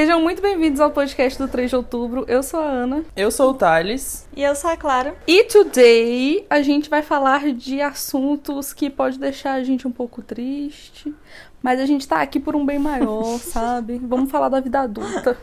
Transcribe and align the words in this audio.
Sejam 0.00 0.18
muito 0.18 0.40
bem-vindos 0.40 0.80
ao 0.80 0.90
podcast 0.90 1.38
do 1.38 1.46
3 1.46 1.68
de 1.68 1.76
outubro. 1.76 2.24
Eu 2.26 2.42
sou 2.42 2.58
a 2.58 2.64
Ana. 2.64 3.04
Eu 3.14 3.30
sou 3.30 3.50
o 3.50 3.54
Thales. 3.54 4.26
E 4.34 4.42
eu 4.42 4.54
sou 4.54 4.70
a 4.70 4.74
Clara. 4.74 5.14
E 5.26 5.44
today 5.44 6.46
a 6.48 6.62
gente 6.62 6.88
vai 6.88 7.02
falar 7.02 7.52
de 7.52 7.82
assuntos 7.82 8.72
que 8.72 8.88
pode 8.88 9.18
deixar 9.18 9.52
a 9.52 9.62
gente 9.62 9.86
um 9.86 9.90
pouco 9.92 10.22
triste, 10.22 11.14
mas 11.62 11.78
a 11.78 11.84
gente 11.84 12.08
tá 12.08 12.22
aqui 12.22 12.40
por 12.40 12.56
um 12.56 12.64
bem 12.64 12.78
maior, 12.78 13.36
sabe? 13.44 13.98
Vamos 14.02 14.30
falar 14.30 14.48
da 14.48 14.58
vida 14.58 14.80
adulta. 14.80 15.36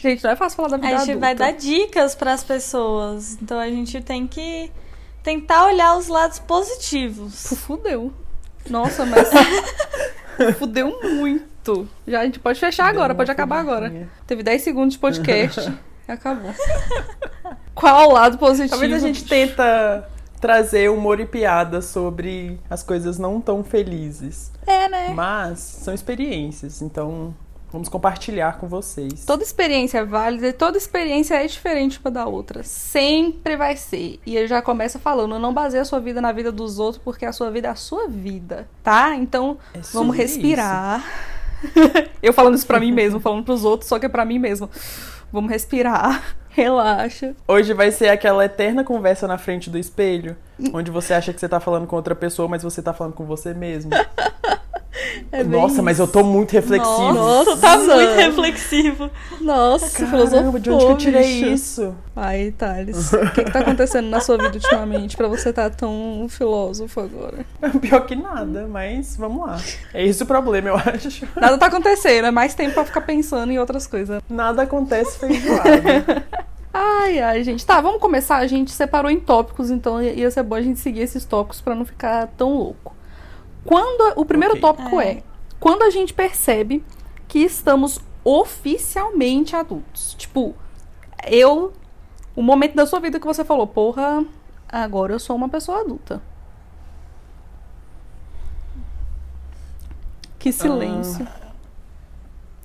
gente, 0.00 0.22
não 0.22 0.30
é 0.30 0.36
fácil 0.36 0.54
falar 0.54 0.68
da 0.68 0.76
vida 0.76 0.86
A 0.86 0.90
adulta. 0.90 1.06
gente 1.06 1.18
vai 1.20 1.34
dar 1.34 1.50
dicas 1.52 2.14
para 2.14 2.32
as 2.32 2.44
pessoas. 2.44 3.36
Então 3.42 3.58
a 3.58 3.66
gente 3.66 4.00
tem 4.00 4.24
que 4.24 4.70
tentar 5.20 5.66
olhar 5.66 5.96
os 5.96 6.06
lados 6.06 6.38
positivos. 6.38 7.44
Fu- 7.48 7.56
Fudeu. 7.56 8.12
Nossa, 8.70 9.04
mas. 9.04 9.28
Fudeu 10.60 10.96
muito. 11.02 11.52
Já 12.06 12.20
a 12.20 12.24
gente 12.24 12.38
pode 12.38 12.60
fechar 12.60 12.86
agora, 12.86 13.08
Deu 13.08 13.16
pode 13.16 13.30
uma 13.30 13.34
acabar 13.34 13.60
agora. 13.60 14.08
Teve 14.26 14.42
10 14.42 14.62
segundos 14.62 14.94
de 14.94 14.98
podcast 14.98 15.72
acabou. 16.06 16.52
Qual 17.74 18.10
o 18.10 18.12
lado 18.12 18.38
positivo? 18.38 18.70
Talvez 18.70 18.92
a 18.92 18.98
gente 18.98 19.24
tenta 19.24 20.08
trazer 20.40 20.90
humor 20.90 21.20
e 21.20 21.26
piada 21.26 21.80
sobre 21.80 22.60
as 22.68 22.82
coisas 22.82 23.18
não 23.18 23.40
tão 23.40 23.64
felizes. 23.64 24.52
É, 24.66 24.88
né? 24.88 25.08
Mas 25.14 25.58
são 25.58 25.94
experiências, 25.94 26.82
então 26.82 27.34
vamos 27.72 27.88
compartilhar 27.88 28.58
com 28.58 28.68
vocês. 28.68 29.24
Toda 29.24 29.42
experiência 29.42 29.98
é 29.98 30.04
válida 30.04 30.48
e 30.48 30.52
toda 30.52 30.78
experiência 30.78 31.34
é 31.34 31.46
diferente 31.46 31.98
uma 31.98 32.10
da 32.10 32.26
outra. 32.26 32.62
Sempre 32.62 33.56
vai 33.56 33.76
ser. 33.76 34.20
E 34.24 34.36
ele 34.36 34.46
já 34.46 34.62
começa 34.62 34.98
falando: 34.98 35.38
não 35.38 35.52
baseie 35.52 35.80
a 35.80 35.84
sua 35.84 35.98
vida 35.98 36.20
na 36.20 36.30
vida 36.30 36.52
dos 36.52 36.78
outros, 36.78 37.02
porque 37.02 37.24
a 37.24 37.32
sua 37.32 37.50
vida 37.50 37.68
é 37.68 37.70
a 37.70 37.74
sua 37.74 38.06
vida, 38.06 38.68
tá? 38.82 39.14
Então 39.16 39.58
É 39.74 39.80
vamos 39.92 40.14
respirar. 40.16 41.02
Eu 42.22 42.32
falando 42.32 42.54
isso 42.54 42.66
pra 42.66 42.80
mim 42.80 42.92
mesmo, 42.92 43.20
falando 43.20 43.44
pros 43.44 43.64
outros, 43.64 43.88
só 43.88 43.98
que 43.98 44.06
é 44.06 44.08
pra 44.08 44.24
mim 44.24 44.38
mesmo. 44.38 44.68
Vamos 45.32 45.50
respirar, 45.50 46.36
relaxa. 46.48 47.34
Hoje 47.46 47.74
vai 47.74 47.90
ser 47.90 48.08
aquela 48.08 48.44
eterna 48.44 48.84
conversa 48.84 49.26
na 49.26 49.36
frente 49.36 49.68
do 49.68 49.78
espelho, 49.78 50.36
onde 50.72 50.90
você 50.90 51.12
acha 51.12 51.32
que 51.32 51.40
você 51.40 51.48
tá 51.48 51.58
falando 51.60 51.86
com 51.86 51.96
outra 51.96 52.14
pessoa, 52.14 52.48
mas 52.48 52.62
você 52.62 52.80
tá 52.80 52.92
falando 52.92 53.14
com 53.14 53.24
você 53.24 53.52
mesmo. 53.52 53.90
É 55.32 55.42
Nossa, 55.42 55.82
mas 55.82 55.98
eu 55.98 56.06
tô 56.06 56.22
muito 56.22 56.52
reflexivo. 56.52 57.12
Nossa, 57.12 57.56
tá 57.56 57.76
muito 57.78 58.14
reflexivo. 58.14 59.10
Nossa, 59.40 59.90
Caramba, 59.90 60.16
filosofou, 60.16 60.58
de 60.60 60.70
onde 60.70 60.86
que 60.86 60.92
eu 60.92 60.96
tirei 60.96 61.40
bicho. 61.40 61.46
isso? 61.46 61.94
Ai, 62.14 62.54
Thales, 62.56 63.12
o 63.12 63.30
que, 63.32 63.44
que 63.44 63.50
tá 63.50 63.58
acontecendo 63.58 64.08
na 64.08 64.20
sua 64.20 64.36
vida 64.36 64.54
ultimamente 64.54 65.16
pra 65.16 65.26
você 65.26 65.52
tá 65.52 65.68
tão 65.68 66.26
filósofo 66.28 67.00
agora? 67.00 67.44
Pior 67.80 68.06
que 68.06 68.14
nada, 68.14 68.68
mas 68.68 69.16
vamos 69.16 69.46
lá. 69.46 69.60
É 69.92 70.06
esse 70.06 70.22
o 70.22 70.26
problema, 70.26 70.68
eu 70.68 70.76
acho. 70.76 71.26
Nada 71.36 71.58
tá 71.58 71.66
acontecendo, 71.66 72.26
é 72.26 72.30
mais 72.30 72.54
tempo 72.54 72.74
pra 72.74 72.84
ficar 72.84 73.00
pensando 73.00 73.50
em 73.50 73.58
outras 73.58 73.86
coisas. 73.86 74.22
Nada 74.28 74.62
acontece 74.62 75.18
feijoada. 75.18 76.24
Ai, 76.76 77.20
ai, 77.20 77.44
gente. 77.44 77.64
Tá, 77.64 77.80
vamos 77.80 78.00
começar. 78.00 78.38
A 78.38 78.48
gente 78.48 78.72
separou 78.72 79.08
em 79.08 79.20
tópicos, 79.20 79.70
então 79.70 80.02
ia 80.02 80.28
ser 80.28 80.42
bom 80.42 80.56
a 80.56 80.60
gente 80.60 80.80
seguir 80.80 81.02
esses 81.02 81.24
tópicos 81.24 81.60
pra 81.60 81.72
não 81.72 81.84
ficar 81.84 82.26
tão 82.36 82.52
louco. 82.52 82.96
Quando 83.64 84.12
o 84.20 84.24
primeiro 84.24 84.54
Ok. 84.54 84.60
tópico 84.60 85.00
É. 85.00 85.08
é 85.08 85.22
quando 85.58 85.82
a 85.82 85.90
gente 85.90 86.12
percebe 86.12 86.84
que 87.26 87.38
estamos 87.40 87.98
oficialmente 88.22 89.56
adultos. 89.56 90.14
Tipo, 90.18 90.54
eu 91.26 91.72
o 92.36 92.42
momento 92.42 92.74
da 92.74 92.84
sua 92.86 93.00
vida 93.00 93.18
que 93.20 93.26
você 93.26 93.44
falou, 93.44 93.66
porra, 93.66 94.24
agora 94.68 95.12
eu 95.12 95.18
sou 95.20 95.34
uma 95.36 95.48
pessoa 95.48 95.80
adulta. 95.80 96.20
Que 100.38 100.52
silêncio. 100.52 101.26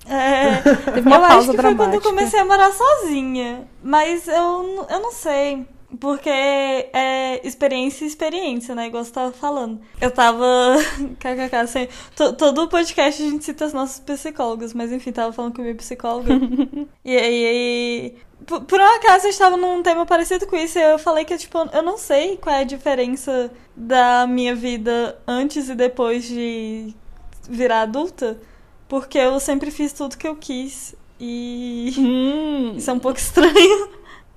É, 0.06 0.56
Teve 0.92 1.08
uma 1.08 1.18
eu 1.18 1.22
pausa 1.22 1.36
acho 1.38 1.52
que 1.52 1.56
foi 1.56 1.56
dramática. 1.58 1.86
quando 1.86 1.94
eu 1.94 2.02
comecei 2.02 2.40
a 2.40 2.46
morar 2.46 2.72
sozinha. 2.72 3.68
Mas 3.84 4.28
eu, 4.28 4.86
eu 4.90 5.00
não 5.00 5.12
sei. 5.12 5.68
Porque 6.00 6.30
é 6.30 7.42
experiência 7.44 8.04
e 8.04 8.08
experiência, 8.08 8.76
né? 8.76 8.88
Igual 8.88 9.04
você 9.04 9.12
tava 9.12 9.32
falando. 9.32 9.80
Eu 10.00 10.12
tava. 10.12 10.46
KKK, 11.20 11.56
assim. 11.56 11.88
to- 12.16 12.34
Todo 12.34 12.68
podcast 12.68 13.24
a 13.24 13.26
gente 13.30 13.44
cita 13.44 13.66
as 13.66 13.74
nossas 13.74 14.00
psicólogas, 14.00 14.74
mas 14.74 14.92
enfim, 14.92 15.12
tava 15.12 15.34
falando 15.34 15.56
com 15.56 15.62
a 15.62 15.64
minha 15.64 15.76
psicóloga. 15.76 16.32
e 17.04 17.18
aí. 17.18 17.46
aí 17.46 18.16
por, 18.46 18.62
por 18.62 18.80
um 18.80 18.96
acaso 18.96 19.26
eu 19.26 19.32
estava 19.32 19.58
num 19.58 19.82
tema 19.84 20.06
parecido 20.06 20.48
com 20.48 20.56
isso 20.56 20.78
e 20.80 20.82
eu 20.82 20.98
falei 20.98 21.26
que, 21.26 21.38
tipo, 21.38 21.58
eu 21.74 21.84
não 21.84 21.98
sei 21.98 22.38
qual 22.38 22.56
é 22.56 22.62
a 22.62 22.64
diferença 22.64 23.52
da 23.76 24.26
minha 24.28 24.56
vida 24.56 25.20
antes 25.28 25.70
e 25.70 25.76
depois 25.76 26.26
de 26.28 26.94
virar 27.50 27.82
adulta. 27.82 28.40
Porque 28.88 29.18
eu 29.18 29.40
sempre 29.40 29.72
fiz 29.72 29.92
tudo 29.92 30.18
que 30.18 30.28
eu 30.28 30.36
quis. 30.36 30.96
E. 31.20 31.94
Hum, 31.98 32.74
Isso 32.78 32.90
é 32.90 32.94
um 32.94 33.00
pouco 33.00 33.18
estranho. 33.20 33.90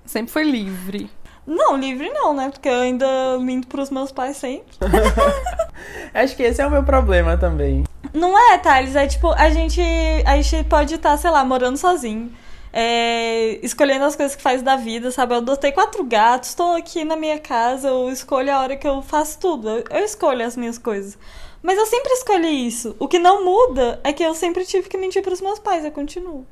sempre 0.06 0.32
foi 0.32 0.44
livre. 0.44 1.10
Não, 1.47 1.76
livre 1.76 2.08
não, 2.10 2.32
né? 2.34 2.50
Porque 2.50 2.69
eu 2.69 2.80
ainda 2.80 3.38
minto 3.41 3.66
pros 3.66 3.91
meus 3.91 4.12
pais 4.12 4.36
sempre. 4.36 4.76
Acho 6.14 6.36
que 6.36 6.42
esse 6.42 6.60
é 6.62 6.66
o 6.66 6.70
meu 6.70 6.84
problema 6.84 7.36
também. 7.36 7.84
Não 8.14 8.38
é, 8.38 8.58
Thales? 8.58 8.94
É 8.94 9.06
tipo, 9.06 9.28
a 9.32 9.50
gente, 9.50 9.80
a 10.25 10.41
gente 10.41 10.64
pode 10.69 10.94
estar, 10.94 11.16
sei 11.16 11.30
lá, 11.30 11.44
morando 11.44 11.76
sozinho. 11.76 12.30
é, 12.72 13.58
escolhendo 13.62 14.04
as 14.04 14.16
coisas 14.16 14.34
que 14.34 14.42
faz 14.42 14.62
da 14.62 14.76
vida, 14.76 15.10
sabe? 15.10 15.34
Eu 15.34 15.38
adotei 15.38 15.72
quatro 15.72 16.03
gatos, 16.04 16.50
estou 16.50 16.75
aqui 16.75 17.04
na 17.04 17.16
minha 17.16 17.38
casa, 17.38 17.88
eu 17.88 18.10
escolho 18.10 18.53
a 18.53 18.60
hora 18.60 18.76
que 18.76 18.88
eu 18.88 19.03
faço 19.03 19.38
tudo. 19.38 19.69
Eu, 19.69 19.84
eu 19.91 20.04
escolho 20.04 20.44
as 20.47 20.56
minhas 20.56 20.78
coisas. 20.78 21.19
Mas 21.62 21.78
eu 21.78 21.86
sempre 21.86 22.12
escolhi 22.14 22.66
isso. 22.66 22.97
O 22.98 23.06
que 23.06 23.19
não 23.19 23.44
muda 23.44 24.00
é 24.03 24.12
que 24.12 24.22
eu 24.22 24.34
sempre 24.34 24.64
tive 24.64 24.88
que 24.88 24.97
mentir 24.98 25.22
pros 25.22 25.41
meus 25.41 25.59
pais, 25.59 25.84
eu 25.84 25.92
continuo. 25.92 26.47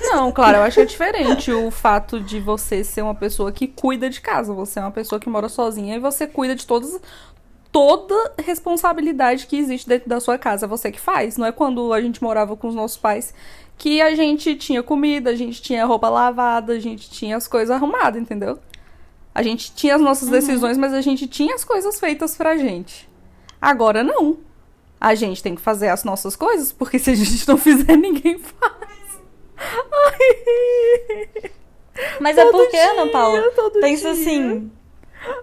Não, 0.00 0.30
claro, 0.32 0.58
eu 0.58 0.62
acho 0.62 0.76
que 0.76 0.82
é 0.82 0.86
diferente 0.86 1.52
o 1.52 1.70
fato 1.70 2.20
de 2.20 2.40
você 2.40 2.84
ser 2.84 3.02
uma 3.02 3.14
pessoa 3.14 3.50
que 3.52 3.66
cuida 3.66 4.08
de 4.08 4.20
casa. 4.20 4.52
Você 4.52 4.78
é 4.78 4.82
uma 4.82 4.90
pessoa 4.90 5.20
que 5.20 5.28
mora 5.28 5.48
sozinha 5.48 5.96
e 5.96 5.98
você 5.98 6.26
cuida 6.26 6.54
de 6.54 6.66
todas 6.66 7.00
toda 7.74 8.32
responsabilidade 8.38 9.48
que 9.48 9.56
existe 9.56 9.88
dentro 9.88 10.08
da 10.08 10.20
sua 10.20 10.38
casa, 10.38 10.64
é 10.64 10.68
você 10.68 10.92
que 10.92 11.00
faz. 11.00 11.36
Não 11.36 11.44
é 11.44 11.50
quando 11.50 11.92
a 11.92 12.00
gente 12.00 12.22
morava 12.22 12.56
com 12.56 12.68
os 12.68 12.74
nossos 12.74 12.96
pais 12.96 13.34
que 13.76 14.00
a 14.00 14.14
gente 14.14 14.54
tinha 14.54 14.80
comida, 14.80 15.30
a 15.30 15.34
gente 15.34 15.60
tinha 15.60 15.84
roupa 15.84 16.08
lavada, 16.08 16.74
a 16.74 16.78
gente 16.78 17.10
tinha 17.10 17.36
as 17.36 17.48
coisas 17.48 17.70
arrumadas, 17.70 18.22
entendeu? 18.22 18.60
A 19.34 19.42
gente 19.42 19.74
tinha 19.74 19.96
as 19.96 20.00
nossas 20.00 20.28
decisões, 20.28 20.78
mas 20.78 20.94
a 20.94 21.00
gente 21.00 21.26
tinha 21.26 21.56
as 21.56 21.64
coisas 21.64 21.98
feitas 21.98 22.36
pra 22.36 22.56
gente. 22.56 23.10
Agora 23.60 24.04
não. 24.04 24.38
A 25.00 25.16
gente 25.16 25.42
tem 25.42 25.56
que 25.56 25.60
fazer 25.60 25.88
as 25.88 26.04
nossas 26.04 26.36
coisas, 26.36 26.70
porque 26.70 27.00
se 27.00 27.10
a 27.10 27.14
gente 27.16 27.46
não 27.48 27.56
fizer, 27.56 27.96
ninguém 27.98 28.38
faz. 28.38 28.93
Ai. 29.56 31.50
Mas 32.20 32.36
é 32.36 32.44
Todo 32.44 32.52
porque, 32.58 32.76
dia, 32.76 32.90
Ana 32.92 33.10
Paula, 33.10 33.42
pensa 33.80 34.12
dia. 34.12 34.20
assim, 34.22 34.70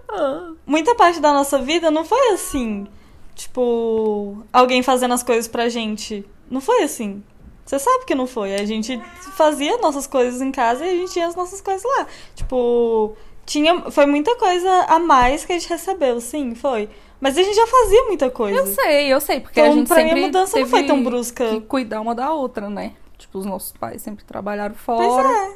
Ah. 0.08 0.52
muita 0.66 0.94
parte 0.94 1.18
da 1.20 1.32
nossa 1.32 1.58
vida 1.58 1.90
não 1.90 2.04
foi 2.04 2.28
assim. 2.32 2.86
Tipo, 3.34 4.44
alguém 4.52 4.82
fazendo 4.82 5.14
as 5.14 5.22
coisas 5.22 5.48
pra 5.48 5.68
gente. 5.68 6.24
Não 6.50 6.60
foi 6.60 6.82
assim. 6.82 7.22
Você 7.64 7.78
sabe 7.78 8.04
que 8.04 8.14
não 8.14 8.26
foi. 8.26 8.54
A 8.54 8.66
gente 8.66 9.00
fazia 9.36 9.78
nossas 9.78 10.06
coisas 10.06 10.42
em 10.42 10.52
casa 10.52 10.84
e 10.84 10.90
a 10.90 10.94
gente 10.96 11.12
tinha 11.12 11.26
as 11.26 11.34
nossas 11.34 11.60
coisas 11.62 11.82
lá. 11.84 12.06
Tipo, 12.34 13.16
tinha, 13.46 13.90
foi 13.90 14.04
muita 14.04 14.36
coisa 14.36 14.70
a 14.88 14.98
mais 14.98 15.44
que 15.46 15.52
a 15.52 15.58
gente 15.58 15.68
recebeu, 15.70 16.20
sim, 16.20 16.54
foi. 16.54 16.88
Mas 17.18 17.38
a 17.38 17.42
gente 17.42 17.54
já 17.54 17.66
fazia 17.66 18.02
muita 18.04 18.28
coisa. 18.30 18.58
Eu 18.58 18.66
sei, 18.66 19.12
eu 19.12 19.20
sei, 19.20 19.40
porque 19.40 19.58
Então, 19.60 19.72
a 19.72 19.76
gente 19.76 19.86
pra 19.88 19.96
mim, 19.98 20.02
a 20.02 20.08
sempre 20.08 20.20
mudança 20.22 20.56
não 20.58 20.64
teve 20.66 20.70
foi 20.70 20.86
tão 20.86 21.02
brusca. 21.02 21.48
que 21.48 21.60
cuidar 21.62 22.00
uma 22.00 22.14
da 22.14 22.32
outra, 22.32 22.68
né? 22.68 22.92
Tipo, 23.32 23.38
os 23.38 23.46
nossos 23.46 23.72
pais 23.72 24.02
sempre 24.02 24.24
trabalharam 24.26 24.74
Pois 24.84 25.06
fora. 25.08 25.26
é. 25.26 25.52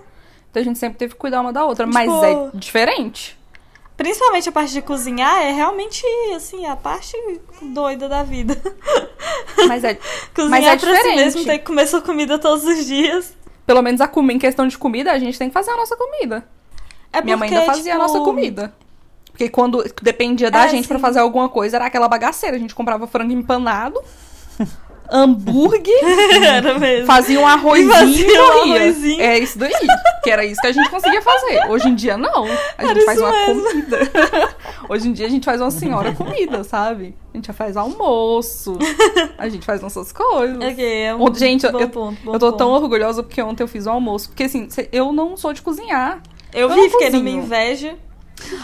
Então 0.50 0.60
a 0.62 0.64
gente 0.64 0.78
sempre 0.78 0.96
teve 0.98 1.12
que 1.12 1.20
cuidar 1.20 1.42
uma 1.42 1.52
da 1.52 1.64
outra. 1.66 1.84
Tipo- 1.84 1.94
Mas 1.94 2.10
é 2.22 2.50
diferente. 2.54 3.38
Principalmente 3.98 4.48
a 4.48 4.52
parte 4.52 4.72
de 4.72 4.80
cozinhar 4.82 5.42
é 5.42 5.52
realmente, 5.52 6.02
assim, 6.34 6.64
a 6.66 6.74
parte 6.76 7.14
doida 7.62 8.08
da 8.08 8.22
vida. 8.22 8.56
Mas 9.68 9.84
é. 9.84 9.94
Cozinhar 10.34 10.50
Mas 10.50 10.64
é 10.64 10.76
pra 10.76 10.90
si 10.90 10.96
diferente. 10.96 11.16
mesmo, 11.16 11.44
ter 11.44 11.58
que 11.58 11.64
comer 11.64 11.86
sua 11.86 12.00
comida 12.00 12.38
todos 12.38 12.64
os 12.64 12.86
dias. 12.86 13.34
Pelo 13.66 13.82
menos 13.82 14.00
a 14.00 14.08
comida, 14.08 14.34
em 14.34 14.38
questão 14.38 14.66
de 14.66 14.76
comida, 14.78 15.12
a 15.12 15.18
gente 15.18 15.38
tem 15.38 15.48
que 15.48 15.54
fazer 15.54 15.70
a 15.72 15.76
nossa 15.76 15.96
comida. 15.96 16.46
É 17.12 17.20
Minha 17.22 17.36
mãe 17.36 17.48
porque, 17.48 17.60
ainda 17.60 17.72
fazia 17.72 17.92
tipo, 17.92 17.96
a 18.04 18.06
nossa 18.06 18.20
comida. 18.20 18.74
Porque 19.30 19.48
quando 19.50 19.82
dependia 20.02 20.50
da 20.50 20.64
É, 20.64 20.68
gente 20.68 20.86
pra 20.88 20.96
sim. 20.98 21.02
fazer 21.02 21.18
alguma 21.18 21.48
coisa, 21.48 21.76
era 21.76 21.86
aquela 21.86 22.08
bagaceira. 22.08 22.56
A 22.56 22.58
gente 22.58 22.74
comprava 22.74 23.06
frango 23.06 23.32
empanado, 23.32 24.02
hambúrguer, 25.10 25.94
Era 26.44 26.78
mesmo. 26.78 27.06
fazia 27.06 27.38
um 27.40 27.46
arrozinho 27.46 27.90
fazia 27.92 28.26
e 28.26 28.38
um 28.38 28.44
arrozinho. 28.82 29.20
É 29.22 29.38
isso 29.38 29.58
daí. 29.58 29.72
Que 30.22 30.30
era 30.30 30.44
isso 30.44 30.60
que 30.60 30.66
a 30.66 30.72
gente 30.72 30.88
conseguia 30.90 31.22
fazer. 31.22 31.68
Hoje 31.70 31.88
em 31.88 31.94
dia, 31.94 32.16
não. 32.16 32.44
A 32.76 32.84
gente 32.86 32.90
Era 32.96 33.04
faz 33.04 33.20
uma 33.20 33.30
mesmo. 33.30 33.62
comida. 33.62 33.98
Hoje 34.88 35.08
em 35.08 35.12
dia, 35.12 35.26
a 35.26 35.30
gente 35.30 35.44
faz 35.44 35.60
uma 35.60 35.70
senhora 35.70 36.12
comida, 36.12 36.64
sabe? 36.64 37.14
A 37.32 37.36
gente 37.36 37.46
já 37.46 37.52
faz 37.52 37.76
almoço. 37.76 38.76
A 39.38 39.48
gente 39.48 39.64
faz 39.64 39.80
nossas 39.80 40.12
coisas. 40.12 40.58
É 40.78 41.14
um 41.14 41.32
gente, 41.34 41.70
bom 41.70 41.80
eu- 41.80 41.88
ponto, 41.88 42.18
bom 42.24 42.34
Eu 42.34 42.38
tô 42.38 42.46
ponto. 42.46 42.58
tão 42.58 42.70
orgulhosa 42.70 43.22
porque 43.22 43.40
ontem 43.42 43.62
eu 43.62 43.68
fiz 43.68 43.86
o 43.86 43.90
almoço. 43.90 44.28
Porque 44.30 44.44
assim, 44.44 44.68
eu 44.92 45.12
não 45.12 45.36
sou 45.36 45.52
de 45.52 45.62
cozinhar. 45.62 46.20
Eu 46.52 46.70
eu 46.70 46.74
vi, 46.74 46.88
fiquei 46.90 47.10
minha 47.10 47.36
inveja. 47.36 47.94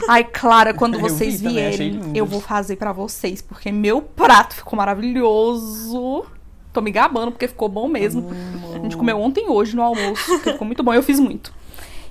Ai, 0.09 0.25
Clara, 0.25 0.73
quando 0.75 0.95
Eu 0.95 1.01
vocês 1.01 1.37
achei 1.37 1.49
vierem, 1.49 2.01
eu 2.15 2.27
vou 2.27 2.41
fazer 2.41 2.77
pra 2.77 2.93
vocês, 2.93 3.41
porque 3.41 3.73
meu 3.73 4.03
prato 4.03 4.55
ficou 4.55 4.77
maravilhoso. 4.77 6.27
Tô 6.73 6.81
me 6.81 6.91
gabando 6.91 7.33
porque 7.33 7.49
ficou 7.49 7.69
bom 7.69 7.87
mesmo. 7.87 8.31
A 8.75 8.79
gente 8.79 8.97
comeu 8.97 9.21
ontem 9.21 9.45
e 9.47 9.49
hoje 9.49 9.77
no 9.77 9.83
almoço, 9.83 10.39
ficou 10.39 10.67
muito 10.67 10.83
bom. 10.83 10.95
Eu 10.95 11.03
fiz 11.03 11.21
muito. 11.21 11.53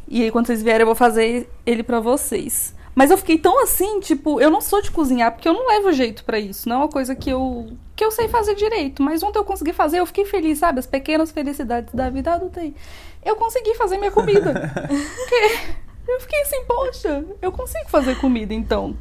E 0.08 0.24
aí, 0.24 0.31
quando 0.31 0.48
vocês 0.48 0.62
vierem, 0.62 0.81
eu 0.81 0.86
vou 0.86 0.96
fazer 0.96 1.50
ele 1.66 1.84
pra 1.84 2.00
vocês. 2.00 2.75
Mas 2.94 3.10
eu 3.10 3.18
fiquei 3.18 3.38
tão 3.38 3.63
assim, 3.63 4.00
tipo, 4.02 4.42
eu 4.42 4.50
não 4.50 4.60
sou 4.60 4.81
de 4.81 4.92
cozinhar, 4.92 5.31
porque 5.31 5.48
eu 5.48 5.54
não 5.54 5.68
levo 5.68 5.92
jeito 5.94 6.24
pra 6.25 6.38
isso. 6.38 6.68
Não 6.68 6.75
é 6.75 6.80
uma 6.80 6.88
coisa 6.90 7.16
que 7.16 7.30
eu, 7.30 7.72
que 7.96 8.04
eu 8.04 8.12
sei 8.12 8.28
fazer 8.28 8.54
direito. 8.54 9.02
Mas 9.02 9.24
ontem 9.24 9.40
eu 9.40 9.46
consegui 9.46 9.72
fazer, 9.72 10.00
eu 10.00 10.06
fiquei 10.06 10.25
feliz, 10.25 10.60
sabe? 10.60 10.80
As 10.80 10.86
pequenas 10.86 11.31
felicidades 11.31 11.94
da 11.94 12.10
vida 12.10 12.34
adulta 12.34 12.60
aí. 12.60 12.75
Eu 13.24 13.38
consegui 13.38 13.74
fazer 13.75 13.98
minha 13.98 14.12
comida. 14.12 14.54
porque 14.88 15.60
eu 16.07 16.19
fiquei 16.21 16.42
assim, 16.42 16.63
poxa, 16.65 17.25
eu 17.42 17.51
consigo 17.51 17.89
fazer 17.89 18.19
comida 18.19 18.53
então. 18.53 18.98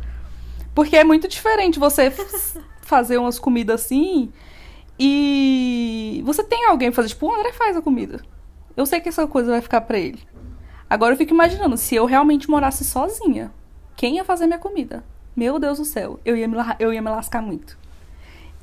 Porque 0.74 0.96
é 0.96 1.04
muito 1.04 1.26
diferente 1.28 1.78
você 1.78 2.12
fazer 2.82 3.18
umas 3.18 3.38
comidas 3.38 3.82
assim 3.82 4.32
e 4.98 6.22
você 6.24 6.44
tem 6.44 6.66
alguém 6.66 6.92
fazer, 6.92 7.08
tipo, 7.08 7.26
o 7.26 7.34
André 7.34 7.52
faz 7.52 7.76
a 7.76 7.82
comida. 7.82 8.22
Eu 8.76 8.86
sei 8.86 9.00
que 9.00 9.08
essa 9.08 9.26
coisa 9.26 9.50
vai 9.50 9.60
ficar 9.60 9.80
pra 9.80 9.98
ele. 9.98 10.20
Agora 10.88 11.14
eu 11.14 11.18
fico 11.18 11.32
imaginando, 11.32 11.76
se 11.76 11.94
eu 11.94 12.04
realmente 12.04 12.50
morasse 12.50 12.84
sozinha, 12.84 13.52
quem 13.96 14.16
ia 14.16 14.24
fazer 14.24 14.46
minha 14.46 14.58
comida? 14.58 15.04
Meu 15.36 15.58
Deus 15.58 15.78
do 15.78 15.84
céu, 15.84 16.18
eu 16.24 16.36
ia 16.36 16.48
me, 16.48 16.56
eu 16.78 16.92
ia 16.92 17.00
me 17.00 17.10
lascar 17.10 17.40
muito. 17.40 17.78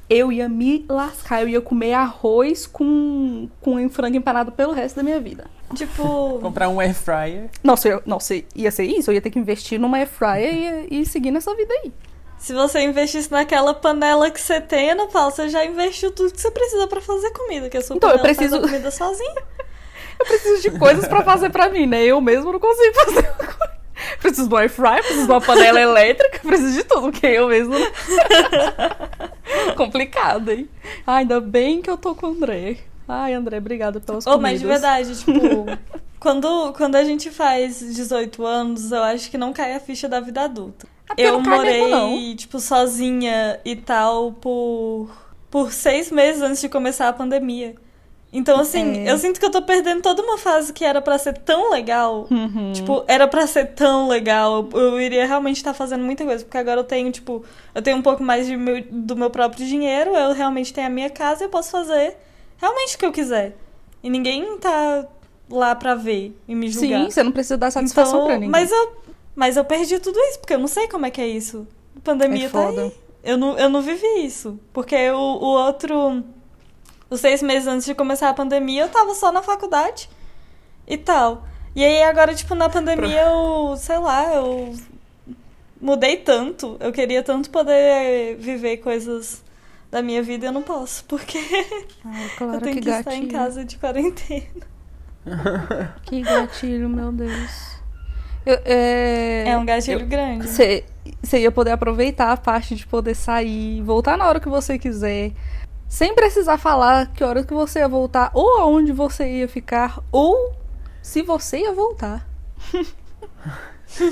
Eu 0.10 0.32
ia 0.32 0.48
me 0.48 0.86
lascar, 0.88 1.42
eu 1.42 1.50
ia 1.50 1.60
comer 1.62 1.94
arroz 1.94 2.66
com, 2.66 3.50
com 3.60 3.90
frango 3.90 4.16
empanado 4.16 4.52
pelo 4.54 4.72
resto 4.72 4.96
da 4.96 5.04
minha 5.04 5.20
vida. 5.20 5.46
Tipo, 5.76 6.40
Comprar 6.42 6.70
um 6.70 6.80
air 6.80 6.94
fryer. 6.96 7.50
Nossa, 7.62 7.90
eu, 7.90 8.02
nossa, 8.06 8.34
ia 8.56 8.72
ser 8.72 8.86
isso? 8.86 9.10
Eu 9.12 9.16
ia 9.16 9.22
ter 9.22 9.30
que 9.30 9.38
investir 9.40 9.78
numa 9.78 9.98
air 9.98 10.08
fryer 10.08 10.88
e, 10.90 11.02
e 11.02 11.06
seguir 11.06 11.30
nessa 11.32 11.54
vida 11.54 11.74
aí. 11.84 11.92
se 12.38 12.54
você 12.54 12.80
investisse 12.84 13.30
naquela 13.30 13.74
panela 13.74 14.32
que 14.32 14.40
você 14.40 14.62
tem, 14.62 14.92
Ana 14.92 15.08
Paula, 15.08 15.30
você 15.32 15.50
já 15.50 15.66
investiu 15.66 16.10
tudo 16.12 16.32
que 16.32 16.40
você 16.40 16.52
precisa 16.52 16.88
pra 16.88 17.02
fazer 17.02 17.32
comida, 17.32 17.70
que 17.70 17.76
a 17.76 17.82
sua 17.82 17.98
Então, 17.98 18.10
eu 18.10 18.16
panela 18.18 18.34
faz 18.36 18.38
preciso- 18.38 18.64
a 18.64 18.68
comida 18.68 18.92
sozinha. 18.92 19.44
Eu 20.20 20.26
preciso 20.26 20.62
de 20.64 20.80
coisas 20.80 21.08
pra 21.08 21.22
fazer 21.22 21.52
pra 21.52 21.70
mim, 21.70 21.86
né? 21.86 22.04
Eu 22.04 22.20
mesmo 22.20 22.52
não 22.52 22.60
consigo 22.60 22.92
fazer. 22.96 23.30
Preciso 24.20 24.48
de 24.48 24.54
um 24.54 24.58
air 24.58 24.70
fryer, 24.70 25.02
preciso 25.04 25.26
de 25.26 25.32
uma 25.32 25.42
panela 25.42 25.80
elétrica, 25.80 26.40
preciso 26.40 26.74
de 26.74 26.84
tudo, 26.84 27.12
porque 27.12 27.26
eu 27.28 27.48
mesmo 27.48 27.74
não... 27.78 27.88
Complicado, 29.76 30.52
hein? 30.52 30.70
Ai, 31.06 31.22
ainda 31.22 31.40
bem 31.40 31.82
que 31.82 31.90
eu 31.90 31.98
tô 31.98 32.14
com 32.16 32.28
o 32.28 32.30
André. 32.32 32.78
Ai, 33.08 33.34
André, 33.34 33.58
obrigada 33.58 34.00
pelas 34.00 34.26
Ô, 34.28 34.32
comidas. 34.32 34.52
mas 34.52 34.60
de 34.60 34.68
verdade, 34.68 35.18
tipo, 35.18 35.66
quando, 36.20 36.74
quando 36.74 36.96
a 36.96 37.04
gente 37.04 37.32
faz 37.32 37.80
18 37.80 38.46
anos, 38.46 38.92
eu 38.92 39.02
acho 39.04 39.32
que 39.32 39.38
não 39.38 39.54
cai 39.54 39.74
a 39.74 39.80
ficha 39.80 40.08
da 40.10 40.20
vida 40.20 40.42
adulta. 40.42 40.88
Ah, 41.10 41.14
Eu 41.18 41.40
morei, 41.40 41.86
mesmo, 41.88 42.36
tipo, 42.36 42.60
sozinha 42.60 43.60
e 43.64 43.76
tal 43.78 44.34
por, 44.34 45.10
por 45.50 45.72
seis 45.72 46.12
meses 46.12 46.42
antes 46.42 46.60
de 46.62 46.68
começar 46.68 47.08
a 47.08 47.14
pandemia. 47.14 47.76
Então, 48.38 48.60
assim, 48.60 49.00
É. 49.08 49.12
eu 49.12 49.18
sinto 49.18 49.40
que 49.40 49.46
eu 49.46 49.50
tô 49.50 49.64
perdendo 49.64 50.02
toda 50.04 50.22
uma 50.22 50.38
fase 50.38 50.72
que 50.72 50.86
era 50.86 51.02
pra 51.02 51.18
ser 51.18 51.34
tão 51.40 51.72
legal. 51.72 52.28
Uhum. 52.30 52.72
Tipo, 52.72 53.04
era 53.08 53.28
pra 53.28 53.48
ser 53.48 53.74
tão 53.74 54.08
legal. 54.08 54.70
Eu, 54.74 55.02
iria 55.02 55.26
realmente 55.26 55.56
estar 55.58 55.74
fazendo 55.74 56.04
muita 56.04 56.24
coisa. 56.24 56.44
Porque 56.44 56.58
agora 56.58 56.80
eu 56.82 56.84
tenho, 56.84 57.12
tipo, 57.12 57.44
eu 57.74 57.82
tenho 57.82 57.98
um 57.98 58.02
pouco 58.04 58.22
mais 58.24 58.46
de 58.46 58.56
meu- 58.56 58.84
do 58.92 59.16
meu 59.16 59.32
próprio 59.32 59.66
dinheiro. 59.66 60.12
Eu 60.16 60.34
realmente 60.34 60.72
tenho 60.72 60.86
a 60.86 60.90
minha 60.90 61.10
casa 61.10 61.44
e 61.44 61.46
eu 61.46 61.50
posso 61.50 61.72
fazer 61.72 62.16
realmente 62.58 62.96
o 62.96 63.00
que 63.00 63.06
eu 63.08 63.12
quiser. 63.12 63.56
E 64.04 64.10
ninguém 64.10 64.58
tá 64.60 65.08
lá 65.50 65.74
pra 65.74 65.96
ver 65.96 66.38
e 66.48 66.54
me 66.54 66.70
julgar. 66.70 67.06
Sim, 67.06 67.10
você 67.10 67.24
não 67.24 67.32
precisa 67.32 67.58
dar 67.58 67.72
satisfação 67.72 68.18
Então, 68.18 68.26
pra 68.28 68.36
ninguém. 68.36 68.50
Mas 68.52 68.72
eu, 68.72 68.92
mas 69.36 69.58
eu 69.58 69.66
perdi 69.66 69.98
tudo 70.00 70.20
isso, 70.30 70.40
porque 70.40 70.54
eu 70.54 70.60
não 70.60 70.68
sei 70.68 70.88
como 70.88 71.06
é 71.08 71.10
que 71.10 71.20
é 71.20 71.28
isso. 71.28 71.68
A 71.96 72.00
pandemia 72.02 72.46
é 72.46 72.50
tá 72.50 72.68
aí. 72.70 72.92
Eu 73.24 73.36
não, 73.36 73.58
eu 73.58 73.68
não 73.68 73.82
vivi 73.82 74.06
isso. 74.24 74.60
Porque 74.72 75.10
o, 75.10 75.18
o 75.18 75.46
outro. 75.66 76.24
Os 77.10 77.22
seis 77.22 77.42
meses 77.42 77.68
antes 77.68 77.86
de 77.86 77.96
começar 77.96 78.30
a 78.30 78.34
pandemia, 78.34 78.84
eu 78.84 78.90
tava 78.90 79.14
só 79.14 79.32
na 79.32 79.42
faculdade 79.42 80.10
e 80.88 80.98
tal. 80.98 81.46
E 81.76 81.84
aí 81.84 82.04
agora, 82.04 82.34
tipo, 82.34 82.54
na 82.56 82.70
pandemia 82.70 83.22
eu, 83.22 83.76
sei 83.78 83.98
lá, 84.00 84.34
eu 84.34 84.74
mudei 85.80 86.18
tanto. 86.18 86.76
Eu 86.80 86.92
queria 86.92 87.24
tanto 87.24 87.50
poder 87.50 88.36
viver 88.38 88.78
coisas 88.78 89.44
da 89.92 90.02
minha 90.02 90.22
vida 90.22 90.46
e 90.46 90.50
eu 90.50 90.52
não 90.52 90.62
posso, 90.64 91.06
porque 91.06 91.38
Ai, 92.04 92.26
eu 92.26 92.30
claro, 92.38 92.62
tenho 92.62 92.76
que 92.76 92.82
que, 92.82 92.90
estar 92.90 93.14
em 93.16 93.28
casa 93.28 93.64
de 93.64 93.78
quarentena. 93.78 94.46
Que 96.04 96.22
gatilho, 96.22 96.90
meu 96.90 97.12
Deus. 97.12 97.78
Eu, 98.46 98.60
é... 98.64 99.44
É 99.48 99.58
um 99.58 99.66
gatilho 99.66 100.02
eu- 100.02 100.08
grande. 100.08 100.48
Você 100.48 101.40
ia 101.40 101.52
poder 101.52 101.72
aproveitar 101.72 102.32
a 102.32 102.38
parte 102.38 102.76
de 102.76 102.86
poder 102.88 103.16
sair, 103.16 103.82
voltar 103.82 104.18
na 104.18 104.26
hora 104.28 104.40
que 104.40 104.48
você 104.50 104.78
quiser, 104.80 105.32
sem 105.88 106.14
precisar 106.14 106.58
falar 106.58 107.08
que 107.08 107.24
hora 107.24 107.44
que 107.44 107.54
você 107.54 107.80
ia 107.80 107.88
voltar, 107.88 108.32
ou 108.34 108.60
aonde 108.60 108.92
você 108.92 109.28
ia 109.28 109.48
ficar, 109.48 110.00
ou 110.12 110.54
se 111.02 111.22
você 111.22 111.60
ia 111.60 111.74
voltar. 111.74 112.28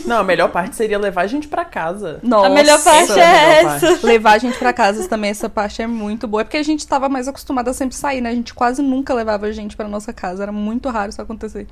Não, 0.05 0.19
a 0.19 0.23
melhor 0.23 0.49
parte 0.51 0.75
seria 0.75 0.97
levar 0.97 1.23
a 1.23 1.27
gente 1.27 1.47
pra 1.47 1.65
casa. 1.65 2.19
Nossa, 2.23 2.47
a 2.47 2.49
melhor 2.49 2.81
parte 2.81 3.11
é, 3.11 3.17
é 3.19 3.25
a 3.25 3.57
melhor 3.57 3.75
essa. 3.75 3.87
parte. 3.87 4.05
Levar 4.07 4.31
a 4.31 4.37
gente 4.37 4.57
pra 4.57 4.73
casa 4.73 5.07
também, 5.07 5.29
essa 5.29 5.49
parte 5.49 5.81
é 5.81 5.87
muito 5.87 6.27
boa. 6.27 6.41
É 6.41 6.43
porque 6.43 6.57
a 6.57 6.63
gente 6.63 6.87
tava 6.87 7.09
mais 7.09 7.27
acostumada 7.27 7.71
a 7.71 7.73
sempre 7.73 7.95
sair, 7.95 8.21
né? 8.21 8.29
A 8.29 8.33
gente 8.33 8.53
quase 8.53 8.81
nunca 8.81 9.13
levava 9.13 9.45
a 9.45 9.51
gente 9.51 9.75
pra 9.75 9.87
nossa 9.87 10.13
casa. 10.13 10.43
Era 10.43 10.51
muito 10.51 10.89
raro 10.89 11.09
isso 11.09 11.21
acontecer. 11.21 11.67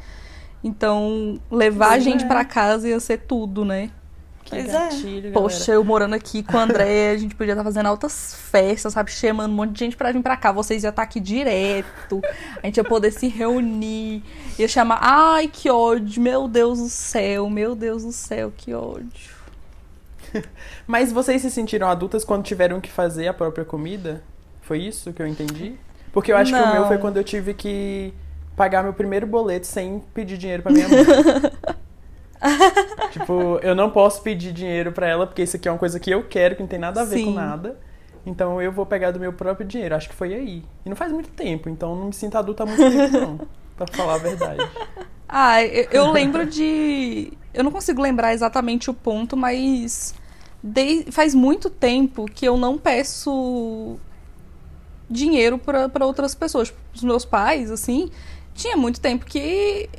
Então, 0.64 1.40
levar 1.50 1.92
a 1.92 2.00
gente 2.00 2.26
é. 2.26 2.28
pra 2.28 2.46
casa 2.46 2.88
ia 2.88 3.00
ser 3.00 3.20
tudo, 3.20 3.64
né? 3.66 3.90
Que 4.44 4.52
Pois 4.52 4.70
é. 4.70 4.72
gatilho, 4.72 5.32
Poxa, 5.32 5.60
galera. 5.60 5.74
eu 5.76 5.84
morando 5.84 6.14
aqui 6.16 6.44
com 6.44 6.58
o 6.58 6.60
André, 6.60 7.12
a 7.12 7.18
gente 7.18 7.34
podia 7.36 7.54
estar 7.54 7.64
fazendo 7.64 7.86
altas 7.88 8.36
festas, 8.52 8.94
sabe? 8.94 9.10
Chamando 9.12 9.52
um 9.52 9.56
monte 9.56 9.72
de 9.72 9.80
gente 9.80 9.96
pra 9.96 10.12
vir 10.12 10.22
pra 10.22 10.36
cá. 10.38 10.52
Vocês 10.52 10.84
iam 10.84 10.90
estar 10.90 11.02
aqui 11.04 11.20
direto. 11.20 12.22
A 12.62 12.66
gente 12.66 12.78
ia 12.78 12.84
poder 12.84 13.12
se 13.12 13.28
reunir. 13.28 14.22
Ia 14.60 14.68
chamar. 14.68 15.00
Ai, 15.02 15.48
que 15.48 15.70
ódio. 15.70 16.22
Meu 16.22 16.48
Deus 16.48 16.80
do 16.80 16.90
céu. 16.90 17.50
Meu 17.50 17.74
Deus 17.76 18.04
do 18.04 18.12
céu, 18.12 18.52
que 18.56 18.74
ódio. 18.74 19.34
Mas 20.88 21.12
vocês 21.12 21.42
se 21.42 21.50
sentiram 21.52 21.88
adultas 21.88 22.24
quando 22.26 22.44
tiveram 22.44 22.82
que 22.82 22.92
fazer 22.92 23.28
a 23.28 23.34
própria 23.34 23.64
comida? 23.66 24.24
Foi 24.62 24.80
isso 24.80 25.14
que 25.14 25.22
eu 25.22 25.28
entendi? 25.28 25.76
Porque 26.12 26.32
eu 26.32 26.38
acho 26.38 26.54
que 26.54 26.60
o 26.60 26.72
meu 26.72 26.82
Não. 26.82 26.88
foi 26.88 26.98
quando 26.98 27.18
eu 27.18 27.24
tive 27.24 27.54
que 27.54 28.14
pagar 28.56 28.84
meu 28.84 28.94
primeiro 28.94 29.26
boleto 29.26 29.66
sem 29.68 30.02
pedir 30.14 30.38
dinheiro 30.38 30.64
pra 30.64 30.72
minha 30.72 30.88
mãe. 30.88 30.98
tipo, 33.12 33.60
eu 33.62 33.74
não 33.76 33.90
posso 33.90 34.22
pedir 34.22 34.52
dinheiro 34.52 34.92
pra 34.92 35.08
ela 35.08 35.26
porque 35.28 35.44
isso 35.44 35.56
aqui 35.56 35.68
é 35.68 35.72
uma 35.72 35.78
coisa 35.78 36.00
que 36.00 36.10
eu 36.12 36.24
quero, 36.24 36.56
que 36.56 36.62
não 36.62 36.68
tem 36.68 36.80
nada 36.80 37.02
a 37.02 37.06
ver 37.06 37.20
com 37.24 37.30
Sim. 37.32 37.36
nada. 37.36 37.80
Então 38.26 38.62
eu 38.62 38.72
vou 38.72 38.86
pegar 38.86 39.12
do 39.12 39.20
meu 39.20 39.34
próprio 39.34 39.68
dinheiro. 39.68 39.96
Acho 39.96 40.08
que 40.10 40.16
foi 40.16 40.34
aí. 40.34 40.64
E 40.86 40.90
não 40.90 40.96
faz 40.96 41.12
muito 41.12 41.30
tempo, 41.30 41.70
então 41.70 41.96
não 41.96 42.06
me 42.08 42.14
sinto 42.14 42.38
adulta 42.38 42.64
há 42.64 42.66
muito 42.66 42.82
tempo, 42.82 43.20
não. 43.20 43.40
Pra 43.76 43.88
falar 43.88 44.16
a 44.16 44.18
verdade. 44.20 44.70
Ah, 45.28 45.64
eu, 45.64 45.88
eu 45.92 46.12
lembro 46.12 46.46
de. 46.46 47.34
Eu 47.54 47.64
não 47.64 47.72
consigo 47.72 48.02
lembrar 48.02 48.34
exatamente 48.34 48.90
o 48.90 48.94
ponto, 48.94 49.36
mas. 49.36 50.14
dei- 50.62 51.06
faz 51.12 51.34
muito 51.34 51.70
tempo 51.72 52.26
que 52.26 52.46
eu 52.46 52.56
não 52.56 52.78
peço 52.78 53.98
dinheiro 55.10 55.58
pra 55.58 56.06
outras 56.06 56.36
pessoas. 56.36 56.68
Tipo, 56.70 56.80
Os 56.94 57.04
meus 57.04 57.26
pais, 57.26 57.72
assim. 57.72 58.12
Tinha 58.54 58.78
muito 58.78 59.02
tempo 59.02 59.26
que 59.26 59.90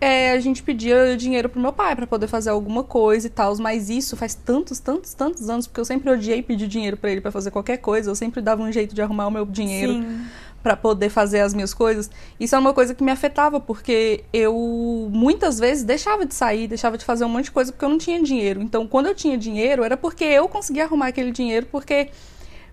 é, 0.00 0.32
a 0.32 0.40
gente 0.40 0.62
pedia 0.62 1.14
dinheiro 1.16 1.48
pro 1.48 1.60
meu 1.60 1.72
pai 1.72 1.94
pra 1.94 2.06
poder 2.06 2.26
fazer 2.26 2.48
alguma 2.50 2.82
coisa 2.82 3.26
e 3.26 3.30
tal, 3.30 3.54
mas 3.58 3.90
isso 3.90 4.16
faz 4.16 4.34
tantos, 4.34 4.80
tantos, 4.80 5.12
tantos 5.12 5.50
anos, 5.50 5.66
porque 5.66 5.80
eu 5.80 5.84
sempre 5.84 6.10
odiei 6.10 6.42
pedir 6.42 6.66
dinheiro 6.66 6.96
pra 6.96 7.10
ele 7.10 7.20
pra 7.20 7.30
fazer 7.30 7.50
qualquer 7.50 7.76
coisa, 7.76 8.10
eu 8.10 8.14
sempre 8.14 8.40
dava 8.40 8.62
um 8.62 8.72
jeito 8.72 8.94
de 8.94 9.02
arrumar 9.02 9.26
o 9.26 9.30
meu 9.30 9.44
dinheiro. 9.44 10.02
Pra 10.62 10.76
poder 10.76 11.08
fazer 11.08 11.40
as 11.40 11.54
minhas 11.54 11.72
coisas. 11.72 12.10
Isso 12.38 12.54
é 12.54 12.58
uma 12.58 12.74
coisa 12.74 12.94
que 12.94 13.02
me 13.02 13.10
afetava, 13.10 13.58
porque 13.58 14.24
eu 14.30 15.08
muitas 15.10 15.58
vezes 15.58 15.84
deixava 15.84 16.26
de 16.26 16.34
sair, 16.34 16.68
deixava 16.68 16.98
de 16.98 17.04
fazer 17.06 17.24
um 17.24 17.30
monte 17.30 17.44
de 17.44 17.50
coisa 17.50 17.72
porque 17.72 17.82
eu 17.82 17.88
não 17.88 17.96
tinha 17.96 18.22
dinheiro. 18.22 18.60
Então, 18.60 18.86
quando 18.86 19.06
eu 19.06 19.14
tinha 19.14 19.38
dinheiro, 19.38 19.82
era 19.82 19.96
porque 19.96 20.22
eu 20.22 20.46
conseguia 20.48 20.84
arrumar 20.84 21.06
aquele 21.06 21.32
dinheiro, 21.32 21.64
porque 21.72 22.10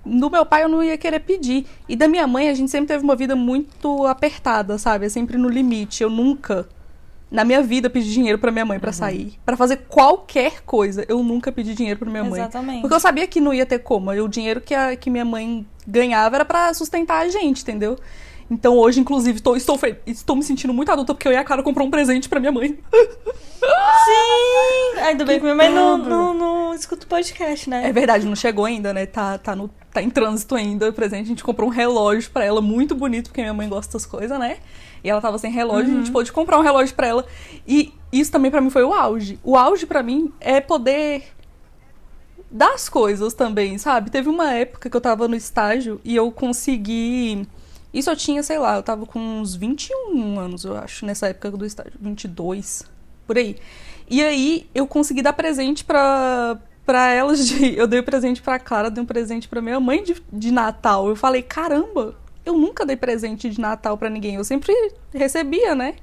do 0.05 0.29
meu 0.29 0.45
pai 0.45 0.65
eu 0.65 0.67
não 0.67 0.83
ia 0.83 0.97
querer 0.97 1.21
pedir. 1.21 1.65
E 1.87 1.95
da 1.95 2.09
minha 2.09 2.27
mãe, 2.27 2.49
a 2.49 2.53
gente 2.53 2.69
sempre 2.69 2.87
teve 2.87 3.05
uma 3.05 3.15
vida 3.15 3.37
muito 3.37 4.05
apertada, 4.05 4.77
sabe? 4.77 5.05
É 5.05 5.09
sempre 5.09 5.37
no 5.37 5.47
limite. 5.47 6.03
Eu 6.03 6.09
nunca 6.09 6.67
na 7.29 7.43
minha 7.43 7.61
vida 7.61 7.89
pedi 7.89 8.11
dinheiro 8.13 8.37
pra 8.39 8.51
minha 8.51 8.65
mãe 8.65 8.79
pra 8.79 8.91
sair, 8.93 9.37
Pra 9.45 9.57
fazer 9.57 9.77
qualquer 9.89 10.61
coisa. 10.65 11.05
Eu 11.09 11.21
nunca 11.23 11.51
pedi 11.51 11.73
dinheiro 11.75 11.99
pra 11.99 12.09
minha 12.09 12.23
mãe. 12.23 12.39
Exatamente. 12.39 12.81
Porque 12.81 12.95
eu 12.95 12.99
sabia 12.99 13.27
que 13.27 13.41
não 13.41 13.53
ia 13.53 13.65
ter 13.65 13.79
como. 13.79 14.11
O 14.11 14.27
dinheiro 14.29 14.61
que, 14.61 14.73
a, 14.73 14.95
que 14.95 15.09
minha 15.09 15.25
mãe 15.25 15.65
ganhava 15.85 16.37
era 16.37 16.45
pra 16.45 16.73
sustentar 16.73 17.25
a 17.25 17.29
gente, 17.29 17.61
entendeu? 17.63 17.97
Então 18.49 18.77
hoje, 18.77 19.01
inclusive, 19.01 19.41
tô- 19.41 19.57
estou, 19.57 19.77
estou 20.05 20.35
me 20.37 20.41
sentindo 20.41 20.73
muito 20.73 20.89
adulta 20.89 21.13
porque 21.13 21.27
eu 21.27 21.33
e 21.33 21.35
a 21.35 21.43
Clara 21.43 21.61
comprou 21.61 21.85
um 21.85 21.91
presente 21.91 22.29
pra 22.29 22.39
minha 22.39 22.51
mãe. 22.51 22.79
Sim! 23.59 24.99
Ainda 25.01 25.25
bem 25.25 25.37
que 25.37 25.43
minha 25.43 25.55
mãe 25.55 25.69
não, 25.69 25.97
não, 25.97 26.33
não 26.33 26.73
escuta 26.73 27.05
o 27.05 27.09
podcast, 27.09 27.69
né? 27.69 27.87
É 27.87 27.91
verdade, 27.91 28.25
não 28.25 28.35
chegou 28.35 28.65
ainda, 28.65 28.93
né? 28.93 29.05
Tá, 29.05 29.37
tá, 29.37 29.55
no, 29.55 29.69
tá 29.91 30.01
em 30.01 30.09
trânsito 30.09 30.55
ainda 30.55 30.89
o 30.89 30.93
presente. 30.93 31.25
A 31.25 31.27
gente 31.27 31.43
comprou 31.43 31.69
um 31.69 31.71
relógio 31.71 32.29
pra 32.31 32.43
ela, 32.45 32.61
muito 32.61 32.95
bonito, 32.95 33.27
porque 33.27 33.41
minha 33.41 33.53
mãe 33.53 33.67
gosta 33.67 33.93
das 33.93 34.05
coisas, 34.05 34.39
né? 34.39 34.57
E 35.07 35.09
ela 35.09 35.21
tava 35.21 35.37
sem 35.37 35.49
relógio, 35.49 35.93
a 35.93 35.97
gente 35.99 36.11
pôde 36.11 36.33
comprar 36.33 36.59
um 36.59 36.61
relógio 36.61 36.93
pra 36.93 37.07
ela. 37.07 37.25
E 37.65 37.93
isso 38.11 38.29
também 38.29 38.51
pra 38.51 38.59
mim 38.59 38.69
foi 38.69 38.83
o 38.83 38.93
auge. 38.93 39.39
O 39.41 39.55
auge 39.55 39.85
pra 39.85 40.03
mim 40.03 40.33
é 40.41 40.59
poder 40.59 41.23
das 42.51 42.89
coisas 42.89 43.33
também, 43.33 43.77
sabe? 43.77 44.11
Teve 44.11 44.27
uma 44.27 44.51
época 44.51 44.89
que 44.89 44.97
eu 44.97 44.99
tava 44.99 45.25
no 45.25 45.35
estágio 45.37 46.01
e 46.03 46.13
eu 46.13 46.29
consegui. 46.29 47.47
Isso 47.93 48.09
eu 48.09 48.17
tinha, 48.17 48.43
sei 48.43 48.59
lá, 48.59 48.75
eu 48.75 48.83
tava 48.83 49.05
com 49.05 49.17
uns 49.17 49.55
21 49.55 50.37
anos, 50.37 50.65
eu 50.65 50.75
acho, 50.75 51.05
nessa 51.05 51.27
época 51.27 51.51
do 51.51 51.65
estágio. 51.65 51.93
22, 52.01 52.83
por 53.25 53.37
aí. 53.37 53.55
E 54.09 54.21
aí 54.21 54.69
eu 54.75 54.85
consegui 54.85 55.21
dar 55.21 55.31
presente 55.31 55.85
pra, 55.85 56.59
pra 56.85 57.11
elas 57.13 57.47
de. 57.47 57.75
Eu 57.79 57.87
dei 57.87 58.01
um 58.01 58.03
presente 58.03 58.41
pra 58.41 58.59
Clara, 58.59 58.89
dei 58.89 59.01
um 59.01 59.07
presente 59.07 59.47
pra 59.47 59.61
minha 59.61 59.79
mãe 59.79 60.03
de, 60.03 60.21
de 60.33 60.51
Natal. 60.51 61.07
Eu 61.07 61.15
falei, 61.15 61.41
caramba, 61.41 62.13
eu 62.47 62.57
nunca 62.57 62.85
dei 62.85 62.95
presente 62.95 63.49
de 63.49 63.59
Natal 63.59 63.97
pra 63.97 64.09
ninguém. 64.09 64.35
Eu 64.35 64.43
sempre 64.43 64.73
recebia, 65.13 65.75
né? 65.75 65.95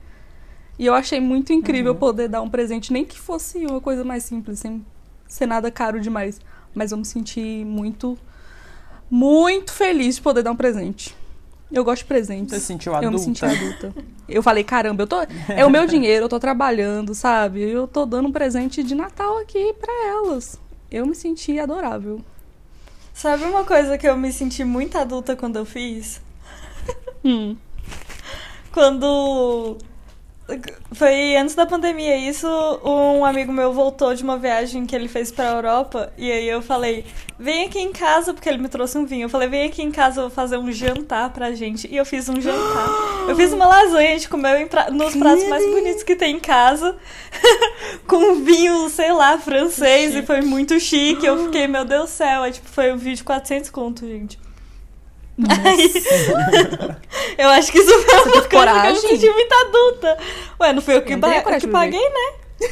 E 0.79 0.87
eu 0.87 0.95
achei 0.95 1.21
muito 1.21 1.53
incrível 1.53 1.93
Uhum. 1.93 1.99
poder 1.99 2.29
dar 2.29 2.43
um 2.43 2.51
presente, 2.51 2.93
nem 2.93 3.05
que 3.05 3.19
fosse 3.19 3.65
uma 3.67 3.81
coisa 3.81 4.05
mais 4.05 4.25
simples, 4.25 4.59
sem 4.59 4.85
ser 5.29 5.47
nada 5.47 5.71
caro 5.71 6.01
demais. 6.01 6.41
Mas 6.75 6.91
eu 6.93 6.99
me 6.99 7.05
senti 7.05 7.65
muito, 7.65 8.19
muito 9.11 9.73
feliz 9.73 10.17
de 10.17 10.23
poder 10.23 10.43
dar 10.43 10.51
um 10.51 10.57
presente. 10.57 11.15
Eu 11.73 11.85
gosto 11.85 12.03
de 12.03 12.07
presentes. 12.09 12.51
Você 12.55 12.61
se 12.61 12.67
sentiu 12.67 12.93
Eu 12.93 12.99
adulta? 12.99 13.17
me 13.17 13.19
senti 13.25 13.45
adulta. 13.45 13.95
Eu 14.29 14.43
falei, 14.43 14.63
caramba, 14.65 15.03
eu 15.03 15.07
tô. 15.07 15.17
É 15.49 15.65
o 15.65 15.71
meu 15.71 15.87
dinheiro, 15.87 16.25
eu 16.25 16.29
tô 16.29 16.39
trabalhando, 16.39 17.15
sabe? 17.15 17.61
Eu 17.63 17.87
tô 17.89 18.05
dando 18.07 18.29
um 18.29 18.33
presente 18.33 18.83
de 18.83 18.95
Natal 18.95 19.39
aqui 19.39 19.73
pra 19.81 19.93
elas. 20.09 20.59
Eu 20.91 21.07
me 21.07 21.15
senti 21.15 21.59
adorável. 21.59 22.21
Sabe 23.13 23.45
uma 23.45 23.65
coisa 23.65 23.97
que 23.97 24.09
eu 24.09 24.17
me 24.17 24.33
senti 24.33 24.65
muito 24.65 24.99
adulta 24.99 25.37
quando 25.37 25.57
eu 25.57 25.65
fiz? 25.65 26.21
Hum. 27.25 27.57
Quando. 28.73 29.79
Foi 30.93 31.37
antes 31.37 31.55
da 31.55 31.65
pandemia, 31.65 32.17
isso. 32.19 32.47
Um 32.85 33.25
amigo 33.25 33.51
meu 33.51 33.73
voltou 33.73 34.15
de 34.15 34.23
uma 34.23 34.37
viagem 34.37 34.85
que 34.85 34.95
ele 34.95 35.09
fez 35.09 35.33
pra 35.33 35.53
Europa. 35.53 36.13
E 36.19 36.31
aí 36.31 36.47
eu 36.47 36.61
falei: 36.61 37.07
vem 37.39 37.65
aqui 37.65 37.79
em 37.79 37.93
casa, 37.93 38.35
porque 38.35 38.47
ele 38.49 38.59
me 38.59 38.69
trouxe 38.69 38.99
um 38.99 39.07
vinho. 39.07 39.25
Eu 39.25 39.29
falei: 39.31 39.49
vem 39.49 39.65
aqui 39.65 39.83
em 39.83 39.91
casa, 39.91 40.21
eu 40.21 40.25
vou 40.27 40.31
fazer 40.35 40.59
um 40.59 40.71
jantar 40.71 41.31
pra 41.31 41.53
gente. 41.53 41.89
E 41.91 41.97
eu 41.97 42.05
fiz 42.05 42.29
um 42.29 42.39
jantar. 42.41 42.89
Eu 43.27 43.35
fiz 43.35 43.55
uma 43.55 43.67
lasanha, 43.67 44.11
a 44.11 44.13
gente 44.13 44.29
comeu 44.29 44.69
pra- 44.69 44.91
nos 44.91 45.17
pratos 45.17 45.49
mais 45.49 45.65
bonitos 45.65 46.03
que 46.03 46.15
tem 46.15 46.37
em 46.37 46.41
casa. 46.41 46.95
com 48.07 48.45
vinho, 48.45 48.91
sei 48.91 49.13
lá, 49.13 49.39
francês. 49.39 50.15
E 50.15 50.23
foi 50.23 50.43
muito 50.43 50.79
chique. 50.79 51.25
Eu 51.25 51.47
fiquei: 51.47 51.67
meu 51.67 51.87
Deus 51.87 52.03
do 52.03 52.09
céu. 52.11 52.43
Aí, 52.43 52.53
tipo, 52.53 52.69
foi 52.69 52.93
um 52.93 52.99
vídeo 52.99 53.17
de 53.17 53.25
400 53.25 53.71
conto, 53.71 54.07
gente. 54.07 54.39
Eu 57.39 57.49
acho 57.51 57.73
que 57.73 57.79
isso 57.79 57.93
foi 58.03 58.15
uma 58.15 58.23
coisa 58.23 58.49
que 58.49 58.57
eu 58.57 58.61
me 58.93 58.97
senti 58.97 59.31
muito 59.31 59.53
adulta. 59.53 60.19
Ué, 60.61 60.73
não 60.73 60.81
fui 60.83 60.95
eu 60.97 61.03
que, 61.03 61.13
Eu 61.15 61.19
ba- 61.19 61.43
que 61.59 61.67
paguei, 61.69 62.01
né? 62.09 62.69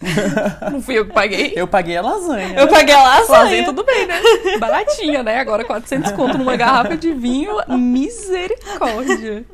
Não 0.70 0.82
fui 0.82 0.98
eu 0.98 1.06
que 1.06 1.12
paguei. 1.12 1.52
Eu 1.56 1.66
paguei 1.66 1.96
a 1.96 2.02
lasanha. 2.02 2.58
Eu 2.58 2.68
paguei 2.68 2.94
a 2.94 3.02
Lasanha, 3.02 3.42
lasanha. 3.44 3.64
tudo 3.64 3.82
bem, 3.84 4.06
né? 4.06 4.20
Baratinha, 4.58 5.22
né? 5.22 5.38
Agora 5.38 5.64
400 5.64 6.12
conto 6.12 6.36
numa 6.36 6.54
garrafa 6.56 6.96
de 6.96 7.12
vinho, 7.14 7.56
misericórdia. 7.68 9.44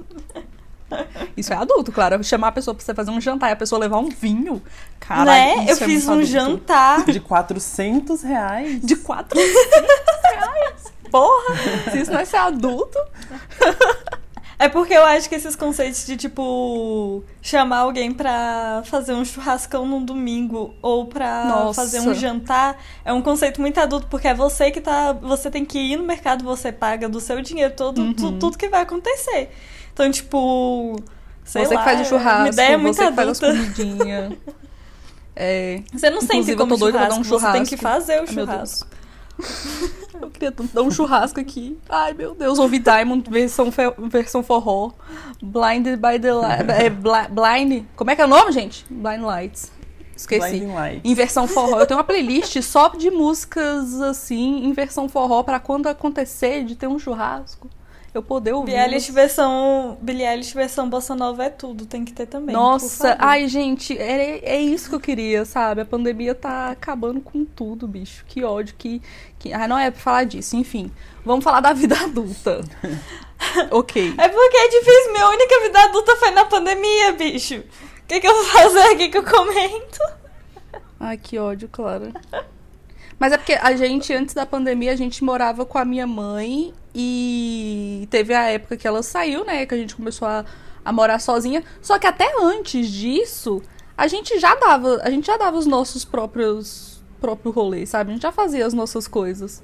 Isso 1.36 1.52
é 1.52 1.56
adulto, 1.56 1.92
claro. 1.92 2.22
Chamar 2.24 2.48
a 2.48 2.52
pessoa 2.52 2.74
pra 2.74 2.84
você 2.84 2.92
fazer 2.94 3.10
um 3.10 3.20
jantar 3.20 3.50
e 3.50 3.52
a 3.52 3.56
pessoa 3.56 3.78
levar 3.78 3.98
um 3.98 4.08
vinho. 4.08 4.62
Caralho, 4.98 5.26
né? 5.58 5.64
Eu 5.68 5.74
é 5.74 5.76
fiz 5.76 6.04
muito 6.04 6.08
um 6.08 6.12
adulto. 6.12 6.26
jantar. 6.26 7.04
De 7.04 7.20
400 7.20 8.22
reais. 8.22 8.80
De 8.80 8.96
400 8.96 9.52
reais. 9.54 10.01
Isso 11.98 12.12
não 12.12 12.20
é 12.20 12.24
ser 12.24 12.36
adulto. 12.36 12.98
É 14.58 14.68
porque 14.68 14.94
eu 14.94 15.04
acho 15.04 15.28
que 15.28 15.34
esses 15.34 15.56
conceitos 15.56 16.06
de, 16.06 16.16
tipo, 16.16 17.24
chamar 17.40 17.78
alguém 17.78 18.12
pra 18.12 18.82
fazer 18.84 19.12
um 19.12 19.24
churrascão 19.24 19.84
num 19.84 20.04
domingo 20.04 20.72
ou 20.80 21.06
pra 21.06 21.44
Nossa. 21.46 21.80
fazer 21.82 21.98
um 22.00 22.14
jantar 22.14 22.78
é 23.04 23.12
um 23.12 23.20
conceito 23.20 23.60
muito 23.60 23.78
adulto, 23.78 24.06
porque 24.06 24.28
é 24.28 24.34
você 24.34 24.70
que 24.70 24.80
tá. 24.80 25.14
Você 25.14 25.50
tem 25.50 25.64
que 25.64 25.78
ir 25.80 25.96
no 25.96 26.04
mercado, 26.04 26.44
você 26.44 26.70
paga 26.70 27.08
do 27.08 27.18
seu 27.18 27.40
dinheiro 27.42 27.74
todo, 27.76 28.00
Uhum. 28.00 28.12
tu- 28.14 28.32
tudo 28.38 28.56
que 28.56 28.68
vai 28.68 28.82
acontecer. 28.82 29.50
Então, 29.92 30.08
tipo. 30.12 30.94
Sei 31.44 31.64
você 31.66 31.74
lá, 31.74 31.80
que 31.82 31.88
faz 31.90 32.00
o 32.00 32.04
churrasco, 32.04 32.52
ideia 32.52 32.78
muito 32.78 32.94
você 32.96 33.06
que 33.08 33.12
faz 33.14 33.28
as 33.30 33.42
adulta. 33.42 33.58
comidinhas. 33.74 34.32
É. 35.34 35.80
Você 35.90 36.10
não 36.10 36.20
sente 36.20 36.32
Inclusive, 36.34 36.52
eu 36.52 36.56
como 36.58 36.74
tô 36.74 36.80
doida 36.80 36.98
pra 36.98 37.08
dar 37.08 37.14
um 37.14 37.24
churrasco, 37.24 37.46
você 37.46 37.52
tem 37.52 37.64
que 37.64 37.76
fazer 37.78 38.22
o 38.22 38.26
churrasco. 38.26 38.86
Eu 40.20 40.30
queria 40.30 40.52
tanto 40.52 40.72
dar 40.72 40.82
um 40.82 40.90
churrasco 40.90 41.40
aqui. 41.40 41.78
Ai, 41.88 42.12
meu 42.12 42.34
Deus. 42.34 42.58
Ouvi 42.58 42.78
Diamond, 42.78 43.28
versão, 43.28 43.70
versão 44.08 44.42
forró. 44.42 44.92
Blinded 45.42 45.96
by 45.96 46.18
the 46.20 46.32
light. 46.32 46.70
É, 46.70 46.90
bli- 46.90 47.28
blind. 47.30 47.84
Como 47.96 48.10
é 48.10 48.16
que 48.16 48.22
é 48.22 48.24
o 48.24 48.28
nome, 48.28 48.52
gente? 48.52 48.86
Blind 48.88 49.22
Lights. 49.22 49.72
Esqueci. 50.16 50.50
Blinding 50.50 50.72
Lights. 50.74 51.00
Em 51.04 51.14
versão 51.14 51.48
forró. 51.48 51.80
Eu 51.80 51.86
tenho 51.86 51.98
uma 51.98 52.04
playlist 52.04 52.60
só 52.62 52.88
de 52.88 53.10
músicas 53.10 54.00
assim, 54.00 54.64
em 54.64 54.72
versão 54.72 55.08
forró, 55.08 55.42
pra 55.42 55.58
quando 55.58 55.88
acontecer 55.88 56.64
de 56.64 56.76
ter 56.76 56.86
um 56.86 56.98
churrasco, 56.98 57.68
eu 58.14 58.22
poder 58.22 58.52
ouvir. 58.52 58.72
Billie 58.72 58.80
Eilish 58.80 59.10
versão, 59.10 59.96
Billie 60.00 60.26
Eilish 60.26 60.54
versão 60.54 60.88
Bossa 60.88 61.14
Nova 61.14 61.44
é 61.44 61.50
tudo, 61.50 61.86
tem 61.86 62.04
que 62.04 62.12
ter 62.12 62.26
também. 62.26 62.54
Nossa, 62.54 63.16
ai, 63.18 63.48
gente, 63.48 63.96
é, 63.96 64.40
é 64.44 64.60
isso 64.60 64.90
que 64.90 64.94
eu 64.94 65.00
queria, 65.00 65.44
sabe? 65.44 65.80
A 65.80 65.84
pandemia 65.84 66.34
tá 66.34 66.70
acabando 66.70 67.20
com 67.20 67.44
tudo, 67.44 67.88
bicho. 67.88 68.24
Que 68.26 68.44
ódio, 68.44 68.74
que. 68.76 69.00
que... 69.38 69.52
Ah, 69.52 69.66
não 69.66 69.78
é 69.78 69.90
pra 69.90 70.00
falar 70.00 70.24
disso, 70.24 70.56
enfim. 70.56 70.90
Vamos 71.24 71.42
falar 71.42 71.60
da 71.60 71.72
vida 71.72 71.98
adulta. 71.98 72.60
ok. 73.70 74.14
É 74.18 74.28
porque 74.28 74.56
é 74.56 74.68
difícil, 74.68 75.12
minha 75.12 75.28
única 75.28 75.60
vida 75.60 75.80
adulta 75.84 76.16
foi 76.16 76.30
na 76.32 76.44
pandemia, 76.44 77.12
bicho. 77.12 77.56
O 77.56 78.06
que, 78.06 78.20
que 78.20 78.26
eu 78.26 78.34
vou 78.34 78.44
fazer 78.44 78.82
aqui 78.92 79.08
que 79.08 79.16
eu 79.18 79.24
comento? 79.24 80.00
Ai, 81.00 81.16
que 81.16 81.38
ódio, 81.38 81.68
Clara. 81.68 82.12
Mas 83.18 83.32
é 83.32 83.38
porque 83.38 83.54
a 83.54 83.74
gente, 83.74 84.12
antes 84.12 84.34
da 84.34 84.44
pandemia, 84.44 84.92
a 84.92 84.96
gente 84.96 85.24
morava 85.24 85.64
com 85.64 85.78
a 85.78 85.84
minha 85.84 86.06
mãe 86.06 86.74
e 86.94 88.06
teve 88.10 88.34
a 88.34 88.48
época 88.48 88.76
que 88.76 88.86
ela 88.86 89.02
saiu, 89.02 89.44
né? 89.44 89.64
Que 89.66 89.74
a 89.74 89.78
gente 89.78 89.96
começou 89.96 90.28
a, 90.28 90.44
a 90.84 90.92
morar 90.92 91.18
sozinha. 91.18 91.64
Só 91.80 91.98
que 91.98 92.06
até 92.06 92.30
antes 92.40 92.88
disso, 92.88 93.62
a 93.96 94.06
gente 94.06 94.38
já 94.38 94.54
dava, 94.54 95.00
a 95.02 95.10
gente 95.10 95.26
já 95.26 95.36
dava 95.36 95.56
os 95.56 95.66
nossos 95.66 96.04
próprios 96.04 96.92
próprio 97.20 97.52
rolê, 97.52 97.86
sabe? 97.86 98.10
A 98.10 98.12
gente 98.14 98.22
já 98.22 98.32
fazia 98.32 98.66
as 98.66 98.74
nossas 98.74 99.06
coisas. 99.06 99.62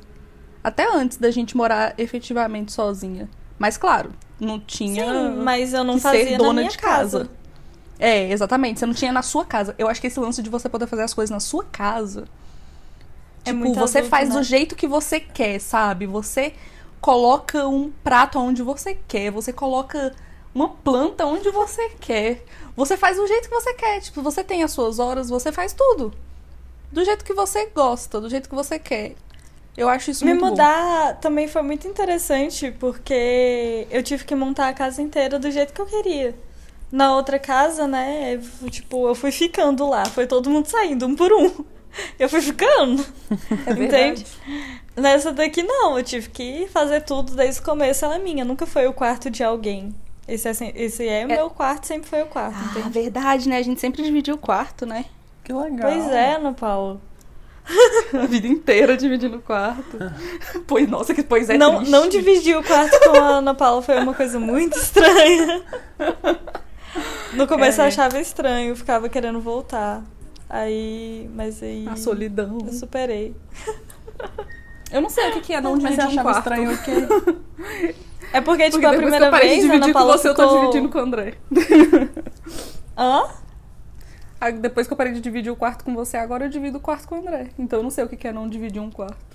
Até 0.63 0.89
antes 0.89 1.19
da 1.19 1.31
gente 1.31 1.57
morar 1.57 1.93
efetivamente 1.99 2.73
sozinha. 2.73 3.29
Mas 3.59 3.77
claro, 3.77 4.13
não 4.41 4.61
tinha 4.61 5.05
Sim, 5.05 5.37
mas 5.43 5.75
eu 5.75 5.83
não 5.83 5.99
fazia 5.99 6.25
ser 6.25 6.31
na 6.33 6.39
dona 6.39 6.61
minha 6.61 6.71
de 6.71 6.79
casa. 6.79 7.19
casa. 7.19 7.31
É, 7.99 8.31
exatamente. 8.31 8.79
Você 8.79 8.87
não 8.87 8.95
tinha 8.95 9.13
na 9.13 9.23
sua 9.23 9.45
casa. 9.45 9.75
Eu 9.77 9.89
acho 9.89 10.01
que 10.01 10.07
esse 10.07 10.21
lance 10.21 10.41
de 10.41 10.49
você 10.49 10.69
poder 10.69 10.87
fazer 10.87 11.03
as 11.03 11.13
coisas 11.13 11.31
na 11.31 11.41
sua 11.41 11.65
casa. 11.65 12.27
É 13.45 13.53
tipo, 13.53 13.75
você 13.75 13.99
adulto, 13.99 14.11
faz 14.11 14.29
né? 14.29 14.37
do 14.37 14.43
jeito 14.45 14.77
que 14.77 14.87
você 14.87 15.19
quer, 15.19 15.59
sabe? 15.61 16.07
Você 16.07 16.55
coloca 17.01 17.67
um 17.67 17.91
prato 18.05 18.39
onde 18.39 18.63
você 18.63 18.97
quer. 19.07 19.31
Você 19.31 19.53
coloca 19.53 20.15
uma 20.55 20.69
planta 20.69 21.27
onde 21.27 21.51
você 21.51 21.91
quer. 22.01 22.45
Você 22.77 22.97
faz 22.97 23.17
do 23.17 23.27
jeito 23.27 23.49
que 23.49 23.55
você 23.55 23.75
quer. 23.75 24.01
Tipo, 24.01 24.23
você 24.23 24.43
tem 24.45 24.63
as 24.63 24.71
suas 24.73 24.99
horas, 24.99 25.29
você 25.29 25.51
faz 25.53 25.73
tudo. 25.73 26.13
Do 26.91 27.05
jeito 27.05 27.25
que 27.25 27.35
você 27.35 27.67
gosta, 27.67 28.21
do 28.21 28.29
jeito 28.31 28.49
que 28.49 28.55
você 28.55 28.79
quer. 28.79 29.15
Eu 29.77 29.89
acho 29.89 30.11
isso 30.11 30.25
Me 30.25 30.33
muito 30.33 30.43
bom. 30.45 30.51
mudar 30.51 31.17
também 31.21 31.47
foi 31.47 31.63
muito 31.63 31.87
interessante, 31.87 32.73
porque 32.81 33.87
eu 33.91 34.03
tive 34.03 34.25
que 34.25 34.35
montar 34.35 34.69
a 34.69 34.73
casa 34.73 35.01
inteira 35.01 35.39
do 35.39 35.49
jeito 35.51 35.73
que 35.73 35.81
eu 35.81 35.87
queria. 35.87 36.35
Na 36.91 37.15
outra 37.15 37.39
casa, 37.39 37.87
né, 37.87 38.41
eu, 38.63 38.71
tipo, 38.71 39.07
eu 39.07 39.15
fui 39.15 39.31
ficando 39.31 39.87
lá, 39.89 40.05
foi 40.07 40.27
todo 40.27 40.51
mundo 40.51 40.67
saindo, 40.67 41.07
um 41.07 41.15
por 41.15 41.33
um. 41.33 41.51
Eu 42.19 42.29
fui 42.29 42.41
ficando, 42.43 43.05
É 43.67 43.73
verdade. 43.75 44.21
entende? 44.21 44.27
Nessa 44.99 45.33
daqui 45.33 45.63
não, 45.63 45.97
eu 45.99 46.05
tive 46.05 46.29
que 46.31 46.67
fazer 46.73 47.03
tudo 47.03 47.35
desde 47.35 47.61
o 47.61 47.65
começo, 47.65 48.05
ela 48.05 48.17
é 48.17 48.19
minha, 48.19 48.45
nunca 48.45 48.67
foi 48.67 48.87
o 48.87 48.93
quarto 48.93 49.31
de 49.31 49.43
alguém. 49.45 49.95
Esse 50.27 50.49
é, 50.49 50.73
esse 50.75 51.09
é 51.09 51.25
o 51.25 51.29
meu 51.29 51.49
quarto, 51.51 51.87
sempre 51.87 52.09
foi 52.09 52.23
o 52.23 52.27
quarto, 52.27 52.57
Ah, 52.59 52.71
entende? 52.79 52.91
verdade, 52.91 53.49
né? 53.49 53.57
A 53.59 53.63
gente 53.63 53.81
sempre 53.81 54.03
dividiu 54.03 54.35
o 54.35 54.39
quarto, 54.39 54.85
né? 54.85 55.07
Que 55.43 55.53
legal. 55.53 55.91
Pois 55.91 56.07
é, 56.11 56.35
Ana 56.35 56.53
Paula. 56.53 57.01
A 58.15 58.27
vida 58.27 58.47
inteira 58.47 58.97
dividindo 58.97 59.37
o 59.39 59.43
quarto. 59.43 59.99
pois, 60.67 60.89
nossa, 60.89 61.15
que 61.15 61.23
pois 61.23 61.49
é 61.51 61.57
não, 61.57 61.77
triste. 61.77 61.91
não 61.91 62.09
dividir 62.09 62.57
o 62.57 62.63
quarto 62.63 62.99
com 63.01 63.17
a 63.19 63.29
Ana 63.39 63.55
Paula 63.55 63.81
foi 63.83 63.99
uma 63.99 64.15
coisa 64.15 64.39
muito 64.41 64.77
estranha. 64.81 65.63
No 67.35 67.47
começo 67.47 67.81
É. 67.81 67.85
eu 67.85 67.89
achava 67.89 68.19
estranho, 68.21 68.75
ficava 68.75 69.09
querendo 69.09 69.41
voltar. 69.41 70.03
Aí. 70.49 71.29
Mas 71.35 71.63
aí. 71.63 71.87
A 71.91 71.97
solidão. 71.97 72.57
Eu 72.67 72.73
superei. 72.73 73.35
Eu 74.91 75.01
não 75.01 75.11
sei 75.11 75.29
o 75.29 75.33
que 75.33 75.41
que 75.41 75.53
é 75.53 75.61
não 75.61 75.73
Mas 75.73 75.97
dividir 75.97 76.19
um 76.19 76.23
quarto. 76.23 76.39
estranho 76.39 76.73
o 76.73 76.79
quê? 76.79 77.95
É 78.31 78.43
porque, 78.43 78.65
tipo, 78.65 78.73
Porque 78.73 78.87
a 78.87 78.91
depois 78.91 78.93
que 78.93 78.97
primeira 78.97 79.27
eu 79.27 79.31
parei 79.31 79.49
vez 79.49 79.63
de 79.63 79.67
dividir 79.71 79.93
com 79.95 80.05
você, 80.05 80.29
eu 80.29 80.35
ficou... 80.35 80.49
tô 80.49 80.61
dividindo 80.61 80.89
com 80.91 80.99
o 80.99 81.01
André. 81.01 81.35
Hã? 82.97 83.25
Ah, 84.41 84.51
Depois 84.51 84.87
que 84.87 84.93
eu 84.93 84.97
parei 84.99 85.15
de 85.15 85.21
dividir 85.21 85.51
o 85.51 85.57
quarto 85.57 85.83
com 85.85 85.95
você, 85.95 86.17
agora 86.19 86.45
eu 86.45 86.51
divido 86.51 86.77
o 86.79 86.81
quarto 86.81 87.09
com 87.09 87.17
o 87.17 87.19
André. 87.21 87.49
Então 87.59 87.79
eu 87.79 87.83
não 87.83 87.91
sei 87.91 88.05
o 88.05 88.09
que 88.09 88.17
que 88.17 88.29
é 88.29 88.33
não 88.33 88.47
dividir 88.49 88.81
um 88.81 88.91
quarto. 88.91 89.17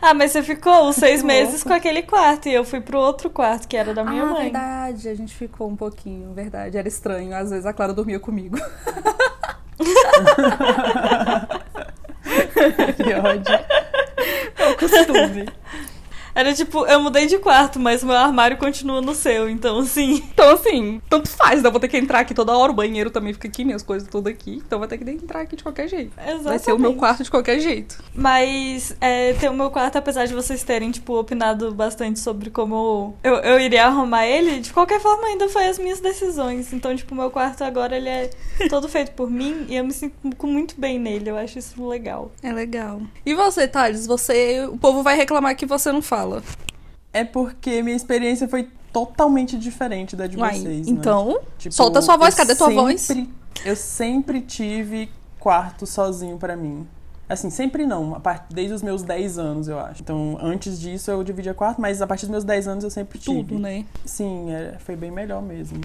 Ah, 0.00 0.12
mas 0.14 0.30
você 0.30 0.42
ficou 0.42 0.88
os 0.88 0.96
seis 0.96 1.22
meses 1.22 1.64
com 1.64 1.72
aquele 1.72 2.02
quarto 2.02 2.48
e 2.48 2.54
eu 2.54 2.64
fui 2.64 2.80
pro 2.80 2.98
outro 2.98 3.30
quarto, 3.30 3.66
que 3.66 3.76
era 3.76 3.92
da 3.94 4.04
minha 4.04 4.22
ah, 4.22 4.26
mãe. 4.26 4.42
verdade. 4.44 5.08
A 5.08 5.14
gente 5.14 5.34
ficou 5.34 5.68
um 5.68 5.74
pouquinho, 5.74 6.32
verdade. 6.34 6.76
Era 6.76 6.86
estranho. 6.86 7.34
Às 7.34 7.50
vezes 7.50 7.66
a 7.66 7.72
Clara 7.72 7.92
dormia 7.92 8.20
comigo. 8.20 8.58
que 12.96 13.14
ódio. 13.14 13.58
É 14.58 14.66
o 14.70 14.76
costume. 14.76 15.48
Era 16.38 16.54
tipo, 16.54 16.86
eu 16.86 17.00
mudei 17.00 17.26
de 17.26 17.36
quarto, 17.38 17.80
mas 17.80 18.04
meu 18.04 18.14
armário 18.14 18.56
continua 18.56 19.00
no 19.00 19.12
seu, 19.12 19.50
então 19.50 19.80
assim. 19.80 20.22
Então, 20.38 20.50
assim, 20.50 21.02
tanto 21.08 21.28
faz, 21.28 21.60
né? 21.60 21.66
Eu 21.66 21.72
vou 21.72 21.80
ter 21.80 21.88
que 21.88 21.96
entrar 21.96 22.20
aqui 22.20 22.32
toda 22.32 22.56
hora, 22.56 22.70
o 22.70 22.74
banheiro 22.74 23.10
também 23.10 23.32
fica 23.32 23.48
aqui, 23.48 23.64
minhas 23.64 23.82
coisas 23.82 24.08
todas 24.08 24.32
aqui. 24.32 24.62
Então, 24.64 24.78
vou 24.78 24.86
ter 24.86 24.98
que 24.98 25.10
entrar 25.10 25.40
aqui 25.40 25.56
de 25.56 25.64
qualquer 25.64 25.88
jeito. 25.88 26.12
Exatamente. 26.16 26.44
Vai 26.44 26.58
ser 26.60 26.72
o 26.72 26.78
meu 26.78 26.94
quarto 26.94 27.24
de 27.24 27.30
qualquer 27.30 27.58
jeito. 27.58 28.00
Mas 28.14 28.96
é, 29.00 29.32
ter 29.32 29.48
o 29.48 29.52
meu 29.52 29.68
quarto, 29.68 29.96
apesar 29.96 30.26
de 30.26 30.34
vocês 30.34 30.62
terem, 30.62 30.92
tipo, 30.92 31.18
opinado 31.18 31.74
bastante 31.74 32.20
sobre 32.20 32.50
como 32.50 33.16
eu, 33.24 33.34
eu 33.34 33.58
iria 33.58 33.86
arrumar 33.86 34.24
ele, 34.24 34.60
de 34.60 34.72
qualquer 34.72 35.00
forma 35.00 35.26
ainda 35.26 35.48
foi 35.48 35.66
as 35.66 35.76
minhas 35.76 35.98
decisões. 35.98 36.72
Então, 36.72 36.94
tipo, 36.94 37.14
o 37.14 37.18
meu 37.18 37.32
quarto 37.32 37.64
agora 37.64 37.96
ele 37.96 38.08
é 38.08 38.30
todo 38.68 38.86
feito 38.88 39.10
por 39.10 39.28
mim 39.28 39.66
e 39.68 39.74
eu 39.74 39.84
me 39.84 39.92
sinto 39.92 40.14
muito 40.46 40.80
bem 40.80 41.00
nele. 41.00 41.30
Eu 41.30 41.36
acho 41.36 41.58
isso 41.58 41.84
legal. 41.84 42.30
É 42.44 42.52
legal. 42.52 43.02
E 43.26 43.34
você, 43.34 43.66
Thales? 43.66 44.06
Você. 44.06 44.68
O 44.70 44.78
povo 44.78 45.02
vai 45.02 45.16
reclamar 45.16 45.56
que 45.56 45.66
você 45.66 45.90
não 45.90 46.00
fala. 46.00 46.27
É 47.12 47.24
porque 47.24 47.82
minha 47.82 47.96
experiência 47.96 48.46
foi 48.48 48.68
totalmente 48.92 49.58
diferente 49.58 50.14
da 50.16 50.26
de 50.26 50.36
Uai, 50.38 50.58
vocês. 50.58 50.86
né? 50.86 50.92
então, 50.92 51.40
Tipo, 51.58 51.74
solta 51.74 52.00
sua 52.02 52.16
voz. 52.16 52.34
Cadê 52.34 52.54
tua 52.54 52.70
voz? 52.70 53.00
sempre- 53.00 53.30
Eu 53.64 53.74
sempre 53.76 54.40
tive 54.40 55.10
quarto 55.38 55.86
sozinho 55.86 56.36
pra 56.38 56.56
mim. 56.56 56.86
Assim, 57.28 57.50
sempre 57.50 57.84
não, 57.86 58.14
a 58.14 58.20
part- 58.20 58.46
desde 58.54 58.72
os 58.72 58.82
meus 58.82 59.02
10 59.02 59.36
anos, 59.38 59.68
eu 59.68 59.78
acho. 59.78 60.00
Então, 60.02 60.38
antes 60.40 60.80
disso 60.80 61.10
eu 61.10 61.22
dividia 61.22 61.52
quarto, 61.52 61.80
mas 61.80 62.00
a 62.00 62.06
partir 62.06 62.22
dos 62.22 62.30
meus 62.30 62.44
10 62.44 62.66
anos 62.66 62.84
eu 62.84 62.90
sempre 62.90 63.18
tive. 63.18 63.42
Tudo, 63.42 63.58
né? 63.58 63.84
Sim, 64.04 64.50
é, 64.50 64.76
foi 64.78 64.96
bem 64.96 65.10
melhor 65.10 65.42
mesmo. 65.42 65.80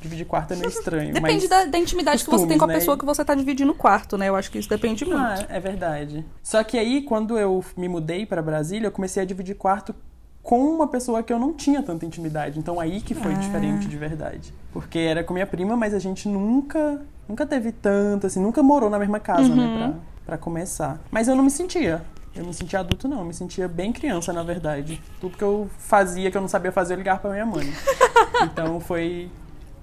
Dividir 0.00 0.26
quarto 0.26 0.52
é 0.52 0.56
meio 0.56 0.68
estranho. 0.68 1.12
Depende 1.12 1.46
mas... 1.46 1.48
da, 1.48 1.64
da 1.66 1.78
intimidade 1.78 2.24
que 2.24 2.30
você 2.30 2.46
tem 2.46 2.56
com 2.58 2.64
a 2.64 2.66
costumes, 2.66 2.74
né? 2.74 2.78
pessoa 2.80 2.96
que 2.98 3.04
você 3.04 3.24
tá 3.24 3.34
dividindo 3.34 3.72
o 3.72 3.74
quarto, 3.74 4.16
né? 4.16 4.28
Eu 4.28 4.36
acho 4.36 4.50
que 4.50 4.58
isso 4.58 4.68
depende 4.68 5.04
muito. 5.04 5.18
Ah, 5.20 5.44
é 5.48 5.60
verdade. 5.60 6.24
Só 6.42 6.62
que 6.64 6.78
aí, 6.78 7.02
quando 7.02 7.38
eu 7.38 7.62
me 7.76 7.88
mudei 7.88 8.24
pra 8.24 8.40
Brasília, 8.40 8.86
eu 8.86 8.92
comecei 8.92 9.22
a 9.22 9.26
dividir 9.26 9.54
quarto 9.56 9.94
com 10.42 10.58
uma 10.74 10.88
pessoa 10.88 11.22
que 11.22 11.30
eu 11.32 11.38
não 11.38 11.52
tinha 11.52 11.82
tanta 11.82 12.06
intimidade. 12.06 12.58
Então 12.58 12.80
aí 12.80 13.00
que 13.02 13.14
foi 13.14 13.32
Ah. 13.32 13.36
diferente 13.36 13.86
de 13.86 13.96
verdade. 13.96 14.54
Porque 14.72 14.98
era 14.98 15.22
com 15.22 15.34
minha 15.34 15.46
prima, 15.46 15.76
mas 15.76 15.92
a 15.92 15.98
gente 15.98 16.28
nunca, 16.28 17.02
nunca 17.28 17.44
teve 17.44 17.70
tanto, 17.72 18.26
assim, 18.26 18.40
nunca 18.40 18.62
morou 18.62 18.88
na 18.88 18.98
mesma 18.98 19.20
casa, 19.20 19.42
Uhum. 19.50 19.56
né, 19.56 19.76
pra, 20.24 20.36
pra 20.36 20.38
começar. 20.38 20.98
Mas 21.10 21.28
eu 21.28 21.36
não 21.36 21.44
me 21.44 21.50
sentia. 21.50 22.02
Eu 22.34 22.46
me 22.46 22.54
sentia 22.54 22.78
adulto, 22.78 23.06
não. 23.08 23.18
Eu 23.18 23.24
me 23.24 23.34
sentia 23.34 23.66
bem 23.68 23.92
criança, 23.92 24.32
na 24.32 24.42
verdade. 24.44 25.02
Tudo 25.20 25.36
que 25.36 25.42
eu 25.44 25.68
fazia, 25.78 26.30
que 26.30 26.36
eu 26.36 26.40
não 26.40 26.48
sabia 26.48 26.70
fazer, 26.72 26.94
eu 26.94 26.98
ligava 26.98 27.18
pra 27.20 27.30
minha 27.32 27.44
mãe. 27.46 27.66
Então 28.42 28.80
foi 28.80 29.30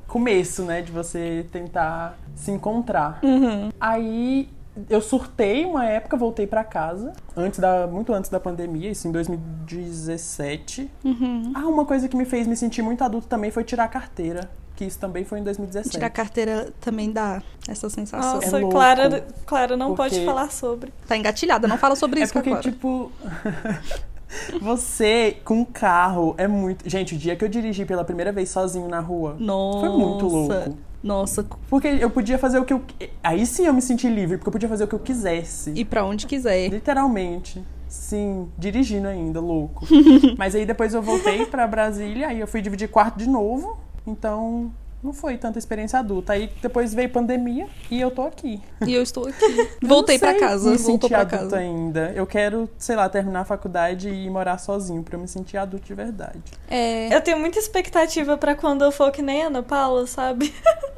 começo, 0.07 0.63
né, 0.63 0.81
de 0.81 0.91
você 0.91 1.45
tentar 1.51 2.17
se 2.35 2.51
encontrar. 2.51 3.19
Uhum. 3.23 3.71
Aí 3.79 4.49
eu 4.89 5.01
surtei 5.01 5.65
uma 5.65 5.85
época, 5.85 6.15
voltei 6.15 6.45
pra 6.45 6.63
casa, 6.63 7.13
antes 7.35 7.59
da, 7.59 7.87
muito 7.87 8.13
antes 8.13 8.29
da 8.29 8.39
pandemia, 8.39 8.91
isso 8.91 9.07
em 9.07 9.11
2017. 9.11 10.89
Uhum. 11.03 11.51
Ah, 11.55 11.67
uma 11.67 11.85
coisa 11.85 12.07
que 12.07 12.15
me 12.15 12.25
fez 12.25 12.47
me 12.47 12.55
sentir 12.55 12.81
muito 12.81 13.03
adulto 13.03 13.27
também 13.27 13.51
foi 13.51 13.63
tirar 13.63 13.85
a 13.85 13.87
carteira, 13.87 14.49
que 14.75 14.85
isso 14.85 14.99
também 14.99 15.23
foi 15.25 15.39
em 15.39 15.43
2017. 15.43 15.93
Tirar 15.95 16.07
a 16.07 16.11
carteira 16.11 16.71
também 16.79 17.11
dá 17.11 17.41
essa 17.67 17.89
sensação. 17.89 18.35
Nossa, 18.35 18.55
É 18.55 18.59
louco. 18.59 18.75
Clara, 18.75 19.25
Clara 19.45 19.75
não 19.75 19.95
Porque- 19.95 20.15
pode 20.15 20.25
falar 20.25 20.51
sobre. 20.51 20.93
Tá 21.07 21.17
engatilhada, 21.17 21.67
não 21.67 21.77
fala 21.77 21.95
sobre 21.95 22.19
É 22.19 22.23
isso 22.23 22.33
porque, 22.33 22.49
agora. 22.49 22.61
tipo. 22.63 23.11
Você 24.61 25.37
com 25.43 25.65
carro 25.65 26.33
é 26.37 26.47
muito. 26.47 26.89
Gente, 26.89 27.15
o 27.15 27.17
dia 27.17 27.35
que 27.35 27.43
eu 27.43 27.49
dirigi 27.49 27.85
pela 27.85 28.03
primeira 28.03 28.31
vez 28.31 28.49
sozinho 28.49 28.87
na 28.87 28.99
rua 28.99 29.35
Nossa. 29.39 29.79
foi 29.79 29.89
muito 29.89 30.27
louco. 30.27 30.77
Nossa, 31.03 31.45
Porque 31.69 31.87
eu 31.87 32.09
podia 32.09 32.37
fazer 32.37 32.59
o 32.59 32.65
que 32.65 32.73
eu. 32.73 32.81
Aí 33.23 33.45
sim 33.45 33.65
eu 33.65 33.73
me 33.73 33.81
senti 33.81 34.09
livre, 34.09 34.37
porque 34.37 34.49
eu 34.49 34.51
podia 34.51 34.67
fazer 34.67 34.83
o 34.83 34.87
que 34.87 34.95
eu 34.95 34.99
quisesse. 34.99 35.71
ir 35.75 35.85
pra 35.85 36.03
onde 36.03 36.25
quiser. 36.25 36.67
Literalmente. 36.69 37.63
Sim, 37.87 38.49
dirigindo 38.57 39.07
ainda, 39.07 39.39
louco. 39.39 39.85
Mas 40.37 40.53
aí 40.55 40.65
depois 40.65 40.93
eu 40.93 41.01
voltei 41.01 41.45
pra 41.45 41.65
Brasília, 41.67 42.27
aí 42.27 42.39
eu 42.39 42.47
fui 42.47 42.61
dividir 42.61 42.89
quarto 42.89 43.17
de 43.17 43.29
novo. 43.29 43.77
Então, 44.05 44.71
não 45.07 45.13
foi 45.13 45.37
tanta 45.37 45.57
experiência 45.57 45.97
adulta. 45.99 46.33
Aí 46.33 46.51
depois 46.61 46.93
veio 46.93 47.09
pandemia 47.09 47.67
e 47.89 47.99
eu 47.99 48.11
tô 48.11 48.23
aqui. 48.23 48.61
E 48.85 48.93
eu 48.93 49.01
estou 49.01 49.25
aqui. 49.27 49.69
Voltei 49.81 50.19
pra 50.19 50.33
casa, 50.37 50.69
me 50.71 50.77
voltou 50.77 51.09
adulto 51.15 51.37
casa. 51.37 51.57
ainda. 51.57 52.11
Eu 52.13 52.27
quero, 52.27 52.69
sei 52.77 52.95
lá, 52.95 53.07
terminar 53.07 53.41
a 53.41 53.45
faculdade 53.45 54.09
e 54.09 54.29
morar 54.29 54.57
sozinho 54.57 55.01
pra 55.01 55.15
eu 55.15 55.19
me 55.21 55.27
sentir 55.27 55.57
adulto 55.57 55.85
de 55.87 55.93
verdade. 55.93 56.39
É. 56.69 57.15
Eu 57.15 57.21
tenho 57.21 57.39
muita 57.39 57.57
expectativa 57.57 58.37
pra 58.37 58.53
quando 58.53 58.83
eu 58.83 58.91
for 58.91 59.09
que 59.11 59.21
nem 59.21 59.43
a 59.43 59.47
Ana 59.47 59.63
Paula, 59.63 60.05
sabe? 60.05 60.53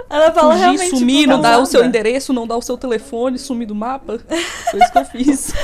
A 0.10 0.16
Ana 0.18 0.32
Paula 0.32 0.54
Fugir, 0.54 0.66
realmente. 0.66 0.98
sumir, 0.98 1.28
não 1.28 1.40
dar 1.40 1.52
nada. 1.52 1.64
o 1.64 1.66
seu 1.68 1.86
endereço, 1.86 2.34
não 2.34 2.48
dar 2.48 2.58
o 2.58 2.62
seu 2.64 2.78
telefone, 2.78 3.38
sumir 3.38 3.68
do 3.68 3.76
mapa. 3.76 4.20
Foi 4.72 4.80
isso 4.80 4.92
que 4.92 4.98
eu 4.98 5.06
fiz. 5.06 5.54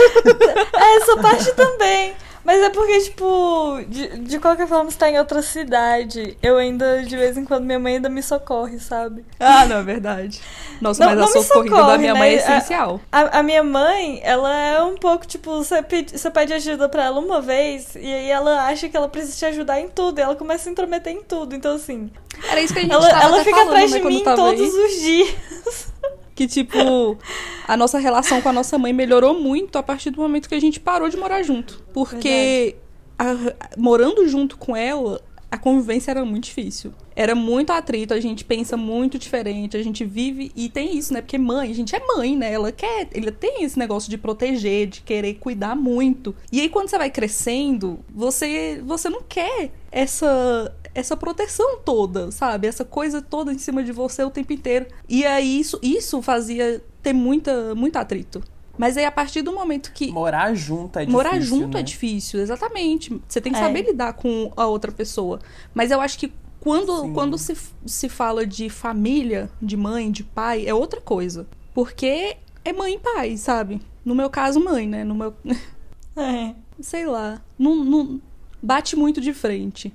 É, 0.78 0.98
essa 0.98 1.18
parte 1.18 1.52
também. 1.54 2.14
Mas 2.46 2.62
é 2.62 2.70
porque, 2.70 3.00
tipo, 3.00 3.80
de, 3.90 4.20
de 4.20 4.40
qualquer 4.40 4.68
forma, 4.68 4.92
você 4.92 4.98
tá 4.98 5.10
em 5.10 5.18
outra 5.18 5.42
cidade. 5.42 6.38
Eu 6.44 6.58
ainda, 6.58 7.02
de 7.04 7.18
vez 7.18 7.36
em 7.36 7.44
quando, 7.44 7.64
minha 7.66 7.80
mãe 7.80 7.96
ainda 7.96 8.08
me 8.08 8.22
socorre, 8.22 8.80
sabe? 8.80 9.26
Ah, 9.40 9.66
não, 9.66 9.78
é 9.78 9.84
verdade. 9.84 10.40
Nossa, 10.80 11.00
Não- 11.04 11.08
mas 11.16 11.20
não 11.20 11.26
a 11.42 11.44
socorrida 11.44 11.76
da 11.84 11.98
minha 11.98 12.14
né? 12.14 12.20
mãe 12.20 12.30
é 12.30 12.38
A- 12.38 12.58
essencial. 12.58 13.02
A, 13.12 13.40
a 13.40 13.44
minha 13.44 13.64
mãe, 13.64 14.20
ela 14.24 14.54
é 14.56 14.82
um 14.84 14.96
pouco, 14.96 15.26
tipo, 15.26 15.52
você 15.64 15.82
pede, 15.82 16.18
você 16.20 16.30
pede 16.30 16.54
ajuda 16.54 16.88
pra 16.88 17.06
ela 17.06 17.20
uma 17.20 17.42
vez, 17.42 17.96
e 17.96 18.14
aí 18.14 18.30
ela 18.30 18.68
acha 18.68 18.88
que 18.88 18.96
ela 18.96 19.10
precisa 19.10 19.36
te 19.38 19.46
ajudar 19.46 19.80
em 19.82 19.90
tudo, 19.90 20.20
e 20.20 20.22
ela 20.22 20.36
começa 20.36 20.70
a 20.70 20.72
intrometer 20.72 21.14
em 21.14 21.24
tudo. 21.24 21.56
Então, 21.56 21.76
assim, 21.76 22.12
Era 22.48 22.62
isso 22.62 22.74
que 22.74 22.80
a 22.80 22.84
gente 22.84 22.94
ela, 22.94 23.10
ela 23.10 23.40
fica 23.44 23.56
falando, 23.56 23.70
atrás 23.70 23.92
né, 23.92 23.98
de 24.00 24.06
mim 24.06 24.24
todos 24.24 24.62
aí. 24.76 24.86
os 24.86 25.02
dias. 25.02 25.88
Que, 26.36 26.48
tipo, 26.48 27.18
a 27.66 27.78
nossa 27.78 27.98
relação 27.98 28.42
com 28.42 28.50
a 28.50 28.54
nossa 28.54 28.78
mãe 28.78 28.92
melhorou 28.92 29.40
muito 29.40 29.78
a 29.78 29.84
partir 29.84 30.10
do 30.12 30.20
momento 30.22 30.50
que 30.50 30.56
a 30.56 30.60
gente 30.60 30.80
parou 30.82 31.08
de 31.10 31.16
morar 31.18 31.42
junto. 31.44 31.82
Porque 31.94 32.76
a- 33.18 33.54
morando 33.78 34.28
junto 34.28 34.58
com 34.58 34.76
ela, 34.76 35.22
a 35.50 35.58
convivência 35.58 36.12
era 36.12 36.26
muito 36.26 36.44
difícil. 36.44 36.92
Era 37.16 37.34
muito 37.34 37.72
atrito, 37.72 38.14
a 38.14 38.20
gente 38.20 38.44
pensa 38.44 38.76
muito 38.76 39.18
diferente, 39.18 39.78
a 39.78 39.82
gente 39.82 40.04
vive. 40.04 40.52
E 40.54 40.68
tem 40.68 40.98
isso, 40.98 41.14
né? 41.14 41.22
Porque 41.22 41.38
mãe, 41.38 41.72
a 41.72 41.74
gente 41.74 41.96
é 41.96 42.02
mãe, 42.06 42.36
né? 42.36 42.52
Ela 42.52 42.74
quer. 42.74 43.08
Ela 43.14 43.32
tem 43.32 43.64
esse 43.64 43.80
negócio 43.80 44.10
de 44.10 44.18
proteger, 44.18 44.88
de 44.88 45.00
querer 45.00 45.36
cuidar 45.36 45.74
muito. 45.78 46.36
E 46.52 46.60
aí, 46.60 46.68
quando 46.68 46.90
você 46.90 46.98
vai 46.98 47.10
crescendo, 47.10 48.00
você, 48.14 48.82
você 48.86 49.10
não 49.10 49.22
quer 49.22 49.72
essa. 49.90 50.76
Essa 50.96 51.16
proteção 51.18 51.78
toda, 51.84 52.32
sabe? 52.32 52.68
Essa 52.68 52.84
coisa 52.86 53.22
toda 53.22 53.52
em 53.54 53.58
cima 53.60 53.84
de 53.84 53.92
você 53.92 54.24
o 54.24 54.30
tempo 54.32 54.54
inteiro. 54.54 54.88
E 55.08 55.26
aí, 55.26 55.60
isso, 55.60 55.78
isso 55.84 56.22
fazia 56.22 56.82
ter 57.04 57.12
muita, 57.14 57.76
muito 57.76 57.98
atrito. 57.98 58.42
Mas 58.78 58.98
aí, 58.98 59.06
a 59.06 59.12
partir 59.12 59.42
do 59.42 59.54
momento 59.54 59.92
que. 59.94 60.12
Morar 60.12 60.54
junto 60.56 60.98
é 60.98 61.02
difícil. 61.02 61.12
Morar 61.18 61.40
junto 61.42 61.74
né? 61.76 61.80
é 61.82 61.84
difícil, 61.84 62.40
exatamente. 62.42 63.22
Você 63.28 63.40
tem 63.42 63.52
que 63.52 63.60
É. 63.60 63.62
saber 63.62 63.84
lidar 63.84 64.14
com 64.14 64.52
a 64.56 64.66
outra 64.66 64.92
pessoa. 64.92 65.40
Mas 65.74 65.92
eu 65.92 66.00
acho 66.02 66.18
que 66.18 66.32
quando, 66.60 67.02
Sim. 67.02 67.14
quando 67.14 67.38
se, 67.38 67.56
se 67.86 68.10
fala 68.10 68.46
de 68.46 68.70
família, 68.70 69.50
de 69.62 69.78
mãe, 69.78 70.10
de 70.10 70.24
pai, 70.24 70.66
é 70.66 70.74
outra 70.74 71.00
coisa. 71.00 71.46
Porque 71.74 72.38
é 72.64 72.74
mãe 72.74 72.96
e 72.96 73.00
pai, 73.00 73.38
sabe? 73.38 73.82
No 74.04 74.16
meu 74.16 74.30
caso, 74.30 74.60
mãe, 74.64 74.88
né? 74.88 75.04
No 75.04 75.14
meu. 75.14 75.34
É. 76.18 76.56
Sei 76.80 77.06
lá. 77.06 77.42
Não, 77.60 77.76
não- 77.84 78.22
bate 78.64 78.96
muito 78.96 79.20
de 79.20 79.34
frente. 79.34 79.94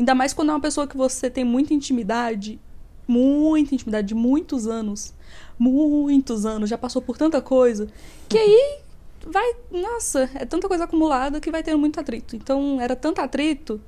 Ainda 0.00 0.14
mais 0.14 0.32
quando 0.32 0.48
é 0.48 0.52
uma 0.54 0.60
pessoa 0.60 0.86
que 0.86 0.96
você 0.96 1.28
tem 1.28 1.44
muita 1.44 1.74
intimidade. 1.74 2.58
Muita 3.06 3.74
intimidade, 3.74 4.08
de 4.08 4.14
muitos 4.14 4.66
anos. 4.66 5.12
Muitos 5.58 6.46
anos, 6.46 6.70
já 6.70 6.78
passou 6.78 7.02
por 7.02 7.18
tanta 7.18 7.42
coisa. 7.42 7.86
Que 8.26 8.38
aí 8.38 8.78
vai. 9.26 9.54
Nossa, 9.70 10.30
é 10.34 10.46
tanta 10.46 10.66
coisa 10.68 10.84
acumulada 10.84 11.38
que 11.38 11.50
vai 11.50 11.62
tendo 11.62 11.78
muito 11.78 12.00
atrito. 12.00 12.34
Então 12.34 12.80
era 12.80 12.96
tanto 12.96 13.20
atrito 13.20 13.78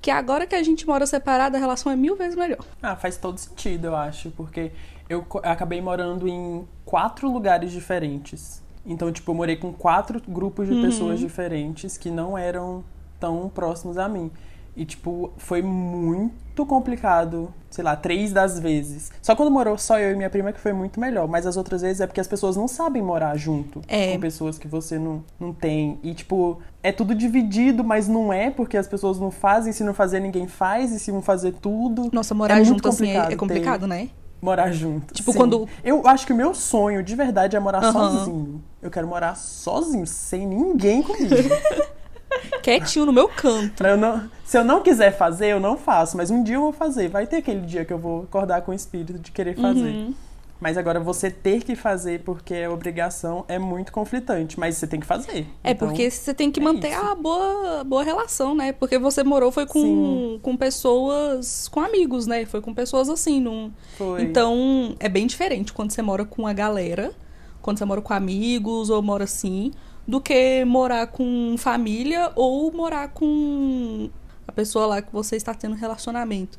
que 0.00 0.08
agora 0.08 0.46
que 0.46 0.54
a 0.54 0.62
gente 0.62 0.86
mora 0.86 1.04
separado, 1.04 1.56
a 1.56 1.58
relação 1.58 1.90
é 1.90 1.96
mil 1.96 2.14
vezes 2.14 2.36
melhor. 2.36 2.64
Ah, 2.80 2.94
faz 2.94 3.16
todo 3.16 3.36
sentido, 3.38 3.86
eu 3.88 3.96
acho, 3.96 4.30
porque 4.30 4.70
eu 5.08 5.26
acabei 5.42 5.80
morando 5.80 6.28
em 6.28 6.64
quatro 6.84 7.28
lugares 7.28 7.72
diferentes. 7.72 8.62
Então, 8.84 9.10
tipo, 9.10 9.32
eu 9.32 9.34
morei 9.34 9.56
com 9.56 9.72
quatro 9.72 10.22
grupos 10.28 10.68
de 10.68 10.74
Uhum. 10.74 10.82
pessoas 10.82 11.18
diferentes 11.18 11.98
que 11.98 12.08
não 12.08 12.38
eram 12.38 12.84
tão 13.18 13.48
próximos 13.48 13.98
a 13.98 14.08
mim. 14.08 14.30
E, 14.76 14.84
tipo, 14.84 15.32
foi 15.38 15.62
muito 15.62 16.66
complicado, 16.66 17.52
sei 17.70 17.82
lá, 17.82 17.96
três 17.96 18.30
das 18.32 18.58
vezes. 18.58 19.10
Só 19.22 19.34
quando 19.34 19.50
morou 19.50 19.78
só 19.78 19.98
eu 19.98 20.12
e 20.12 20.16
minha 20.16 20.28
prima 20.28 20.52
que 20.52 20.60
foi 20.60 20.72
muito 20.72 21.00
melhor. 21.00 21.26
Mas 21.26 21.46
as 21.46 21.56
outras 21.56 21.80
vezes 21.82 22.00
é 22.00 22.06
porque 22.06 22.20
as 22.20 22.28
pessoas 22.28 22.56
não 22.56 22.68
sabem 22.68 23.02
morar 23.02 23.36
junto 23.36 23.80
É. 23.88 24.12
com 24.12 24.20
pessoas 24.20 24.58
que 24.58 24.68
você 24.68 24.98
não, 24.98 25.24
não 25.40 25.52
tem. 25.54 25.98
E, 26.02 26.12
tipo, 26.12 26.60
é 26.82 26.92
tudo 26.92 27.14
dividido, 27.14 27.82
mas 27.82 28.06
não 28.06 28.30
é 28.32 28.50
porque 28.50 28.76
as 28.76 28.86
pessoas 28.86 29.18
não 29.18 29.30
fazem. 29.30 29.72
Se 29.72 29.82
não 29.82 29.94
fazer, 29.94 30.20
ninguém 30.20 30.46
faz. 30.46 30.92
E 30.92 30.98
se 30.98 31.10
um 31.10 31.22
fazer 31.22 31.52
tudo. 31.54 32.10
Nossa, 32.12 32.34
morar 32.34 32.60
É 32.60 32.64
junto 32.64 32.86
assim 32.88 33.06
é, 33.08 33.16
é 33.16 33.16
complicado 33.16 33.38
complicado, 33.38 33.86
né? 33.86 34.10
Morar 34.42 34.70
junto. 34.72 35.14
Tipo, 35.14 35.32
sim. 35.32 35.38
quando- 35.38 35.66
Eu 35.82 36.06
acho 36.06 36.26
que 36.26 36.32
o 36.34 36.36
meu 36.36 36.54
sonho, 36.54 37.02
de 37.02 37.16
verdade, 37.16 37.56
é 37.56 37.58
morar 37.60 37.82
Aham. 37.82 37.92
sozinho. 38.18 38.62
Eu 38.82 38.90
quero 38.90 39.08
morar 39.08 39.34
sozinho, 39.36 40.06
sem 40.06 40.46
ninguém 40.46 41.02
comigo. 41.02 41.34
Quietinho 42.62 43.06
no 43.06 43.12
meu 43.12 43.28
canto. 43.28 43.84
Eu 43.84 43.96
não... 43.96 44.28
Se 44.44 44.56
eu 44.56 44.64
não 44.64 44.80
quiser 44.80 45.16
fazer, 45.16 45.48
eu 45.48 45.60
não 45.60 45.76
faço. 45.76 46.16
Mas 46.16 46.30
um 46.30 46.42
dia 46.42 46.54
eu 46.54 46.60
vou 46.60 46.72
fazer. 46.72 47.08
Vai 47.08 47.26
ter 47.26 47.38
aquele 47.38 47.62
dia 47.62 47.84
que 47.84 47.92
eu 47.92 47.98
vou 47.98 48.22
acordar 48.22 48.62
com 48.62 48.70
o 48.70 48.74
espírito 48.74 49.18
de 49.18 49.32
querer 49.32 49.56
fazer. 49.56 49.90
Uhum. 49.90 50.14
Mas 50.60 50.78
agora 50.78 50.98
você 50.98 51.30
ter 51.30 51.62
que 51.62 51.76
fazer 51.76 52.20
porque 52.20 52.54
é 52.54 52.68
obrigação 52.68 53.44
é 53.46 53.58
muito 53.58 53.92
conflitante, 53.92 54.58
mas 54.58 54.76
você 54.76 54.86
tem 54.86 54.98
que 54.98 55.06
fazer. 55.06 55.46
É 55.62 55.72
Então, 55.72 55.88
porque 55.88 56.10
você 56.10 56.32
tem 56.32 56.50
que 56.50 56.60
é 56.60 56.62
manter 56.62 56.92
isso. 56.92 57.00
a 57.00 57.14
boa, 57.14 57.84
boa 57.84 58.02
relação, 58.02 58.54
né? 58.54 58.72
Porque 58.72 58.98
você 58.98 59.22
morou 59.22 59.52
foi 59.52 59.66
com, 59.66 59.82
Sim. 59.82 60.40
com 60.42 60.56
pessoas, 60.56 61.68
com 61.68 61.80
amigos, 61.80 62.26
né? 62.26 62.46
Foi 62.46 62.60
com 62.60 62.72
pessoas 62.72 63.10
assim, 63.10 63.40
não. 63.40 63.70
Foi. 63.98 64.22
Então, 64.22 64.96
é 64.98 65.08
bem 65.08 65.26
diferente 65.26 65.72
quando 65.72 65.90
você 65.90 66.00
mora 66.00 66.24
com 66.24 66.46
a 66.46 66.54
galera, 66.54 67.12
quando 67.60 67.78
você 67.78 67.84
mora 67.84 68.00
com 68.00 68.14
amigos 68.14 68.88
ou 68.88 69.02
mora 69.02 69.24
assim, 69.24 69.72
do 70.06 70.20
que 70.20 70.64
morar 70.64 71.06
com 71.08 71.56
família 71.58 72.30
ou 72.36 72.72
morar 72.72 73.08
com 73.08 74.08
a 74.46 74.52
pessoa 74.52 74.86
lá 74.86 75.02
que 75.02 75.12
você 75.12 75.36
está 75.36 75.52
tendo 75.54 75.74
relacionamento. 75.74 76.58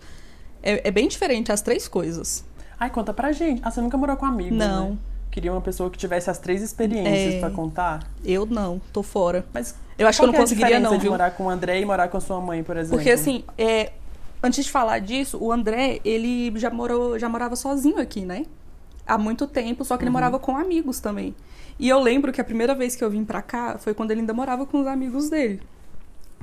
É, 0.62 0.88
é 0.88 0.92
bem 0.92 1.08
diferente 1.08 1.52
as 1.52 1.62
três 1.62 1.88
coisas. 1.88 2.44
Ai, 2.80 2.90
conta 2.90 3.14
pra 3.14 3.32
gente. 3.32 3.62
Ah, 3.64 3.72
você 3.72 3.80
nunca 3.82 3.98
morou 3.98 4.16
com 4.18 4.26
amigo, 4.26 4.54
Não. 4.56 4.92
né? 4.92 4.98
Queria 5.32 5.52
uma 5.52 5.62
pessoa 5.62 5.90
que 5.90 5.98
tivesse 5.98 6.30
as 6.30 6.40
três 6.40 6.62
experiências 6.62 7.36
É. 7.36 7.40
pra 7.40 7.50
contar. 7.52 8.00
Eu 8.26 8.46
não, 8.46 8.82
tô 8.92 9.04
fora. 9.04 9.46
Mas 9.54 9.76
Eu 9.98 10.08
acho 10.08 10.20
que 10.20 10.24
eu 10.26 10.28
não 10.28 10.34
é 10.36 10.38
conseguiria, 10.40 10.80
não, 10.80 10.92
de 10.94 10.98
viu? 11.00 11.12
morar 11.12 11.32
com 11.32 11.46
o 11.46 11.50
André 11.50 11.80
e 11.80 11.86
morar 11.86 12.08
com 12.08 12.18
a 12.18 12.22
sua 12.22 12.42
mãe, 12.42 12.64
por 12.64 12.76
exemplo? 12.76 12.98
Porque 12.98 13.12
assim, 13.12 13.44
é, 13.58 13.92
antes 14.42 14.66
de 14.66 14.72
falar 14.72 15.00
disso, 15.00 15.38
o 15.40 15.52
André, 15.52 16.00
ele 16.04 16.52
já 16.60 16.70
morou, 16.72 17.18
já 17.20 17.30
morava 17.30 17.56
sozinho 17.56 18.00
aqui, 18.00 18.22
né? 18.22 18.46
Há 19.06 19.18
muito 19.18 19.48
tempo, 19.48 19.86
só 19.86 19.96
que 19.96 20.04
Uhum. 20.04 20.08
ele 20.08 20.14
morava 20.14 20.38
com 20.40 20.58
amigos 20.58 21.00
também. 21.00 21.36
E 21.80 21.88
eu 21.88 22.00
lembro 22.00 22.32
que 22.32 22.42
a 22.42 22.44
primeira 22.44 22.74
vez 22.74 22.96
que 22.96 23.04
eu 23.04 23.10
vim 23.10 23.24
pra 23.24 23.42
cá 23.42 23.78
foi 23.78 23.94
quando 23.94 24.12
ele 24.12 24.22
ainda 24.22 24.34
morava 24.34 24.66
com 24.66 24.82
os 24.82 24.88
amigos 24.88 25.30
dele. 25.30 25.62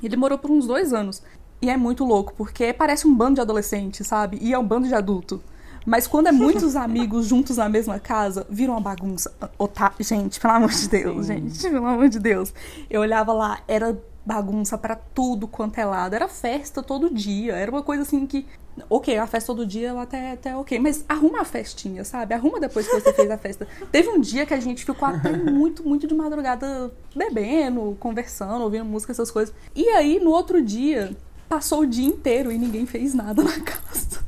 Ele 0.02 0.16
morou 0.16 0.38
por 0.38 0.50
uns 0.50 0.66
dois 0.66 0.92
anos. 0.92 1.22
E 1.60 1.70
é 1.70 1.76
muito 1.76 2.04
louco, 2.04 2.34
porque 2.36 2.72
parece 2.72 3.06
um 3.06 3.14
bando 3.14 3.36
de 3.36 3.40
adolescente, 3.40 4.04
sabe? 4.04 4.38
E 4.40 4.52
é 4.52 4.58
um 4.58 4.66
bando 4.66 4.86
de 4.86 4.94
adulto. 4.94 5.42
Mas 5.86 6.06
quando 6.06 6.28
é 6.28 6.32
muitos 6.32 6.76
amigos 6.76 7.26
juntos 7.26 7.56
na 7.56 7.68
mesma 7.68 7.98
casa, 7.98 8.46
vira 8.48 8.70
uma 8.70 8.80
bagunça. 8.80 9.34
Ota... 9.58 9.92
Gente, 10.00 10.38
pelo 10.38 10.54
amor 10.54 10.70
de 10.70 10.88
Deus, 10.88 11.26
Sim. 11.26 11.34
gente, 11.34 11.62
pelo 11.62 11.86
amor 11.86 12.08
de 12.08 12.18
Deus. 12.18 12.52
Eu 12.88 13.00
olhava 13.00 13.32
lá, 13.32 13.60
era 13.66 13.98
bagunça 14.24 14.78
pra 14.78 14.96
tudo 14.96 15.46
quanto 15.46 15.78
é 15.78 15.84
lado. 15.84 16.14
Era 16.14 16.28
festa 16.28 16.82
todo 16.82 17.12
dia. 17.12 17.54
Era 17.54 17.70
uma 17.70 17.82
coisa 17.82 18.02
assim 18.02 18.26
que. 18.26 18.46
Ok, 18.90 19.16
a 19.16 19.26
festa 19.26 19.54
todo 19.54 19.64
dia 19.64 19.92
até, 20.00 20.32
até 20.32 20.56
ok. 20.56 20.78
Mas 20.80 21.04
arruma 21.08 21.42
a 21.42 21.44
festinha, 21.44 22.04
sabe? 22.04 22.34
Arruma 22.34 22.58
depois 22.58 22.88
que 22.88 23.00
você 23.00 23.12
fez 23.12 23.30
a 23.30 23.38
festa. 23.38 23.68
Teve 23.92 24.08
um 24.08 24.20
dia 24.20 24.44
que 24.44 24.54
a 24.54 24.58
gente 24.58 24.84
ficou 24.84 25.06
até 25.06 25.30
muito, 25.36 25.86
muito 25.86 26.06
de 26.06 26.14
madrugada 26.14 26.92
bebendo, 27.14 27.96
conversando, 28.00 28.62
ouvindo 28.62 28.84
música, 28.84 29.12
essas 29.12 29.30
coisas. 29.30 29.54
E 29.76 29.88
aí, 29.90 30.18
no 30.18 30.30
outro 30.30 30.60
dia, 30.60 31.16
passou 31.48 31.80
o 31.80 31.86
dia 31.86 32.06
inteiro 32.06 32.50
e 32.50 32.58
ninguém 32.58 32.84
fez 32.84 33.14
nada 33.14 33.44
na 33.44 33.58
casa. 33.62 34.24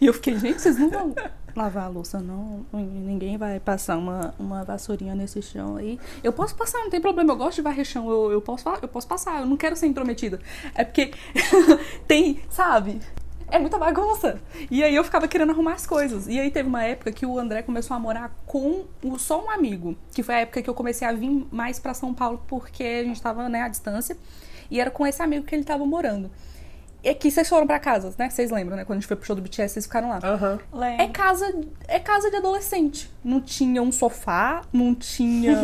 E 0.00 0.06
eu 0.06 0.12
fiquei, 0.12 0.38
gente, 0.38 0.60
vocês 0.60 0.78
não 0.78 0.90
vão 0.90 1.14
lavar 1.54 1.84
a 1.84 1.88
louça, 1.88 2.20
não? 2.20 2.64
Ninguém 2.72 3.36
vai 3.36 3.60
passar 3.60 3.96
uma, 3.96 4.34
uma 4.38 4.64
vassourinha 4.64 5.14
nesse 5.14 5.42
chão 5.42 5.76
aí. 5.76 5.98
Eu 6.22 6.32
posso 6.32 6.54
passar, 6.54 6.78
não 6.78 6.90
tem 6.90 7.00
problema, 7.00 7.32
eu 7.32 7.36
gosto 7.36 7.56
de 7.56 7.62
varrer 7.62 7.84
chão, 7.84 8.10
eu, 8.10 8.32
eu, 8.32 8.40
posso, 8.40 8.68
eu 8.80 8.88
posso 8.88 9.06
passar, 9.06 9.40
eu 9.40 9.46
não 9.46 9.56
quero 9.56 9.76
ser 9.76 9.86
intrometida. 9.86 10.40
É 10.74 10.84
porque 10.84 11.12
tem, 12.06 12.40
sabe? 12.48 13.00
É 13.52 13.58
muita 13.58 13.78
bagunça. 13.78 14.40
E 14.70 14.82
aí 14.82 14.94
eu 14.94 15.04
ficava 15.04 15.28
querendo 15.28 15.50
arrumar 15.50 15.74
as 15.74 15.86
coisas. 15.86 16.26
E 16.26 16.40
aí 16.40 16.50
teve 16.50 16.66
uma 16.66 16.84
época 16.84 17.12
que 17.12 17.26
o 17.26 17.38
André 17.38 17.60
começou 17.60 17.94
a 17.94 18.00
morar 18.00 18.34
com 18.46 18.86
o, 19.04 19.18
só 19.18 19.44
um 19.44 19.50
amigo. 19.50 19.94
Que 20.10 20.22
foi 20.22 20.36
a 20.36 20.40
época 20.40 20.62
que 20.62 20.70
eu 20.70 20.74
comecei 20.74 21.06
a 21.06 21.12
vir 21.12 21.46
mais 21.52 21.78
pra 21.78 21.92
São 21.92 22.14
Paulo 22.14 22.42
porque 22.48 22.82
a 22.82 23.04
gente 23.04 23.20
tava, 23.20 23.50
né, 23.50 23.60
à 23.60 23.68
distância. 23.68 24.16
E 24.70 24.80
era 24.80 24.90
com 24.90 25.06
esse 25.06 25.22
amigo 25.22 25.44
que 25.44 25.54
ele 25.54 25.64
tava 25.64 25.84
morando. 25.84 26.30
E 27.04 27.08
aqui 27.08 27.30
vocês 27.30 27.48
foram 27.48 27.66
pra 27.66 27.80
casa, 27.80 28.14
né? 28.16 28.30
Vocês 28.30 28.50
lembram, 28.50 28.76
né? 28.76 28.84
Quando 28.84 28.98
a 28.98 29.00
gente 29.00 29.08
foi 29.08 29.16
pro 29.16 29.26
show 29.26 29.34
do 29.34 29.42
BTS, 29.42 29.74
vocês 29.74 29.86
ficaram 29.86 30.08
lá. 30.08 30.20
Aham. 30.22 30.58
É 30.98 31.08
casa, 31.08 31.52
é 31.88 31.98
casa 31.98 32.30
de 32.30 32.36
adolescente. 32.36 33.10
Não 33.24 33.40
tinha 33.40 33.82
um 33.82 33.90
sofá, 33.90 34.62
não 34.72 34.94
tinha. 34.94 35.56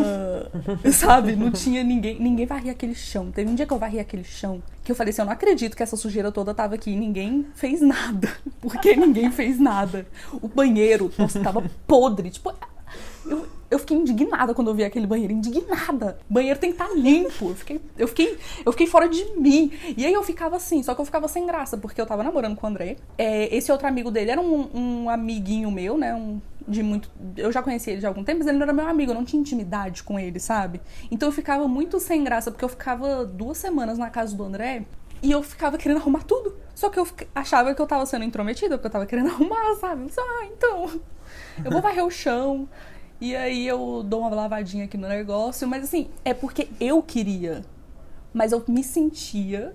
sabe? 0.92 1.36
Não 1.36 1.52
tinha 1.52 1.84
ninguém. 1.84 2.20
Ninguém 2.20 2.44
varria 2.44 2.72
aquele 2.72 2.94
chão. 2.94 3.30
Teve 3.30 3.48
um 3.48 3.54
dia 3.54 3.66
que 3.66 3.72
eu 3.72 3.78
varri 3.78 4.00
aquele 4.00 4.24
chão 4.24 4.60
que 4.88 4.92
eu 4.92 4.96
falei 4.96 5.10
assim: 5.10 5.20
eu 5.20 5.26
não 5.26 5.32
acredito 5.32 5.76
que 5.76 5.82
essa 5.82 5.96
sujeira 5.96 6.32
toda 6.32 6.54
tava 6.54 6.74
aqui 6.74 6.90
e 6.90 6.96
ninguém 6.96 7.46
fez 7.54 7.82
nada. 7.82 8.32
Porque 8.60 8.96
ninguém 8.96 9.30
fez 9.30 9.60
nada. 9.60 10.06
O 10.32 10.48
banheiro, 10.48 11.12
nossa, 11.18 11.38
tava 11.40 11.62
podre. 11.86 12.30
Tipo, 12.30 12.54
eu, 13.26 13.46
eu 13.70 13.78
fiquei 13.78 13.96
indignada 13.96 14.54
quando 14.54 14.68
eu 14.68 14.74
vi 14.74 14.84
aquele 14.84 15.06
banheiro, 15.06 15.32
indignada. 15.32 16.18
O 16.28 16.34
banheiro 16.34 16.58
tem 16.58 16.72
que 16.72 16.82
estar 16.82 16.94
limpo. 16.96 17.50
Eu 17.50 17.54
fiquei, 17.54 17.80
eu, 17.98 18.08
fiquei, 18.08 18.38
eu 18.64 18.72
fiquei 18.72 18.86
fora 18.86 19.08
de 19.08 19.24
mim. 19.36 19.72
E 19.96 20.06
aí 20.06 20.12
eu 20.12 20.22
ficava 20.22 20.56
assim, 20.56 20.82
só 20.82 20.94
que 20.94 21.00
eu 21.00 21.04
ficava 21.04 21.28
sem 21.28 21.46
graça, 21.46 21.76
porque 21.76 22.00
eu 22.00 22.06
tava 22.06 22.22
namorando 22.22 22.56
com 22.56 22.66
o 22.66 22.70
André. 22.70 22.96
É, 23.16 23.54
esse 23.54 23.70
outro 23.70 23.86
amigo 23.86 24.10
dele 24.10 24.30
era 24.30 24.40
um, 24.40 24.68
um 24.74 25.10
amiguinho 25.10 25.70
meu, 25.70 25.98
né? 25.98 26.14
Um, 26.14 26.40
de 26.66 26.82
muito. 26.82 27.10
Eu 27.36 27.52
já 27.52 27.62
conhecia 27.62 27.92
ele 27.92 28.00
de 28.00 28.06
algum 28.06 28.24
tempo, 28.24 28.38
mas 28.38 28.46
ele 28.46 28.56
não 28.56 28.64
era 28.64 28.72
meu 28.72 28.86
amigo, 28.86 29.10
eu 29.10 29.14
não 29.14 29.24
tinha 29.24 29.40
intimidade 29.40 30.02
com 30.02 30.18
ele, 30.18 30.38
sabe? 30.38 30.80
Então 31.10 31.28
eu 31.28 31.32
ficava 31.32 31.66
muito 31.68 32.00
sem 32.00 32.24
graça, 32.24 32.50
porque 32.50 32.64
eu 32.64 32.68
ficava 32.68 33.24
duas 33.24 33.58
semanas 33.58 33.98
na 33.98 34.10
casa 34.10 34.36
do 34.36 34.44
André 34.44 34.84
e 35.22 35.30
eu 35.30 35.42
ficava 35.42 35.76
querendo 35.76 35.98
arrumar 35.98 36.22
tudo. 36.22 36.56
Só 36.74 36.88
que 36.88 36.98
eu 36.98 37.06
achava 37.34 37.74
que 37.74 37.82
eu 37.82 37.86
tava 37.86 38.06
sendo 38.06 38.24
intrometida, 38.24 38.76
porque 38.76 38.86
eu 38.86 38.90
tava 38.92 39.06
querendo 39.06 39.30
arrumar, 39.32 39.74
sabe? 39.80 40.06
Ah, 40.16 40.46
então. 40.46 41.00
Eu 41.64 41.70
vou 41.70 41.80
varrer 41.80 42.04
o 42.04 42.10
chão. 42.10 42.68
E 43.20 43.34
aí 43.34 43.66
eu 43.66 44.02
dou 44.04 44.20
uma 44.20 44.30
lavadinha 44.30 44.84
aqui 44.84 44.96
no 44.96 45.08
negócio. 45.08 45.66
Mas 45.66 45.84
assim, 45.84 46.08
é 46.24 46.32
porque 46.32 46.68
eu 46.80 47.02
queria. 47.02 47.64
Mas 48.32 48.52
eu 48.52 48.62
me 48.68 48.84
sentia 48.84 49.74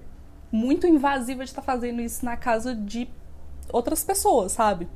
muito 0.51 0.85
invasiva 0.85 1.43
de 1.43 1.49
estar 1.49 1.61
fazendo 1.61 2.01
isso 2.01 2.23
na 2.23 2.37
casa 2.37 2.75
de 2.75 3.09
outras 3.71 4.03
pessoas, 4.03 4.51
sabe? 4.51 4.87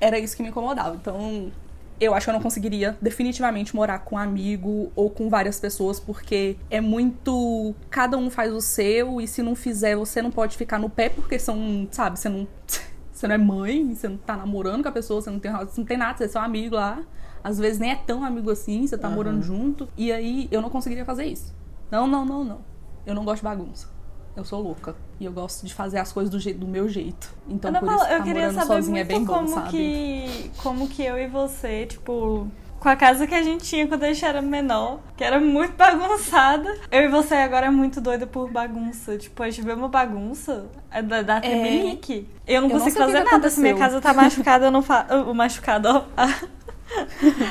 Era 0.00 0.18
isso 0.18 0.36
que 0.36 0.42
me 0.42 0.48
incomodava. 0.48 0.96
Então, 0.96 1.52
eu 2.00 2.14
acho 2.14 2.26
que 2.26 2.30
eu 2.30 2.34
não 2.34 2.40
conseguiria 2.40 2.96
definitivamente 3.00 3.74
morar 3.74 3.98
com 4.00 4.16
um 4.16 4.18
amigo 4.18 4.90
ou 4.94 5.10
com 5.10 5.28
várias 5.28 5.58
pessoas, 5.58 5.98
porque 5.98 6.56
é 6.70 6.80
muito. 6.80 7.74
Cada 7.90 8.16
um 8.16 8.30
faz 8.30 8.52
o 8.52 8.60
seu, 8.60 9.20
e 9.20 9.26
se 9.26 9.42
não 9.42 9.54
fizer, 9.54 9.96
você 9.96 10.22
não 10.22 10.30
pode 10.30 10.56
ficar 10.56 10.78
no 10.78 10.88
pé, 10.88 11.08
porque 11.08 11.38
são, 11.38 11.86
sabe, 11.90 12.18
você 12.18 12.28
não. 12.28 12.46
Você 13.18 13.26
não 13.26 13.34
é 13.34 13.38
mãe, 13.38 13.96
você 13.96 14.06
não 14.06 14.16
tá 14.16 14.36
namorando 14.36 14.84
com 14.84 14.88
a 14.90 14.92
pessoa, 14.92 15.20
você 15.20 15.28
não 15.28 15.40
tem, 15.40 15.50
você 15.50 15.80
não 15.80 15.84
tem 15.84 15.96
nada, 15.96 16.16
você 16.16 16.22
é 16.26 16.28
só 16.28 16.38
um 16.38 16.42
amigo 16.44 16.76
lá. 16.76 17.02
Às 17.42 17.58
vezes 17.58 17.78
nem 17.78 17.90
é 17.90 17.96
tão 17.96 18.24
amigo 18.24 18.50
assim, 18.50 18.86
você 18.86 18.96
tá 18.98 19.08
Aham. 19.08 19.16
morando 19.16 19.42
junto. 19.42 19.88
E 19.96 20.12
aí 20.12 20.48
eu 20.50 20.60
não 20.60 20.70
conseguiria 20.70 21.04
fazer 21.04 21.26
isso. 21.26 21.54
Não, 21.90 22.06
não, 22.06 22.24
não, 22.24 22.44
não. 22.44 22.58
Eu 23.06 23.14
não 23.14 23.24
gosto 23.24 23.38
de 23.38 23.44
bagunça. 23.44 23.88
Eu 24.36 24.44
sou 24.44 24.62
louca. 24.62 24.94
E 25.18 25.24
eu 25.24 25.32
gosto 25.32 25.66
de 25.66 25.74
fazer 25.74 25.98
as 25.98 26.12
coisas 26.12 26.30
do, 26.30 26.38
jeito, 26.38 26.60
do 26.60 26.68
meu 26.68 26.88
jeito. 26.88 27.34
Então, 27.48 27.70
Ana 27.70 27.80
por 27.80 27.86
Paula, 27.86 28.04
isso, 28.04 28.12
eu 28.12 28.18
tá 28.18 28.24
queria 28.24 28.42
morando 28.42 28.54
saber 28.54 28.66
sozinha 28.66 29.00
é 29.00 29.04
bem 29.04 29.24
bom, 29.24 29.34
como 29.34 29.48
sabe? 29.48 29.70
que 29.70 30.50
como 30.58 30.88
que 30.88 31.02
eu 31.02 31.18
e 31.18 31.26
você, 31.26 31.86
tipo, 31.86 32.46
com 32.78 32.88
a 32.88 32.94
casa 32.94 33.26
que 33.26 33.34
a 33.34 33.42
gente 33.42 33.64
tinha 33.64 33.88
quando 33.88 34.04
a 34.04 34.12
gente 34.12 34.24
era 34.24 34.40
menor, 34.40 35.00
que 35.16 35.24
era 35.24 35.40
muito 35.40 35.74
bagunçada. 35.76 36.72
Eu 36.90 37.02
e 37.02 37.08
você 37.08 37.34
agora 37.34 37.66
é 37.66 37.70
muito 37.70 38.00
doida 38.00 38.26
por 38.26 38.48
bagunça. 38.50 39.18
Tipo, 39.18 39.42
a 39.42 39.50
gente 39.50 39.64
vê 39.64 39.72
uma 39.72 39.88
bagunça, 39.88 40.66
é 40.90 41.02
da, 41.02 41.22
da 41.22 41.40
tremelique. 41.40 42.28
Eu 42.46 42.60
não 42.60 42.68
Eu 42.68 42.74
não 42.74 42.84
consigo 42.84 42.96
sei 42.96 43.02
o 43.02 43.06
que 43.06 43.12
fazer 43.12 43.30
nada. 43.32 43.50
Se 43.50 43.60
minha 43.60 43.74
casa 43.76 44.00
tá 44.00 44.14
machucada, 44.14 44.66
eu 44.66 44.70
não 44.70 44.82
faço. 44.82 45.08
O 45.28 45.34
machucado, 45.34 45.88
ó. 45.88 46.04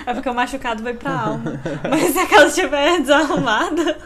É 0.05 0.13
porque 0.13 0.29
o 0.29 0.33
machucado 0.33 0.83
vai 0.83 0.93
pra 0.93 1.11
alma. 1.11 1.59
Mas 1.89 2.13
se 2.13 2.19
a 2.19 2.27
casa 2.27 2.47
estiver 2.47 2.99
desarrumada, 3.01 3.83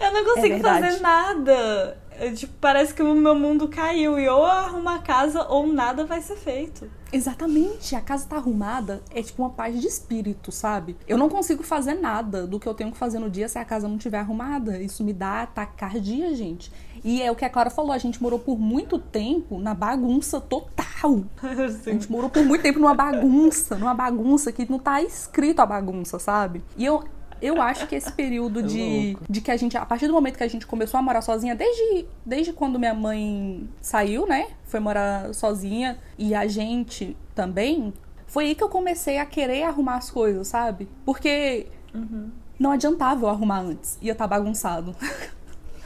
eu 0.00 0.12
não 0.12 0.24
consigo 0.24 0.54
verdade. 0.54 0.86
fazer 0.86 1.00
nada. 1.00 1.98
É, 2.20 2.30
tipo, 2.32 2.52
parece 2.60 2.92
que 2.92 3.02
o 3.02 3.14
meu 3.14 3.34
mundo 3.34 3.66
caiu 3.66 4.18
e 4.18 4.28
ou 4.28 4.40
eu 4.40 4.44
arrumo 4.44 4.90
a 4.90 4.98
casa 4.98 5.42
ou 5.48 5.66
nada 5.66 6.04
vai 6.04 6.20
ser 6.20 6.36
feito. 6.36 6.90
Exatamente, 7.10 7.96
a 7.96 8.00
casa 8.00 8.26
tá 8.28 8.36
arrumada, 8.36 9.02
é 9.10 9.22
tipo 9.22 9.42
uma 9.42 9.50
paz 9.50 9.80
de 9.80 9.86
espírito, 9.86 10.52
sabe? 10.52 10.98
Eu 11.08 11.16
não 11.16 11.30
consigo 11.30 11.62
fazer 11.62 11.94
nada 11.94 12.46
do 12.46 12.60
que 12.60 12.68
eu 12.68 12.74
tenho 12.74 12.92
que 12.92 12.98
fazer 12.98 13.18
no 13.18 13.30
dia 13.30 13.48
se 13.48 13.58
a 13.58 13.64
casa 13.64 13.88
não 13.88 13.96
estiver 13.96 14.18
arrumada. 14.18 14.78
Isso 14.78 15.02
me 15.02 15.14
dá 15.14 15.46
taquicardia, 15.46 16.34
gente. 16.34 16.70
E 17.04 17.22
é 17.22 17.30
o 17.30 17.36
que 17.36 17.44
a 17.44 17.50
Clara 17.50 17.70
falou, 17.70 17.92
a 17.92 17.98
gente 17.98 18.22
morou 18.22 18.38
por 18.38 18.58
muito 18.58 18.98
tempo 18.98 19.58
na 19.58 19.74
bagunça 19.74 20.40
total. 20.40 21.24
A 21.42 21.90
gente 21.90 22.10
morou 22.10 22.28
por 22.28 22.44
muito 22.44 22.62
tempo 22.62 22.78
numa 22.78 22.94
bagunça, 22.94 23.76
numa 23.78 23.94
bagunça 23.94 24.52
que 24.52 24.70
não 24.70 24.78
tá 24.78 25.00
escrito 25.00 25.60
a 25.60 25.66
bagunça, 25.66 26.18
sabe? 26.18 26.62
E 26.76 26.84
eu, 26.84 27.02
eu 27.40 27.60
acho 27.62 27.86
que 27.86 27.94
esse 27.94 28.12
período 28.12 28.60
de, 28.62 29.16
de 29.28 29.40
que 29.40 29.50
a 29.50 29.56
gente, 29.56 29.78
a 29.78 29.86
partir 29.86 30.06
do 30.06 30.12
momento 30.12 30.36
que 30.36 30.44
a 30.44 30.48
gente 30.48 30.66
começou 30.66 30.98
a 30.98 31.02
morar 31.02 31.22
sozinha, 31.22 31.54
desde, 31.54 32.06
desde 32.24 32.52
quando 32.52 32.78
minha 32.78 32.92
mãe 32.92 33.66
saiu, 33.80 34.26
né? 34.26 34.48
Foi 34.64 34.78
morar 34.78 35.32
sozinha 35.32 35.98
e 36.18 36.34
a 36.34 36.46
gente 36.46 37.16
também, 37.34 37.94
foi 38.26 38.46
aí 38.48 38.54
que 38.54 38.62
eu 38.62 38.68
comecei 38.68 39.18
a 39.18 39.24
querer 39.24 39.62
arrumar 39.62 39.96
as 39.96 40.10
coisas, 40.10 40.48
sabe? 40.48 40.86
Porque 41.04 41.66
não 42.58 42.72
adiantava 42.72 43.24
eu 43.24 43.30
arrumar 43.30 43.60
antes, 43.60 43.98
ia 44.02 44.12
estar 44.12 44.26
bagunçado. 44.26 44.94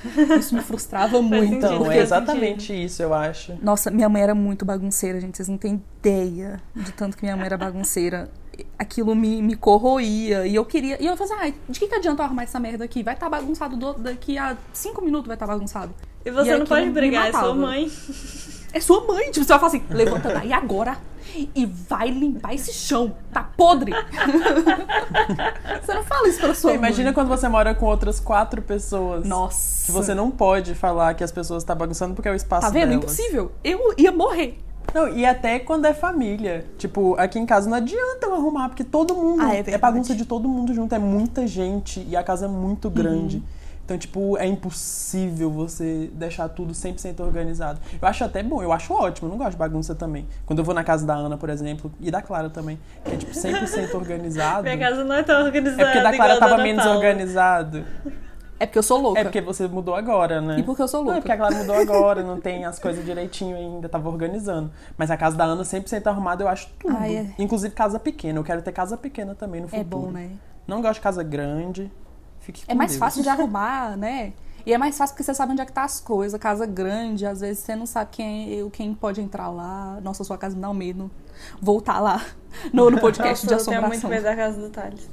Isso 0.38 0.54
me 0.54 0.60
frustrava 0.60 1.20
muito. 1.22 1.54
Então, 1.54 1.90
é 1.90 1.98
exatamente 1.98 2.72
isso, 2.72 3.02
eu 3.02 3.14
acho. 3.14 3.54
Nossa, 3.62 3.90
minha 3.90 4.08
mãe 4.08 4.22
era 4.22 4.34
muito 4.34 4.64
bagunceira, 4.64 5.20
gente. 5.20 5.36
Vocês 5.36 5.48
não 5.48 5.56
têm 5.58 5.82
ideia 6.00 6.60
de 6.74 6.92
tanto 6.92 7.16
que 7.16 7.22
minha 7.24 7.36
mãe 7.36 7.46
era 7.46 7.56
bagunceira. 7.56 8.30
Aquilo 8.78 9.14
me, 9.14 9.42
me 9.42 9.56
corroía. 9.56 10.46
E 10.46 10.54
eu 10.54 10.64
queria. 10.64 11.02
E 11.02 11.06
eu 11.06 11.16
falei 11.16 11.32
assim, 11.32 11.54
ah, 11.56 11.72
de 11.72 11.80
que, 11.80 11.88
que 11.88 11.94
adianta 11.94 12.22
eu 12.22 12.26
arrumar 12.26 12.42
essa 12.44 12.60
merda 12.60 12.84
aqui? 12.84 13.02
Vai 13.02 13.14
estar 13.14 13.28
bagunçado 13.28 13.76
do- 13.76 13.94
daqui 13.94 14.38
a 14.38 14.56
cinco 14.72 15.02
minutos 15.02 15.26
vai 15.26 15.34
estar 15.36 15.46
bagunçado. 15.46 15.92
E 16.24 16.30
você 16.30 16.52
E 16.54 16.58
não 16.58 16.66
pode 16.66 16.88
brigar, 16.90 17.28
é 17.28 17.32
sua 17.32 17.54
mãe. 17.54 17.90
É 18.72 18.80
sua 18.80 19.06
mãe. 19.06 19.30
Tipo, 19.30 19.44
você 19.44 19.52
vai 19.52 19.58
falar 19.58 19.66
assim, 19.68 19.82
levanta 19.90 20.28
daí 20.32 20.52
agora 20.52 20.96
e 21.54 21.66
vai 21.66 22.08
limpar 22.10 22.54
esse 22.54 22.72
chão. 22.72 23.14
Tá 23.32 23.42
podre. 23.56 23.92
você 25.84 25.94
não 25.94 26.02
fala 26.04 26.28
isso 26.28 26.40
pra 26.40 26.54
sua 26.54 26.70
Você 26.72 26.76
imagina 26.76 27.04
mãe. 27.06 27.14
quando 27.14 27.28
você 27.28 27.48
mora 27.48 27.74
com 27.74 27.86
outras 27.86 28.20
quatro 28.20 28.62
pessoas. 28.62 29.26
Nossa. 29.26 29.86
Que 29.86 29.92
você 29.92 30.14
não 30.14 30.30
pode 30.30 30.74
falar 30.74 31.14
que 31.14 31.24
as 31.24 31.32
pessoas 31.32 31.62
estão 31.62 31.76
bagunçando 31.76 32.14
porque 32.14 32.28
é 32.28 32.32
o 32.32 32.34
espaço 32.34 32.66
Tá 32.66 32.72
vendo? 32.72 32.90
delas. 32.90 33.04
Impossível. 33.04 33.52
Eu 33.62 33.94
ia 33.96 34.12
morrer. 34.12 34.58
Não, 34.94 35.08
e 35.08 35.24
até 35.26 35.58
quando 35.58 35.86
é 35.86 35.94
família. 35.94 36.66
Tipo, 36.78 37.16
aqui 37.18 37.38
em 37.38 37.46
casa 37.46 37.68
não 37.68 37.76
adianta 37.76 38.26
eu 38.26 38.34
arrumar, 38.34 38.68
porque 38.68 38.84
todo 38.84 39.14
mundo. 39.14 39.42
Ah, 39.42 39.50
é 39.54 39.62
verdade. 39.62 39.78
bagunça 39.78 40.14
de 40.14 40.24
todo 40.24 40.48
mundo 40.48 40.72
junto, 40.72 40.94
é 40.94 40.98
muita 40.98 41.46
gente 41.46 42.04
e 42.08 42.14
a 42.16 42.22
casa 42.22 42.44
é 42.44 42.48
muito 42.48 42.88
grande. 42.90 43.38
Uhum. 43.38 43.42
Então, 43.84 43.98
tipo, 43.98 44.38
é 44.38 44.46
impossível 44.46 45.50
você 45.50 46.10
deixar 46.14 46.48
tudo 46.48 46.72
100% 46.72 47.20
organizado. 47.20 47.78
Eu 48.00 48.08
acho 48.08 48.24
até 48.24 48.42
bom, 48.42 48.62
eu 48.62 48.72
acho 48.72 48.94
ótimo, 48.94 49.28
eu 49.28 49.30
não 49.30 49.36
gosto 49.38 49.52
de 49.52 49.56
bagunça 49.58 49.94
também. 49.94 50.26
Quando 50.46 50.60
eu 50.60 50.64
vou 50.64 50.74
na 50.74 50.82
casa 50.82 51.06
da 51.06 51.14
Ana, 51.14 51.36
por 51.36 51.50
exemplo, 51.50 51.92
e 52.00 52.10
da 52.10 52.22
Clara 52.22 52.48
também, 52.48 52.78
que 53.04 53.12
é 53.12 53.16
tipo 53.16 53.32
100% 53.32 53.92
organizado. 53.94 54.62
Minha 54.62 54.78
casa 54.78 55.04
não 55.04 55.14
é 55.14 55.22
tão 55.22 55.44
organizada. 55.44 55.82
É 55.82 55.84
porque 55.86 56.00
da 56.02 56.12
Clara 56.16 56.38
tava 56.38 56.56
da 56.56 56.62
menos 56.62 56.82
Paula. 56.82 56.96
organizado. 56.98 57.84
É 58.58 58.66
porque 58.66 58.78
eu 58.78 58.82
sou 58.82 58.98
louca. 59.00 59.20
É 59.20 59.24
porque 59.24 59.40
você 59.42 59.66
mudou 59.68 59.94
agora, 59.94 60.40
né? 60.40 60.60
E 60.60 60.62
porque 60.62 60.80
eu 60.80 60.88
sou 60.88 61.02
Não, 61.02 61.10
é 61.10 61.14
louca. 61.16 61.20
porque 61.20 61.32
a 61.32 61.36
Clara 61.36 61.54
mudou 61.56 61.74
agora, 61.76 62.22
não 62.22 62.40
tem 62.40 62.64
as 62.64 62.78
coisas 62.78 63.04
direitinho 63.04 63.54
ainda, 63.54 63.88
tava 63.88 64.08
organizando. 64.08 64.70
Mas 64.96 65.10
a 65.10 65.16
casa 65.16 65.36
da 65.36 65.44
Ana 65.44 65.62
100% 65.62 66.06
arrumada, 66.06 66.42
eu 66.42 66.48
acho 66.48 66.70
tudo. 66.78 66.96
Ah, 66.98 67.10
é. 67.10 67.26
Inclusive 67.38 67.74
casa 67.74 67.98
pequena, 67.98 68.38
eu 68.38 68.44
quero 68.44 68.62
ter 68.62 68.72
casa 68.72 68.96
pequena 68.96 69.34
também 69.34 69.60
no 69.60 69.68
futuro. 69.68 69.82
É 69.82 69.84
bom, 69.84 70.10
né? 70.10 70.30
Não 70.66 70.80
gosto 70.80 70.94
de 70.94 71.00
casa 71.00 71.22
grande. 71.22 71.92
Fique 72.44 72.62
É 72.68 72.74
mais 72.74 72.92
Deus. 72.92 72.98
fácil 73.00 73.22
de 73.22 73.28
arrumar, 73.30 73.96
né? 73.96 74.32
E 74.66 74.72
é 74.72 74.78
mais 74.78 74.96
fácil 74.96 75.14
porque 75.14 75.22
você 75.24 75.34
sabe 75.34 75.52
onde 75.52 75.60
é 75.60 75.66
que 75.66 75.72
tá 75.72 75.84
as 75.84 76.00
coisas. 76.00 76.40
Casa 76.40 76.64
grande, 76.64 77.26
às 77.26 77.40
vezes 77.40 77.58
você 77.62 77.76
não 77.76 77.84
sabe 77.84 78.10
quem, 78.12 78.70
quem 78.70 78.94
pode 78.94 79.20
entrar 79.20 79.50
lá. 79.50 79.98
Nossa, 80.02 80.24
sua 80.24 80.38
casa 80.38 80.54
me 80.56 80.62
dá 80.62 80.70
um 80.70 80.74
medo. 80.74 81.10
Voltar 81.60 82.00
lá 82.00 82.24
no, 82.72 82.90
no 82.90 82.98
podcast 83.00 83.44
Nossa, 83.44 83.56
de 83.56 83.60
eu 83.62 83.66
tenho 83.66 83.80
muito 83.82 83.94
assombração. 84.06 84.10
medo 84.10 84.22
da 84.22 84.34
casa 84.36 84.60
do 84.60 84.70
Thales. 84.70 85.08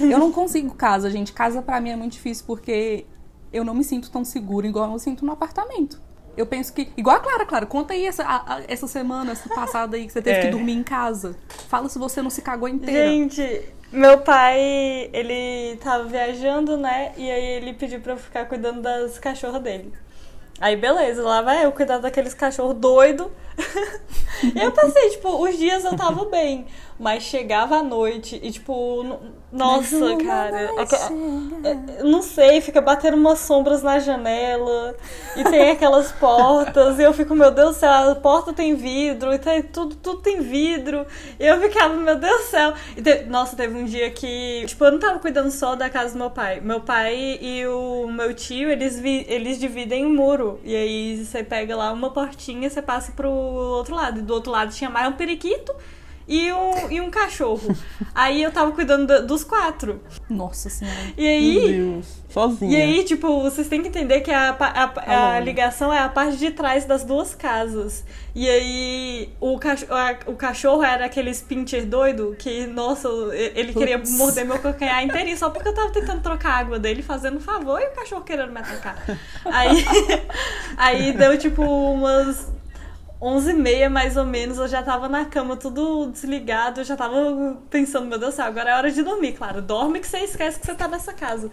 Eu 0.00 0.18
não 0.18 0.32
consigo 0.32 0.74
casa, 0.74 1.08
gente. 1.10 1.32
Casa 1.32 1.62
pra 1.62 1.80
mim 1.80 1.90
é 1.90 1.96
muito 1.96 2.12
difícil 2.14 2.44
porque 2.48 3.06
eu 3.52 3.64
não 3.64 3.74
me 3.74 3.84
sinto 3.84 4.10
tão 4.10 4.24
segura 4.24 4.66
igual 4.66 4.90
eu 4.90 4.98
sinto 4.98 5.24
no 5.24 5.30
apartamento. 5.32 6.00
Eu 6.36 6.44
penso 6.44 6.72
que. 6.72 6.90
Igual 6.96 7.16
a 7.16 7.20
Clara, 7.20 7.46
Clara, 7.46 7.64
conta 7.64 7.94
aí 7.94 8.04
essa, 8.06 8.22
a- 8.24 8.56
a- 8.56 8.62
essa 8.68 8.86
semana, 8.88 9.32
essa 9.32 9.48
passada 9.54 9.96
aí 9.96 10.04
que 10.06 10.12
você 10.12 10.20
teve 10.20 10.38
É. 10.38 10.42
que 10.42 10.50
dormir 10.50 10.72
em 10.74 10.82
casa. 10.82 11.34
Fala 11.68 11.88
se 11.88 11.98
você 11.98 12.20
não 12.20 12.28
se 12.28 12.42
cagou 12.42 12.68
inteira. 12.68 13.08
Gente, 13.08 13.62
meu 13.96 14.18
pai, 14.18 15.08
ele 15.12 15.76
tava 15.76 16.04
viajando, 16.04 16.76
né? 16.76 17.12
E 17.16 17.30
aí 17.30 17.44
ele 17.56 17.72
pediu 17.72 18.00
pra 18.00 18.12
eu 18.12 18.18
ficar 18.18 18.44
cuidando 18.44 18.82
das 18.82 19.18
cachorras 19.18 19.62
dele. 19.62 19.92
Aí 20.60 20.76
beleza, 20.76 21.22
lá 21.22 21.42
vai 21.42 21.64
eu 21.64 21.72
cuidar 21.72 21.98
daqueles 21.98 22.34
cachorros 22.34 22.76
doido. 22.76 23.30
e 24.54 24.58
eu 24.58 24.70
passei, 24.72 25.10
tipo, 25.10 25.42
os 25.42 25.56
dias 25.56 25.84
eu 25.84 25.96
tava 25.96 26.26
bem. 26.26 26.66
Mas 26.98 27.24
chegava 27.24 27.76
à 27.76 27.82
noite 27.82 28.40
e, 28.42 28.50
tipo, 28.50 29.18
nossa, 29.52 29.98
cara. 30.24 30.70
aque- 30.80 30.96
é, 31.62 32.02
Não 32.02 32.22
sei, 32.22 32.60
fica 32.62 32.80
batendo 32.80 33.16
umas 33.18 33.38
sombras 33.40 33.82
na 33.82 33.98
janela. 33.98 34.96
E 35.36 35.44
tem 35.44 35.70
aquelas 35.72 36.10
portas. 36.12 36.98
E 36.98 37.02
eu 37.02 37.12
fico, 37.12 37.34
meu 37.34 37.50
Deus 37.50 37.76
do 37.76 37.80
céu, 37.80 37.90
a 38.12 38.14
porta 38.14 38.52
tem 38.54 38.74
vidro. 38.74 39.32
E 39.34 39.38
tem, 39.38 39.62
tudo, 39.62 39.94
tudo 39.96 40.20
tem 40.22 40.40
vidro. 40.40 41.06
E 41.38 41.46
eu 41.46 41.60
ficava, 41.60 41.94
meu 41.94 42.16
Deus 42.16 42.38
do 42.44 42.46
céu. 42.48 42.72
E 42.96 43.02
te- 43.02 43.24
nossa, 43.24 43.54
teve 43.56 43.76
um 43.76 43.84
dia 43.84 44.10
que. 44.10 44.64
Tipo, 44.66 44.86
eu 44.86 44.92
não 44.92 44.98
tava 44.98 45.18
cuidando 45.18 45.50
só 45.50 45.74
da 45.76 45.90
casa 45.90 46.14
do 46.14 46.18
meu 46.18 46.30
pai. 46.30 46.60
Meu 46.60 46.80
pai 46.80 47.38
e 47.42 47.66
o 47.66 48.06
meu 48.08 48.32
tio, 48.32 48.70
eles, 48.70 48.98
vi- 48.98 49.26
eles 49.28 49.58
dividem 49.60 50.06
um 50.06 50.14
muro. 50.14 50.60
E 50.64 50.74
aí 50.74 51.24
você 51.24 51.44
pega 51.44 51.76
lá 51.76 51.92
uma 51.92 52.10
portinha, 52.10 52.70
você 52.70 52.80
passa 52.80 53.12
pro 53.12 53.28
outro 53.30 53.94
lado. 53.94 54.20
E 54.20 54.22
do 54.22 54.32
outro 54.32 54.50
lado 54.50 54.72
tinha 54.72 54.88
mais 54.88 55.06
um 55.08 55.12
periquito. 55.12 55.74
E 56.28 56.52
um, 56.52 56.90
e 56.90 57.00
um 57.00 57.08
cachorro. 57.08 57.74
Aí 58.12 58.42
eu 58.42 58.50
tava 58.50 58.72
cuidando 58.72 59.06
da- 59.06 59.20
dos 59.20 59.44
quatro. 59.44 60.00
Nossa 60.28 60.68
senhora. 60.68 60.96
E 61.16 61.22
Meu 61.22 61.30
aí, 61.30 61.72
Deus. 61.78 62.06
Sozinha. 62.28 62.78
e 62.78 62.82
aí, 62.82 63.04
tipo, 63.04 63.40
vocês 63.42 63.68
têm 63.68 63.80
que 63.80 63.88
entender 63.88 64.20
que 64.22 64.30
a, 64.32 64.50
a, 64.50 64.84
a 65.06 65.26
Alone. 65.30 65.44
ligação 65.46 65.92
é 65.92 66.00
a 66.00 66.08
parte 66.08 66.36
de 66.36 66.50
trás 66.50 66.84
das 66.84 67.04
duas 67.04 67.32
casas. 67.34 68.04
E 68.34 68.48
aí, 68.50 69.28
o, 69.40 69.56
cach 69.58 69.84
a- 69.88 70.18
o 70.26 70.34
cachorro 70.34 70.82
era 70.82 71.06
aquele 71.06 71.32
pincher 71.36 71.86
doido 71.86 72.34
que, 72.38 72.66
nossa, 72.66 73.08
ele 73.54 73.72
queria 73.72 73.96
Putz. 73.98 74.10
morder 74.18 74.44
meu 74.44 74.58
calcanhar 74.58 75.04
inteirinho 75.04 75.36
só 75.38 75.48
porque 75.50 75.68
eu 75.68 75.74
tava 75.74 75.90
tentando 75.92 76.22
trocar 76.22 76.50
a 76.50 76.56
água 76.58 76.78
dele, 76.80 77.02
fazendo 77.04 77.36
um 77.36 77.40
favor, 77.40 77.80
e 77.80 77.86
o 77.86 77.92
cachorro 77.92 78.22
querendo 78.22 78.50
me 78.52 78.58
atacar. 78.58 78.96
Aí, 79.44 79.84
aí 80.76 81.12
deu, 81.12 81.38
tipo, 81.38 81.62
umas 81.62 82.48
11 83.20 83.50
e 83.50 83.54
meia, 83.54 83.88
mais 83.88 84.16
ou 84.16 84.24
menos, 84.24 84.58
eu 84.58 84.68
já 84.68 84.82
tava 84.82 85.08
na 85.08 85.24
cama, 85.24 85.56
tudo 85.56 86.06
desligado, 86.10 86.80
eu 86.80 86.84
já 86.84 86.96
tava 86.96 87.58
pensando, 87.70 88.06
meu 88.06 88.18
Deus 88.18 88.34
do 88.34 88.36
céu, 88.36 88.44
agora 88.46 88.70
é 88.70 88.74
hora 88.74 88.90
de 88.90 89.02
dormir, 89.02 89.32
claro. 89.32 89.62
Dorme 89.62 90.00
que 90.00 90.06
você 90.06 90.18
esquece 90.18 90.60
que 90.60 90.66
você 90.66 90.74
tá 90.74 90.86
nessa 90.86 91.12
casa. 91.12 91.50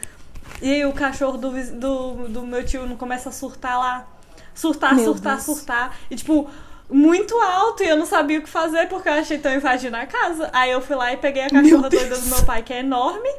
E 0.62 0.72
aí 0.74 0.86
o 0.86 0.92
cachorro 0.94 1.38
do, 1.38 1.52
do, 1.52 2.28
do 2.28 2.42
meu 2.46 2.66
tio 2.66 2.86
não 2.86 2.98
começa 2.98 3.30
a 3.30 3.32
surtar 3.32 3.80
lá. 3.80 4.08
Surtar, 4.54 4.96
Meu 4.96 5.06
surtar, 5.06 5.36
Deus. 5.36 5.46
surtar. 5.46 5.98
E 6.12 6.16
tipo, 6.16 6.50
muito 6.90 7.36
alto 7.40 7.82
e 7.84 7.88
eu 7.88 7.98
não 7.98 8.06
sabia 8.06 8.40
o 8.40 8.42
que 8.44 8.50
fazer 8.50 8.88
porque 8.88 9.10
eu 9.10 9.14
achei 9.14 9.40
tão 9.40 9.54
invadindo 9.54 9.96
a 9.98 10.06
casa. 10.06 10.50
Aí 10.54 10.70
eu 10.72 10.82
fui 10.82 10.96
lá 10.96 11.12
e 11.12 11.18
peguei 11.18 11.44
a 11.44 11.50
cachorra 11.50 11.90
doida 11.90 12.18
do 12.18 12.28
meu 12.28 12.44
pai, 12.44 12.62
que 12.62 12.74
é 12.74 12.80
enorme. 12.80 13.30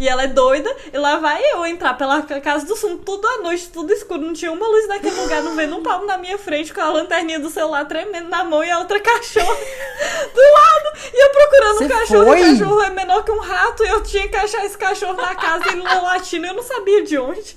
E 0.00 0.08
ela 0.08 0.22
é 0.22 0.28
doida, 0.28 0.74
e 0.92 0.96
lá 0.96 1.18
vai 1.18 1.42
eu 1.52 1.66
entrar 1.66 1.92
pela 1.92 2.22
ca- 2.22 2.40
casa 2.40 2.64
do 2.64 2.74
sul, 2.74 2.98
tudo 3.04 3.28
à 3.28 3.42
noite, 3.42 3.68
tudo 3.68 3.92
escuro, 3.92 4.22
não 4.22 4.32
tinha 4.32 4.50
uma 4.50 4.66
luz 4.66 4.88
naquele 4.88 5.14
lugar, 5.20 5.42
não 5.42 5.54
vendo 5.54 5.76
um 5.76 5.82
palmo 5.82 6.06
na 6.06 6.16
minha 6.16 6.38
frente 6.38 6.72
com 6.72 6.80
a 6.80 6.88
lanterninha 6.90 7.38
do 7.38 7.50
celular 7.50 7.84
tremendo 7.84 8.30
na 8.30 8.42
mão 8.42 8.64
e 8.64 8.70
a 8.70 8.78
outra 8.78 8.98
cachorra 9.04 9.44
do 9.54 10.40
lado. 10.40 10.98
E 11.12 11.22
eu 11.22 11.30
procurando 11.30 11.76
Você 11.78 11.84
um 11.84 11.88
cachorro, 11.88 12.24
foi? 12.24 12.40
e 12.40 12.42
o 12.54 12.58
cachorro 12.58 12.82
é 12.82 12.90
menor 12.90 13.22
que 13.24 13.30
um 13.30 13.40
rato, 13.40 13.84
e 13.84 13.88
eu 13.88 14.02
tinha 14.02 14.26
que 14.26 14.36
achar 14.36 14.64
esse 14.64 14.78
cachorro 14.78 15.12
na 15.12 15.34
casa 15.34 15.64
e 15.70 15.76
latindo, 15.76 16.46
eu 16.46 16.54
não 16.54 16.62
sabia 16.62 17.02
de 17.04 17.18
onde. 17.18 17.56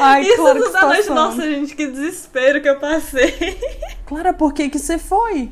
Ai, 0.00 0.22
Isso 0.28 0.36
claro 0.36 0.58
que 0.58 0.64
tudo 0.66 0.76
à 0.76 0.86
noite, 0.86 1.08
nossa, 1.08 1.40
gente, 1.42 1.74
que 1.74 1.86
desespero 1.86 2.60
que 2.60 2.68
eu 2.68 2.78
passei. 2.78 3.58
Clara, 4.04 4.34
por 4.34 4.52
que 4.52 4.68
que 4.68 4.78
você 4.78 4.98
foi? 4.98 5.50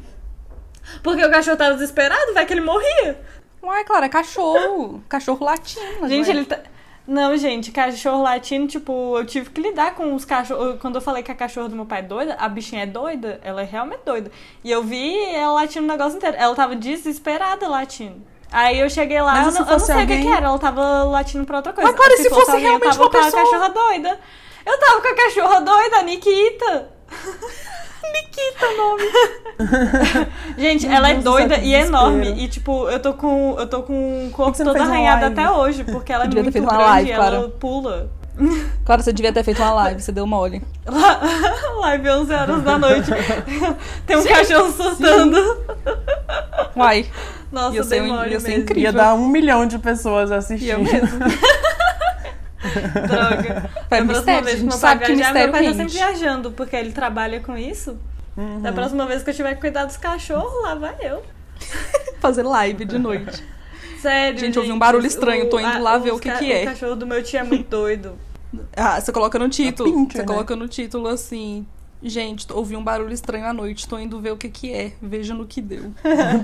Porque 1.03 1.25
o 1.25 1.31
cachorro 1.31 1.57
tava 1.57 1.73
desesperado, 1.75 2.35
vai 2.35 2.45
que 2.45 2.53
ele 2.53 2.61
morria. 2.61 3.19
Uai, 3.63 3.85
Clara, 3.85 4.07
é 4.07 4.09
cachorro. 4.09 5.03
Cachorro 5.09 5.45
latino. 5.45 6.09
Gente, 6.09 6.27
ué. 6.27 6.37
ele 6.37 6.45
tá. 6.45 6.59
Não, 7.07 7.35
gente, 7.39 7.73
cachorro 7.73 8.23
latino, 8.23 8.67
tipo, 8.67 9.17
eu 9.19 9.25
tive 9.25 9.49
que 9.49 9.61
lidar 9.63 9.95
com 9.95 10.15
os 10.15 10.27
cachorros. 10.27 10.79
Quando 10.79 10.97
eu 10.97 11.01
falei 11.01 11.23
que 11.23 11.33
a 11.33 11.35
cachorra 11.35 11.69
do 11.69 11.75
meu 11.75 11.87
pai 11.87 12.01
é 12.01 12.03
doida, 12.03 12.37
a 12.39 12.47
bichinha 12.49 12.83
é 12.83 12.87
doida, 12.87 13.41
ela 13.43 13.63
é 13.63 13.65
realmente 13.65 14.01
doida. 14.05 14.31
E 14.63 14.71
eu 14.71 14.83
vi 14.83 15.19
ela 15.35 15.55
latindo 15.55 15.87
o 15.87 15.89
negócio 15.89 16.19
inteiro. 16.19 16.37
Ela 16.39 16.55
tava 16.55 16.77
desesperada 16.77 17.67
latindo. 17.67 18.21
Aí 18.53 18.79
eu 18.79 18.89
cheguei 18.91 19.21
lá, 19.23 19.43
eu 19.43 19.49
e 19.49 19.53
se 19.53 19.59
não, 19.59 19.67
eu 19.67 19.71
não 19.71 19.73
fosse 19.73 19.87
sei 19.87 19.95
o 19.95 20.07
que, 20.07 20.13
alguém? 20.13 20.23
que 20.23 20.29
era, 20.33 20.47
ela 20.47 20.59
tava 20.59 21.05
latindo 21.05 21.45
pra 21.47 21.57
outra 21.57 21.73
coisa. 21.73 21.91
Mas, 21.91 21.99
Clara, 21.99 22.15
e 22.15 22.17
se 22.19 22.29
fosse 22.29 22.51
alguém, 22.51 22.65
eu 22.65 22.79
realmente 22.79 22.93
tava 22.93 23.03
uma 23.03 23.11
com 23.11 23.17
a 23.17 23.25
pessoa? 23.25 23.43
cachorra 23.43 23.69
doida. 23.71 24.21
Eu 24.67 24.79
tava 24.79 25.01
com 25.01 25.09
a 25.09 25.15
cachorra 25.15 25.61
doida, 25.61 25.97
a 25.99 26.03
Nikita. 26.03 26.89
Nikita, 28.13 28.67
nome. 28.77 30.29
Gente, 30.59 30.87
Meu 30.87 30.97
ela 30.97 31.09
é 31.11 31.13
Deus 31.15 31.25
céu, 31.25 31.33
doida 31.33 31.57
e 31.59 31.75
é 31.75 31.81
enorme. 31.87 32.21
desespero. 32.21 32.45
E, 32.45 32.49
tipo, 32.49 32.89
eu 32.89 33.01
tô 33.01 33.13
com, 33.15 33.57
eu 33.59 33.67
tô 33.67 33.83
com 33.83 34.27
o 34.27 34.31
corpo 34.31 34.57
todo 34.57 34.77
arranhado 34.81 35.27
até 35.27 35.51
hoje, 35.51 35.85
porque 35.85 36.13
ela 36.13 36.25
é 36.25 36.27
Você 36.29 36.35
devia 36.35 36.51
ter 36.53 36.61
muito 36.61 36.69
feito 36.69 36.69
uma 36.69 36.77
grande 36.77 36.91
live, 36.93 37.09
e 37.09 37.13
ela 37.13 37.31
Clara. 37.31 37.49
pula. 37.61 38.11
Clara, 38.85 39.03
você 39.03 39.13
devia 39.13 39.33
ter 39.33 39.43
feito 39.43 39.61
uma 39.61 39.73
live, 39.73 40.01
você 40.01 40.13
deu 40.13 40.27
mole. 40.27 40.63
Live 41.81 42.09
11 42.09 42.33
horas 42.35 42.63
da 42.63 42.79
noite. 42.79 43.11
Tem 44.07 44.17
um 44.17 44.25
cachorro 44.25 44.73
surtando. 44.73 45.37
Uai, 46.77 47.07
Nossa, 47.51 47.75
Ia 47.77 47.83
ser 47.83 48.03
ia 48.07 48.41
ser 48.41 48.59
incrível. 48.59 48.83
Ia 48.85 48.93
dar 48.93 49.15
um 49.15 49.27
milhão 49.27 49.67
de 49.67 49.79
pessoas 49.79 50.31
eu 50.31 50.37
assistindo. 50.37 50.79
mesmo. 50.81 51.19
Droga. 53.09 53.71
Foi 53.89 53.99
Da 54.01 54.05
próxima 54.05 54.43
vez 54.43 54.55
que 54.55 54.61
gente 54.63 54.69
meu 54.71 54.79
sabe 54.79 55.01
pai 55.01 55.11
que 55.11 55.15
viajar, 55.17 55.35
meu 55.35 55.51
pai 55.51 55.61
tá 55.63 55.69
sempre 55.69 55.83
rende. 55.83 55.93
viajando, 55.97 56.51
porque 56.53 56.77
ele 56.77 56.93
trabalha 56.93 57.41
com 57.41 57.57
isso. 57.57 57.97
Uhum. 58.37 58.61
Da 58.61 58.73
próxima 58.73 59.07
vez 59.07 59.23
que 59.23 59.31
eu 59.31 59.35
tiver 59.35 59.55
que 59.55 59.61
cuidar 59.61 59.85
dos 59.85 59.97
cachorros, 59.97 60.63
lá 60.63 60.75
vai 60.75 60.97
eu. 61.01 61.23
Fazer 62.21 62.43
live 62.43 62.85
de 62.85 62.99
noite. 62.99 63.43
Sério. 64.01 64.39
Gente, 64.39 64.57
eu 64.57 64.63
ouvi 64.63 64.73
um 64.73 64.79
barulho 64.79 65.07
estranho, 65.07 65.49
tô 65.51 65.59
indo 65.59 65.67
a- 65.69 65.79
lá 65.79 65.99
ver 65.99 66.13
o 66.13 66.19
que 66.19 66.31
que 66.33 66.53
é. 66.53 66.63
O 66.63 66.67
cachorro 66.67 66.95
do 66.97 67.07
meu 67.07 67.23
tio 67.23 67.41
é 67.41 67.43
muito 67.43 67.69
doido. 67.69 68.13
Ah, 68.75 68.99
você 68.99 69.13
coloca 69.13 69.39
no 69.39 69.47
título. 69.51 69.93
Pinter, 69.93 70.13
você 70.13 70.19
né? 70.21 70.25
coloca 70.25 70.57
no 70.57 70.67
título 70.67 71.07
assim. 71.09 71.67
Gente, 72.03 72.51
ouvi 72.51 72.77
um 72.77 72.83
barulho 72.83 73.13
estranho 73.13 73.45
à 73.45 73.53
noite, 73.53 73.87
tô 73.87 73.99
indo 73.99 74.19
ver 74.23 74.33
o 74.33 74.39
que 74.39 74.49
que 74.49 74.73
é. 74.73 74.93
Veja 75.03 75.35
no 75.35 75.45
que 75.45 75.61
deu. 75.61 75.93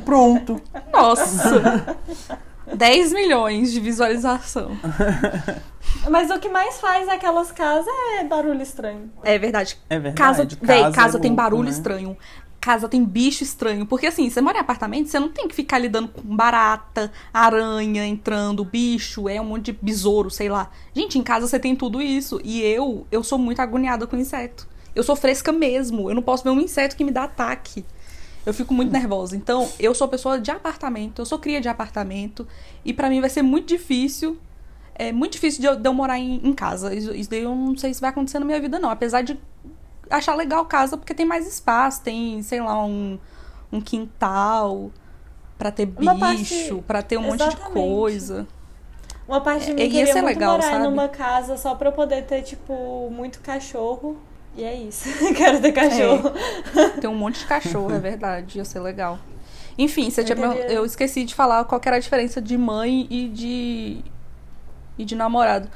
Pronto. 0.04 0.60
Nossa! 0.92 1.96
10 2.72 3.12
milhões 3.12 3.72
de 3.72 3.80
visualização. 3.80 4.70
Mas 6.10 6.30
o 6.30 6.38
que 6.38 6.48
mais 6.48 6.80
faz 6.80 7.08
aquelas 7.08 7.52
casas 7.52 7.92
é 8.18 8.24
barulho 8.24 8.62
estranho. 8.62 9.10
É 9.22 9.38
verdade. 9.38 9.78
É 9.88 9.98
verdade. 9.98 10.16
Casa, 10.16 10.48
véi, 10.60 10.92
casa 10.92 11.18
é 11.18 11.20
tem 11.20 11.30
louco, 11.30 11.42
barulho 11.42 11.64
né? 11.64 11.70
estranho. 11.70 12.16
Casa 12.60 12.88
tem 12.88 13.04
bicho 13.04 13.44
estranho. 13.44 13.86
Porque 13.86 14.06
assim, 14.06 14.28
você 14.28 14.40
mora 14.40 14.58
em 14.58 14.60
apartamento, 14.60 15.08
você 15.08 15.18
não 15.18 15.28
tem 15.28 15.46
que 15.46 15.54
ficar 15.54 15.78
lidando 15.78 16.08
com 16.08 16.22
barata, 16.22 17.12
aranha 17.32 18.06
entrando, 18.06 18.64
bicho, 18.64 19.28
é 19.28 19.40
um 19.40 19.44
monte 19.44 19.66
de 19.66 19.78
besouro, 19.80 20.30
sei 20.30 20.48
lá. 20.48 20.70
Gente, 20.94 21.18
em 21.18 21.22
casa 21.22 21.46
você 21.46 21.58
tem 21.58 21.76
tudo 21.76 22.00
isso. 22.00 22.40
E 22.42 22.62
eu, 22.62 23.06
eu 23.10 23.22
sou 23.22 23.38
muito 23.38 23.60
agoniada 23.60 24.06
com 24.06 24.16
inseto. 24.16 24.66
Eu 24.94 25.02
sou 25.02 25.16
fresca 25.16 25.52
mesmo. 25.52 26.08
Eu 26.08 26.14
não 26.14 26.22
posso 26.22 26.44
ver 26.44 26.50
um 26.50 26.60
inseto 26.60 26.96
que 26.96 27.04
me 27.04 27.10
dá 27.10 27.24
ataque. 27.24 27.84
Eu 28.46 28.52
fico 28.52 28.74
muito 28.74 28.92
nervosa. 28.92 29.36
Então, 29.36 29.70
eu 29.78 29.94
sou 29.94 30.06
pessoa 30.06 30.38
de 30.38 30.50
apartamento, 30.50 31.20
eu 31.20 31.26
sou 31.26 31.38
cria 31.38 31.60
de 31.60 31.68
apartamento. 31.68 32.46
E 32.84 32.92
para 32.92 33.08
mim 33.08 33.20
vai 33.20 33.30
ser 33.30 33.42
muito 33.42 33.66
difícil. 33.66 34.38
É 34.94 35.10
muito 35.10 35.32
difícil 35.32 35.60
de 35.60 35.66
eu, 35.66 35.76
de 35.76 35.88
eu 35.88 35.94
morar 35.94 36.18
em, 36.18 36.40
em, 36.46 36.52
casa. 36.52 36.94
Isso, 36.94 37.12
isso 37.14 37.30
daí 37.30 37.42
eu 37.42 37.54
não 37.54 37.76
sei 37.76 37.92
se 37.92 38.00
vai 38.00 38.10
acontecer 38.10 38.38
na 38.38 38.44
minha 38.44 38.60
vida, 38.60 38.78
não. 38.78 38.90
Apesar 38.90 39.22
de 39.22 39.38
achar 40.10 40.34
legal 40.34 40.64
casa, 40.66 40.96
porque 40.96 41.14
tem 41.14 41.26
mais 41.26 41.48
espaço, 41.48 42.02
tem, 42.02 42.42
sei 42.42 42.60
lá, 42.60 42.84
um, 42.84 43.18
um 43.72 43.80
quintal 43.80 44.90
para 45.58 45.70
ter 45.70 45.86
bicho, 45.86 46.18
parte... 46.18 46.84
para 46.86 47.02
ter 47.02 47.16
um 47.16 47.34
Exatamente. 47.34 47.56
monte 47.56 47.66
de 47.66 47.72
coisa. 47.72 48.46
Uma 49.26 49.40
parte 49.40 49.66
de 49.66 49.72
mim 49.72 49.82
é, 49.82 49.88
queria 49.88 50.12
muito 50.12 50.26
legal, 50.26 50.52
morar 50.52 50.70
sabe? 50.70 50.84
numa 50.84 51.08
casa 51.08 51.56
só 51.56 51.74
pra 51.74 51.88
eu 51.88 51.92
poder 51.92 52.26
ter, 52.26 52.42
tipo, 52.42 53.08
muito 53.10 53.40
cachorro. 53.40 54.18
E 54.56 54.64
é 54.64 54.74
isso. 54.74 55.08
Quero 55.34 55.60
ter 55.60 55.72
cachorro. 55.72 56.32
É. 56.76 57.00
Tem 57.00 57.10
um 57.10 57.14
monte 57.14 57.40
de 57.40 57.46
cachorro, 57.46 57.92
é 57.92 57.98
verdade. 57.98 58.58
Ia 58.58 58.64
ser 58.64 58.80
legal. 58.80 59.18
Enfim, 59.76 60.10
você 60.10 60.20
eu, 60.20 60.24
tinha... 60.24 60.36
eu 60.36 60.84
esqueci 60.84 61.24
de 61.24 61.34
falar 61.34 61.64
qual 61.64 61.80
era 61.84 61.96
a 61.96 61.98
diferença 61.98 62.40
de 62.40 62.56
mãe 62.56 63.06
e 63.10 63.28
de. 63.28 64.04
e 64.96 65.04
de 65.04 65.14
namorado. 65.16 65.68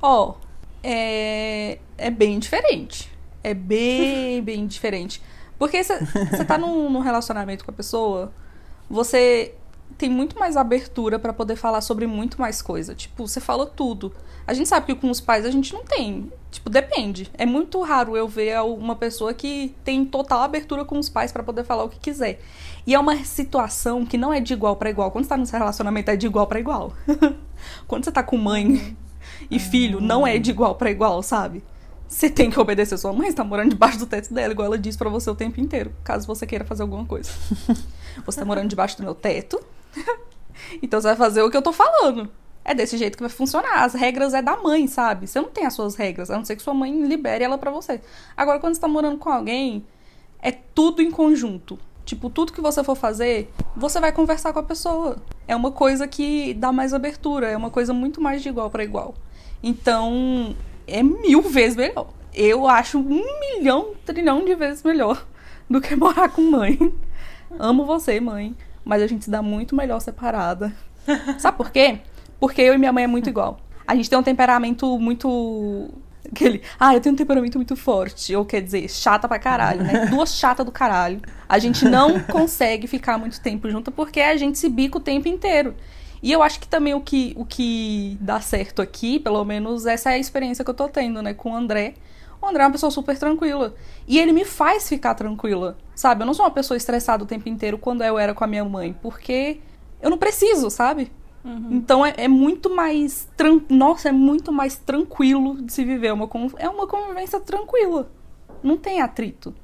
Ó, 0.00 0.30
oh, 0.30 0.34
é. 0.82 1.78
é 1.98 2.10
bem 2.10 2.38
diferente. 2.38 3.10
É 3.42 3.52
bem, 3.52 4.42
bem 4.44 4.66
diferente. 4.66 5.20
Porque 5.58 5.82
você 5.82 6.44
tá 6.46 6.56
num, 6.56 6.88
num 6.88 7.00
relacionamento 7.00 7.64
com 7.64 7.70
a 7.70 7.74
pessoa, 7.74 8.32
você 8.88 9.54
tem 9.96 10.08
muito 10.08 10.38
mais 10.38 10.56
abertura 10.56 11.18
para 11.18 11.32
poder 11.32 11.56
falar 11.56 11.80
sobre 11.80 12.06
muito 12.06 12.40
mais 12.40 12.62
coisa. 12.62 12.94
Tipo, 12.94 13.26
você 13.26 13.40
fala 13.40 13.66
tudo. 13.66 14.12
A 14.46 14.54
gente 14.54 14.68
sabe 14.68 14.86
que 14.86 14.94
com 14.94 15.10
os 15.10 15.20
pais 15.20 15.44
a 15.44 15.50
gente 15.50 15.72
não 15.72 15.84
tem. 15.84 16.32
Tipo, 16.50 16.68
depende. 16.68 17.30
É 17.34 17.46
muito 17.46 17.80
raro 17.82 18.16
eu 18.16 18.26
ver 18.26 18.60
uma 18.62 18.96
pessoa 18.96 19.32
que 19.32 19.74
tem 19.84 20.04
total 20.04 20.42
abertura 20.42 20.84
com 20.84 20.98
os 20.98 21.08
pais 21.08 21.30
para 21.30 21.42
poder 21.42 21.64
falar 21.64 21.84
o 21.84 21.88
que 21.88 21.98
quiser. 21.98 22.40
E 22.86 22.94
é 22.94 22.98
uma 22.98 23.16
situação 23.24 24.04
que 24.04 24.18
não 24.18 24.32
é 24.32 24.40
de 24.40 24.52
igual 24.52 24.76
para 24.76 24.90
igual. 24.90 25.10
Quando 25.10 25.24
você 25.24 25.28
tá 25.30 25.44
seu 25.44 25.58
relacionamento 25.58 26.10
é 26.10 26.16
de 26.16 26.26
igual 26.26 26.46
para 26.46 26.58
igual. 26.58 26.92
Quando 27.86 28.04
você 28.04 28.12
tá 28.12 28.22
com 28.22 28.36
mãe 28.36 28.96
e 29.50 29.58
filho, 29.58 30.00
não 30.00 30.26
é 30.26 30.38
de 30.38 30.50
igual 30.50 30.74
para 30.74 30.90
igual, 30.90 31.22
sabe? 31.22 31.62
Você 32.10 32.28
tem 32.28 32.50
que 32.50 32.58
obedecer 32.58 32.98
sua 32.98 33.12
mãe, 33.12 33.28
está 33.28 33.44
morando 33.44 33.70
debaixo 33.70 33.98
do 33.98 34.06
teto 34.06 34.34
dela, 34.34 34.52
igual 34.52 34.66
ela 34.66 34.78
diz 34.78 34.96
para 34.96 35.08
você 35.08 35.30
o 35.30 35.34
tempo 35.34 35.60
inteiro, 35.60 35.92
caso 36.02 36.26
você 36.26 36.44
queira 36.44 36.64
fazer 36.64 36.82
alguma 36.82 37.06
coisa. 37.06 37.30
Você 38.26 38.40
tá 38.40 38.44
morando 38.44 38.68
debaixo 38.68 38.96
do 38.96 39.04
meu 39.04 39.14
teto, 39.14 39.62
então 40.82 41.00
você 41.00 41.08
vai 41.08 41.16
fazer 41.16 41.42
o 41.42 41.50
que 41.50 41.56
eu 41.56 41.62
tô 41.62 41.72
falando. 41.72 42.30
É 42.64 42.74
desse 42.74 42.96
jeito 42.96 43.16
que 43.16 43.22
vai 43.22 43.30
funcionar. 43.30 43.82
As 43.84 43.94
regras 43.94 44.34
é 44.34 44.42
da 44.42 44.56
mãe, 44.56 44.86
sabe? 44.86 45.26
Você 45.26 45.40
não 45.40 45.48
tem 45.48 45.64
as 45.64 45.74
suas 45.74 45.94
regras, 45.94 46.30
a 46.30 46.36
não 46.36 46.44
ser 46.44 46.56
que 46.56 46.62
sua 46.62 46.74
mãe 46.74 47.04
libere 47.04 47.42
ela 47.42 47.56
para 47.56 47.70
você. 47.70 48.00
Agora, 48.36 48.60
quando 48.60 48.74
você 48.74 48.80
tá 48.80 48.88
morando 48.88 49.18
com 49.18 49.30
alguém, 49.30 49.84
é 50.40 50.52
tudo 50.52 51.00
em 51.00 51.10
conjunto. 51.10 51.78
Tipo, 52.04 52.28
tudo 52.28 52.52
que 52.52 52.60
você 52.60 52.82
for 52.84 52.96
fazer, 52.96 53.50
você 53.76 54.00
vai 54.00 54.12
conversar 54.12 54.52
com 54.52 54.58
a 54.58 54.62
pessoa. 54.62 55.16
É 55.48 55.56
uma 55.56 55.70
coisa 55.70 56.06
que 56.06 56.54
dá 56.54 56.72
mais 56.72 56.92
abertura, 56.92 57.48
é 57.48 57.56
uma 57.56 57.70
coisa 57.70 57.94
muito 57.94 58.20
mais 58.20 58.42
de 58.42 58.48
igual 58.48 58.70
para 58.70 58.84
igual. 58.84 59.14
Então, 59.62 60.54
é 60.86 61.02
mil 61.02 61.42
vezes 61.42 61.76
melhor. 61.76 62.08
Eu 62.34 62.68
acho 62.68 62.98
um 62.98 63.24
milhão, 63.40 63.94
trilhão 64.04 64.44
de 64.44 64.54
vezes 64.54 64.82
melhor 64.82 65.26
do 65.68 65.80
que 65.80 65.94
morar 65.96 66.28
com 66.28 66.42
mãe. 66.42 66.78
Amo 67.58 67.84
você, 67.84 68.20
mãe 68.20 68.54
mas 68.84 69.02
a 69.02 69.06
gente 69.06 69.24
se 69.24 69.30
dá 69.30 69.42
muito 69.42 69.74
melhor 69.74 70.00
separada. 70.00 70.72
Sabe 71.38 71.56
por 71.56 71.70
quê? 71.70 71.98
Porque 72.38 72.60
eu 72.62 72.74
e 72.74 72.78
minha 72.78 72.92
mãe 72.92 73.04
é 73.04 73.06
muito 73.06 73.28
igual. 73.28 73.60
A 73.86 73.94
gente 73.94 74.08
tem 74.08 74.18
um 74.18 74.22
temperamento 74.22 74.98
muito. 74.98 75.90
Aquele. 76.30 76.62
Ah, 76.78 76.94
eu 76.94 77.00
tenho 77.00 77.14
um 77.14 77.18
temperamento 77.18 77.58
muito 77.58 77.76
forte. 77.76 78.34
Ou 78.34 78.44
quer 78.44 78.62
dizer, 78.62 78.88
chata 78.88 79.26
pra 79.26 79.38
caralho, 79.38 79.82
né? 79.82 80.06
Duas 80.10 80.34
chatas 80.34 80.64
do 80.64 80.72
caralho. 80.72 81.20
A 81.48 81.58
gente 81.58 81.84
não 81.84 82.20
consegue 82.20 82.86
ficar 82.86 83.18
muito 83.18 83.40
tempo 83.40 83.68
junto 83.68 83.90
porque 83.90 84.20
a 84.20 84.36
gente 84.36 84.58
se 84.58 84.68
bica 84.68 84.98
o 84.98 85.00
tempo 85.00 85.28
inteiro. 85.28 85.74
E 86.22 86.30
eu 86.30 86.42
acho 86.42 86.60
que 86.60 86.68
também 86.68 86.94
o 86.94 87.00
que, 87.00 87.32
o 87.36 87.44
que 87.44 88.18
dá 88.20 88.40
certo 88.40 88.82
aqui, 88.82 89.18
pelo 89.18 89.44
menos 89.44 89.86
essa 89.86 90.10
é 90.10 90.14
a 90.14 90.18
experiência 90.18 90.64
que 90.64 90.70
eu 90.70 90.74
tô 90.74 90.86
tendo, 90.86 91.22
né, 91.22 91.32
com 91.32 91.52
o 91.52 91.56
André, 91.56 91.94
o 92.40 92.46
André 92.46 92.62
é 92.62 92.66
uma 92.66 92.72
pessoa 92.72 92.90
super 92.90 93.18
tranquila. 93.18 93.74
E 94.06 94.18
ele 94.18 94.32
me 94.32 94.44
faz 94.44 94.88
ficar 94.88 95.14
tranquila. 95.14 95.76
Sabe? 95.94 96.22
Eu 96.22 96.26
não 96.26 96.34
sou 96.34 96.44
uma 96.44 96.50
pessoa 96.50 96.76
estressada 96.76 97.24
o 97.24 97.26
tempo 97.26 97.48
inteiro 97.48 97.78
quando 97.78 98.02
eu 98.02 98.18
era 98.18 98.34
com 98.34 98.42
a 98.44 98.46
minha 98.46 98.64
mãe. 98.64 98.96
Porque 99.02 99.60
eu 100.00 100.10
não 100.10 100.18
preciso, 100.18 100.70
sabe? 100.70 101.12
Uhum. 101.44 101.68
Então 101.70 102.04
é, 102.04 102.14
é, 102.16 102.28
muito 102.28 102.70
mais. 102.70 103.28
Tran... 103.36 103.60
Nossa, 103.68 104.08
é 104.08 104.12
muito 104.12 104.52
mais 104.52 104.76
tranquilo 104.76 105.60
de 105.62 105.72
se 105.72 105.84
viver. 105.84 106.08
É 106.08 106.12
uma, 106.12 106.28
é 106.56 106.68
uma 106.68 106.86
convivência 106.86 107.40
tranquila. 107.40 108.10
Não 108.62 108.76
tem 108.76 109.00
atrito. 109.00 109.54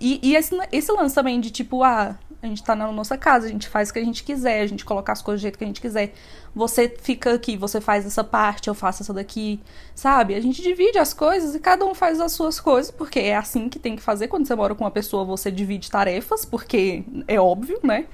E, 0.00 0.20
e 0.22 0.36
esse, 0.36 0.56
esse 0.70 0.92
lance 0.92 1.14
também 1.14 1.40
de 1.40 1.50
tipo, 1.50 1.82
ah, 1.82 2.16
a 2.40 2.46
gente 2.46 2.62
tá 2.62 2.76
na 2.76 2.90
nossa 2.92 3.18
casa, 3.18 3.46
a 3.46 3.50
gente 3.50 3.68
faz 3.68 3.90
o 3.90 3.92
que 3.92 3.98
a 3.98 4.04
gente 4.04 4.22
quiser, 4.22 4.60
a 4.60 4.66
gente 4.66 4.84
coloca 4.84 5.10
as 5.10 5.20
coisas 5.20 5.40
do 5.40 5.42
jeito 5.42 5.58
que 5.58 5.64
a 5.64 5.66
gente 5.66 5.80
quiser. 5.80 6.14
Você 6.58 6.88
fica 6.88 7.34
aqui, 7.34 7.56
você 7.56 7.80
faz 7.80 8.04
essa 8.04 8.24
parte, 8.24 8.66
eu 8.66 8.74
faço 8.74 9.04
essa 9.04 9.14
daqui, 9.14 9.60
sabe? 9.94 10.34
A 10.34 10.40
gente 10.40 10.60
divide 10.60 10.98
as 10.98 11.14
coisas 11.14 11.54
e 11.54 11.60
cada 11.60 11.86
um 11.86 11.94
faz 11.94 12.18
as 12.18 12.32
suas 12.32 12.58
coisas, 12.58 12.90
porque 12.90 13.20
é 13.20 13.36
assim 13.36 13.68
que 13.68 13.78
tem 13.78 13.94
que 13.94 14.02
fazer. 14.02 14.26
Quando 14.26 14.44
você 14.44 14.56
mora 14.56 14.74
com 14.74 14.82
uma 14.82 14.90
pessoa, 14.90 15.24
você 15.24 15.52
divide 15.52 15.88
tarefas, 15.88 16.44
porque 16.44 17.04
é 17.28 17.38
óbvio, 17.38 17.78
né? 17.84 18.06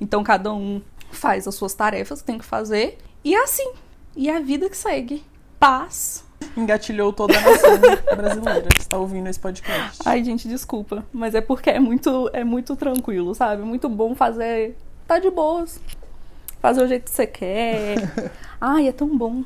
Então 0.00 0.22
cada 0.22 0.52
um 0.54 0.80
faz 1.10 1.48
as 1.48 1.56
suas 1.56 1.74
tarefas 1.74 2.20
que 2.20 2.26
tem 2.28 2.38
que 2.38 2.44
fazer. 2.44 2.98
E 3.24 3.34
é 3.34 3.42
assim. 3.42 3.72
E 4.14 4.30
é 4.30 4.36
a 4.36 4.40
vida 4.40 4.70
que 4.70 4.76
segue. 4.76 5.24
Paz, 5.58 6.24
engatilhou 6.56 7.12
toda 7.12 7.36
a 7.36 7.40
nação 7.40 7.78
brasileira 8.14 8.68
que 8.68 8.80
está 8.80 8.96
ouvindo 8.96 9.28
esse 9.28 9.40
podcast. 9.40 9.98
Ai, 10.04 10.22
gente, 10.22 10.46
desculpa. 10.46 11.04
Mas 11.12 11.34
é 11.34 11.40
porque 11.40 11.68
é 11.68 11.80
muito, 11.80 12.30
é 12.32 12.44
muito 12.44 12.76
tranquilo, 12.76 13.34
sabe? 13.34 13.62
Muito 13.62 13.88
bom 13.88 14.14
fazer. 14.14 14.76
Tá 15.04 15.18
de 15.18 15.30
boas. 15.30 15.80
Fazer 16.60 16.82
o 16.82 16.88
jeito 16.88 17.04
que 17.04 17.10
você 17.10 17.26
quer. 17.26 17.96
Ai, 18.60 18.88
é 18.88 18.92
tão 18.92 19.16
bom. 19.16 19.42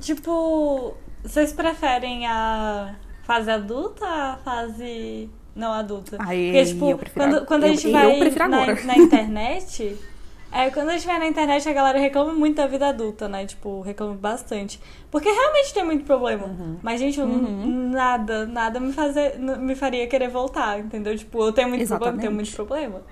Tipo, 0.00 0.94
vocês 1.22 1.52
preferem 1.52 2.26
a 2.26 2.94
fase 3.22 3.50
adulta 3.50 4.06
a 4.06 4.36
fase 4.38 5.30
não 5.54 5.72
adulta? 5.72 6.16
Ai, 6.20 6.50
Porque, 6.52 6.64
tipo, 6.64 7.12
quando, 7.14 7.46
quando 7.46 7.64
a 7.64 7.68
gente 7.68 7.86
eu, 7.86 7.92
vai 7.92 8.06
eu 8.06 8.48
na, 8.48 8.74
na 8.84 8.96
internet. 8.96 9.96
É, 10.52 10.68
quando 10.68 10.88
a 10.88 10.92
gente 10.94 11.06
vai 11.06 11.16
na 11.16 11.28
internet, 11.28 11.68
a 11.68 11.72
galera 11.72 11.98
reclama 12.00 12.32
muito 12.32 12.56
da 12.56 12.66
vida 12.66 12.88
adulta, 12.88 13.28
né? 13.28 13.46
Tipo, 13.46 13.82
reclama 13.82 14.14
bastante. 14.14 14.80
Porque 15.08 15.28
realmente 15.28 15.72
tem 15.72 15.84
muito 15.84 16.04
problema. 16.04 16.46
Uhum. 16.46 16.76
Mas, 16.82 16.98
gente, 16.98 17.20
uhum. 17.20 17.90
nada, 17.92 18.46
nada 18.46 18.80
me, 18.80 18.92
fazer, 18.92 19.38
me 19.38 19.76
faria 19.76 20.08
querer 20.08 20.28
voltar, 20.28 20.80
entendeu? 20.80 21.16
Tipo, 21.16 21.44
eu 21.44 21.52
tenho 21.52 21.68
muito 21.68 21.82
Exatamente. 21.82 22.02
problema, 22.02 22.20
tenho 22.20 22.34
muito 22.34 22.52
problema. 22.52 23.02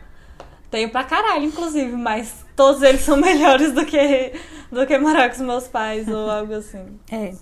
Tenho 0.71 0.91
pra 0.91 1.05
caralho, 1.05 1.45
inclusive, 1.45 1.93
mas 1.97 2.45
todos 2.55 2.83
eles 2.83 3.01
são 3.01 3.17
melhores 3.21 3.73
do 3.73 3.87
que, 3.87 4.33
do 4.71 4.87
que 4.87 4.99
morar 4.99 5.29
com 5.29 5.37
os 5.37 5.41
meus 5.41 5.69
pais 5.69 6.07
ou 6.09 6.29
algo 6.31 6.55
assim. 6.55 6.99
É, 7.11 7.35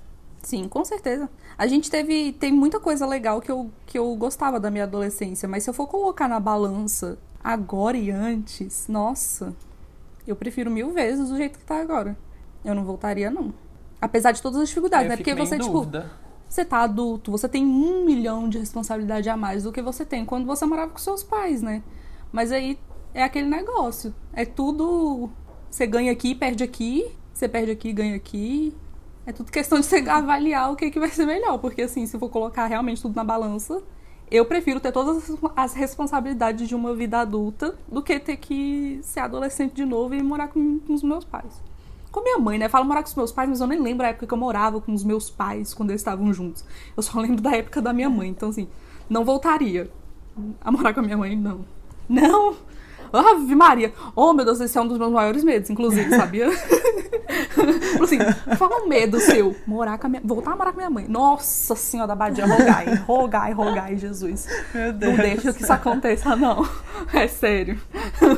sim, 0.43 0.69
com 0.69 0.85
certeza. 0.85 1.29
A 1.59 1.67
gente 1.67 1.91
teve. 1.91 2.33
Tem 2.33 2.53
muita 2.53 2.79
coisa 2.79 3.07
legal 3.07 3.41
que 3.41 3.51
eu, 3.51 3.71
que 3.87 3.99
eu 3.99 4.15
gostava 4.15 4.61
da 4.61 4.71
minha 4.71 4.85
adolescência, 4.85 5.49
mas 5.49 5.65
se 5.65 5.71
eu 5.71 5.75
for 5.75 5.87
colocar 5.87 6.29
na 6.29 6.39
balança 6.39 7.19
agora 7.43 7.97
e 7.97 8.11
antes, 8.11 8.87
nossa, 8.89 9.55
eu 10.27 10.37
prefiro 10.37 10.71
mil 10.71 10.91
vezes 10.93 11.29
do 11.29 11.37
jeito 11.37 11.59
que 11.59 11.65
tá 11.65 11.81
agora. 11.81 12.17
Eu 12.65 12.75
não 12.75 12.85
voltaria, 12.85 13.31
não. 13.31 13.55
Apesar 14.01 14.33
de 14.33 14.43
todas 14.43 14.61
as 14.61 14.69
dificuldades, 14.69 15.09
né? 15.09 15.17
Porque 15.17 15.35
você, 15.35 15.59
tipo. 15.59 15.87
Você 16.49 16.65
tá 16.65 16.83
adulto, 16.83 17.33
você 17.33 17.49
tem 17.49 17.67
um 17.67 18.05
milhão 18.05 18.49
de 18.49 18.57
responsabilidade 18.57 19.29
a 19.29 19.37
mais 19.37 19.65
do 19.65 19.73
que 19.73 19.83
você 19.83 20.05
tem 20.05 20.25
quando 20.25 20.47
você 20.47 20.65
morava 20.65 20.93
com 20.93 20.99
seus 20.99 21.23
pais, 21.25 21.61
né? 21.61 21.83
Mas 22.31 22.53
aí 22.53 22.79
é 23.17 23.23
aquele 23.23 23.49
negócio. 23.49 24.15
É 24.35 24.45
tudo. 24.45 25.31
Você 25.71 25.87
ganha 25.87 26.13
aqui, 26.13 26.35
perde 26.35 26.63
aqui. 26.63 27.11
Você 27.33 27.49
perde 27.49 27.71
aqui, 27.71 27.91
ganha 27.91 28.15
aqui. 28.15 28.77
É 29.25 29.33
tudo 29.33 29.51
questão 29.51 29.81
de 29.81 29.87
você 29.87 29.97
avaliar 30.07 30.71
o 30.71 30.77
que, 30.77 30.91
que 30.91 31.01
vai 31.01 31.09
ser 31.09 31.25
melhor. 31.25 31.57
Porque, 31.59 31.83
assim, 31.83 32.07
se 32.07 32.19
for 32.19 32.29
colocar 32.29 32.67
realmente 32.67 33.01
tudo 33.01 33.17
na 33.17 33.25
balança, 33.25 33.83
eu 34.31 34.45
prefiro 34.45 34.81
ter 34.81 34.93
todas 34.93 35.35
as 35.57 35.73
responsabilidades 35.73 36.69
de 36.69 36.75
uma 36.75 36.95
vida 36.95 37.19
adulta 37.19 37.75
do 37.91 38.03
que 38.03 38.21
ter 38.21 38.37
que 38.37 39.01
ser 39.03 39.21
adolescente 39.21 39.73
de 39.73 39.87
novo 39.87 40.15
e 40.15 40.23
morar 40.23 40.49
com, 40.49 40.79
com 40.81 40.93
os 40.93 41.03
meus 41.03 41.25
pais. 41.25 41.63
Com 42.13 42.23
minha 42.23 42.39
mãe, 42.39 42.59
né? 42.59 42.69
Falo 42.69 42.85
morar 42.85 43.03
com 43.03 43.09
os 43.09 43.15
meus 43.15 43.33
pais, 43.33 43.49
mas 43.49 43.61
eu 43.63 43.67
nem 43.67 43.81
lembro 43.81 44.05
a 44.05 44.11
época 44.11 44.27
que 44.27 44.35
eu 44.35 44.39
morava 44.39 44.79
com 44.79 44.93
os 44.93 45.03
meus 45.03 45.31
pais 45.31 45.73
quando 45.73 45.89
eles 45.91 46.03
estavam 46.03 46.35
juntos. 46.35 46.67
Eu 46.95 47.03
só 47.03 47.19
lembro 47.19 47.41
da 47.41 47.53
época 47.53 47.81
da 47.81 47.95
minha 47.95 48.11
mãe. 48.11 48.29
Então, 48.29 48.51
assim, 48.51 48.69
não 49.09 49.25
voltaria 49.25 49.91
a 50.61 50.71
morar 50.71 50.93
com 50.93 51.01
a 51.01 51.03
minha 51.03 51.17
mãe, 51.17 51.35
não. 51.35 51.65
Não! 52.09 52.55
Ave 53.13 53.55
Maria! 53.55 53.93
Oh, 54.15 54.33
meu 54.33 54.45
Deus, 54.45 54.61
esse 54.61 54.77
é 54.77 54.81
um 54.81 54.87
dos 54.87 54.99
meus 54.99 55.13
maiores 55.13 55.45
medos, 55.45 55.71
inclusive, 55.71 56.11
sabia? 56.11 56.49
assim, 58.03 58.19
fala 58.57 58.85
um 58.85 58.89
medo 58.89 59.19
seu. 59.21 59.55
Morar 59.67 59.99
com 59.99 60.07
a 60.07 60.11
minha... 60.11 60.23
Voltar 60.25 60.53
a 60.53 60.57
morar 60.57 60.73
com 60.73 60.81
a 60.81 60.83
minha 60.83 60.91
mãe. 60.91 61.07
Nossa 61.09 61.75
Senhora 61.75 62.09
da 62.09 62.15
Badia, 62.15 62.47
rogai, 62.47 62.95
rogai, 63.07 63.53
rogai, 63.53 63.97
Jesus. 63.97 64.47
Meu 64.75 64.93
Deus. 64.93 65.17
Não 65.17 65.23
deixa 65.23 65.53
que 65.53 65.63
isso 65.63 65.73
aconteça, 65.73 66.37
não. 66.37 66.69
É 67.13 67.29
sério. 67.29 67.81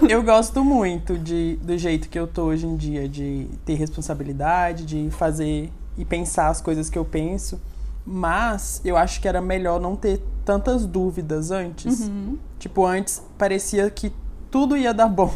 Eu 0.08 0.22
gosto 0.22 0.64
muito 0.64 1.18
de, 1.18 1.58
do 1.62 1.76
jeito 1.76 2.08
que 2.08 2.18
eu 2.18 2.26
tô 2.26 2.44
hoje 2.44 2.66
em 2.66 2.76
dia, 2.76 3.08
de 3.08 3.48
ter 3.64 3.74
responsabilidade, 3.74 4.84
de 4.84 5.10
fazer 5.10 5.70
e 5.96 6.04
pensar 6.04 6.48
as 6.48 6.60
coisas 6.60 6.88
que 6.88 6.98
eu 6.98 7.04
penso. 7.04 7.60
Mas 8.04 8.80
eu 8.84 8.96
acho 8.96 9.20
que 9.20 9.28
era 9.28 9.40
melhor 9.40 9.80
não 9.80 9.94
ter 9.94 10.22
tantas 10.44 10.86
dúvidas 10.86 11.50
antes. 11.50 12.00
Uhum. 12.00 12.38
Tipo, 12.58 12.86
antes 12.86 13.22
parecia 13.36 13.88
que 13.90 14.12
tudo 14.50 14.76
ia 14.76 14.92
dar 14.94 15.08
bom. 15.08 15.32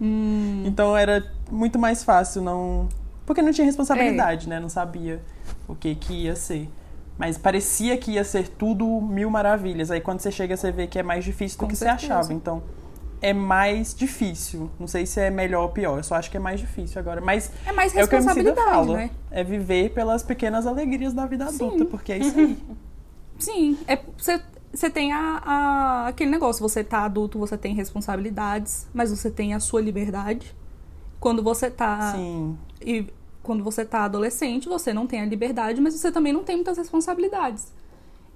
Hum. 0.00 0.62
Então 0.66 0.96
era 0.96 1.24
muito 1.50 1.78
mais 1.78 2.02
fácil 2.04 2.42
não. 2.42 2.88
Porque 3.26 3.42
não 3.42 3.52
tinha 3.52 3.64
responsabilidade, 3.64 4.48
né? 4.48 4.58
Não 4.58 4.68
sabia 4.68 5.20
o 5.68 5.74
que 5.74 5.94
que 5.94 6.12
ia 6.24 6.34
ser. 6.34 6.68
Mas 7.18 7.36
parecia 7.36 7.96
que 7.98 8.12
ia 8.12 8.24
ser 8.24 8.48
tudo 8.48 8.86
mil 9.00 9.30
maravilhas. 9.30 9.90
Aí 9.90 10.00
quando 10.00 10.20
você 10.20 10.32
chega, 10.32 10.56
você 10.56 10.72
vê 10.72 10.86
que 10.86 10.98
é 10.98 11.02
mais 11.02 11.24
difícil 11.24 11.58
do 11.58 11.60
Com 11.60 11.68
que 11.68 11.76
certeza. 11.76 11.98
você 11.98 12.06
achava. 12.06 12.32
Então 12.32 12.62
é 13.22 13.32
mais 13.34 13.94
difícil. 13.94 14.70
Não 14.80 14.86
sei 14.86 15.04
se 15.04 15.20
é 15.20 15.30
melhor 15.30 15.62
ou 15.64 15.68
pior. 15.68 15.98
Eu 15.98 16.02
só 16.02 16.14
acho 16.14 16.30
que 16.30 16.36
é 16.38 16.40
mais 16.40 16.58
difícil 16.58 16.98
agora. 16.98 17.20
Mas 17.20 17.52
É 17.66 17.72
mais 17.72 17.94
é 17.94 18.02
o 18.02 18.08
que 18.08 18.16
responsabilidade, 18.16 18.70
fala. 18.70 18.96
né? 18.96 19.10
É 19.30 19.44
viver 19.44 19.90
pelas 19.90 20.22
pequenas 20.22 20.66
alegrias 20.66 21.12
da 21.12 21.26
vida 21.26 21.46
Sim. 21.48 21.66
adulta. 21.66 21.84
Porque 21.84 22.12
é 22.12 22.18
isso 22.18 22.38
aí. 22.38 22.58
Sim, 23.38 23.78
é 23.86 23.98
você 24.18 24.40
você 24.72 24.88
tem 24.90 25.12
a, 25.12 25.42
a- 25.44 26.06
aquele 26.08 26.30
negócio, 26.30 26.62
você 26.62 26.82
tá 26.84 27.04
adulto, 27.04 27.38
você 27.38 27.56
tem 27.58 27.74
responsabilidades, 27.74 28.86
mas 28.94 29.10
você 29.10 29.30
tem 29.30 29.54
a 29.54 29.60
sua 29.60 29.80
liberdade. 29.80 30.54
Quando 31.18 31.42
você 31.42 31.70
tá 31.70 32.12
Sim. 32.14 32.56
e 32.80 33.06
quando 33.42 33.62
você 33.64 33.84
tá 33.84 34.04
adolescente, 34.04 34.68
você 34.68 34.92
não 34.92 35.06
tem 35.06 35.20
a 35.20 35.26
liberdade, 35.26 35.80
mas 35.80 35.94
você 35.94 36.10
também 36.12 36.32
não 36.32 36.44
tem 36.44 36.56
muitas 36.56 36.78
responsabilidades. 36.78 37.72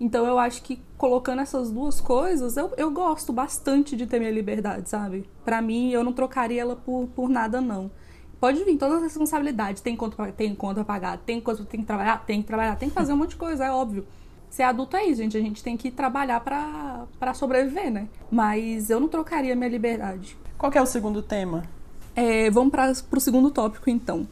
Então 0.01 0.27
eu 0.27 0.39
acho 0.39 0.63
que 0.63 0.83
colocando 0.99 1.41
essas 1.41 1.71
duas 1.71 2.01
coisas, 2.01 2.57
eu, 2.57 2.73
eu 2.77 2.91
gosto 2.91 3.33
bastante 3.33 3.97
de 3.97 4.07
ter 4.07 4.19
minha 4.19 4.31
liberdade, 4.33 4.89
sabe? 4.91 5.29
Pra 5.45 5.63
mim, 5.63 5.91
eu 5.93 6.03
não 6.03 6.13
trocaria 6.13 6.61
ela 6.61 6.75
por, 6.75 7.07
por 7.15 7.29
nada, 7.29 7.61
não. 7.61 7.91
Pode 8.41 8.63
vir 8.65 8.77
todas 8.77 8.97
as 8.97 9.03
responsabilidades. 9.05 9.81
Tem 9.81 9.97
conta, 9.97 10.17
pra- 10.17 10.33
tem 10.33 10.55
conta 10.55 10.85
pra 10.85 10.95
pagar, 10.95 11.19
tem 11.19 11.41
coisa 11.41 11.63
que 11.63 11.69
tem 11.71 11.81
que 11.81 11.87
trabalhar, 11.87 12.25
tem 12.27 12.43
que 12.43 12.47
trabalhar, 12.49 12.77
tem 12.77 12.89
que 12.89 12.95
fazer 12.95 13.13
um 13.13 13.17
monte 13.17 13.31
de 13.31 13.37
coisa, 13.37 13.65
é 13.65 13.71
óbvio. 13.71 14.05
Ser 14.55 14.63
adulto 14.63 14.97
é 14.97 15.05
isso, 15.05 15.21
gente. 15.21 15.37
A 15.37 15.41
gente 15.41 15.65
tem 15.65 15.77
que 15.77 15.91
trabalhar 15.91 16.39
pra, 16.39 17.07
pra 17.19 17.35
sobreviver, 17.35 17.91
né? 17.91 18.07
Mas 18.31 18.89
eu 18.89 19.01
não 19.01 19.09
trocaria 19.09 19.57
minha 19.57 19.69
liberdade. 19.69 20.37
Qual 20.57 20.71
que 20.71 20.79
é 20.79 20.81
o 20.81 20.87
segundo 20.87 21.21
tema? 21.21 21.65
É, 22.15 22.49
vamos 22.53 22.71
para 22.73 22.93
o 22.93 23.21
segundo 23.21 23.51
tópico, 23.51 23.91
então. 23.91 24.29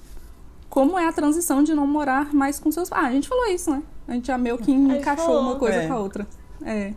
Como 0.70 0.96
é 0.96 1.08
a 1.08 1.12
transição 1.12 1.60
de 1.64 1.74
não 1.74 1.88
morar 1.88 2.32
mais 2.32 2.60
com 2.60 2.70
seus 2.70 2.88
pais? 2.88 3.04
Ah, 3.04 3.08
a 3.08 3.10
gente 3.10 3.26
falou 3.28 3.46
isso, 3.48 3.72
né? 3.72 3.82
A 4.06 4.12
gente 4.12 4.28
já 4.28 4.38
meio 4.38 4.58
que 4.58 4.70
encaixou 4.70 5.26
falou. 5.26 5.42
uma 5.42 5.56
coisa 5.56 5.82
É. 5.82 5.86
com 5.88 5.92
a 5.94 5.98
outra. 5.98 6.24
É. 6.64 6.94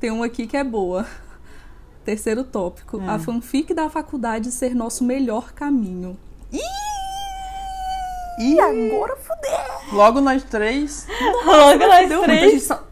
Tem 0.00 0.10
uma 0.10 0.26
aqui 0.26 0.48
que 0.48 0.56
é 0.56 0.64
boa. 0.64 1.06
Terceiro 2.04 2.42
tópico. 2.42 2.96
Hum. 2.98 3.08
A 3.08 3.16
fanfic 3.16 3.72
da 3.72 3.88
faculdade 3.88 4.50
ser 4.50 4.74
nosso 4.74 5.04
melhor 5.04 5.52
caminho. 5.52 6.16
E 8.38 8.58
agora 8.60 9.16
fudeu! 9.16 9.92
logo 9.92 10.20
nós 10.20 10.42
três. 10.44 11.06
Logo 11.44 11.86
nós 11.86 12.08
Deu 12.08 12.18
muita 12.18 12.36
três, 12.36 12.62
só- 12.64 12.82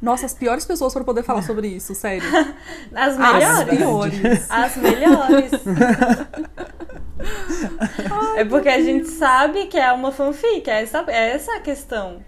Nossa, 0.00 0.26
as 0.26 0.34
piores 0.34 0.64
pessoas 0.64 0.92
para 0.94 1.04
poder 1.04 1.22
falar 1.22 1.42
sobre 1.42 1.68
isso, 1.68 1.94
sério. 1.94 2.22
as 2.94 3.18
As 3.18 3.18
melhores. 3.18 3.78
piores. 3.78 4.50
As 4.50 4.76
melhores. 4.76 5.50
é 8.36 8.44
porque 8.44 8.68
a 8.68 8.80
gente 8.80 9.08
sabe 9.08 9.66
que 9.66 9.78
é 9.78 9.92
uma 9.92 10.12
fanfic, 10.12 10.68
é 10.68 10.82
essa, 10.82 11.04
é 11.08 11.30
essa 11.32 11.56
a 11.56 11.60
questão. 11.60 12.22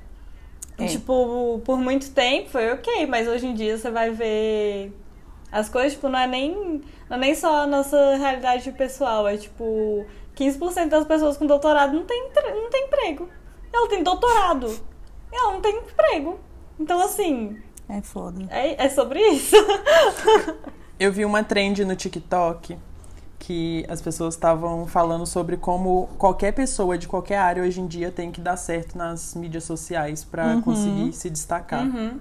É. 0.79 0.87
Tipo, 0.87 1.61
por 1.65 1.79
muito 1.79 2.11
tempo 2.13 2.51
foi 2.51 2.71
ok, 2.73 3.07
mas 3.07 3.27
hoje 3.27 3.47
em 3.47 3.55
dia 3.55 3.77
você 3.77 3.91
vai 3.91 4.11
ver 4.11 4.93
as 5.51 5.69
coisas, 5.69 5.93
tipo, 5.95 6.09
não 6.09 6.19
é 6.19 6.27
nem, 6.27 6.83
não 7.11 7.17
é 7.17 7.21
nem 7.21 7.35
só 7.35 7.63
a 7.63 7.67
nossa 7.67 8.17
realidade 8.17 8.71
pessoal, 8.73 9.27
é 9.27 9.37
tipo, 9.37 10.07
15% 10.39 10.89
das 10.89 11.05
pessoas 11.07 11.37
com 11.37 11.47
doutorado 11.47 11.93
não 11.95 12.05
tem, 12.05 12.31
não 12.55 12.71
tem 12.71 12.85
emprego. 12.87 13.29
Ela 13.73 13.89
tem 13.89 14.03
doutorado. 14.03 14.79
Ela 15.33 15.53
não 15.53 15.61
tem 15.61 15.77
emprego. 15.77 16.39
Então, 16.79 17.01
assim, 17.01 17.57
É 17.89 18.01
foda. 18.01 18.47
é, 18.51 18.87
é 18.87 18.89
sobre 18.89 19.21
isso. 19.31 19.57
Eu 20.99 21.13
vi 21.13 21.25
uma 21.25 21.45
trend 21.45 21.85
no 21.85 21.95
TikTok 21.95 22.77
que 23.39 23.85
as 23.89 24.01
pessoas 24.01 24.35
estavam 24.35 24.87
falando 24.87 25.25
sobre 25.25 25.57
como 25.57 26.09
qualquer 26.19 26.53
pessoa 26.53 26.99
de 26.99 27.07
qualquer 27.07 27.39
área 27.39 27.63
hoje 27.63 27.81
em 27.81 27.87
dia 27.87 28.11
tem 28.11 28.33
que 28.33 28.41
dar 28.41 28.57
certo 28.57 28.99
nas 28.99 29.35
mídias 29.35 29.63
sociais 29.65 30.25
pra 30.25 30.47
Uhum. 30.55 30.61
conseguir 30.63 31.13
se 31.13 31.31
destacar. 31.31 31.85
Uhum. 31.85 32.19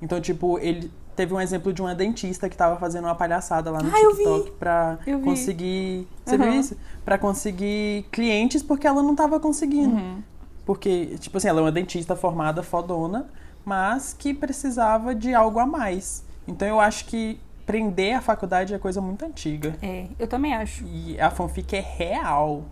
Então, 0.00 0.20
tipo, 0.20 0.58
ele 0.60 0.90
teve 1.14 1.32
um 1.34 1.40
exemplo 1.40 1.72
de 1.72 1.80
uma 1.82 1.94
dentista 1.94 2.48
que 2.48 2.56
tava 2.56 2.76
fazendo 2.76 3.04
uma 3.04 3.14
palhaçada 3.14 3.70
lá 3.70 3.82
no 3.82 3.88
Ah. 3.88 3.92
TikTok 4.10 4.50
pra 4.52 4.98
vi. 5.04 5.12
conseguir. 5.20 6.08
Você 6.24 6.36
Uhum. 6.36 6.42
viu 6.42 6.52
isso? 6.54 6.76
Pra 7.04 7.18
conseguir 7.18 8.06
clientes 8.10 8.62
porque 8.62 8.86
ela 8.86 9.02
não 9.02 9.14
tava 9.14 9.38
conseguindo. 9.40 9.94
Uhum. 9.94 10.22
Porque, 10.64 11.16
tipo 11.18 11.36
assim, 11.38 11.48
ela 11.48 11.60
é 11.60 11.62
uma 11.64 11.72
dentista 11.72 12.14
formada, 12.14 12.62
fodona, 12.62 13.26
mas 13.64 14.14
que 14.16 14.32
precisava 14.32 15.14
de 15.14 15.34
algo 15.34 15.58
a 15.58 15.66
mais. 15.66 16.24
Então 16.46 16.66
eu 16.66 16.80
acho 16.80 17.04
que 17.06 17.38
prender 17.66 18.16
a 18.16 18.20
faculdade 18.20 18.72
é 18.74 18.78
coisa 18.78 19.00
muito 19.00 19.24
antiga. 19.24 19.76
É, 19.82 20.06
eu 20.18 20.26
também 20.26 20.54
acho. 20.54 20.84
E 20.86 21.20
a 21.20 21.30
fanfic 21.30 21.74
é 21.76 21.80
real. 21.80 22.64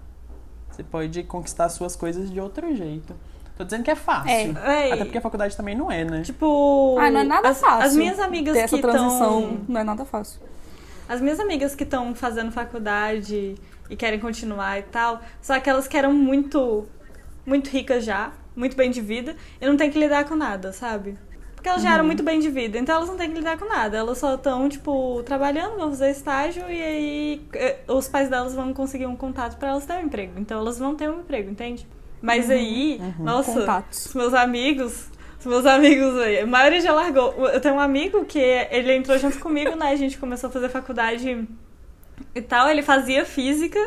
Você 0.71 0.83
pode 0.83 1.23
conquistar 1.25 1.69
suas 1.69 1.95
coisas 1.97 2.31
de 2.31 2.41
outro 2.41 2.75
jeito. 2.75 3.15
Tô 3.61 3.65
dizendo 3.65 3.85
que 3.85 3.91
é 3.91 3.95
fácil. 3.95 4.55
Véi, 4.55 4.91
Até 4.91 5.05
porque 5.05 5.19
a 5.19 5.21
faculdade 5.21 5.55
também 5.55 5.75
não 5.77 5.93
é, 5.93 6.03
né? 6.03 6.23
Tipo. 6.23 6.97
Ah, 6.99 7.11
não 7.11 7.21
é 7.21 7.25
nada 7.25 7.51
as, 7.51 7.61
fácil. 7.61 7.83
As 7.89 7.95
minhas 7.95 8.19
amigas 8.19 8.55
Ter 8.55 8.61
essa 8.61 8.75
que 8.75 8.81
transição 8.81 9.41
estão. 9.41 9.61
não 9.69 9.81
é 9.83 9.85
nada 9.85 10.03
fácil. 10.07 10.41
As 11.07 11.21
minhas 11.21 11.39
amigas 11.39 11.75
que 11.75 11.83
estão 11.85 12.15
fazendo 12.15 12.51
faculdade 12.51 13.57
e 13.91 13.97
querem 13.97 14.19
continuar 14.19 14.79
e 14.79 14.83
tal, 14.85 15.21
são 15.43 15.55
aquelas 15.55 15.87
que 15.87 15.95
eram 15.95 16.11
muito. 16.15 16.87
Muito 17.45 17.69
ricas 17.69 18.03
já, 18.03 18.33
muito 18.57 18.75
bem 18.75 18.91
de 18.91 19.03
vida, 19.03 19.37
e 19.61 19.67
não 19.67 19.77
tem 19.77 19.91
que 19.91 19.99
lidar 19.99 20.25
com 20.25 20.35
nada, 20.35 20.73
sabe? 20.73 21.19
Porque 21.55 21.69
elas 21.69 21.83
Uhum. 21.83 21.89
já 21.89 21.95
eram 21.97 22.05
muito 22.07 22.23
bem 22.23 22.41
de 22.41 22.49
vida, 22.49 22.79
então 22.79 22.95
elas 22.97 23.11
não 23.11 23.17
têm 23.19 23.29
que 23.29 23.37
lidar 23.37 23.59
com 23.59 23.67
nada. 23.69 23.95
Elas 23.99 24.17
só 24.17 24.37
estão, 24.37 24.71
tipo, 24.71 25.23
trabalhando, 25.25 25.77
vão 25.77 25.91
fazer 25.91 26.11
estágio 26.13 26.63
e 26.71 26.83
aí 26.83 27.47
eh, 27.53 27.77
os 27.89 28.09
pais 28.09 28.31
delas 28.31 28.55
vão 28.55 28.73
conseguir 28.73 29.05
um 29.05 29.17
contato 29.17 29.59
pra 29.59 29.69
elas 29.69 29.85
terem 29.85 30.05
um 30.05 30.07
emprego. 30.07 30.33
Então 30.41 30.59
elas 30.61 30.79
vão 30.79 30.95
ter 30.97 31.11
um 31.11 31.21
emprego, 31.21 31.51
entende? 31.51 31.87
Mas 32.23 32.47
Uhum. 32.47 32.53
aí, 32.53 33.01
nossa, 33.19 33.53
Contatos. 33.61 34.07
os 34.07 34.15
meus 34.15 34.35
amigos, 34.35 35.07
os 35.39 35.47
meus 35.47 35.65
amigos 35.65 36.19
aí, 36.19 36.41
a 36.41 36.47
maioria 36.47 36.81
já 36.81 36.93
largou. 36.93 37.33
Eu 37.49 37.61
tenho 37.61 37.77
um 37.77 37.81
amigo 37.81 38.25
que 38.27 38.39
ele 38.39 38.95
entrou 38.95 39.19
junto 39.19 39.39
comigo, 39.39 39.75
né? 39.75 39.91
A 39.91 39.97
gente 39.97 40.19
começou 40.19 40.49
a 40.49 40.53
fazer 40.53 40.69
faculdade 40.69 41.49
e 42.35 42.43
tal, 42.43 42.69
ele 42.69 42.83
fazia 42.83 43.25
física. 43.25 43.79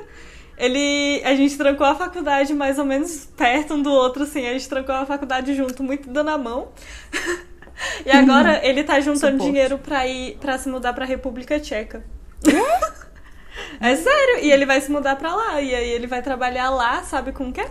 Ele, 0.58 1.22
a 1.26 1.34
gente 1.36 1.58
trancou 1.58 1.86
a 1.86 1.96
faculdade 1.96 2.54
mais 2.54 2.78
ou 2.78 2.86
menos 2.86 3.26
perto 3.38 3.74
um 3.74 3.82
do 3.82 3.92
outro, 3.92 4.24
assim. 4.24 4.48
A 4.48 4.54
gente 4.54 4.70
trancou 4.70 4.94
a 4.96 5.06
faculdade 5.06 5.54
junto, 5.56 5.84
muito 5.84 6.10
dando 6.10 6.30
a 6.30 6.38
mão. 6.38 6.70
e 8.06 8.12
agora 8.12 8.60
ele 8.66 8.84
tá 8.84 9.00
juntando 9.00 9.32
Suporte. 9.34 9.46
dinheiro 9.52 9.78
pra 9.80 10.08
ir 10.08 10.38
para 10.40 10.58
se 10.58 10.70
mudar 10.70 10.94
pra 10.94 11.06
República 11.06 11.60
Tcheca. 11.60 12.04
é 13.80 13.96
sério, 13.96 14.40
e 14.44 14.52
ele 14.52 14.66
vai 14.66 14.80
se 14.82 14.92
mudar 14.92 15.16
pra 15.16 15.36
lá. 15.36 15.62
E 15.62 15.74
aí 15.74 15.90
ele 15.90 16.08
vai 16.08 16.22
trabalhar 16.22 16.70
lá, 16.70 17.04
sabe 17.04 17.32
com 17.32 17.50
o 17.50 17.54
quê? 17.54 17.66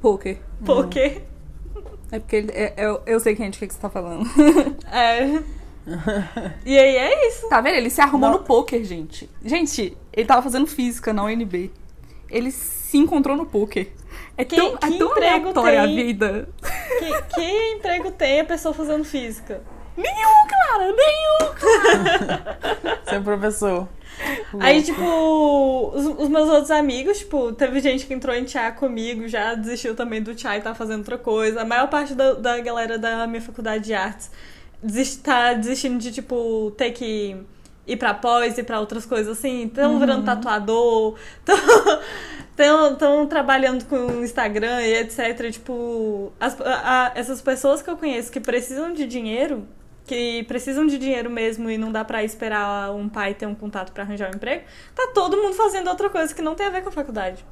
Poker. 0.00 0.38
Quê? 0.90 1.22
É 2.12 2.18
porque 2.18 2.36
ele, 2.36 2.52
é- 2.52 2.74
eu, 2.76 3.00
eu 3.06 3.20
sei 3.20 3.34
quem 3.36 3.50
de 3.50 3.58
que 3.58 3.66
que 3.66 3.74
você 3.74 3.80
tá 3.80 3.90
falando. 3.90 4.24
É. 4.90 5.42
E 6.64 6.78
aí 6.78 6.96
é 6.96 7.28
isso. 7.28 7.48
Tá 7.48 7.60
vendo? 7.60 7.74
Ele 7.76 7.90
se 7.90 8.00
arrumou 8.00 8.30
Não. 8.30 8.38
no 8.38 8.44
poker, 8.44 8.82
gente. 8.84 9.28
Gente, 9.44 9.96
ele 10.12 10.26
tava 10.26 10.42
fazendo 10.42 10.66
física 10.66 11.12
na 11.12 11.24
UNB. 11.24 11.70
Ele 12.28 12.50
se 12.50 12.98
encontrou 12.98 13.36
no 13.36 13.46
poker. 13.46 13.88
É 14.36 14.44
Que- 14.44 14.56
tão, 14.56 14.76
que 14.76 14.86
é 14.86 14.98
tão 14.98 15.08
emprego 15.10 15.48
aleatória 15.48 15.82
a 15.82 15.86
tem? 15.86 15.96
vida. 15.96 16.48
Que, 16.98 17.22
que 17.34 17.72
emprego 17.76 18.10
tem 18.12 18.40
a 18.40 18.44
pessoa 18.44 18.74
fazendo 18.74 19.04
física? 19.04 19.62
Nenhum, 19.96 20.46
Clara, 20.48 20.92
nenhum. 20.92 21.38
Seu 23.08 23.22
professor. 23.26 23.88
Aí, 24.60 24.82
tipo, 24.82 25.92
os, 25.94 26.06
os 26.06 26.28
meus 26.28 26.48
outros 26.48 26.70
amigos, 26.70 27.18
tipo, 27.18 27.52
teve 27.52 27.80
gente 27.80 28.06
que 28.06 28.12
entrou 28.14 28.34
em 28.34 28.46
chá 28.46 28.70
comigo, 28.72 29.26
já 29.28 29.54
desistiu 29.54 29.94
também 29.94 30.22
do 30.22 30.38
chá 30.38 30.56
e 30.56 30.60
tá 30.60 30.74
fazendo 30.74 30.98
outra 30.98 31.16
coisa. 31.18 31.62
A 31.62 31.64
maior 31.64 31.88
parte 31.88 32.14
da, 32.14 32.34
da 32.34 32.58
galera 32.60 32.98
da 32.98 33.26
minha 33.26 33.40
faculdade 33.42 33.84
de 33.84 33.94
artes 33.94 34.30
desist, 34.82 35.22
tá 35.22 35.52
desistindo 35.54 35.98
de, 35.98 36.10
tipo, 36.12 36.72
ter 36.76 36.90
que 36.92 37.36
ir 37.86 37.96
pra 37.96 38.14
pós 38.14 38.56
e 38.58 38.62
pra 38.62 38.80
outras 38.80 39.04
coisas 39.06 39.38
assim. 39.38 39.64
Estão 39.66 39.98
virando 39.98 40.24
tatuador, 40.24 41.16
estão 42.56 43.26
trabalhando 43.26 43.84
com 43.86 44.22
Instagram 44.22 44.82
e 44.82 44.94
etc. 44.98 45.40
E, 45.44 45.50
tipo, 45.52 46.32
as- 46.38 46.60
a- 46.60 47.12
essas 47.14 47.40
pessoas 47.40 47.80
que 47.82 47.88
eu 47.90 47.96
conheço 47.96 48.30
que 48.30 48.40
precisam 48.40 48.92
de 48.92 49.06
dinheiro, 49.06 49.66
que 50.10 50.42
precisam 50.42 50.84
de 50.88 50.98
dinheiro 50.98 51.30
mesmo 51.30 51.70
e 51.70 51.78
não 51.78 51.92
dá 51.92 52.04
pra 52.04 52.24
esperar 52.24 52.92
um 52.92 53.08
pai 53.08 53.32
ter 53.32 53.46
um 53.46 53.54
contato 53.54 53.92
pra 53.92 54.02
arranjar 54.02 54.28
um 54.28 54.34
emprego, 54.34 54.64
tá 54.92 55.12
todo 55.14 55.36
mundo 55.36 55.54
fazendo 55.54 55.86
outra 55.86 56.10
coisa 56.10 56.34
que 56.34 56.42
não 56.42 56.56
tem 56.56 56.66
a 56.66 56.70
ver 56.70 56.82
com 56.82 56.88
a 56.88 56.92
faculdade. 56.92 57.44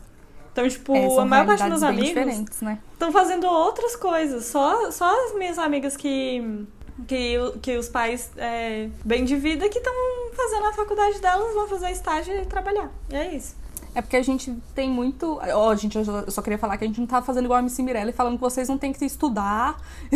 Então, 0.53 0.69
tipo, 0.69 0.93
É, 0.93 1.07
a 1.21 1.25
maior 1.25 1.47
parte 1.47 1.61
dos 1.61 1.69
meus 1.69 1.83
amigos 1.85 2.09
diferentes, 2.09 2.61
né? 2.61 2.81
estão 2.93 3.13
fazendo 3.13 3.47
outras 3.47 3.95
coisas. 3.95 4.47
Só, 4.47 4.91
só 4.91 5.09
as 5.27 5.37
minhas 5.37 5.57
amigas 5.57 5.97
que, 5.97 6.67
que, 7.07 7.37
que 7.63 7.77
os 7.77 7.89
pais 7.89 8.33
é, 8.37 8.89
bem 9.05 9.25
de 9.25 9.37
vida 9.37 9.69
que 9.69 9.79
estão 9.79 9.95
fazendo 10.35 10.67
a 10.67 10.73
faculdade 10.73 11.21
delas, 11.21 11.55
vão 11.55 11.69
fazer 11.69 11.93
estágio 11.93 12.35
e 12.43 12.45
trabalhar. 12.45 12.91
E 13.09 13.15
é 13.15 13.37
isso. 13.37 13.55
É 13.95 14.01
porque 14.03 14.17
a 14.17 14.23
gente 14.23 14.55
tem 14.75 14.89
muito. 14.91 15.41
Ó, 15.55 15.75
gente, 15.75 15.97
eu 15.99 16.31
só- 16.31 16.43
queria 16.43 16.59
falar 16.59 16.77
que 16.77 16.85
a 16.85 16.87
gente 16.87 17.01
não 17.01 17.07
tá 17.07 17.21
fazendo 17.23 17.47
igual 17.47 17.57
a 17.59 17.63
MC 17.63 17.83
Mirella 17.83 18.11
e 18.11 18.13
falando 18.13 18.35
que 18.35 18.41
vocês 18.41 18.69
não 18.69 18.79
têm 18.79 18.93
que 18.93 19.05
estudar. 19.05 19.77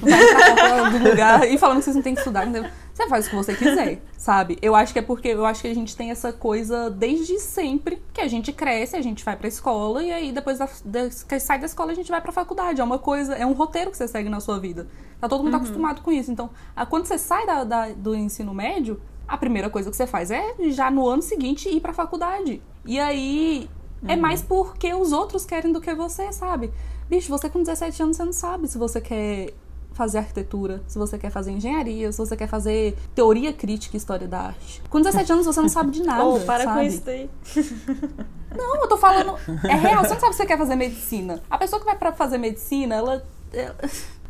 vai 0.00 0.90
pra 0.90 1.08
lugar 1.10 1.48
e 1.48 1.58
falando 1.58 1.78
que 1.78 1.84
vocês 1.84 1.96
não 1.96 2.02
têm 2.02 2.14
que 2.14 2.20
estudar. 2.20 2.46
entendeu? 2.46 2.70
Você 2.92 3.08
faz 3.08 3.26
o 3.26 3.30
que 3.30 3.36
você 3.36 3.54
quiser, 3.54 4.02
sabe? 4.18 4.58
Eu 4.60 4.74
acho 4.74 4.92
que 4.92 4.98
é 4.98 5.02
porque 5.02 5.28
eu 5.28 5.46
acho 5.46 5.62
que 5.62 5.68
a 5.68 5.74
gente 5.74 5.96
tem 5.96 6.10
essa 6.10 6.32
coisa 6.32 6.90
desde 6.90 7.38
sempre 7.38 8.02
que 8.12 8.20
a 8.20 8.28
gente 8.28 8.52
cresce, 8.52 8.96
a 8.96 9.00
gente 9.00 9.24
vai 9.24 9.34
pra 9.36 9.48
escola 9.48 10.02
e 10.02 10.12
aí 10.12 10.30
depois 10.32 10.58
da, 10.58 10.68
da- 10.84 11.08
que 11.26 11.40
sai 11.40 11.58
da 11.58 11.66
escola 11.66 11.92
a 11.92 11.94
gente 11.94 12.10
vai 12.10 12.20
pra 12.20 12.32
faculdade. 12.32 12.80
É 12.80 12.84
uma 12.84 12.98
coisa, 12.98 13.34
é 13.34 13.46
um 13.46 13.52
roteiro 13.52 13.90
que 13.90 13.96
você 13.96 14.06
segue 14.08 14.28
na 14.28 14.40
sua 14.40 14.58
vida. 14.58 14.86
Tá 15.20 15.28
todo 15.28 15.42
mundo 15.44 15.56
acostumado 15.56 16.02
com 16.02 16.12
isso. 16.12 16.30
Então, 16.30 16.50
a- 16.76 16.84
quando 16.84 17.06
você 17.06 17.16
sai 17.16 17.46
da- 17.46 17.64
da- 17.64 17.88
do 17.90 18.14
ensino 18.14 18.52
médio, 18.52 19.00
a 19.32 19.36
primeira 19.38 19.70
coisa 19.70 19.90
que 19.90 19.96
você 19.96 20.06
faz 20.06 20.30
é 20.30 20.54
já 20.70 20.90
no 20.90 21.08
ano 21.08 21.22
seguinte 21.22 21.68
ir 21.68 21.80
pra 21.80 21.92
faculdade. 21.92 22.62
E 22.84 23.00
aí 23.00 23.68
é 24.06 24.14
mais 24.16 24.42
porque 24.42 24.92
os 24.92 25.12
outros 25.12 25.44
querem 25.46 25.72
do 25.72 25.80
que 25.80 25.94
você, 25.94 26.30
sabe? 26.32 26.72
Bicho, 27.08 27.28
você 27.30 27.48
com 27.48 27.60
17 27.62 28.02
anos 28.02 28.16
você 28.16 28.24
não 28.24 28.32
sabe 28.32 28.68
se 28.68 28.76
você 28.76 29.00
quer 29.00 29.54
fazer 29.94 30.18
arquitetura, 30.18 30.82
se 30.86 30.98
você 30.98 31.18
quer 31.18 31.30
fazer 31.30 31.50
engenharia, 31.52 32.10
se 32.10 32.18
você 32.18 32.34
quer 32.36 32.46
fazer 32.48 32.96
teoria 33.14 33.52
crítica 33.52 33.94
e 33.96 33.98
história 33.98 34.26
da 34.26 34.40
arte. 34.40 34.82
Com 34.88 35.00
17 35.00 35.32
anos 35.32 35.44
você 35.46 35.60
não 35.60 35.68
sabe 35.68 35.90
de 35.90 36.02
nada, 36.04 36.24
Oh, 36.26 36.40
para 36.40 36.64
sabe? 36.64 36.80
com 36.80 36.86
isso 36.86 37.02
daí. 37.04 37.30
Não, 38.56 38.76
eu 38.82 38.86
tô 38.88 38.98
falando. 38.98 39.34
É 39.64 39.74
real, 39.74 40.04
você 40.04 40.12
não 40.12 40.20
sabe 40.20 40.32
se 40.34 40.36
você 40.42 40.46
quer 40.46 40.58
fazer 40.58 40.76
medicina. 40.76 41.42
A 41.50 41.56
pessoa 41.56 41.80
que 41.80 41.86
vai 41.86 41.96
pra 41.96 42.12
fazer 42.12 42.36
medicina, 42.36 42.96
ela. 42.96 43.26
ela- 43.50 43.76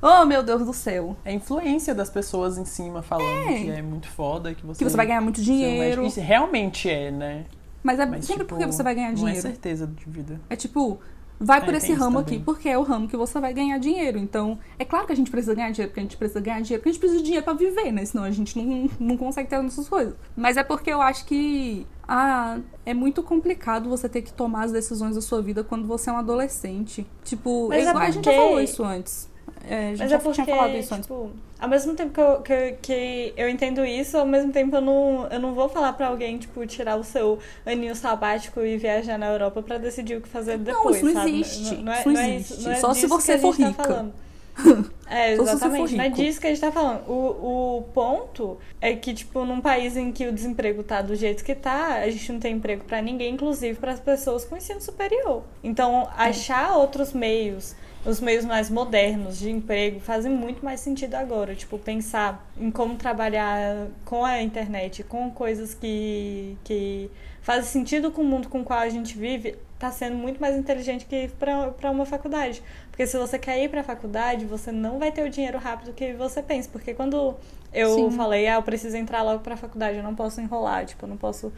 Oh, 0.03 0.25
meu 0.27 0.43
Deus 0.43 0.65
do 0.67 0.73
céu. 0.73 1.17
É 1.25 1.31
a 1.31 1.33
influência 1.33 1.95
das 1.95 2.11
pessoas 2.11 2.59
em 2.59 2.65
cima 2.65 3.03
falando 3.03 3.49
É. 3.49 3.55
que 3.63 3.71
é 3.71 3.81
muito 3.83 4.09
foda, 4.09 4.53
que 4.53 4.67
você... 4.67 4.85
Que 4.85 4.91
você 4.91 4.97
vai 4.97 5.07
ganhar 5.07 5.21
muito 5.21 5.41
dinheiro. 5.41 6.05
Isso 6.05 6.21
realmente 6.21 6.91
é, 6.91 7.11
né? 7.13 7.45
Mas 7.85 8.01
é 8.01 8.07
Mas, 8.07 8.25
sempre 8.25 8.43
tipo, 8.45 8.57
porque 8.57 8.67
você 8.67 8.83
vai 8.83 8.95
ganhar 8.97 9.09
Não 9.09 9.15
é 9.15 9.17
dinheiro. 9.19 9.41
certeza 9.43 9.87
de 9.87 10.05
vida. 10.09 10.41
É 10.51 10.57
tipo, 10.57 10.99
vai 11.39 11.61
por 11.65 11.73
É, 11.75 11.77
esse 11.77 11.87
tem 11.87 11.95
isso 11.97 12.05
ramo 12.05 12.19
aqui, 12.19 12.39
porque 12.39 12.69
é 12.69 12.77
o 12.79 12.83
ramo 12.83 13.07
que 13.09 13.17
você 13.17 13.41
vai 13.41 13.53
ganhar 13.55 13.79
dinheiro. 13.79 14.19
Então, 14.19 14.59
é 14.79 14.85
claro 14.85 15.07
que 15.07 15.13
a 15.13 15.17
gente 15.17 15.31
precisa 15.31 15.55
ganhar 15.55 15.71
dinheiro, 15.71 15.91
porque 15.91 16.01
a 16.01 16.03
gente 16.05 16.17
precisa 16.17 16.41
ganhar 16.41 16.61
dinheiro, 16.61 16.81
porque 16.81 16.89
a 16.91 16.93
gente 16.93 17.01
precisa 17.01 17.19
de 17.21 17.25
dinheiro 17.25 17.45
pra 17.45 17.55
viver, 17.55 17.91
né? 17.93 18.05
Senão 18.05 18.25
a 18.25 18.31
gente 18.31 18.57
não, 18.61 18.89
não 19.01 19.17
consegue 19.17 19.49
ter 19.49 19.57
as 19.57 19.63
nossas 19.65 19.89
coisas. 19.89 20.15
Mas 20.37 20.57
é 20.57 20.63
porque 20.65 20.93
eu 20.93 21.01
acho 21.03 21.25
que 21.27 21.87
ah, 22.07 22.59
é 22.87 22.93
muito 22.95 23.23
complicado 23.23 23.89
você 23.89 24.09
ter 24.09 24.23
que 24.23 24.33
tomar 24.33 24.65
as 24.65 24.73
decisões 24.73 25.15
da 25.15 25.21
sua 25.21 25.41
vida 25.43 25.63
quando 25.65 25.87
você 25.87 26.11
é 26.11 26.13
um 26.13 26.19
adolescente. 26.19 27.07
Tipo, 27.25 27.69
Mas 27.69 27.87
é 27.87 27.91
igual- 27.91 28.05
a 28.05 28.11
gente 28.11 28.25
já 28.25 28.33
falou 28.33 28.61
isso 28.61 28.85
antes. 28.85 29.31
É, 29.65 29.95
Mas 29.97 30.11
já 30.11 30.17
é 30.17 30.19
porque, 30.19 30.43
tinha 30.43 30.47
falado 30.47 30.77
isso 30.77 30.93
antes. 30.95 31.07
tipo, 31.07 31.31
ao 31.59 31.69
mesmo 31.69 31.95
tempo 31.95 32.13
que 32.13 32.21
eu, 32.21 32.43
que, 32.43 32.73
que 32.83 33.35
eu 33.37 33.49
entendo 33.49 33.85
isso, 33.85 34.17
ao 34.19 34.27
mesmo 34.27 34.53
tempo 34.53 34.75
eu 34.77 34.81
não, 34.81 35.29
eu 35.31 35.39
não 35.39 35.55
vou 35.55 35.69
falar 35.69 35.93
pra 35.93 36.09
alguém, 36.09 36.37
tipo, 36.39 36.67
tirar 36.67 36.97
o 36.97 37.05
seu 37.05 37.39
aninho 37.65 37.95
sabático 37.95 38.61
e 38.61 38.77
viajar 38.77 39.17
na 39.19 39.27
Europa 39.29 39.63
pra 39.63 39.79
decidir 39.79 40.17
o 40.17 40.21
que 40.21 40.29
fazer 40.29 40.59
depois, 40.59 40.97
isso 40.97 41.07
não 41.07 41.13
sabe? 41.15 41.41
existe. 41.41 41.75
Não, 41.77 41.83
não 41.85 41.93
é, 41.93 41.99
Isso 42.01 42.09
não 42.09 42.15
não 42.15 42.21
é 42.21 42.35
existe. 42.35 42.65
não 42.65 42.73
é 42.73 42.75
Só 42.77 42.95
se 42.95 43.07
você 43.07 43.39
que 43.39 43.47
a 43.47 43.51
gente 43.53 43.57
for 43.57 43.57
tá 43.63 43.69
rica. 43.69 43.85
falando. 43.85 44.13
É, 45.07 45.33
exatamente. 45.35 45.95
Não 45.95 46.05
é 46.05 46.09
rico. 46.09 46.17
disso 46.17 46.41
que 46.41 46.47
a 46.47 46.51
gente 46.51 46.61
tá 46.61 46.73
falando. 46.73 47.03
O, 47.09 47.79
o 47.79 47.83
ponto 47.93 48.57
é 48.81 48.95
que, 48.97 49.13
tipo, 49.13 49.45
num 49.45 49.61
país 49.61 49.95
em 49.97 50.11
que 50.11 50.27
o 50.27 50.33
desemprego 50.33 50.83
tá 50.83 51.03
do 51.03 51.15
jeito 51.15 51.45
que 51.45 51.55
tá, 51.55 51.97
a 51.97 52.11
gente 52.11 52.33
não 52.33 52.41
tem 52.41 52.55
emprego 52.57 52.83
pra 52.85 53.03
ninguém, 53.03 53.35
inclusive 53.35 53.79
para 53.79 53.93
as 53.93 54.01
pessoas 54.01 54.45
com 54.45 54.57
ensino 54.57 54.81
superior. 54.81 55.43
Então, 55.63 56.09
achar 56.17 56.77
outros 56.79 57.13
meios, 57.13 57.75
os 58.05 58.21
meios 58.21 58.45
mais 58.45 58.69
modernos 58.69 59.39
de 59.39 59.51
emprego, 59.51 60.01
fazem 60.01 60.33
muito 60.33 60.65
mais 60.65 60.81
sentido 60.81 61.15
agora. 61.15 61.55
Tipo, 61.55 61.79
pensar 61.79 62.45
em 62.59 62.71
como 62.71 62.97
trabalhar 62.97 63.89
com 64.05 64.25
a 64.25 64.43
internet, 64.43 65.05
com 65.05 65.31
coisas 65.31 65.75
que, 65.75 66.57
que 66.65 67.11
fazem 67.41 67.65
sentido 67.65 68.11
com 68.11 68.23
o 68.23 68.25
mundo 68.25 68.49
com 68.49 68.61
o 68.61 68.65
qual 68.65 68.81
a 68.81 68.89
gente 68.89 69.17
vive, 69.17 69.57
tá 69.79 69.91
sendo 69.91 70.17
muito 70.17 70.41
mais 70.41 70.57
inteligente 70.57 71.07
que 71.07 71.25
ir 71.25 71.31
pra 71.31 71.91
uma 71.91 72.07
faculdade. 72.07 72.63
Porque 72.91 73.07
se 73.07 73.17
você 73.17 73.39
quer 73.39 73.63
ir 73.63 73.69
pra 73.69 73.83
faculdade, 73.83 74.45
você 74.47 74.73
não 74.73 74.99
vai 74.99 75.13
ter 75.13 75.25
o 75.25 75.31
dinheiro 75.31 75.59
rápido 75.59 75.93
que 75.93 76.13
você 76.13 76.43
pensa. 76.43 76.69
Porque 76.71 76.95
quando 76.95 77.37
eu 77.73 77.95
Sim. 77.95 78.11
falei, 78.11 78.47
ah, 78.47 78.55
eu 78.57 78.63
preciso 78.63 78.97
entrar 78.97 79.23
logo 79.23 79.41
pra 79.41 79.57
faculdade, 79.57 79.97
eu 79.97 80.03
não 80.03 80.15
posso 80.15 80.41
enrolar, 80.41 80.85
tipo, 80.85 81.05
eu 81.05 81.09
não 81.09 81.17
posso. 81.17 81.53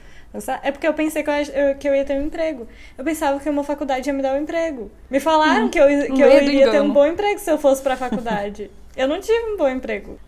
É 0.63 0.71
porque 0.73 0.87
eu 0.87 0.95
pensei 0.95 1.23
que 1.23 1.31
eu, 1.31 1.75
que 1.79 1.89
eu 1.89 1.95
ia 1.95 2.05
ter 2.05 2.19
um 2.21 2.27
emprego. 2.27 2.67
Eu 2.99 3.05
pensava 3.05 3.39
que 3.39 3.49
uma 3.49 3.63
faculdade 3.65 4.09
ia 4.09 4.13
me 4.13 4.23
dar 4.23 4.35
um 4.35 4.41
emprego. 4.43 4.91
Me 5.11 5.21
falaram 5.21 5.69
que 5.69 5.79
eu, 5.79 5.87
que 5.87 6.23
eu 6.23 6.43
iria 6.43 6.65
ter 6.71 6.81
um 6.81 6.85
engano. 6.87 6.93
bom 6.93 7.07
emprego 7.07 7.39
se 7.39 7.51
eu 7.51 7.59
fosse 7.59 7.83
pra 7.83 7.97
faculdade. 7.97 8.71
eu 8.97 9.07
não 9.09 9.21
tive 9.21 9.53
um 9.53 9.57
bom 9.57 9.69
emprego. 9.69 10.19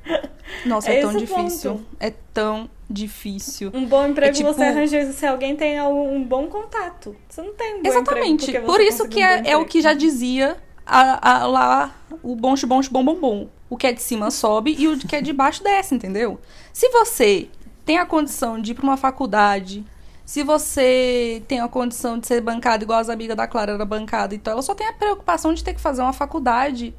Nossa, 0.64 0.91
é 0.93 0.99
é, 0.99 1.01
tão 1.03 1.16
difícil. 1.16 1.72
ponto. 1.72 1.87
É 1.99 2.12
tão 2.32 2.70
difícil. 2.89 3.70
Um 3.74 3.84
bom 3.84 4.07
emprego 4.07 4.32
tipo- 4.34 4.53
você 4.53 4.62
arranja 4.64 5.12
se 5.12 5.26
alguém 5.26 5.57
tem 5.57 5.78
algum- 5.78 6.14
um 6.14 6.22
bom 6.22 6.47
contato. 6.47 7.16
Você 7.28 7.43
não 7.43 7.53
tem 7.55 7.74
um 7.76 7.82
bom 7.82 7.89
Exatamente. 7.89 8.61
Por 8.61 8.80
isso 8.80 9.09
que 9.09 9.20
um 9.20 9.26
é, 9.26 9.43
é 9.51 9.57
o 9.57 9.64
que 9.64 9.80
já 9.80 9.93
dizia 9.93 10.57
a- 10.87 11.32
a- 11.41 11.47
lá 11.47 11.95
o 12.22 12.37
bom 12.37 12.55
bom 12.66 12.80
bom 12.91 13.05
bom 13.05 13.20
bom. 13.20 13.49
O 13.68 13.76
que 13.76 13.87
é 13.89 13.93
de 13.93 14.01
cima 14.01 14.30
sobe 14.30 14.76
e 14.78 14.87
o 14.87 14.97
que 14.99 15.16
é 15.16 15.20
de 15.20 15.32
baixo 15.32 15.62
desce, 15.62 15.95
entendeu? 15.95 16.41
Se 16.72 16.89
você 16.91 17.49
tem 17.84 17.99
a 17.99 18.07
condição 18.07 18.61
de 18.61 18.70
ir 18.72 18.74
pra 18.74 18.84
uma 18.84 18.97
faculdade, 18.97 19.84
se 20.24 20.43
você 20.45 21.43
tem 21.49 21.61
a 21.61 21.68
condição 21.68 22.18
de 22.18 22.26
ser 22.26 22.41
bancada 22.41 22.84
igual 22.84 22.99
as 23.01 23.09
amigas 23.09 23.37
da 23.37 23.47
Clara 23.47 23.72
era 23.72 23.84
bancada, 23.84 24.34
então 24.34 24.53
ela 24.53 24.62
só 24.62 24.74
tem 24.74 24.87
a 24.87 24.93
preocupação 24.93 25.53
de 25.53 25.64
ter 25.64 25.74
que 25.74 25.80
fazer 25.80 26.03
uma 26.03 26.12
faculdade, 26.12 26.95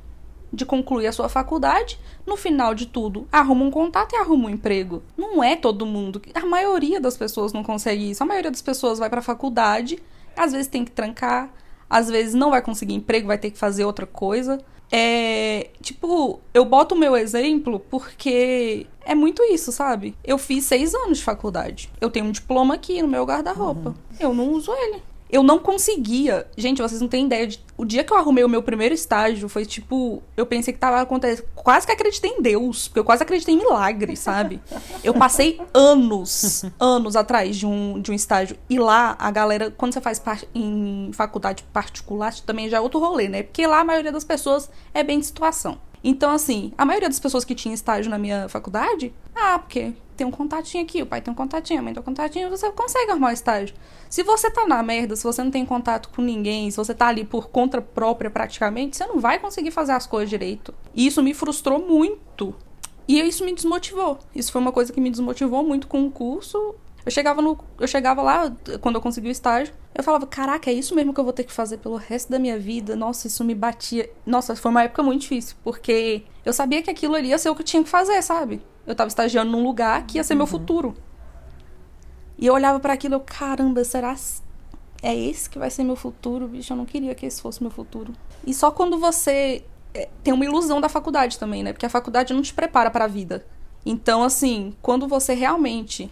de 0.52 0.66
concluir 0.66 1.08
a 1.08 1.12
sua 1.12 1.28
faculdade, 1.28 2.00
no 2.26 2.38
final 2.38 2.74
de 2.74 2.86
tudo, 2.86 3.28
arruma 3.32 3.66
um 3.66 3.72
contato 3.72 4.14
e 4.14 4.18
arruma 4.18 4.48
um 4.48 4.50
emprego. 4.50 5.04
Não 5.18 5.44
é 5.44 5.56
todo 5.58 5.86
mundo. 5.86 6.22
A 6.34 6.46
maioria 6.46 7.02
das 7.02 7.18
pessoas 7.18 7.52
não 7.52 7.64
consegue 7.64 8.10
isso. 8.12 8.24
A 8.24 8.26
maioria 8.26 8.52
das 8.52 8.62
pessoas 8.62 8.98
vai 9.00 9.10
pra 9.10 9.22
faculdade, 9.22 10.00
às 10.36 10.54
vezes 10.54 10.68
tem 10.68 10.86
que 10.86 10.92
trancar, 10.92 11.50
às 11.90 12.10
vezes 12.10 12.34
não 12.34 12.52
vai 12.52 12.62
conseguir 12.62 12.94
emprego, 12.94 13.28
vai 13.28 13.38
ter 13.38 13.52
que 13.52 13.58
fazer 13.58 13.86
outra 13.86 14.06
coisa. 14.06 14.60
É, 14.92 15.70
tipo, 15.82 16.40
eu 16.54 16.64
boto 16.64 16.96
o 16.96 16.98
meu 16.98 17.16
exemplo 17.16 17.80
porque 17.80 18.88
é 19.06 19.14
muito 19.14 19.44
isso, 19.44 19.72
sabe? 19.72 20.16
Eu 20.24 20.38
fiz 20.38 20.66
seis 20.66 20.94
anos 20.94 21.18
de 21.18 21.24
faculdade. 21.24 21.90
Eu 22.00 22.10
tenho 22.10 22.26
um 22.26 22.32
diploma 22.32 22.76
aqui 22.76 23.02
no 23.02 23.08
meu 23.08 23.26
guarda-roupa. 23.26 23.96
Eu 24.20 24.34
não 24.34 24.52
uso 24.52 24.72
ele. 24.74 25.02
Eu 25.30 25.44
não 25.44 25.60
conseguia. 25.60 26.48
Gente, 26.58 26.82
vocês 26.82 27.02
não 27.02 27.08
têm 27.08 27.26
ideia 27.26 27.48
de. 27.48 27.62
O 27.76 27.84
dia 27.86 28.04
que 28.04 28.12
eu 28.14 28.18
arrumei 28.18 28.44
o 28.44 28.50
meu 28.50 28.64
primeiro 28.64 28.94
estágio 28.96 29.50
foi 29.50 29.66
tipo. 29.66 30.24
Eu 30.36 30.46
pensei 30.46 30.74
que 30.74 30.80
tava 30.80 31.02
acontecendo. 31.02 31.46
Quase 31.56 31.86
que 31.86 31.92
acreditei 31.92 32.32
em 32.32 32.42
Deus. 32.42 32.88
Porque 32.88 33.00
eu 33.00 33.04
quase 33.04 33.24
acreditei 33.24 33.54
em 33.54 33.58
milagre, 33.58 34.16
sabe? 34.16 34.62
Eu 35.04 35.14
passei 35.14 35.60
anos, 35.74 36.64
anos 36.80 37.16
atrás 37.16 37.56
de 37.58 37.66
um, 37.66 38.00
de 38.00 38.12
um 38.12 38.14
estágio. 38.14 38.58
E 38.70 38.80
lá, 38.80 39.16
a 39.20 39.30
galera, 39.32 39.70
quando 39.72 39.94
você 39.94 40.02
faz 40.02 40.18
par- 40.20 40.44
em 40.56 41.12
faculdade 41.14 41.64
particular, 41.74 42.34
também 42.46 42.70
já 42.70 42.78
é 42.78 42.80
outro 42.80 43.00
rolê, 43.00 43.28
né? 43.28 43.44
Porque 43.44 43.66
lá 43.68 43.82
a 43.82 43.84
maioria 43.84 44.12
das 44.12 44.24
pessoas 44.24 44.70
é 44.94 45.04
bem 45.04 45.20
de 45.20 45.26
situação. 45.26 45.78
Então, 46.04 46.32
assim, 46.32 46.72
a 46.78 46.86
maioria 46.86 47.10
das 47.10 47.20
pessoas 47.20 47.44
que 47.44 47.54
tinha 47.56 47.74
estágio 47.74 48.10
na 48.10 48.18
minha 48.18 48.48
faculdade, 48.48 49.14
ah, 49.36 49.60
porque 49.60 49.94
tem 50.18 50.28
um 50.28 50.32
contatinho 50.32 50.84
aqui, 50.84 51.02
o 51.02 51.06
pai 51.06 51.22
tem 51.22 51.32
um 51.32 51.36
contatinho, 51.36 51.80
a 51.80 51.84
mãe 51.84 51.94
tem 51.94 52.02
um 52.02 52.06
contatinho, 52.06 52.50
você 52.50 52.70
consegue 52.72 53.12
arrumar 53.12 53.30
um 53.30 53.34
estágio. 53.34 53.76
Se 54.10 54.24
você 54.24 54.50
tá 54.50 54.66
na 54.66 54.82
merda, 54.82 55.16
se 55.16 55.24
você 55.24 55.44
não 55.44 55.52
tem 55.52 55.66
contato 55.66 56.10
com 56.10 56.22
ninguém, 56.22 56.70
se 56.72 56.78
você 56.78 56.94
tá 56.94 57.08
ali 57.08 57.24
por 57.24 57.50
conta 57.50 57.82
própria 57.82 58.30
praticamente, 58.30 58.98
você 58.98 59.06
não 59.06 59.20
vai 59.20 59.40
conseguir 59.40 59.72
fazer 59.72 59.94
as 59.94 60.08
coisas 60.08 60.30
direito. 60.30 60.74
E 60.94 61.06
isso 61.06 61.22
me 61.22 61.34
frustrou 61.34 61.80
muito. 61.80 62.56
E 63.08 63.20
isso 63.22 63.46
me 63.46 63.54
desmotivou. 63.54 64.20
Isso 64.36 64.52
foi 64.52 64.60
uma 64.60 64.72
coisa 64.72 64.92
que 64.92 65.00
me 65.00 65.10
desmotivou 65.10 65.64
muito 65.64 65.88
com 65.88 66.06
o 66.06 66.12
curso. 66.12 66.76
Eu 67.06 67.12
chegava, 67.12 67.42
no, 67.42 67.58
eu 67.80 67.88
chegava 67.88 68.22
lá, 68.22 68.54
quando 68.82 68.96
eu 68.96 69.02
consegui 69.02 69.30
o 69.30 69.32
estágio, 69.32 69.74
eu 69.96 70.04
falava, 70.04 70.28
caraca, 70.28 70.70
é 70.70 70.74
isso 70.74 70.94
mesmo 70.94 71.14
que 71.14 71.20
eu 71.22 71.24
vou 71.24 71.32
ter 71.32 71.46
que 71.46 71.54
fazer 71.54 71.78
pelo 71.78 71.96
resto 71.96 72.30
da 72.30 72.38
minha 72.38 72.60
vida? 72.60 72.98
Nossa, 72.98 73.28
isso 73.28 73.46
me 73.46 73.56
batia. 73.56 74.10
Nossa, 74.26 74.58
foi 74.58 74.70
uma 74.72 74.84
época 74.84 75.02
muito 75.02 75.22
difícil, 75.22 75.56
porque 75.64 76.24
eu 76.44 76.52
sabia 76.52 76.82
que 76.82 76.90
aquilo 76.90 77.16
ali 77.16 77.30
ia 77.30 77.38
ser 77.38 77.50
o 77.50 77.56
que 77.56 77.62
eu 77.62 77.66
tinha 77.66 77.82
que 77.82 77.88
fazer, 77.90 78.22
sabe? 78.22 78.62
Eu 78.88 78.96
tava 78.96 79.10
estagiando 79.10 79.52
num 79.52 79.64
lugar 79.64 80.08
que 80.08 80.18
ia 80.18 80.24
ser 80.24 80.34
meu 80.34 80.48
futuro. 80.48 80.96
E 82.38 82.48
eu 82.48 82.54
olhava 82.54 82.80
para 82.80 82.94
aquilo, 82.94 83.16
eu, 83.16 83.20
caramba, 83.20 83.84
será 83.84 84.16
é 85.04 85.16
esse 85.16 85.50
que 85.50 85.60
vai 85.60 85.70
ser 85.70 85.84
meu 85.84 85.96
futuro, 85.96 86.48
bicho? 86.48 86.74
Eu 86.74 86.78
não 86.78 86.86
queria 86.86 87.14
que 87.14 87.26
esse 87.26 87.42
fosse 87.42 87.62
meu 87.62 87.72
futuro. 87.72 88.14
E 88.46 88.54
só 88.54 88.72
quando 88.72 88.98
você 88.98 89.64
é, 89.94 90.10
tem 90.24 90.34
uma 90.34 90.46
ilusão 90.46 90.82
da 90.82 90.90
faculdade 90.90 91.38
também, 91.38 91.64
né? 91.64 91.74
Porque 91.74 91.86
a 91.86 91.90
faculdade 91.90 92.34
não 92.34 92.42
te 92.42 92.54
prepara 92.54 92.90
para 92.90 93.06
a 93.06 93.08
vida. 93.08 93.46
Então, 93.86 94.24
assim, 94.24 94.76
quando 94.82 95.08
você 95.08 95.34
realmente 95.34 96.10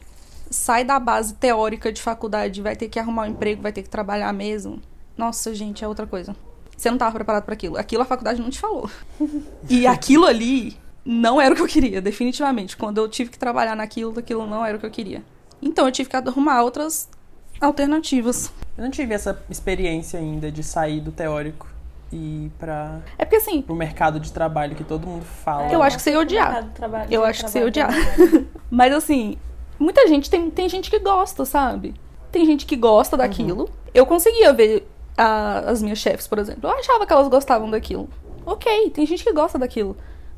sai 0.50 0.84
da 0.84 1.00
base 1.00 1.34
teórica 1.34 1.92
de 1.92 2.02
faculdade, 2.02 2.62
vai 2.62 2.76
ter 2.76 2.90
que 2.90 3.00
arrumar 3.00 3.24
um 3.24 3.28
emprego, 3.28 3.62
vai 3.62 3.72
ter 3.72 3.84
que 3.84 3.90
trabalhar 3.90 4.32
mesmo. 4.34 4.82
Nossa, 5.18 5.54
gente, 5.54 5.84
é 5.84 5.88
outra 5.88 6.06
coisa. 6.06 6.36
Você 6.76 6.90
não 6.90 6.96
estava 6.96 7.16
preparado 7.16 7.44
para 7.44 7.54
aquilo. 7.54 7.78
Aquilo 7.78 8.04
a 8.04 8.06
faculdade 8.06 8.42
não 8.42 8.50
te 8.50 8.60
falou. 8.60 8.90
E 9.70 9.88
aquilo 9.88 10.26
ali 10.26 10.78
não 11.06 11.40
era 11.40 11.54
o 11.54 11.56
que 11.56 11.62
eu 11.62 11.68
queria, 11.68 12.02
definitivamente. 12.02 12.76
Quando 12.76 12.98
eu 12.98 13.08
tive 13.08 13.30
que 13.30 13.38
trabalhar 13.40 13.76
naquilo, 13.76 14.18
aquilo 14.20 14.46
não 14.48 14.66
era 14.66 14.76
o 14.76 14.80
que 14.80 14.86
eu 14.86 14.92
queria. 14.92 15.22
Então 15.62 15.86
eu 15.86 15.92
tive 15.92 16.10
que 16.10 16.16
arrumar 16.16 16.64
outras 16.64 17.08
alternativas. 17.62 18.52
Eu 18.78 18.84
não 18.84 18.92
tive 18.92 19.14
essa 19.14 19.40
experiência 19.50 20.20
ainda 20.20 20.52
de 20.52 20.64
sair 20.64 21.00
do 21.00 21.12
teórico 21.12 21.68
e 22.12 22.46
ir 22.46 22.52
para 22.60 23.00
É 23.18 23.26
porque 23.26 23.38
assim, 23.38 23.64
o 23.68 23.74
mercado 23.74 24.20
de 24.20 24.32
trabalho 24.32 24.76
que 24.76 24.84
todo 24.84 25.08
mundo 25.08 25.24
fala. 25.26 25.72
Eu 25.72 25.82
acho 25.82 25.98
que 25.98 26.04
você 26.04 26.12
ia 26.12 26.20
odiar. 26.20 26.68
Eu 27.10 27.24
acho 27.24 27.44
que 27.44 27.50
você 27.50 27.60
ia 27.60 27.66
odiar. 27.66 27.90
Mas 28.70 28.94
assim, 28.94 29.38
muita 29.80 30.08
gente 30.08 30.30
tem, 30.30 30.50
tem 30.50 30.68
gente 30.70 30.90
que 30.90 31.00
gosta, 31.00 31.46
sabe? 31.46 31.94
tem 32.32 32.46
gente 32.46 32.66
que 32.66 32.76
gosta 32.76 33.16
daquilo. 33.16 33.70
Eu 33.94 34.06
conseguia 34.06 34.52
ver 34.52 34.86
a- 35.18 35.60
as 35.68 35.82
minhas 35.82 36.00
chefes, 36.00 36.28
por 36.28 36.38
exemplo. 36.38 36.70
Eu 36.70 36.78
achava 36.78 37.08
que 37.08 37.14
elas 37.14 37.30
gostavam 37.30 37.70
daquilo. 37.72 38.10
Ok, 38.46 38.90
tem 38.90 39.06
gente 39.06 39.24
que 39.24 39.32
gosta 39.32 39.58
daquilo. 39.58 39.96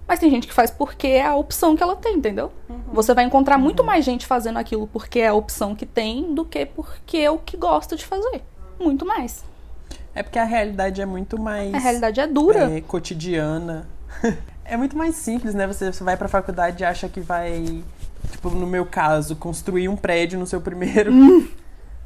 Mas 0.08 0.20
tem 0.20 0.30
gente 0.30 0.48
que 0.48 0.54
faz 0.54 0.72
porque 0.72 1.08
é 1.08 1.26
a 1.26 1.36
opção 1.36 1.76
que 1.76 1.84
ela 1.84 1.96
tem, 1.96 2.16
entendeu? 2.16 2.52
Você 2.94 3.14
vai 3.14 3.26
encontrar 3.26 3.58
muito 3.58 3.84
mais 3.84 4.06
gente 4.06 4.26
fazendo 4.26 4.58
aquilo 4.58 4.88
porque 4.88 5.20
é 5.20 5.28
a 5.28 5.34
opção 5.34 5.76
que 5.76 5.86
tem 5.86 6.34
do 6.34 6.46
que 6.46 6.66
porque 6.66 7.18
é 7.18 7.30
o 7.30 7.38
que 7.38 7.58
gosta 7.58 7.96
de 7.96 8.06
fazer. 8.06 8.42
Muito 8.80 9.06
mais. 9.06 9.44
É 10.16 10.24
porque 10.24 10.40
a 10.40 10.46
realidade 10.46 11.02
é 11.02 11.06
muito 11.06 11.40
mais. 11.40 11.74
A 11.74 11.78
realidade 11.78 12.20
é 12.20 12.26
dura. 12.26 12.78
é, 12.78 12.82
cotidiana. 12.82 13.88
é 14.66 14.78
muito 14.78 14.98
mais 14.98 15.16
simples, 15.16 15.54
né? 15.54 15.68
Você, 15.68 15.92
você 15.92 16.04
vai 16.04 16.16
pra 16.16 16.28
faculdade 16.28 16.82
e 16.82 16.86
acha 16.86 17.08
que 17.10 17.20
vai, 17.20 17.84
tipo, 18.32 18.50
no 18.50 18.66
meu 18.66 18.86
caso, 18.86 19.36
construir 19.36 19.90
um 19.90 19.96
prédio 19.96 20.40
no 20.40 20.48
seu 20.48 20.62
primeiro. 20.62 21.12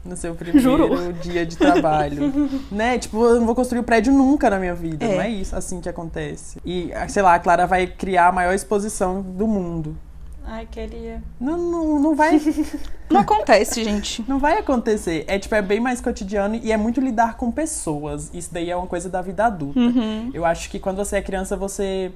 No 0.04 0.18
seu 0.18 0.34
primeiro 0.34 1.14
dia 1.14 1.46
de 1.46 1.56
trabalho. 1.56 2.34
né? 2.72 2.98
Tipo, 2.98 3.24
eu 3.24 3.40
não 3.40 3.46
vou 3.46 3.54
construir 3.54 3.80
um 3.80 3.84
prédio 3.84 4.12
nunca 4.12 4.50
na 4.50 4.58
minha 4.58 4.74
vida. 4.74 5.06
É. 5.06 5.16
Não 5.16 5.22
é 5.22 5.30
isso 5.30 5.56
assim 5.56 5.80
que 5.80 5.88
acontece. 5.88 6.60
E, 6.66 6.92
ah, 6.94 7.08
sei 7.08 7.22
lá, 7.22 7.36
a 7.36 7.40
Clara 7.40 7.68
vai 7.68 7.86
criar 7.86 8.30
a 8.30 8.32
maior 8.32 8.54
exposição 8.54 9.22
do 9.22 9.48
mundo. 9.48 9.96
Ai, 10.44 10.68
queria. 10.70 11.22
Não, 11.40 11.58
não, 11.58 12.00
não 12.00 12.16
vai. 12.16 12.40
Não 13.10 13.20
acontece, 13.20 13.84
gente. 13.84 14.24
Não 14.26 14.40
vai 14.40 14.58
acontecer. 14.58 15.26
É 15.28 15.38
tipo, 15.38 15.54
é 15.54 15.62
bem 15.62 15.82
mais 15.82 16.00
cotidiano 16.00 16.56
e 16.56 16.72
é 16.72 16.78
muito 16.78 17.02
lidar 17.02 17.36
com 17.36 17.52
pessoas. 17.52 18.32
Isso 18.34 18.54
daí 18.54 18.70
é 18.70 18.76
uma 18.76 18.88
coisa 18.88 19.10
da 19.10 19.22
vida 19.22 19.46
adulta. 19.46 19.78
Uhum. 19.78 20.32
Eu 20.34 20.46
acho 20.46 20.70
que 20.70 20.80
quando 20.80 20.96
você 20.96 21.18
é 21.18 21.22
criança, 21.22 21.58
você. 21.58 22.12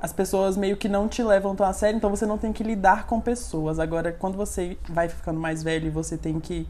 As 0.00 0.12
pessoas 0.12 0.56
meio 0.56 0.76
que 0.76 0.88
não 0.88 1.08
te 1.08 1.20
levam 1.20 1.56
tão 1.56 1.66
a 1.66 1.72
sério, 1.72 1.96
então 1.96 2.10
você 2.10 2.24
não 2.26 2.38
tem 2.38 2.52
que 2.52 2.62
lidar 2.62 3.06
com 3.06 3.20
pessoas. 3.20 3.80
Agora, 3.80 4.12
quando 4.12 4.36
você 4.36 4.76
vai 4.88 5.08
ficando 5.08 5.40
mais 5.40 5.64
velho 5.64 5.88
e 5.88 5.90
você 5.90 6.16
tem 6.16 6.38
que 6.38 6.66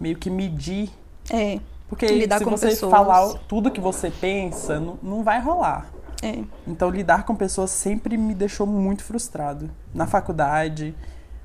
meio 0.00 0.16
que 0.16 0.30
medir. 0.30 0.90
É, 1.30 1.58
Porque 1.88 2.06
Lidar 2.06 2.38
se 2.38 2.44
com 2.44 2.50
você 2.50 2.68
pessoas. 2.68 2.90
falar 2.90 3.34
tudo 3.48 3.70
que 3.70 3.80
você 3.80 4.10
pensa, 4.10 4.78
não, 4.80 4.98
não 5.02 5.22
vai 5.22 5.40
rolar. 5.40 5.86
é. 6.22 6.38
Então, 6.66 6.90
lidar 6.90 7.24
com 7.24 7.34
pessoas 7.34 7.70
sempre 7.70 8.16
me 8.16 8.34
deixou 8.34 8.66
muito 8.66 9.02
frustrado. 9.04 9.70
Na 9.94 10.06
faculdade. 10.06 10.94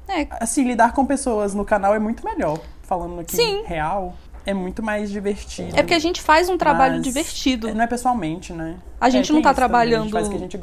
É, 0.08 0.28
Assim, 0.42 0.66
lidar 0.68 0.94
com 0.94 1.06
pessoas 1.06 1.54
no 1.54 1.64
canal 1.64 1.96
é 1.96 2.00
muito 2.00 2.24
melhor. 2.26 2.60
Falando 2.84 3.22
aqui 3.22 3.36
Sim. 3.38 3.64
real, 3.66 4.14
é 4.46 4.54
muito 4.54 4.84
mais 4.84 5.10
divertido. 5.10 5.70
é 5.78 5.82
porque 5.82 5.94
a 5.94 6.00
gente 6.00 6.22
faz 6.22 6.50
um 6.50 6.58
trabalho 6.58 7.02
divertido. 7.02 7.74
Não 7.74 7.84
é 7.84 7.88
pessoalmente, 7.88 8.52
né? 8.52 8.76
A 9.00 9.10
gente 9.10 9.32
É, 9.32 9.34
não 9.36 9.42
tá 9.42 9.54
trabalhando 9.54 10.12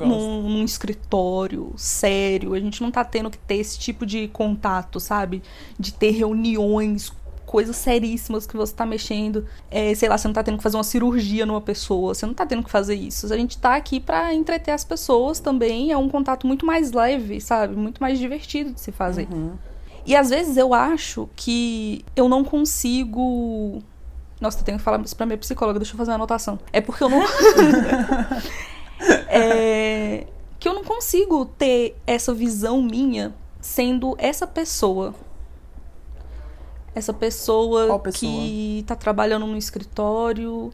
num, 0.07 0.43
num 0.43 0.64
escritório 0.64 1.72
sério, 1.76 2.53
a 2.55 2.61
gente 2.61 2.82
não 2.82 2.91
tá 2.91 3.03
tendo 3.05 3.30
que 3.30 3.38
ter 3.38 3.57
esse 3.57 3.78
tipo 3.78 4.05
de 4.05 4.28
contato, 4.28 5.01
sabe? 5.01 5.43
De 5.78 5.93
ter 5.95 6.11
reuniões, 6.11 7.11
coisas 7.51 7.74
seríssimas 7.74 8.46
que 8.46 8.57
você 8.57 8.72
tá 8.72 8.86
mexendo. 8.86 9.44
É, 9.68 9.92
sei 9.96 10.09
lá, 10.09 10.16
você 10.16 10.28
não 10.28 10.32
tá 10.32 10.40
tendo 10.40 10.57
que 10.57 10.62
fazer 10.62 10.76
uma 10.76 10.84
cirurgia 10.84 11.44
numa 11.44 11.61
pessoa, 11.61 12.14
você 12.14 12.24
não 12.24 12.32
tá 12.32 12.46
tendo 12.46 12.62
que 12.62 12.70
fazer 12.70 12.94
isso. 12.94 13.26
A 13.32 13.36
gente 13.36 13.59
tá 13.59 13.74
aqui 13.74 13.98
pra 13.98 14.32
entreter 14.32 14.72
as 14.72 14.84
pessoas 14.84 15.40
também, 15.40 15.90
é 15.90 15.96
um 15.96 16.09
contato 16.09 16.46
muito 16.46 16.64
mais 16.64 16.92
leve, 16.92 17.40
sabe? 17.40 17.74
Muito 17.74 18.01
mais 18.01 18.20
divertido 18.20 18.70
de 18.72 18.80
se 18.80 18.92
fazer. 18.92 19.26
Uhum. 19.32 19.55
E 20.07 20.14
às 20.14 20.30
vezes 20.30 20.57
eu 20.57 20.72
acho 20.72 21.28
que 21.34 22.05
eu 22.14 22.28
não 22.28 22.44
consigo. 22.44 23.82
Nossa, 24.40 24.61
eu 24.61 24.64
tenho 24.64 24.78
que 24.78 24.84
falar 24.84 25.01
isso 25.01 25.16
pra 25.16 25.26
minha 25.26 25.36
psicóloga, 25.36 25.80
deixa 25.80 25.92
eu 25.92 25.98
fazer 25.98 26.12
uma 26.12 26.18
anotação. 26.18 26.57
É 26.72 26.80
porque 26.80 27.03
eu 27.03 27.09
não. 27.09 27.20
É, 29.28 30.26
Que 30.59 30.68
eu 30.68 30.74
não 30.74 30.84
consigo 30.84 31.46
ter 31.46 31.96
essa 32.07 32.34
visão 32.34 32.82
minha 32.82 33.34
sendo 33.61 34.14
essa 34.18 34.46
pessoa. 34.46 35.14
Essa 36.95 37.12
pessoa, 37.12 37.99
pessoa? 37.99 38.12
que 38.12 38.84
tá 38.86 38.95
trabalhando 38.97 39.47
no 39.47 39.57
escritório. 39.57 40.72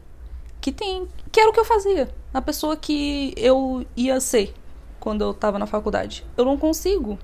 Que 0.59 0.71
tem. 0.71 1.07
Que 1.31 1.39
era 1.39 1.49
o 1.49 1.53
que 1.53 1.59
eu 1.59 1.65
fazia. 1.65 2.09
A 2.33 2.41
pessoa 2.41 2.75
que 2.75 3.33
eu 3.37 3.85
ia 3.95 4.19
ser 4.19 4.53
quando 4.99 5.21
eu 5.23 5.33
tava 5.33 5.59
na 5.59 5.65
faculdade. 5.67 6.25
Eu 6.35 6.43
não 6.45 6.57
consigo 6.57 7.17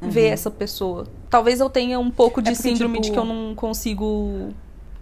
ver 0.00 0.26
essa 0.28 0.50
pessoa. 0.50 1.06
Talvez 1.30 1.60
eu 1.60 1.70
tenha 1.70 1.98
um 1.98 2.10
pouco 2.10 2.42
de 2.42 2.48
Uhum. 2.50 2.52
É 2.52 2.56
porque, 2.56 2.68
síndrome 2.70 2.96
de 3.00 3.02
tipo- 3.04 3.14
que 3.14 3.18
eu 3.20 3.24
não 3.24 3.54
consigo, 3.54 4.52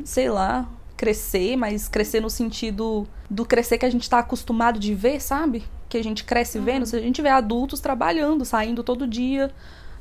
sei 0.05 0.29
lá, 0.29 0.69
crescer, 0.97 1.57
mas 1.57 1.89
crescer 1.89 2.21
no 2.21 2.29
sentido 2.29 3.07
do 3.29 3.47
crescer 3.47 3.79
que 3.79 3.87
a 3.87 3.91
gente 3.91 4.09
tá 4.11 4.19
acostumado 4.19 4.79
de 4.79 4.95
ver, 4.95 5.19
sabe? 5.21 5.65
Que 5.89 5.97
a 5.97 6.05
gente 6.05 6.23
cresce 6.25 6.59
Uhum. 6.59 6.65
vendo. 6.65 6.87
Se 6.87 6.95
a 6.97 7.01
gente 7.01 7.23
vê 7.23 7.31
adultos 7.31 7.81
trabalhando, 7.81 8.45
saindo 8.45 8.83
todo 8.85 9.07
dia, 9.07 9.51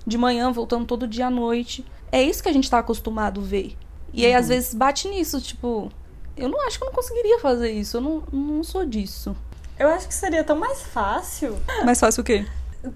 de 0.05 0.17
manhã, 0.17 0.51
voltando 0.51 0.85
todo 0.85 1.07
dia 1.07 1.27
à 1.27 1.29
noite. 1.29 1.85
É 2.11 2.21
isso 2.21 2.41
que 2.41 2.49
a 2.49 2.53
gente 2.53 2.69
tá 2.69 2.79
acostumado 2.79 3.41
a 3.41 3.43
ver. 3.43 3.75
E 4.13 4.25
aí, 4.25 4.33
às 4.33 4.45
Uhum. 4.45 4.49
vezes, 4.55 4.73
bate 4.73 5.07
nisso, 5.07 5.39
tipo, 5.39 5.91
eu 6.35 6.49
não 6.49 6.59
acho 6.65 6.77
que 6.79 6.83
eu 6.83 6.87
não 6.87 6.93
conseguiria 6.95 7.39
fazer 7.39 7.71
isso. 7.71 7.97
Eu 7.97 8.01
não, 8.01 8.23
não 8.31 8.63
sou 8.63 8.85
disso. 8.85 9.35
Eu 9.77 9.87
acho 9.89 10.07
que 10.07 10.13
seria 10.13 10.43
tão 10.43 10.57
mais 10.57 10.81
fácil 10.81 11.55
Mais 11.85 11.99
fácil 11.99 12.21
o 12.21 12.23
quê? 12.23 12.45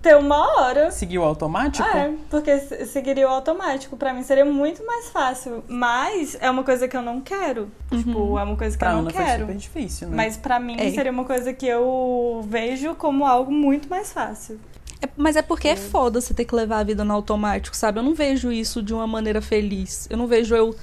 ter 0.02 0.16
uma 0.16 0.38
hora. 0.62 0.92
Seguiu 0.92 1.22
o 1.22 1.26
automático? 1.26 1.86
Ah, 1.94 1.98
é, 1.98 2.14
porque 2.30 2.58
se- 2.58 2.86
seguiria 2.86 3.28
o 3.28 3.32
automático. 3.32 3.98
Pra 3.98 4.14
mim 4.14 4.24
seria 4.24 4.46
muito 4.46 4.84
mais 4.86 5.10
fácil. 5.10 5.62
Mas 5.68 6.38
é 6.40 6.50
uma 6.50 6.64
coisa 6.64 6.88
que 6.88 6.96
eu 6.96 7.02
não 7.02 7.20
quero. 7.20 7.70
Tipo, 7.92 8.40
é 8.40 8.44
uma 8.44 8.56
coisa 8.56 8.76
que 8.76 8.80
Pra 8.80 8.92
eu 8.92 8.94
não 8.94 9.02
Ana 9.02 9.12
foi 9.12 9.24
quero. 9.26 9.42
super 9.42 9.56
difícil, 9.58 10.08
né? 10.08 10.16
Mas 10.16 10.38
pra 10.38 10.58
mim 10.58 10.78
É. 10.80 10.90
seria 10.92 11.12
uma 11.12 11.26
coisa 11.26 11.52
que 11.54 11.68
eu 11.68 12.46
vejo 12.48 12.96
como 12.96 13.26
algo 13.26 13.52
muito 13.52 13.90
mais 13.90 14.12
fácil. 14.14 14.58
É- 15.04 15.10
mas 15.18 15.36
é 15.36 15.42
porque 15.42 15.68
é 15.68 15.76
foda 15.76 16.22
você 16.22 16.34
ter 16.34 16.46
que 16.46 16.56
levar 16.56 16.80
a 16.80 16.84
vida 16.84 17.04
no 17.04 17.14
automático, 17.14 17.76
sabe? 17.76 18.00
Eu 18.00 18.04
não 18.04 18.14
vejo 18.14 18.52
isso 18.52 18.82
de 18.82 18.94
uma 18.94 19.06
maneira 19.06 19.42
feliz. 19.42 20.08
Eu 20.10 20.18
não 20.18 20.28
vejo 20.28 20.56
eu 20.56 20.76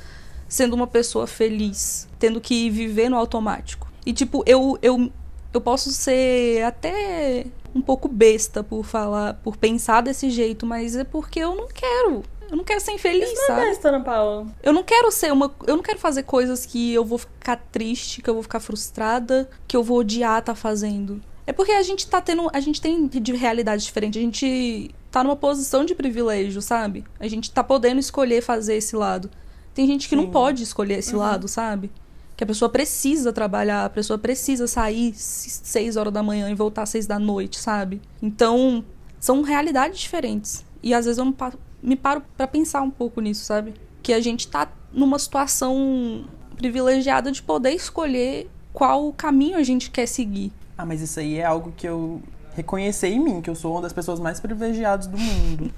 sendo 0.47 0.75
uma 0.75 0.87
pessoa 0.87 1.27
feliz, 1.27 2.07
tendo 2.19 2.41
que 2.41 2.69
viver 2.69 3.09
no 3.09 3.17
automático. 3.17 3.91
E, 4.05 4.13
tipo, 4.13 4.43
eu, 4.47 4.79
eu, 4.83 5.11
eu 5.55 5.61
posso 5.61 5.91
ser 5.91 6.63
até 6.65 7.47
um 7.75 7.81
pouco 7.81 8.09
besta 8.09 8.63
por 8.63 8.85
falar, 8.85 9.35
por 9.35 9.57
pensar 9.57 10.03
desse 10.03 10.29
jeito, 10.29 10.67
mas 10.67 10.97
é 10.97 11.05
porque 11.05 11.39
eu 11.41 11.55
não 11.55 11.69
quero. 11.69 12.23
Eu 12.51 12.57
não 12.57 12.65
quero 12.65 12.81
ser 12.81 12.91
infeliz, 12.93 13.31
Isso 13.31 13.41
não 13.43 13.47
sabe? 13.47 13.61
é 13.61 13.65
besta, 13.67 13.89
Ana 13.91 14.01
Paula. 14.01 14.47
Eu 14.61 14.73
não 14.73 14.83
quero 14.83 15.11
ser 15.13 15.33
uma. 15.33 15.55
Eu 15.67 15.77
não 15.77 15.83
quero 15.85 16.01
fazer 16.01 16.25
coisas 16.25 16.67
que 16.67 16.93
eu 16.93 17.05
vou 17.05 17.17
ficar 17.17 17.57
triste, 17.71 18.21
que 18.21 18.29
eu 18.29 18.35
vou 18.35 18.43
ficar 18.43 18.59
frustrada, 18.59 19.49
que 19.69 19.77
eu 19.77 19.85
vou 19.85 19.99
odiar 19.99 20.43
tá 20.43 20.53
fazendo. 20.55 21.23
É 21.51 21.53
porque 21.53 21.73
a 21.73 21.83
gente 21.83 22.07
tá 22.07 22.21
tendo. 22.21 22.49
A 22.53 22.61
gente 22.61 22.81
tem 22.81 23.09
de 23.09 23.33
realidade 23.35 23.83
diferente. 23.83 24.17
A 24.17 24.23
gente 24.23 24.95
tá 25.11 25.25
numa 25.25 25.35
posição 25.35 25.85
de 25.85 25.97
privilégio, 25.97 26.63
sabe? 26.63 27.05
A 27.19 27.27
gente 27.27 27.51
tá 27.51 27.65
podendo 27.65 27.99
escolher 27.99 28.41
fazer 28.41 28.77
esse 28.77 28.95
lado. 28.95 29.29
Tem 29.75 29.85
gente 29.85 30.09
que 30.09 30.15
não 30.15 30.27
Sim. 30.27 30.31
pode 30.31 30.63
escolher 30.63 31.01
esse 31.01 31.17
lado, 31.17 31.49
sabe? 31.49 31.91
Que 32.37 32.45
a 32.45 32.47
pessoa 32.47 32.69
precisa 32.69 33.33
trabalhar, 33.33 33.85
a 33.85 33.91
pessoa 33.91 34.17
precisa 34.17 34.69
sair 34.69 35.13
seis 35.17 35.97
horas 35.97 36.13
da 36.13 36.23
manhã 36.23 36.49
e 36.49 36.55
voltar 36.55 36.83
às 36.83 36.91
seis 36.91 37.05
da 37.05 37.19
noite, 37.19 37.59
sabe? 37.59 38.01
Então, 38.23 38.85
são 39.19 39.43
realidades 39.43 39.99
diferentes. 39.99 40.65
E 40.81 40.95
às 40.95 41.05
vezes 41.05 41.19
eu 41.19 41.25
não 41.25 41.35
me 41.83 41.97
paro 41.97 42.23
pra 42.37 42.47
pensar 42.47 42.81
um 42.81 42.91
pouco 42.93 43.21
nisso, 43.21 43.45
sabe? 43.45 43.75
Que 44.05 44.13
a 44.13 44.21
gente 44.21 44.47
tá 44.47 44.71
numa 44.93 45.19
situação 45.19 46.27
privilegiada 46.57 47.33
de 47.33 47.43
poder 47.43 47.73
escolher 47.73 48.49
qual 48.73 49.13
caminho 49.13 49.57
a 49.57 49.65
gente 49.65 49.91
quer 49.91 50.07
seguir. 50.07 50.53
Ah, 50.81 50.87
mas 50.87 51.03
isso 51.03 51.21
aí 51.21 51.37
é 51.37 51.45
algo 51.45 51.73
que 51.77 51.87
eu 51.87 52.23
reconheci 52.55 53.07
em 53.09 53.21
mim, 53.21 53.43
que 53.43 53.51
eu 53.51 53.55
sou 53.55 53.73
uma 53.73 53.83
das 53.83 53.93
pessoas 53.93 54.19
mais 54.19 54.41
privilegiadas 54.41 55.07
do 55.07 55.19
mundo. 55.19 55.71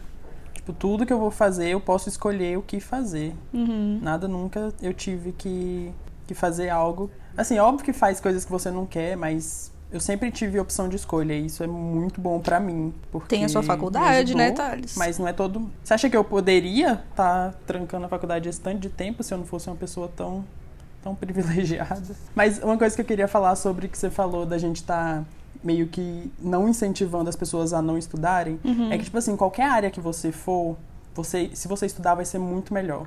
Tipo, 0.55 0.73
tudo 0.73 1.05
que 1.05 1.13
eu 1.13 1.19
vou 1.19 1.31
fazer, 1.31 1.71
eu 1.71 1.81
posso 1.81 2.09
escolher 2.09 2.57
o 2.57 2.63
que 2.63 2.79
fazer. 2.79 3.35
Uhum. 3.53 3.99
Nada 4.01 4.29
nunca 4.29 4.73
eu 4.81 4.95
tive 4.95 5.33
que, 5.33 5.93
que 6.25 6.35
fazer 6.35 6.69
algo. 6.69 7.11
Assim, 7.37 7.59
óbvio 7.59 7.85
que 7.85 7.93
faz 7.93 8.21
coisas 8.21 8.45
que 8.45 8.51
você 8.53 8.71
não 8.71 8.87
quer, 8.87 9.17
mas 9.17 9.73
eu 9.91 9.99
sempre 9.99 10.31
tive 10.31 10.57
a 10.57 10.63
opção 10.63 10.89
de 10.89 10.95
escolha. 10.95 11.33
E 11.33 11.47
isso 11.47 11.65
é 11.65 11.67
muito 11.67 12.21
bom 12.21 12.39
pra 12.39 12.61
mim. 12.61 12.95
Porque 13.11 13.35
Tem 13.35 13.45
a 13.45 13.49
sua 13.49 13.65
faculdade, 13.65 14.19
ajudou, 14.19 14.37
né, 14.37 14.53
Thales? 14.53 14.95
Mas 14.97 15.19
não 15.19 15.27
é 15.27 15.33
todo. 15.33 15.69
Você 15.83 15.95
acha 15.95 16.09
que 16.09 16.17
eu 16.17 16.23
poderia 16.23 17.03
estar 17.11 17.55
trancando 17.67 18.07
a 18.07 18.09
faculdade 18.09 18.49
esse 18.49 18.61
tanto 18.61 18.79
de 18.79 18.89
tempo 18.89 19.25
se 19.25 19.35
eu 19.35 19.39
não 19.39 19.45
fosse 19.45 19.69
uma 19.69 19.75
pessoa 19.75 20.09
tão, 20.15 20.45
tão 21.03 21.15
privilegiada? 21.17 22.03
Mas 22.35 22.63
uma 22.63 22.79
coisa 22.79 22.95
que 22.95 23.03
eu 23.03 23.07
queria 23.07 23.29
falar 23.29 23.55
sobre 23.57 23.87
o 23.87 23.89
que 23.89 23.99
você 23.99 24.11
falou 24.11 24.47
da 24.47 24.59
gente 24.59 24.77
estar 24.77 25.25
meio 25.63 25.87
que 25.87 26.31
não 26.41 26.69
incentivando 26.69 27.29
as 27.29 27.37
pessoas 27.37 27.73
a 27.73 27.81
não 27.81 27.97
estudarem 27.97 28.59
Uhum. 28.65 28.91
é 28.93 28.99
que, 28.99 29.05
tipo 29.05 29.17
assim, 29.19 29.37
qualquer 29.37 29.69
área 29.69 29.91
que 29.91 30.01
você 30.01 30.33
for, 30.33 30.77
você, 31.15 31.51
se 31.55 31.69
você 31.69 31.87
estudar, 31.87 32.15
vai 32.15 32.25
ser 32.25 32.39
muito 32.39 32.75
melhor. 32.75 33.07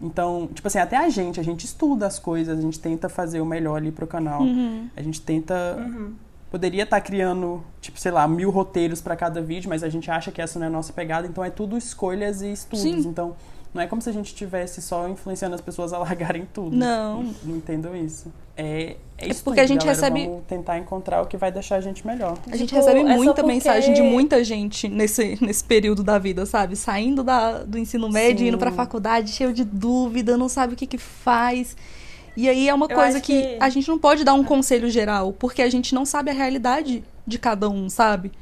Então, 0.00 0.48
tipo 0.54 0.68
assim, 0.68 0.78
até 0.78 0.96
a 0.96 1.08
gente, 1.08 1.40
a 1.40 1.42
gente 1.42 1.64
estuda 1.64 2.06
as 2.06 2.18
coisas, 2.18 2.56
a 2.56 2.62
gente 2.62 2.78
tenta 2.78 3.08
fazer 3.08 3.40
o 3.40 3.46
melhor 3.46 3.76
ali 3.76 3.90
pro 3.90 4.06
canal. 4.06 4.42
Uhum. 4.42 4.88
A 4.96 5.02
gente 5.02 5.20
tenta. 5.20 5.76
Uhum. 5.76 6.12
Poderia 6.52 6.84
estar 6.84 7.00
criando, 7.00 7.62
tipo, 7.80 7.98
sei 8.00 8.10
lá, 8.12 8.26
mil 8.28 8.50
roteiros 8.50 9.00
pra 9.02 9.14
cada 9.16 9.42
vídeo, 9.42 9.68
mas 9.68 9.82
a 9.82 9.88
gente 9.88 10.10
acha 10.10 10.30
que 10.30 10.40
essa 10.40 10.58
não 10.58 10.64
é 10.66 10.68
a 10.68 10.72
nossa 10.72 10.92
pegada, 10.94 11.26
então 11.26 11.44
é 11.44 11.50
tudo 11.50 11.76
escolhas 11.76 12.40
e 12.42 12.52
estudos. 12.52 12.80
Sim. 12.80 13.00
Então, 13.00 13.34
Não 13.74 13.82
é 13.82 13.86
como 13.86 14.00
se 14.00 14.08
a 14.08 14.12
gente 14.12 14.26
estivesse 14.26 14.80
só 14.80 15.08
influenciando 15.08 15.54
as 15.54 15.60
pessoas 15.60 15.92
a 15.92 15.98
largarem 15.98 16.46
tudo. 16.52 16.74
Não. 16.74 17.34
Não 17.44 17.56
entendo 17.56 17.94
isso. 17.94 18.32
É, 18.56 18.96
é 19.16 19.28
isso 19.28 19.44
porque 19.44 19.60
a 19.60 19.66
gente 19.66 19.84
galera. 19.86 19.94
recebe- 20.00 20.24
Vamos 20.26 20.44
tentar 20.48 20.78
encontrar 20.78 21.22
o 21.22 21.26
que 21.26 21.36
vai 21.36 21.52
deixar 21.52 21.76
a 21.76 21.80
gente 21.80 22.04
melhor. 22.06 22.36
A 22.50 22.56
gente 22.56 22.70
Tipo, 22.70 22.80
recebe 22.80 23.00
é 23.00 23.04
muita 23.04 23.34
porque- 23.34 23.46
mensagem 23.46 23.94
de 23.94 24.02
muita 24.02 24.42
gente 24.42 24.88
nesse, 24.88 25.38
nesse 25.40 25.62
período 25.62 26.02
da 26.02 26.18
vida, 26.18 26.44
sabe? 26.44 26.74
Saindo 26.74 27.22
da, 27.22 27.62
do 27.62 27.78
ensino 27.78 28.08
médio, 28.10 28.40
Sim. 28.40 28.48
indo 28.48 28.58
pra 28.58 28.72
faculdade, 28.72 29.30
cheio 29.30 29.52
de 29.52 29.64
dúvida, 29.64 30.36
não 30.36 30.48
sabe 30.48 30.72
o 30.74 30.76
que 30.76 30.86
que 30.86 30.98
faz. 30.98 31.76
E 32.36 32.48
aí 32.48 32.68
é 32.68 32.74
uma 32.74 32.86
Eu 32.88 32.96
coisa 32.96 33.20
que... 33.20 33.40
que- 33.42 33.56
a 33.60 33.68
gente 33.68 33.86
não 33.88 33.98
pode 33.98 34.24
dar 34.24 34.34
um 34.34 34.42
conselho 34.42 34.88
geral, 34.90 35.32
porque 35.32 35.62
a 35.62 35.70
gente 35.70 35.94
não 35.94 36.04
sabe 36.04 36.30
a 36.30 36.34
realidade 36.34 37.04
de 37.26 37.38
cada 37.38 37.68
um, 37.68 37.88
sabe? 37.88 38.32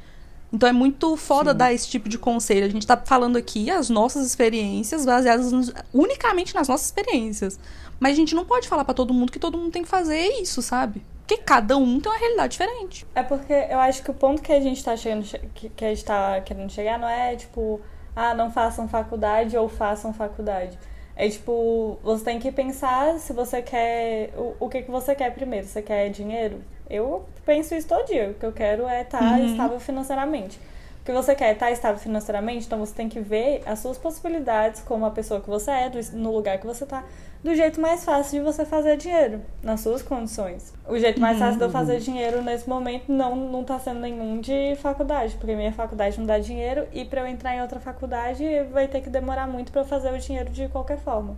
Então 0.51 0.67
é 0.69 0.71
muito 0.71 1.15
foda 1.17 1.51
Sim. 1.51 1.57
dar 1.57 1.73
esse 1.73 1.87
tipo 1.89 2.07
de 2.07 2.17
conselho. 2.17 2.65
A 2.65 2.69
gente 2.69 2.87
tá 2.87 2.95
falando 2.97 3.35
aqui 3.37 3.69
as 3.69 3.89
nossas 3.89 4.25
experiências 4.25 5.05
baseadas 5.05 5.51
nos- 5.51 5.73
unicamente 5.93 6.55
nas 6.55 6.67
nossas 6.67 6.85
experiências. 6.87 7.59
Mas 7.99 8.13
a 8.13 8.15
gente 8.15 8.33
não 8.35 8.45
pode 8.45 8.67
falar 8.67 8.85
pra 8.85 8.93
todo 8.93 9.13
mundo 9.13 9.31
que 9.31 9.39
todo 9.39 9.57
mundo 9.57 9.71
tem 9.71 9.83
que 9.83 9.89
fazer 9.89 10.25
isso, 10.41 10.61
sabe? 10.61 11.03
Porque 11.25 11.41
cada 11.43 11.75
um 11.75 11.99
tem 11.99 12.09
uma 12.11 12.17
realidade 12.17 12.51
diferente. 12.53 13.05
É 13.13 13.21
porque 13.23 13.51
eu 13.51 13.79
acho 13.79 14.01
que 14.01 14.09
o 14.11 14.13
ponto 14.13 14.41
que 14.41 14.53
a 14.53 14.61
gente 14.61 14.81
tá 14.81 14.95
chegando, 14.95 15.25
que, 15.53 15.67
que 15.69 15.83
a 15.83 15.89
gente 15.89 16.05
tá 16.05 16.39
querendo 16.41 16.71
chegar 16.71 16.97
não 16.97 17.09
é 17.09 17.35
tipo, 17.35 17.81
ah, 18.15 18.33
não 18.33 18.49
façam 18.49 18.87
faculdade 18.87 19.57
ou 19.57 19.67
façam 19.67 20.13
faculdade. 20.13 20.79
É 21.17 21.27
tipo, 21.29 21.99
você 22.03 22.23
tem 22.25 22.39
que 22.39 22.51
pensar 22.51 23.19
se 23.19 23.33
você 23.33 23.61
quer. 23.61 24.31
O, 24.37 24.55
o 24.65 24.69
que, 24.69 24.83
que 24.83 24.91
você 24.91 25.15
quer 25.15 25.33
primeiro? 25.33 25.65
Você 25.67 25.81
quer 25.81 26.09
dinheiro? 26.09 26.61
Eu 26.89 27.25
penso 27.45 27.73
isso 27.75 27.87
todo 27.87 28.05
dia. 28.05 28.29
O 28.31 28.33
que 28.35 28.45
eu 28.45 28.53
quero 28.53 28.87
é 28.87 29.01
estar 29.01 29.39
Uhum. 29.39 29.45
estável 29.45 29.79
financeiramente. 29.79 30.59
O 31.01 31.05
que 31.05 31.11
você 31.13 31.35
quer 31.35 31.49
é 31.49 31.53
estar 31.53 31.71
estável 31.71 31.99
financeiramente, 31.99 32.65
então 32.67 32.79
você 32.79 32.93
tem 32.93 33.09
que 33.09 33.19
ver 33.19 33.63
as 33.65 33.79
suas 33.79 33.97
possibilidades 33.97 34.81
como 34.81 35.05
a 35.05 35.11
pessoa 35.11 35.41
que 35.41 35.49
você 35.49 35.71
é, 35.71 35.89
do- 35.89 35.99
no 36.17 36.33
lugar 36.33 36.59
que 36.59 36.67
você 36.67 36.85
tá, 36.85 37.03
do 37.47 37.55
jeito 37.55 37.79
mais 37.79 38.03
fácil 38.03 38.39
de 38.39 38.45
você 38.45 38.65
fazer 38.65 38.97
dinheiro, 38.97 39.41
nas 39.63 39.79
suas 39.79 40.01
condições. 40.01 40.73
O 40.85 40.99
jeito 40.99 41.21
mais 41.21 41.39
fácil 41.39 41.57
de 41.57 41.63
eu 41.63 41.69
fazer 41.69 41.99
dinheiro 42.01 42.41
nesse 42.41 42.67
momento 42.67 43.09
não, 43.09 43.37
não 43.37 43.63
tá 43.63 43.79
sendo 43.79 44.01
nenhum 44.01 44.41
de 44.41 44.75
faculdade, 44.81 45.35
porque 45.35 45.55
minha 45.55 45.71
faculdade 45.71 46.19
não 46.19 46.25
dá 46.25 46.39
dinheiro 46.39 46.85
e 46.91 47.05
pra 47.05 47.21
eu 47.21 47.27
entrar 47.27 47.55
em 47.55 47.61
outra 47.61 47.79
faculdade 47.79 48.43
vai 48.73 48.89
ter 48.89 48.99
que 48.99 49.09
demorar 49.09 49.47
muito 49.47 49.71
pra 49.71 49.81
eu 49.81 49.85
fazer 49.85 50.13
o 50.13 50.17
dinheiro 50.17 50.49
de 50.49 50.67
qualquer 50.67 50.99
forma. 50.99 51.37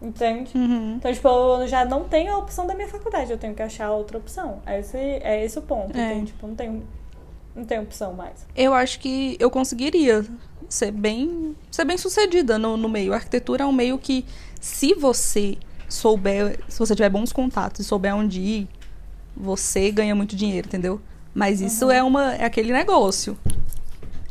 Entende? 0.00 0.56
Uhum. 0.56 0.94
Então, 0.96 1.12
tipo, 1.12 1.28
eu 1.28 1.66
já 1.66 1.84
não 1.84 2.04
tenho 2.04 2.32
a 2.32 2.38
opção 2.38 2.64
da 2.64 2.74
minha 2.74 2.88
faculdade, 2.88 3.32
eu 3.32 3.36
tenho 3.36 3.52
que 3.52 3.62
achar 3.62 3.90
outra 3.90 4.18
opção. 4.18 4.62
É 4.64 4.78
esse, 4.78 4.96
é 4.96 5.44
esse 5.44 5.58
o 5.58 5.62
ponto. 5.62 5.98
É. 5.98 6.12
entende? 6.12 6.26
Tipo, 6.26 6.46
não 6.46 6.54
tem, 6.54 6.82
não 7.56 7.64
tem 7.64 7.80
opção 7.80 8.12
mais. 8.14 8.46
Eu 8.54 8.72
acho 8.72 9.00
que 9.00 9.36
eu 9.40 9.50
conseguiria 9.50 10.24
ser 10.70 10.92
bem, 10.92 11.56
ser 11.70 11.84
bem 11.84 11.98
sucedida 11.98 12.56
no, 12.56 12.76
no 12.76 12.88
meio. 12.88 13.12
A 13.12 13.16
arquitetura 13.16 13.64
é 13.64 13.66
um 13.66 13.72
meio 13.72 13.98
que, 13.98 14.24
se 14.60 14.94
você 14.94 15.56
souber, 15.88 16.60
se 16.68 16.78
você 16.78 16.94
tiver 16.94 17.08
bons 17.08 17.32
contatos 17.32 17.80
e 17.80 17.84
souber 17.84 18.14
onde 18.14 18.40
ir, 18.40 18.68
você 19.36 19.90
ganha 19.90 20.14
muito 20.14 20.36
dinheiro, 20.36 20.68
entendeu? 20.68 21.00
Mas 21.34 21.60
isso 21.60 21.90
é 21.90 22.02
uma 22.02 22.34
é 22.34 22.44
aquele 22.44 22.72
negócio. 22.72 23.38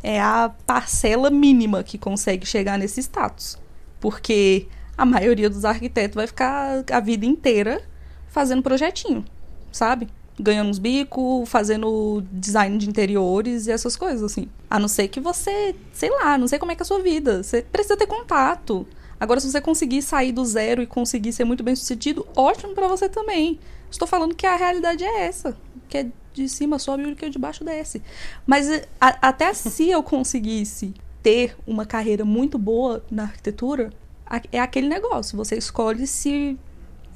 É 0.02 0.20
a 0.20 0.50
parcela 0.66 1.30
mínima 1.30 1.82
que 1.82 1.98
consegue 1.98 2.46
chegar 2.46 2.78
nesse 2.78 3.00
status. 3.00 3.58
Porque 3.98 4.66
a 4.96 5.04
maioria 5.04 5.50
dos 5.50 5.64
arquitetos 5.64 6.14
vai 6.14 6.26
ficar 6.26 6.84
a 6.90 7.00
vida 7.00 7.26
inteira 7.26 7.82
fazendo 8.28 8.62
projetinho, 8.62 9.24
sabe? 9.72 10.08
Ganhando 10.38 10.70
uns 10.70 10.78
bicos, 10.78 11.48
fazendo 11.48 12.22
design 12.32 12.78
de 12.78 12.88
interiores 12.88 13.66
e 13.66 13.72
essas 13.72 13.96
coisas, 13.96 14.22
assim. 14.22 14.48
A 14.70 14.78
não 14.78 14.88
ser 14.88 15.08
que 15.08 15.20
você, 15.20 15.74
sei 15.92 16.10
lá, 16.10 16.38
não 16.38 16.46
sei 16.46 16.58
como 16.58 16.72
é 16.72 16.74
que 16.74 16.82
é 16.82 16.84
a 16.84 16.86
sua 16.86 17.02
vida. 17.02 17.42
Você 17.42 17.62
precisa 17.62 17.96
ter 17.96 18.06
contato. 18.06 18.86
Agora, 19.20 19.38
se 19.38 19.50
você 19.50 19.60
conseguir 19.60 20.00
sair 20.02 20.32
do 20.32 20.44
zero 20.44 20.80
e 20.82 20.86
conseguir 20.86 21.32
ser 21.32 21.44
muito 21.44 21.62
bem 21.62 21.76
sucedido, 21.76 22.26
ótimo 22.34 22.74
pra 22.74 22.88
você 22.88 23.08
também. 23.08 23.60
Estou 23.90 24.08
falando 24.08 24.34
que 24.34 24.46
a 24.46 24.56
realidade 24.56 25.04
é 25.04 25.26
essa. 25.26 25.54
Que 25.88 25.98
é 25.98 26.06
de 26.32 26.48
cima 26.48 26.78
sobe 26.78 27.02
e 27.02 27.12
o 27.12 27.16
que 27.16 27.26
é 27.26 27.28
de 27.28 27.38
baixo 27.38 27.62
desce. 27.62 28.00
Mas 28.46 28.70
eh, 28.70 28.88
a- 29.00 29.18
até 29.28 29.52
se 29.52 29.90
eu 29.90 30.02
conseguisse 30.02 30.94
ter 31.22 31.54
uma 31.66 31.84
carreira 31.84 32.24
muito 32.24 32.56
boa 32.58 33.04
na 33.10 33.24
arquitetura, 33.24 33.92
a- 34.26 34.40
é 34.50 34.58
aquele 34.60 34.88
negócio. 34.88 35.36
Você 35.36 35.56
escolhe 35.56 36.06
se, 36.06 36.58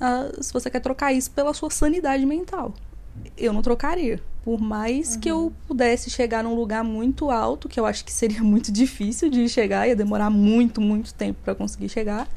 ah, 0.00 0.30
se 0.40 0.52
você 0.52 0.68
quer 0.68 0.80
trocar 0.80 1.12
isso 1.12 1.30
pela 1.30 1.54
sua 1.54 1.70
sanidade 1.70 2.26
mental. 2.26 2.74
Eu 3.38 3.52
não 3.52 3.62
trocaria. 3.62 4.20
Por 4.44 4.60
mais 4.60 5.16
que 5.16 5.28
eu 5.30 5.50
pudesse 5.66 6.10
chegar 6.10 6.44
num 6.44 6.54
lugar 6.54 6.84
muito 6.84 7.30
alto, 7.30 7.66
que 7.68 7.80
eu 7.80 7.86
acho 7.86 8.04
que 8.04 8.12
seria 8.12 8.42
muito 8.44 8.70
difícil 8.70 9.30
de 9.30 9.48
chegar, 9.48 9.88
ia 9.88 9.96
demorar 9.96 10.28
muito, 10.30 10.80
muito 10.80 11.14
tempo 11.14 11.38
para 11.42 11.54
conseguir 11.54 11.88
chegar. 11.88 12.28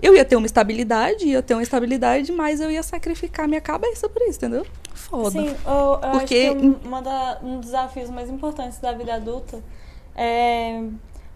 Eu 0.00 0.14
ia 0.14 0.24
ter 0.24 0.36
uma 0.36 0.46
estabilidade, 0.46 1.26
ia 1.26 1.42
ter 1.42 1.54
uma 1.54 1.62
estabilidade, 1.62 2.30
mas 2.30 2.60
eu 2.60 2.70
ia 2.70 2.82
sacrificar 2.82 3.48
minha 3.48 3.60
cabeça 3.62 4.08
por 4.08 4.22
isso, 4.22 4.38
entendeu? 4.38 4.64
Foda. 4.94 5.30
Sim, 5.30 5.48
eu, 5.48 6.00
eu 6.02 6.10
Porque- 6.12 6.46
acho 6.48 6.56
que 6.60 6.86
um, 6.88 7.02
da- 7.02 7.38
um 7.42 7.56
dos 7.56 7.66
desafios 7.66 8.10
mais 8.10 8.28
importantes 8.30 8.78
da 8.78 8.92
vida 8.92 9.14
adulta 9.14 9.58
é 10.14 10.82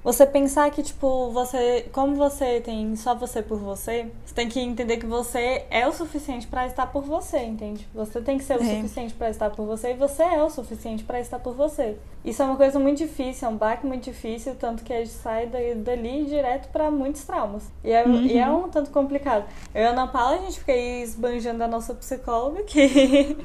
você 0.03 0.25
pensar 0.27 0.71
que, 0.71 0.83
tipo, 0.83 1.31
você. 1.31 1.87
Como 1.93 2.15
você 2.17 2.61
tem 2.61 2.97
só 2.97 3.15
você 3.15 3.43
por 3.43 3.59
você, 3.59 4.07
você 4.25 4.35
tem 4.35 4.49
que 4.49 4.59
entender 4.59 4.97
que 4.97 5.07
você 5.07 5.65
é 5.71 5.87
o 5.87 5.93
suficiente 5.93 6.47
pra 6.47 6.67
estar 6.67 6.87
por 6.87 7.03
você, 7.03 7.39
entende? 7.45 7.87
Você 7.95 8.21
tem 8.23 8.39
que 8.39 8.45
ser 8.45 8.59
o 8.59 8.63
É. 8.63 8.77
suficiente 8.77 9.13
pra 9.15 9.29
estar 9.29 9.51
por 9.51 9.67
você 9.67 9.91
e 9.91 9.95
você 9.95 10.23
é 10.23 10.43
o 10.43 10.49
suficiente 10.49 11.05
pra 11.05 11.21
estar 11.21 11.39
por 11.39 11.55
você. 11.55 11.97
Isso 12.25 12.43
é 12.43 12.47
uma 12.47 12.57
coisa 12.57 12.79
muito 12.79 12.99
difícil, 12.99 13.49
é 13.49 13.51
um 13.51 13.57
baque 13.57 13.87
muito 13.87 14.05
difícil, 14.05 14.55
tanto 14.55 14.83
que 14.85 14.93
a 14.93 14.99
gente 14.99 15.11
sai 15.11 15.47
da- 15.47 15.59
dali 15.77 16.25
direto 16.25 16.69
pra 16.71 16.91
muitos 16.91 17.25
traumas. 17.25 17.65
E 17.85 17.91
é, 17.93 18.07
e 18.09 18.39
é 18.39 18.49
um 18.49 18.69
tanto 18.69 18.91
complicado. 18.91 19.45
Eu 19.75 19.83
e 19.83 19.87
a 19.87 19.91
Ana 19.91 20.07
Paula, 20.07 20.37
a 20.37 20.39
gente 20.39 20.59
fica 20.61 20.73
aí 20.73 21.03
esbanjando 21.03 21.63
a 21.65 21.69
nossa 21.69 21.95
psicóloga, 21.95 22.63
que. 22.65 23.37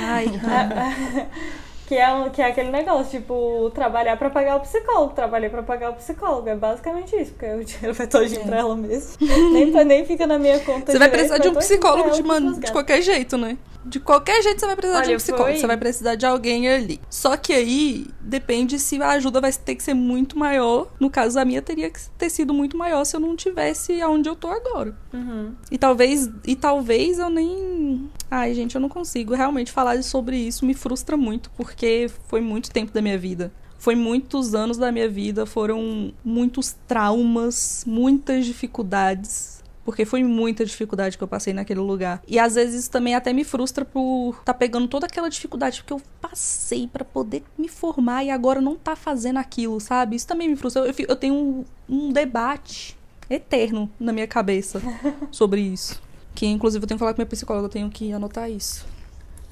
Ai, 0.00 0.26
que, 1.92 1.98
é, 1.98 2.12
um- 2.14 2.30
que 2.30 2.40
é 2.40 2.46
aquele 2.46 2.70
negócio, 2.70 3.20
tipo, 3.20 3.70
trabalhar 3.74 4.16
pra 4.16 4.30
pagar 4.30 4.56
o 4.56 4.60
psicólogo. 4.60 5.12
Trabalhei 5.12 5.50
pra 5.50 5.62
pagar 5.62 5.90
o 5.90 5.94
psicólogo. 5.94 6.48
É 6.48 6.56
basicamente 6.56 7.14
isso, 7.14 7.32
porque 7.32 7.46
o 7.52 7.62
dinheiro 7.64 7.92
vai 7.92 8.06
todinho 8.06 8.44
pra 8.44 8.58
ela 8.58 8.74
mesmo. 8.76 9.12
nem, 9.52 9.70
pra- 9.70 9.84
nem 9.84 10.06
fica 10.06 10.26
na 10.26 10.38
minha 10.38 10.58
conta. 10.60 10.90
É. 10.90 10.92
Você 10.92 10.98
vai 10.98 11.10
precisar 11.10 11.36
de 11.38 11.48
um 11.48 11.54
psicólogo 11.54 12.10
de, 12.12 12.22
man... 12.22 12.52
de 12.58 12.72
qualquer 12.72 13.02
jeito, 13.02 13.36
né? 13.36 13.58
De 13.84 13.98
qualquer 13.98 14.40
jeito 14.44 14.60
você 14.60 14.66
vai 14.66 14.76
precisar 14.76 15.00
de 15.00 15.08
Olha, 15.08 15.16
um 15.16 15.18
psicólogo. 15.18 15.50
foi- 15.50 15.58
Você 15.60 15.66
vai 15.66 15.76
precisar 15.76 16.14
de 16.14 16.24
alguém 16.24 16.68
ali. 16.68 17.00
Só 17.10 17.36
que 17.36 17.52
aí 17.52 18.06
depende 18.20 18.78
se 18.78 19.02
a 19.02 19.10
ajuda 19.10 19.40
vai 19.40 19.52
ter 19.52 19.74
que 19.74 19.82
ser 19.82 19.92
muito 19.92 20.38
maior. 20.38 20.86
No 21.00 21.10
caso, 21.10 21.38
a 21.38 21.44
minha 21.44 21.60
teria 21.60 21.90
que 21.90 22.00
ter 22.16 22.30
sido 22.30 22.54
muito 22.54 22.76
maior 22.76 23.04
se 23.04 23.16
eu 23.16 23.20
não 23.20 23.34
tivesse 23.36 24.00
aonde 24.00 24.28
eu 24.28 24.36
tô 24.36 24.46
agora. 24.48 24.96
Uhum. 25.12 25.52
E 25.70 25.76
talvez, 25.76 26.30
e 26.46 26.54
talvez 26.54 27.18
eu 27.18 27.28
nem. 27.28 28.08
Ai, 28.30 28.54
gente, 28.54 28.76
eu 28.76 28.80
não 28.80 28.88
consigo. 28.88 29.34
Realmente 29.34 29.72
falar 29.72 30.00
sobre 30.04 30.36
isso 30.36 30.64
me 30.64 30.74
frustra 30.74 31.16
muito, 31.16 31.50
porque 31.56 31.81
foi 32.28 32.40
muito 32.40 32.70
tempo 32.70 32.92
da 32.92 33.02
minha 33.02 33.18
vida. 33.18 33.52
Foi 33.78 33.96
muitos 33.96 34.54
anos 34.54 34.76
da 34.76 34.92
minha 34.92 35.08
vida, 35.08 35.44
foram 35.44 36.14
muitos 36.24 36.76
traumas, 36.86 37.82
muitas 37.84 38.46
dificuldades. 38.46 39.60
Porque 39.84 40.04
foi 40.04 40.22
muita 40.22 40.64
dificuldade 40.64 41.18
que 41.18 41.24
eu 41.24 41.26
passei 41.26 41.52
naquele 41.52 41.80
lugar. 41.80 42.22
E 42.28 42.38
às 42.38 42.54
vezes 42.54 42.82
isso 42.82 42.90
também 42.92 43.16
até 43.16 43.32
me 43.32 43.42
frustra 43.42 43.84
por 43.84 44.40
tá 44.44 44.54
pegando 44.54 44.86
toda 44.86 45.06
aquela 45.06 45.28
dificuldade 45.28 45.82
que 45.82 45.92
eu 45.92 46.00
passei 46.20 46.86
pra 46.86 47.04
poder 47.04 47.42
me 47.58 47.66
formar 47.66 48.22
e 48.22 48.30
agora 48.30 48.60
não 48.60 48.76
tá 48.76 48.94
fazendo 48.94 49.38
aquilo, 49.38 49.80
sabe? 49.80 50.14
Isso 50.14 50.28
também 50.28 50.48
me 50.48 50.54
frustra. 50.54 50.82
Eu, 50.86 50.94
eu 51.08 51.16
tenho 51.16 51.34
um, 51.34 51.64
um 51.88 52.12
debate 52.12 52.96
eterno 53.28 53.90
na 53.98 54.12
minha 54.12 54.28
cabeça 54.28 54.80
sobre 55.32 55.60
isso. 55.60 56.00
Que 56.36 56.46
inclusive 56.46 56.84
eu 56.84 56.86
tenho 56.86 56.96
que 56.96 57.00
falar 57.00 57.14
com 57.14 57.20
minha 57.20 57.26
psicóloga, 57.26 57.66
eu 57.66 57.70
tenho 57.70 57.90
que 57.90 58.12
anotar 58.12 58.48
isso. 58.48 58.86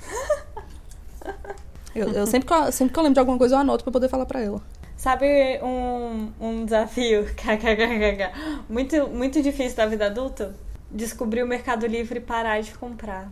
Eu, 1.95 2.09
eu 2.13 2.27
sempre, 2.27 2.47
que 2.47 2.55
eu, 2.55 2.73
sempre 2.73 2.93
que 2.93 2.99
eu 2.99 3.03
lembro 3.03 3.15
de 3.15 3.21
alguma 3.21 3.39
coisa, 3.39 3.55
eu 3.55 3.59
anoto 3.59 3.85
pra 3.85 3.93
poder 3.93 4.09
falar 4.09 4.27
pra 4.27 4.41
ela. 4.41 4.61
Sabe 4.97 5.59
um, 5.63 6.31
um 6.41 6.65
desafio 6.65 7.27
muito, 8.69 9.09
muito 9.09 9.43
difícil 9.43 9.77
da 9.77 9.87
vida 9.87 10.07
adulta? 10.07 10.55
Descobrir 10.91 11.43
o 11.43 11.47
Mercado 11.47 11.87
Livre 11.87 12.19
e 12.19 12.23
parar 12.23 12.61
de 12.61 12.73
comprar. 12.75 13.31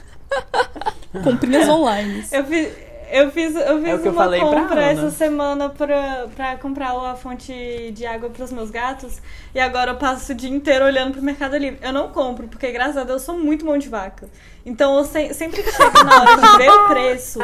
Comprinhas 1.24 1.68
online. 1.68 2.24
Eu 2.30 2.44
fiz, 2.44 2.72
eu 3.12 3.30
fiz, 3.30 3.54
eu 3.54 3.78
fiz 3.78 3.88
É 3.88 3.92
eu 3.92 4.12
uma 4.12 4.28
pra 4.28 4.38
compra 4.40 4.82
essa 4.82 5.10
semana 5.10 5.68
pra, 5.68 6.26
pra 6.34 6.56
comprar 6.56 6.92
a 6.92 7.14
fonte 7.16 7.90
de 7.92 8.06
água 8.06 8.30
pros 8.30 8.50
meus 8.52 8.70
gatos. 8.70 9.20
E 9.54 9.60
agora 9.60 9.92
eu 9.92 9.96
passo 9.96 10.32
o 10.32 10.34
dia 10.34 10.50
inteiro 10.50 10.84
olhando 10.84 11.12
pro 11.12 11.22
Mercado 11.22 11.56
Livre. 11.56 11.78
Eu 11.82 11.92
não 11.92 12.08
compro, 12.08 12.46
porque 12.48 12.70
graças 12.72 12.96
a 12.96 13.04
Deus 13.04 13.22
eu 13.22 13.26
sou 13.34 13.38
muito 13.38 13.64
mão 13.66 13.76
de 13.78 13.88
vaca. 13.88 14.28
Então 14.64 14.96
eu 14.98 15.04
se- 15.04 15.32
sempre 15.34 15.62
que 15.62 15.72
chega 15.72 16.04
na 16.04 16.20
hora 16.22 16.36
de 16.40 16.58
ver 16.58 16.70
o 16.70 16.88
preço, 16.88 17.38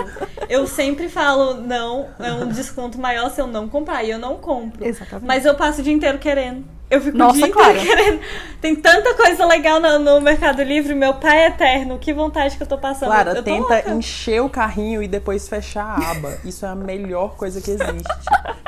eu 0.49 0.67
sempre 0.67 1.09
falo, 1.09 1.55
não, 1.55 2.09
é 2.19 2.33
um 2.33 2.49
desconto 2.49 2.99
maior 3.01 3.31
se 3.31 3.41
eu 3.41 3.47
não 3.47 3.69
comprar. 3.69 4.05
E 4.05 4.11
eu 4.11 4.19
não 4.19 4.37
compro. 4.37 4.85
Exatamente. 4.87 5.27
Mas 5.27 5.45
eu 5.47 5.55
passo 5.55 5.81
o 5.81 5.83
dia 5.85 5.93
inteiro 5.93 6.19
querendo. 6.19 6.76
Eu 6.89 7.01
fico 7.01 7.19
Nossa, 7.19 7.37
o 7.37 7.43
dia 7.43 7.53
Clara. 7.53 7.73
inteiro 7.73 7.97
querendo. 7.97 8.21
Tem 8.61 8.75
tanta 8.77 9.15
coisa 9.15 9.45
legal 9.45 9.81
no, 9.81 9.99
no 9.99 10.21
Mercado 10.21 10.63
Livre, 10.63 10.95
meu 10.95 11.15
pai 11.15 11.45
é 11.45 11.47
eterno. 11.49 11.99
Que 11.99 12.13
vontade 12.13 12.57
que 12.57 12.63
eu 12.63 12.67
tô 12.67 12.79
passando. 12.79 13.09
Clara, 13.09 13.33
eu 13.33 13.43
tenta 13.43 13.75
louca. 13.75 13.91
encher 13.91 14.41
o 14.41 14.49
carrinho 14.49 15.03
e 15.03 15.09
depois 15.09 15.49
fechar 15.49 15.85
a 15.85 16.11
aba. 16.13 16.39
Isso 16.45 16.65
é 16.65 16.69
a 16.69 16.75
melhor 16.75 17.35
coisa 17.37 17.61
que 17.61 17.73
existe. 17.73 18.13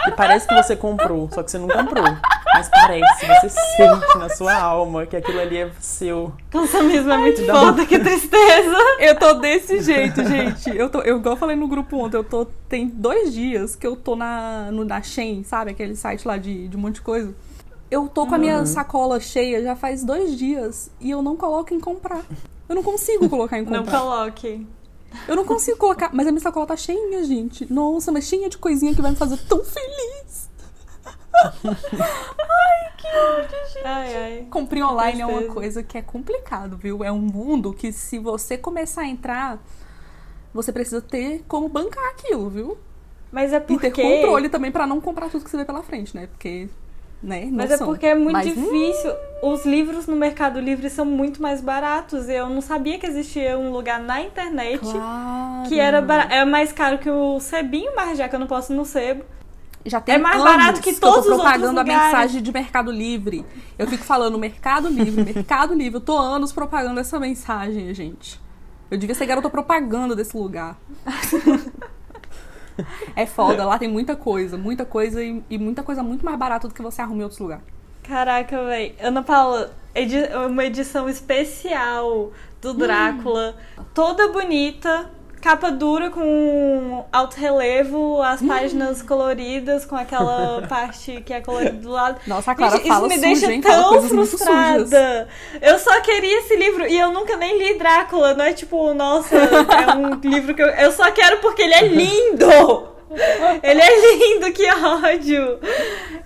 E 0.06 0.10
parece 0.12 0.48
que 0.48 0.54
você 0.54 0.74
comprou, 0.74 1.28
só 1.32 1.42
que 1.42 1.50
você 1.50 1.58
não 1.58 1.68
comprou. 1.68 2.04
Mas 2.54 2.68
parece, 2.68 3.26
você 3.26 3.48
sente 3.50 4.18
na 4.18 4.28
sua 4.30 4.54
alma 4.54 5.06
que 5.06 5.16
aquilo 5.16 5.40
ali 5.40 5.58
é 5.58 5.70
seu. 5.80 6.32
Consumismo 6.50 7.12
é 7.12 7.18
muito 7.18 7.46
dá 7.46 7.54
foda, 7.54 7.86
que 7.86 7.98
tristeza. 7.98 8.76
Eu 8.98 9.16
tô 9.16 9.34
desse 9.34 9.80
jeito, 9.80 10.24
gente. 10.24 10.76
Eu 10.76 10.88
tô, 10.88 11.02
eu 11.02 11.18
igual 11.18 11.34
eu 11.34 11.38
falei 11.38 11.54
no 11.54 11.68
grupo 11.68 11.96
ontem, 11.98 12.16
eu 12.16 12.24
tô 12.24 12.46
tem 12.68 12.88
dois 12.88 13.32
dias 13.32 13.76
que 13.76 13.86
eu 13.86 13.94
tô 13.94 14.16
na 14.16 14.70
no 14.72 14.84
da 14.84 15.00
Shein, 15.00 15.44
sabe, 15.44 15.70
aquele 15.70 15.94
site 15.94 16.26
lá 16.26 16.36
de, 16.36 16.68
de 16.68 16.76
um 16.76 16.80
monte 16.80 16.96
de 16.96 17.02
coisa. 17.02 17.32
Eu 17.90 18.08
tô 18.08 18.26
com 18.26 18.34
a 18.34 18.38
minha 18.38 18.64
sacola 18.66 19.18
cheia 19.18 19.62
já 19.62 19.74
faz 19.74 20.04
dois 20.04 20.36
dias 20.36 20.90
e 21.00 21.10
eu 21.10 21.22
não 21.22 21.36
coloco 21.36 21.72
em 21.72 21.80
comprar. 21.80 22.24
Eu 22.68 22.74
não 22.74 22.82
consigo 22.82 23.28
colocar 23.28 23.58
em 23.58 23.62
Não 23.64 23.78
comprar. 23.82 24.00
coloque. 24.00 24.66
Eu 25.26 25.34
não 25.34 25.44
consigo 25.44 25.78
colocar, 25.78 26.10
mas 26.12 26.26
a 26.26 26.30
minha 26.30 26.40
sacola 26.42 26.66
tá 26.66 26.76
cheinha, 26.76 27.24
gente. 27.24 27.70
Nossa, 27.72 28.12
mas 28.12 28.24
cheia 28.26 28.48
de 28.50 28.58
coisinha 28.58 28.94
que 28.94 29.00
vai 29.00 29.10
me 29.12 29.16
fazer 29.16 29.38
tão 29.48 29.64
feliz. 29.64 30.50
Ai, 33.84 34.16
ai. 34.16 34.46
Comprar 34.50 34.88
online 34.92 35.20
é 35.22 35.26
uma 35.26 35.42
coisa 35.44 35.82
que 35.82 35.96
é 35.96 36.02
complicado, 36.02 36.76
viu? 36.76 37.02
É 37.04 37.10
um 37.12 37.18
mundo 37.20 37.72
que 37.72 37.92
se 37.92 38.18
você 38.18 38.58
começar 38.58 39.02
a 39.02 39.06
entrar, 39.06 39.58
você 40.52 40.72
precisa 40.72 41.00
ter 41.00 41.44
como 41.48 41.68
bancar 41.68 42.04
aquilo, 42.10 42.50
viu? 42.50 42.76
Mas 43.32 43.52
é 43.52 43.56
E 43.56 43.60
porque... 43.60 43.90
ter 43.90 44.02
controle 44.02 44.48
também 44.48 44.70
pra 44.70 44.86
não 44.86 45.00
comprar 45.00 45.30
tudo 45.30 45.44
que 45.44 45.50
você 45.50 45.56
vê 45.56 45.64
pela 45.64 45.82
frente, 45.82 46.14
né? 46.14 46.26
Porque, 46.26 46.68
né? 47.22 47.48
Mas 47.52 47.70
noção. 47.70 47.86
é 47.86 47.90
porque 47.90 48.06
é 48.06 48.14
muito 48.14 48.32
Mas, 48.32 48.46
hum, 48.46 48.54
difícil. 48.54 49.12
Os 49.42 49.64
livros 49.64 50.06
no 50.06 50.16
Mercado 50.16 50.58
Livre 50.60 50.88
são 50.90 51.04
muito 51.04 51.40
mais 51.40 51.60
baratos. 51.60 52.28
Eu 52.28 52.48
não 52.48 52.60
sabia 52.60 52.98
que 52.98 53.06
existia 53.06 53.56
um 53.58 53.70
lugar 53.70 54.00
na 54.00 54.20
internet 54.22 54.78
Claro. 54.80 55.68
que 55.68 55.78
era 55.78 56.00
bara- 56.02 56.24
é 56.34 56.44
mais 56.44 56.72
caro 56.72 56.98
que 56.98 57.08
o 57.10 57.38
Sebinho, 57.40 57.92
mas 57.94 58.18
já 58.18 58.28
que 58.28 58.34
eu 58.34 58.40
não 58.40 58.46
posso 58.46 58.72
no 58.72 58.84
Sebo. 58.84 59.24
Já 59.86 60.00
tem 60.00 60.16
É 60.16 60.18
mais 60.18 60.40
anos 60.40 60.50
barato 60.56 60.80
que 60.82 60.92
todos 60.94 61.24
eu 61.24 61.30
tô 61.32 61.36
propagando 61.36 61.80
a 61.80 61.84
mensagem 61.84 62.42
de 62.42 62.52
Mercado 62.52 62.90
Livre. 62.90 63.44
Eu 63.78 63.86
fico 63.86 64.02
falando 64.04 64.36
Mercado 64.38 64.88
Livre, 64.88 65.22
Mercado 65.32 65.72
Livre. 65.72 65.94
Eu 65.98 66.00
tô 66.00 66.16
anos 66.18 66.52
propagando 66.52 66.98
essa 67.00 67.18
mensagem, 67.18 67.94
gente. 67.94 68.40
Eu 68.90 68.98
devia 68.98 69.14
ser 69.14 69.24
garota 69.26 69.48
propaganda 69.48 70.16
desse 70.16 70.36
lugar. 70.36 70.76
é 73.16 73.26
foda, 73.26 73.64
lá 73.64 73.78
tem 73.78 73.88
muita 73.88 74.14
coisa, 74.16 74.56
muita 74.56 74.84
coisa 74.84 75.22
e, 75.22 75.42
e 75.50 75.58
muita 75.58 75.82
coisa 75.82 76.02
muito 76.02 76.24
mais 76.24 76.38
barata 76.38 76.68
do 76.68 76.74
que 76.74 76.82
você 76.82 77.00
arruma 77.02 77.20
em 77.20 77.22
outros 77.24 77.40
lugares. 77.40 77.64
Caraca, 78.02 78.64
véi. 78.64 78.94
Ana 79.00 79.22
Paula, 79.22 79.70
edi- 79.94 80.28
uma 80.46 80.64
edição 80.64 81.08
especial 81.08 82.32
do 82.60 82.72
Drácula. 82.74 83.56
Toda 83.94 84.28
bonita. 84.28 85.10
Capa 85.40 85.70
dura 85.70 86.10
com 86.10 87.04
alto 87.12 87.36
relevo, 87.36 88.20
as 88.22 88.42
páginas 88.42 89.02
coloridas, 89.02 89.84
com 89.84 89.96
aquela 89.96 90.62
parte 90.68 91.22
que 91.22 91.32
é 91.32 91.40
colorida 91.40 91.72
do 91.72 91.90
lado. 91.90 92.20
Nossa, 92.26 92.52
a 92.52 92.54
Clara 92.54 92.76
Gente, 92.76 92.88
fala 92.88 93.06
isso 93.06 93.20
me 93.20 93.34
suja, 93.34 93.46
deixa 93.46 93.52
hein? 93.52 93.60
Tão 93.60 94.02
frustrada. 94.02 95.28
Eu 95.60 95.78
só 95.78 96.00
queria 96.00 96.40
esse 96.40 96.56
livro 96.56 96.86
e 96.86 96.98
eu 96.98 97.12
nunca 97.12 97.36
nem 97.36 97.58
li 97.58 97.78
Drácula. 97.78 98.34
Não 98.34 98.44
é 98.44 98.52
tipo, 98.52 98.92
nossa, 98.94 99.36
é 99.36 99.94
um 99.96 100.14
livro 100.28 100.54
que 100.54 100.62
eu. 100.62 100.68
Eu 100.68 100.92
só 100.92 101.10
quero 101.12 101.38
porque 101.38 101.62
ele 101.62 101.74
é 101.74 101.86
lindo! 101.86 102.88
Ele 103.62 103.80
é 103.80 104.16
lindo, 104.16 104.52
que 104.52 104.70
ódio! 104.70 105.58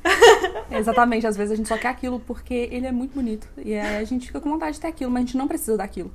Exatamente, 0.70 1.26
às 1.26 1.36
vezes 1.36 1.52
a 1.52 1.56
gente 1.56 1.68
só 1.68 1.76
quer 1.76 1.88
aquilo 1.88 2.18
porque 2.20 2.68
ele 2.72 2.86
é 2.86 2.92
muito 2.92 3.14
bonito. 3.14 3.46
E 3.56 3.74
aí 3.74 3.98
a 3.98 4.04
gente 4.04 4.26
fica 4.26 4.40
com 4.40 4.50
vontade 4.50 4.74
de 4.74 4.80
ter 4.80 4.88
aquilo, 4.88 5.10
mas 5.10 5.22
a 5.22 5.26
gente 5.26 5.36
não 5.36 5.46
precisa 5.46 5.76
daquilo. 5.76 6.12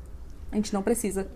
A 0.51 0.55
gente 0.55 0.73
não 0.73 0.81
precisa. 0.81 1.27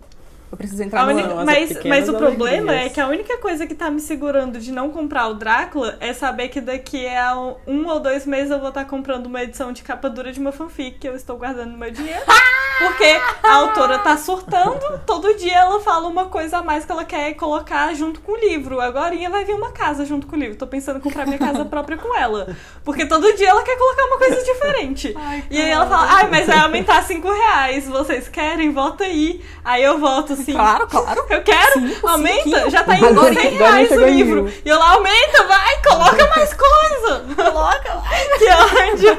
Eu 0.52 0.58
preciso 0.58 0.82
entrar 0.82 1.06
no 1.06 1.12
única- 1.12 1.28
as 1.40 1.44
mas, 1.46 1.84
mas 1.86 2.08
o 2.10 2.14
problema 2.14 2.72
alegrias. 2.72 2.92
é 2.92 2.94
que 2.94 3.00
a 3.00 3.08
única 3.08 3.38
coisa 3.38 3.66
que 3.66 3.74
tá 3.74 3.90
me 3.90 4.00
segurando 4.00 4.58
de 4.60 4.70
não 4.70 4.90
comprar 4.90 5.26
o 5.28 5.34
Drácula 5.34 5.96
é 5.98 6.12
saber 6.12 6.48
que 6.50 6.60
daqui 6.60 7.08
a 7.08 7.34
um, 7.66 7.88
ou 7.88 7.98
dois 7.98 8.26
meses 8.26 8.50
eu 8.50 8.58
vou 8.60 8.68
estar 8.68 8.84
comprando 8.84 9.26
uma 9.26 9.42
edição 9.42 9.72
de 9.72 9.82
capa 9.82 10.10
dura 10.10 10.30
de 10.30 10.38
uma 10.38 10.52
fanfic 10.52 10.98
que 10.98 11.08
eu 11.08 11.16
estou 11.16 11.38
guardando 11.38 11.76
meu 11.78 11.90
dinheiro. 11.90 12.20
Porque 12.78 13.04
a 13.44 13.54
autora 13.54 13.98
tá 14.00 14.16
surtando, 14.16 14.98
todo 15.06 15.34
dia 15.36 15.56
ela 15.56 15.80
fala 15.80 16.08
uma 16.08 16.24
coisa 16.26 16.58
a 16.58 16.62
mais 16.62 16.84
que 16.84 16.90
ela 16.90 17.04
quer 17.04 17.32
colocar 17.34 17.94
junto 17.94 18.20
com 18.20 18.32
o 18.32 18.36
livro. 18.36 18.80
Agora 18.80 19.14
vai 19.30 19.44
vir 19.44 19.54
uma 19.54 19.70
casa 19.70 20.04
junto 20.04 20.26
com 20.26 20.34
o 20.34 20.38
livro. 20.38 20.56
Tô 20.56 20.66
pensando 20.66 20.96
em 20.98 21.00
comprar 21.00 21.24
minha 21.26 21.38
casa 21.38 21.64
própria 21.64 21.96
com 21.96 22.16
ela. 22.16 22.56
Porque 22.84 23.06
todo 23.06 23.32
dia 23.36 23.50
ela 23.50 23.62
quer 23.62 23.76
colocar 23.78 24.04
uma 24.06 24.18
coisa 24.18 24.42
diferente. 24.42 25.14
Ai, 25.16 25.44
E 25.50 25.60
aí 25.60 25.70
ela 25.70 25.86
fala, 25.86 26.06
ai, 26.12 26.28
mas 26.30 26.46
vai 26.46 26.58
aumentar 26.58 27.02
5 27.04 27.30
reais. 27.32 27.86
Vocês 27.86 28.26
querem? 28.28 28.72
Vota 28.72 29.04
aí. 29.04 29.40
Aí 29.64 29.82
eu 29.84 29.98
voto 29.98 30.34
sim. 30.44 30.52
Claro, 30.52 30.86
claro. 30.86 31.24
Eu 31.28 31.42
quero, 31.42 31.72
Cinco, 31.72 32.06
aumenta, 32.08 32.42
cinquinho. 32.42 32.70
já 32.70 32.84
tá 32.84 32.96
indo 32.96 33.06
Agora- 33.06 33.34
100 33.34 33.54
agora 33.54 33.70
reais 33.72 33.90
o 33.90 34.00
em 34.06 34.14
livro. 34.16 34.42
mil. 34.44 34.52
E 34.64 34.68
eu 34.68 34.78
lá, 34.78 34.92
aumenta, 34.92 35.44
vai, 35.44 35.82
coloca 35.82 36.26
mais 36.36 36.52
coisa. 36.54 37.24
Coloca. 37.34 38.02
Que 38.38 38.48
ódio. 38.48 39.16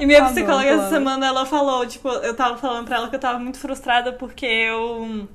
E 0.00 0.06
minha 0.06 0.20
não, 0.20 0.28
psicóloga 0.32 0.64
essa 0.66 0.76
claro. 0.76 0.90
semana, 0.94 1.26
ela 1.26 1.44
falou, 1.44 1.84
tipo, 1.86 2.08
eu 2.08 2.34
tava 2.34 2.56
falando 2.56 2.86
pra 2.86 2.96
ela 2.98 3.08
que 3.08 3.16
eu 3.16 3.20
tava 3.20 3.38
muito 3.38 3.58
frustrada 3.58 4.12
porque 4.12 4.46
eu... 4.46 5.28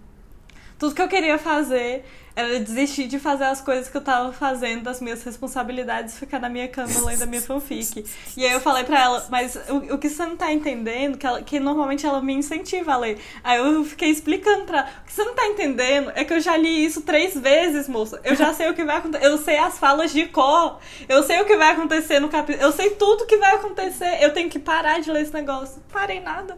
Tudo 0.79 0.95
que 0.95 1.01
eu 1.01 1.07
queria 1.07 1.37
fazer 1.37 2.03
era 2.35 2.59
desistir 2.59 3.07
de 3.07 3.19
fazer 3.19 3.43
as 3.43 3.61
coisas 3.61 3.87
que 3.89 3.95
eu 3.95 4.01
tava 4.01 4.33
fazendo, 4.33 4.81
das 4.81 4.99
minhas 4.99 5.21
responsabilidades, 5.23 6.17
ficar 6.17 6.39
na 6.39 6.49
minha 6.49 6.67
cama 6.67 6.91
lendo 7.05 7.21
a 7.21 7.25
minha 7.27 7.41
fanfic. 7.43 8.03
E 8.35 8.43
aí 8.43 8.51
eu 8.51 8.59
falei 8.59 8.83
pra 8.83 8.99
ela, 9.03 9.27
mas 9.29 9.55
o, 9.69 9.93
o 9.93 9.97
que 9.99 10.09
você 10.09 10.25
não 10.25 10.35
tá 10.35 10.51
entendendo, 10.51 11.15
que, 11.15 11.27
ela- 11.27 11.43
que 11.43 11.59
normalmente 11.59 12.07
ela 12.07 12.19
me 12.21 12.33
incentiva 12.33 12.93
a 12.93 12.97
ler. 12.97 13.19
Aí 13.43 13.59
eu 13.59 13.83
fiquei 13.85 14.09
explicando 14.09 14.65
pra 14.65 14.79
ela, 14.79 14.89
o 15.03 15.05
que 15.05 15.13
você 15.13 15.23
não 15.23 15.35
tá 15.35 15.45
entendendo 15.45 16.11
é 16.15 16.25
que 16.25 16.33
eu 16.33 16.39
já 16.41 16.57
li 16.57 16.83
isso 16.83 17.01
três 17.01 17.35
vezes, 17.39 17.87
moça. 17.87 18.19
Eu 18.23 18.35
já 18.35 18.51
sei 18.51 18.67
o 18.67 18.73
que 18.73 18.83
vai 18.83 18.97
acontecer, 18.97 19.25
eu 19.27 19.37
sei 19.37 19.57
as 19.59 19.77
falas 19.77 20.11
de 20.11 20.25
cor, 20.25 20.79
eu 21.07 21.21
sei 21.21 21.39
o 21.39 21.45
que 21.45 21.55
vai 21.55 21.73
acontecer 21.73 22.19
no 22.19 22.29
capítulo, 22.29 22.65
eu 22.65 22.71
sei 22.71 22.89
tudo 22.95 23.27
que 23.27 23.37
vai 23.37 23.53
acontecer, 23.55 24.17
eu 24.23 24.33
tenho 24.33 24.49
que 24.49 24.57
parar 24.57 24.99
de 24.99 25.11
ler 25.11 25.21
esse 25.21 25.33
negócio. 25.33 25.83
Parei 25.91 26.19
nada. 26.19 26.57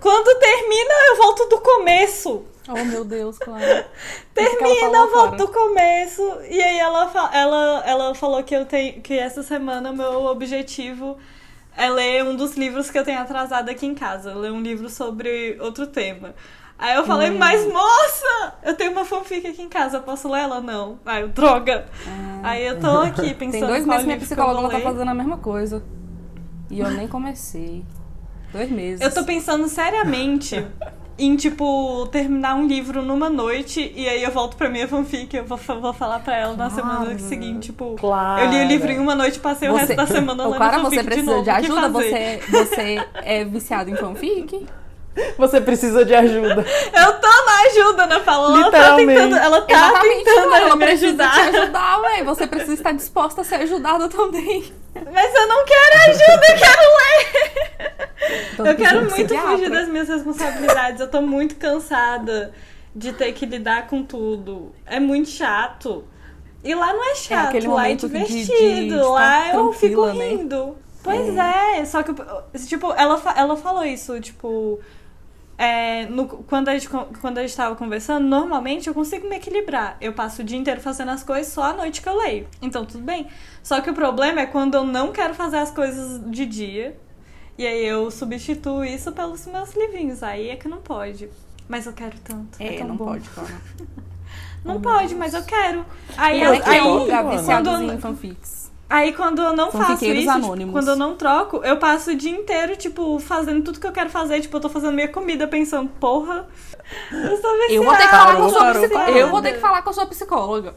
Quando 0.00 0.38
termina, 0.40 0.94
eu 1.10 1.16
volto 1.18 1.44
do 1.50 1.60
começo. 1.60 2.46
Oh, 2.68 2.84
meu 2.84 3.04
Deus, 3.04 3.38
que 3.40 3.48
ela 3.50 3.60
Termina, 4.34 4.90
falou, 4.90 5.08
Clara. 5.10 5.36
do 5.36 5.48
começo. 5.48 6.22
E 6.48 6.60
aí 6.62 6.78
ela, 6.78 7.10
ela, 7.32 7.82
ela 7.86 8.14
falou 8.14 8.42
que 8.42 8.54
eu 8.54 8.64
tenho 8.64 9.00
que 9.00 9.18
essa 9.18 9.42
semana 9.42 9.90
o 9.90 9.96
meu 9.96 10.24
objetivo 10.26 11.16
é 11.76 11.88
ler 11.90 12.24
um 12.24 12.36
dos 12.36 12.56
livros 12.56 12.90
que 12.90 12.98
eu 12.98 13.04
tenho 13.04 13.20
atrasado 13.20 13.68
aqui 13.68 13.86
em 13.86 13.94
casa. 13.94 14.34
Ler 14.34 14.52
um 14.52 14.60
livro 14.60 14.88
sobre 14.88 15.56
outro 15.60 15.86
tema. 15.86 16.34
Aí 16.78 16.96
eu 16.96 17.04
falei, 17.04 17.30
Hum. 17.30 17.38
mas 17.38 17.64
moça, 17.66 18.54
eu 18.62 18.74
tenho 18.74 18.92
uma 18.92 19.04
fanfic 19.04 19.46
aqui 19.46 19.62
em 19.62 19.68
casa, 19.68 20.00
posso 20.00 20.28
ler 20.28 20.40
ela? 20.40 20.60
Não. 20.60 20.98
Aí 21.06 21.26
droga. 21.28 21.86
Aí 22.42 22.64
eu 22.66 22.80
tô 22.80 22.98
aqui 22.98 23.34
pensando 23.34 23.52
Tem 23.52 23.60
dois 23.66 23.86
meses 23.86 24.04
minha 24.04 24.18
que 24.18 24.24
psicóloga 24.24 24.58
ela 24.60 24.70
tá 24.70 24.80
fazendo 24.80 25.08
a 25.08 25.14
mesma 25.14 25.38
coisa. 25.38 25.82
E 26.70 26.80
eu 26.80 26.90
nem 26.90 27.06
comecei. 27.06 27.84
Dois 28.52 28.70
meses. 28.70 29.00
Eu 29.00 29.12
tô 29.12 29.24
pensando 29.24 29.68
seriamente 29.68 30.66
em, 31.18 31.36
tipo, 31.36 32.06
terminar 32.10 32.54
um 32.54 32.66
livro 32.66 33.02
numa 33.02 33.28
noite 33.30 33.92
e 33.94 34.08
aí 34.08 34.22
eu 34.22 34.30
volto 34.30 34.56
pra 34.56 34.68
minha 34.68 34.88
fanfic. 34.88 35.36
Eu 35.36 35.44
vou, 35.44 35.58
vou 35.58 35.92
falar 35.92 36.20
pra 36.20 36.36
ela 36.36 36.56
na 36.56 36.70
semana 36.70 37.18
seguinte, 37.18 37.66
tipo, 37.66 37.96
Clara. 37.98 38.44
eu 38.44 38.50
li 38.50 38.60
o 38.64 38.66
livro 38.66 38.90
em 38.90 38.98
uma 38.98 39.14
noite 39.14 39.36
e 39.36 39.40
passei 39.40 39.68
o 39.68 39.74
resto 39.74 39.94
da 39.94 40.06
semana 40.06 40.44
lendo 40.48 40.56
Clara, 40.56 40.78
fanfic 40.78 40.90
você 40.96 41.02
de 41.02 41.04
precisa 41.04 41.30
novo. 41.30 41.42
de 41.44 41.50
O 41.50 41.54
que 41.54 41.60
ajuda? 41.60 41.88
Você, 41.88 42.40
você 42.50 43.06
é 43.14 43.44
viciado 43.44 43.90
em 43.90 43.96
fanfic? 43.96 44.66
Você 45.36 45.60
precisa 45.60 46.04
de 46.04 46.14
ajuda. 46.14 46.64
Eu 46.94 47.12
tô 47.20 47.26
na 47.28 47.60
ajuda, 47.66 48.04
Ana 48.04 48.20
Paula. 48.20 48.58
Ela 48.60 48.70
tá 48.70 48.96
tentando, 48.96 49.36
ela 49.36 49.60
tá 49.62 49.72
Exatamente, 49.74 50.24
tentando 50.24 50.54
ela 50.54 50.76
me 50.76 50.84
precisa 50.86 51.24
ajudar. 51.24 51.32
te 51.50 51.56
ajudar, 51.56 52.00
ué. 52.00 52.24
Você 52.24 52.46
precisa 52.46 52.74
estar 52.74 52.92
disposta 52.92 53.40
a 53.42 53.44
ser 53.44 53.56
ajudada 53.56 54.08
também. 54.08 54.72
Mas 55.12 55.34
eu 55.34 55.48
não 55.48 55.64
quero 55.64 56.10
ajuda, 56.10 56.46
eu 56.48 56.58
quero 56.58 56.82
ler. 56.98 57.72
Então, 58.54 58.66
eu 58.66 58.76
quero 58.76 59.00
muito 59.00 59.14
psiquiatra. 59.14 59.50
fugir 59.50 59.70
das 59.70 59.88
minhas 59.88 60.08
responsabilidades. 60.08 61.00
Eu 61.00 61.08
tô 61.10 61.20
muito 61.20 61.56
cansada 61.56 62.52
de 62.94 63.12
ter 63.12 63.32
que 63.32 63.44
lidar 63.46 63.86
com 63.88 64.02
tudo. 64.02 64.72
É 64.86 64.98
muito 65.00 65.28
chato. 65.28 66.04
E 66.64 66.74
lá 66.74 66.92
não 66.92 67.10
é 67.10 67.14
chato, 67.16 67.48
aquele 67.48 67.66
lá 67.66 67.72
é 67.72 67.76
momento 67.94 68.08
de- 68.08 68.18
de- 68.18 68.44
divertido. 68.44 68.96
de 68.96 69.02
lá 69.02 69.48
eu 69.54 69.72
fico 69.72 70.06
né? 70.06 70.28
rindo. 70.28 70.76
Pois 71.02 71.36
é. 71.36 71.84
só 71.84 72.02
que, 72.04 72.14
tipo, 72.68 72.92
ela, 72.92 73.20
ela 73.36 73.56
falou 73.56 73.84
isso, 73.84 74.20
tipo. 74.20 74.78
É, 75.64 76.06
no- 76.06 76.26
quando, 76.26 76.68
a 76.68 76.72
gente, 76.72 76.88
con- 76.88 77.06
quando 77.20 77.38
a 77.38 77.42
gente 77.42 77.54
tava 77.56 77.76
conversando, 77.76 78.26
normalmente 78.26 78.88
eu 78.88 78.94
consigo 78.94 79.28
me 79.28 79.36
equilibrar. 79.36 79.96
Eu 80.00 80.12
passo 80.12 80.42
o 80.42 80.44
dia 80.44 80.58
inteiro 80.58 80.80
fazendo 80.80 81.10
as 81.12 81.22
coisas 81.22 81.52
só 81.52 81.62
à 81.64 81.72
noite 81.72 82.02
que 82.02 82.08
eu 82.08 82.16
leio. 82.16 82.48
Então, 82.60 82.84
tudo 82.84 83.04
bem. 83.04 83.28
Só 83.62 83.80
que 83.80 83.88
o 83.88 83.94
problema 83.94 84.40
é 84.40 84.46
quando 84.46 84.74
eu 84.74 84.84
não 84.84 85.12
quero 85.12 85.34
fazer 85.34 85.58
as 85.58 85.70
coisas 85.70 86.20
de 86.30 86.46
dia. 86.46 86.96
E 87.56 87.64
aí 87.66 87.84
eu 87.86 88.10
substituo 88.10 88.84
isso 88.84 89.12
pelos 89.12 89.46
meus 89.46 89.72
livrinhos. 89.74 90.22
Aí 90.22 90.48
é 90.48 90.56
que 90.56 90.66
não 90.66 90.78
pode. 90.78 91.28
Mas 91.68 91.86
eu 91.86 91.92
quero 91.92 92.18
tanto. 92.24 92.56
É, 92.58 92.74
É, 92.74 92.78
tão 92.78 92.88
não 92.88 92.96
bom. 92.96 93.04
pode. 93.06 93.28
Não 94.64 94.76
Oh, 94.76 94.78
meu 94.78 94.92
pode, 94.92 95.08
Deus. 95.08 95.18
mas 95.18 95.34
eu 95.34 95.42
quero. 95.42 95.84
Aí, 96.16 96.40
Ela 96.40 96.50
eu, 96.50 96.54
é 96.54 96.60
que 96.62 96.68
é 96.68 96.72
aí, 96.74 96.80
outra, 96.82 97.22
quando 97.24 97.36
viciados 97.36 97.72
eu- 97.80 97.92
em 97.94 97.98
fanfics. 97.98 98.61
Aí 98.92 99.10
quando 99.14 99.40
eu 99.40 99.56
não 99.56 99.72
faço 99.72 99.86
Fanfiqueiros 99.86 100.22
isso, 100.24 100.56
tipo, 100.58 100.70
quando 100.72 100.88
eu 100.88 100.96
não 100.96 101.16
troco, 101.16 101.64
eu 101.64 101.78
passo 101.78 102.10
o 102.10 102.14
dia 102.14 102.30
inteiro, 102.30 102.76
tipo, 102.76 103.18
fazendo 103.18 103.64
tudo 103.64 103.80
que 103.80 103.86
eu 103.86 103.92
quero 103.92 104.10
fazer. 104.10 104.38
Tipo, 104.42 104.58
eu 104.58 104.60
tô 104.60 104.68
fazendo 104.68 104.92
minha 104.92 105.08
comida 105.08 105.48
pensando, 105.48 105.88
porra, 105.98 106.46
eu 107.10 107.36
sou 107.38 107.52
viciada. 107.56 107.72
Eu 107.72 107.82
vou 107.84 107.96
ter 107.96 108.02
que 108.04 108.10
falar 108.10 108.36
com 108.36 108.44
a 108.44 108.48
sua 108.50 108.74
psicóloga. 108.74 109.18
Eu 109.18 109.28
vou 109.30 109.42
ter 109.42 109.52
que 109.54 109.60
falar 109.60 109.82
com 109.82 109.88
a 109.88 109.92
sua 109.94 110.06
psicóloga. 110.06 110.74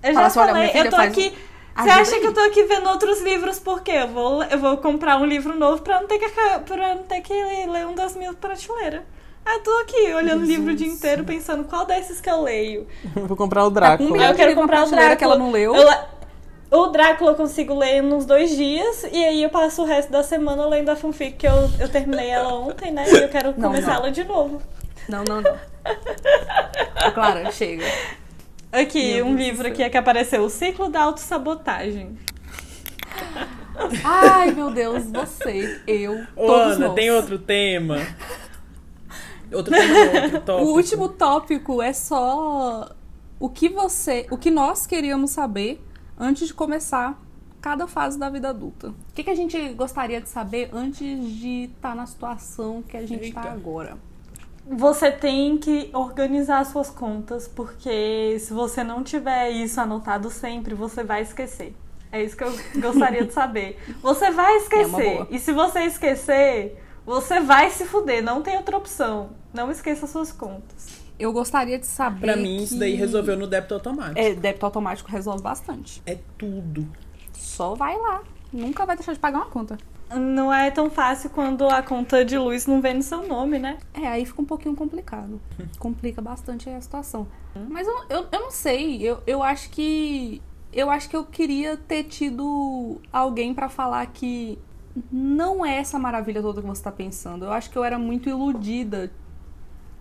Eu 0.00 0.14
Fala 0.14 0.20
já 0.20 0.26
assim, 0.26 0.52
falei, 0.52 0.70
eu 0.74 0.90
tô 0.90 0.96
aqui 0.96 1.34
Você 1.76 1.90
acha 1.90 2.20
que 2.20 2.26
eu 2.26 2.32
tô 2.32 2.40
aqui 2.40 2.62
vendo 2.62 2.88
outros 2.88 3.20
livros 3.20 3.58
por 3.58 3.80
quê? 3.82 3.92
Eu 3.92 4.08
vou, 4.08 4.44
eu 4.44 4.58
vou 4.60 4.76
comprar 4.76 5.16
um 5.20 5.26
livro 5.26 5.58
novo 5.58 5.82
pra 5.82 6.00
não 6.00 6.06
ter 6.06 6.20
que, 6.20 6.28
pra 6.28 6.94
não 6.94 7.02
ter 7.02 7.20
que 7.20 7.34
ler 7.34 7.84
um 7.86 7.96
das 7.96 8.14
minhas 8.14 8.36
prateleiras. 8.36 9.02
Ah, 9.44 9.54
eu 9.56 9.62
tô 9.62 9.70
aqui 9.78 10.14
olhando 10.14 10.42
o 10.42 10.44
livro 10.46 10.72
o 10.72 10.74
dia 10.76 10.88
inteiro 10.88 11.24
pensando 11.24 11.64
qual 11.64 11.84
desses 11.84 12.20
que 12.20 12.28
eu 12.30 12.42
leio. 12.42 12.86
Vou 13.14 13.36
comprar 13.36 13.64
o 13.64 13.64
Tá 13.64 13.70
um 13.70 13.74
Drácula. 13.74 14.10
milhão 14.10 14.26
Eu 14.28 14.32
de 14.32 14.38
quero 14.38 14.54
comprar 14.54 14.78
o 14.78 14.88
prateleira 14.88 15.16
que 15.16 15.22
ela 15.24 15.38
não 15.38 15.50
leu. 15.52 15.74
Eu 15.74 15.88
O 16.70 16.88
Drácula 16.88 17.30
eu 17.32 17.34
consigo 17.36 17.74
ler 17.74 18.02
nos 18.02 18.26
dois 18.26 18.50
dias 18.50 19.04
e 19.12 19.24
aí 19.24 19.42
eu 19.42 19.50
passo 19.50 19.82
o 19.82 19.84
resto 19.84 20.10
da 20.10 20.22
semana 20.22 20.66
lendo 20.66 20.88
a 20.88 20.96
fanfic 20.96 21.36
que 21.36 21.46
eu, 21.46 21.52
eu 21.78 21.88
terminei 21.88 22.28
ela 22.28 22.52
ontem, 22.54 22.90
né? 22.90 23.04
E 23.08 23.16
eu 23.22 23.28
quero 23.28 23.54
Não, 23.56 23.68
começar 23.70 23.92
não. 23.94 23.96
ela 24.00 24.10
de 24.10 24.24
novo. 24.24 24.60
Não, 25.08 25.22
não, 25.22 25.40
não. 25.40 25.52
Ô, 27.08 27.12
Clara, 27.12 27.50
chega. 27.52 27.84
Aqui, 28.72 29.14
Meu 29.14 29.26
um 29.26 29.36
Deus 29.36 29.46
livro 29.48 29.68
aqui 29.68 29.82
é 29.82 29.88
que 29.88 29.96
apareceu, 29.96 30.42
O 30.42 30.50
Ciclo 30.50 30.88
da 30.88 31.02
Autossabotagem. 31.02 32.18
Ai, 34.04 34.50
meu 34.52 34.70
Deus, 34.70 35.04
você, 35.04 35.80
eu, 35.86 36.24
Ô, 36.34 36.46
todos 36.46 36.76
Ana, 36.76 36.86
nós. 36.88 36.94
tem 36.94 37.10
outro 37.10 37.38
tema? 37.38 37.98
Outro 39.52 39.72
tema, 39.72 39.94
outro 40.24 40.40
tópico. 40.40 40.68
O 40.68 40.74
último 40.74 41.08
tópico 41.10 41.82
é 41.82 41.92
só 41.92 42.90
o 43.38 43.48
que 43.48 43.68
você, 43.68 44.26
o 44.30 44.36
que 44.36 44.50
nós 44.50 44.86
queríamos 44.86 45.30
saber 45.30 45.80
antes 46.18 46.48
de 46.48 46.54
começar 46.54 47.20
cada 47.60 47.86
fase 47.86 48.18
da 48.18 48.30
vida 48.30 48.48
adulta. 48.50 48.88
O 48.90 48.94
que, 49.14 49.24
que 49.24 49.30
a 49.30 49.34
gente 49.34 49.70
gostaria 49.70 50.20
de 50.20 50.28
saber 50.28 50.70
antes 50.72 51.32
de 51.32 51.64
estar 51.74 51.94
na 51.96 52.06
situação 52.06 52.82
que 52.82 52.96
a 52.96 53.04
gente 53.06 53.28
está 53.28 53.42
agora? 53.50 53.96
Você 54.68 55.10
tem 55.12 55.56
que 55.58 55.90
organizar 55.92 56.64
suas 56.66 56.90
contas, 56.90 57.46
porque 57.46 58.36
se 58.40 58.52
você 58.52 58.82
não 58.82 59.02
tiver 59.04 59.50
isso 59.50 59.80
anotado 59.80 60.30
sempre, 60.30 60.74
você 60.74 61.04
vai 61.04 61.22
esquecer. 61.22 61.74
É 62.10 62.22
isso 62.22 62.36
que 62.36 62.44
eu 62.44 62.52
gostaria 62.80 63.24
de 63.24 63.32
saber. 63.32 63.78
Você 64.02 64.30
vai 64.30 64.54
É 64.54 64.56
esquecer. 64.58 65.14
boa. 65.14 65.26
e 65.30 65.38
se 65.38 65.52
você 65.52 65.80
esquecer, 65.80 66.82
você 67.04 67.40
vai 67.40 67.70
se 67.70 67.84
fuder. 67.84 68.22
Não 68.22 68.42
tem 68.42 68.56
outra 68.56 68.76
opção. 68.76 69.30
Não 69.52 69.70
esqueça 69.70 70.06
suas 70.06 70.32
contas. 70.32 70.95
Eu 71.18 71.32
gostaria 71.32 71.78
de 71.78 71.86
saber. 71.86 72.20
Pra 72.20 72.36
mim, 72.36 72.62
isso 72.62 72.78
daí 72.78 72.92
que- 72.92 72.98
resolveu 72.98 73.36
no 73.36 73.46
débito 73.46 73.74
automático. 73.74 74.18
É, 74.18 74.34
débito 74.34 74.66
automático 74.66 75.10
resolve 75.10 75.42
bastante. 75.42 76.02
É 76.06 76.18
tudo. 76.36 76.86
Só 77.32 77.74
vai 77.74 77.96
lá. 77.98 78.22
Nunca 78.52 78.84
vai 78.86 78.96
deixar 78.96 79.12
de 79.12 79.18
pagar 79.18 79.38
uma 79.38 79.46
conta. 79.46 79.76
Não 80.14 80.52
é 80.52 80.70
tão 80.70 80.88
fácil 80.88 81.30
quando 81.30 81.66
a 81.68 81.82
conta 81.82 82.24
de 82.24 82.38
luz 82.38 82.64
não 82.66 82.80
vem 82.80 82.94
no 82.94 83.02
seu 83.02 83.26
nome, 83.26 83.58
né? 83.58 83.78
É, 83.92 84.06
aí 84.06 84.24
fica 84.24 84.40
um 84.40 84.44
pouquinho 84.44 84.76
complicado. 84.76 85.40
Complica 85.80 86.22
bastante 86.22 86.70
a 86.70 86.80
situação. 86.80 87.26
Mas 87.68 87.86
eu, 87.88 87.94
eu, 88.08 88.26
eu 88.30 88.40
não 88.40 88.50
sei. 88.50 89.02
Eu, 89.02 89.20
eu 89.26 89.42
acho 89.42 89.70
que. 89.70 90.40
Eu 90.72 90.90
acho 90.90 91.08
que 91.08 91.16
eu 91.16 91.24
queria 91.24 91.76
ter 91.76 92.04
tido 92.04 93.00
alguém 93.12 93.54
pra 93.54 93.68
falar 93.68 94.04
que 94.06 94.58
não 95.10 95.64
é 95.64 95.76
essa 95.78 95.98
maravilha 95.98 96.40
toda 96.42 96.60
que 96.60 96.66
você 96.68 96.82
tá 96.82 96.92
pensando. 96.92 97.46
Eu 97.46 97.52
acho 97.52 97.70
que 97.70 97.76
eu 97.76 97.82
era 97.82 97.98
muito 97.98 98.28
iludida. 98.28 99.10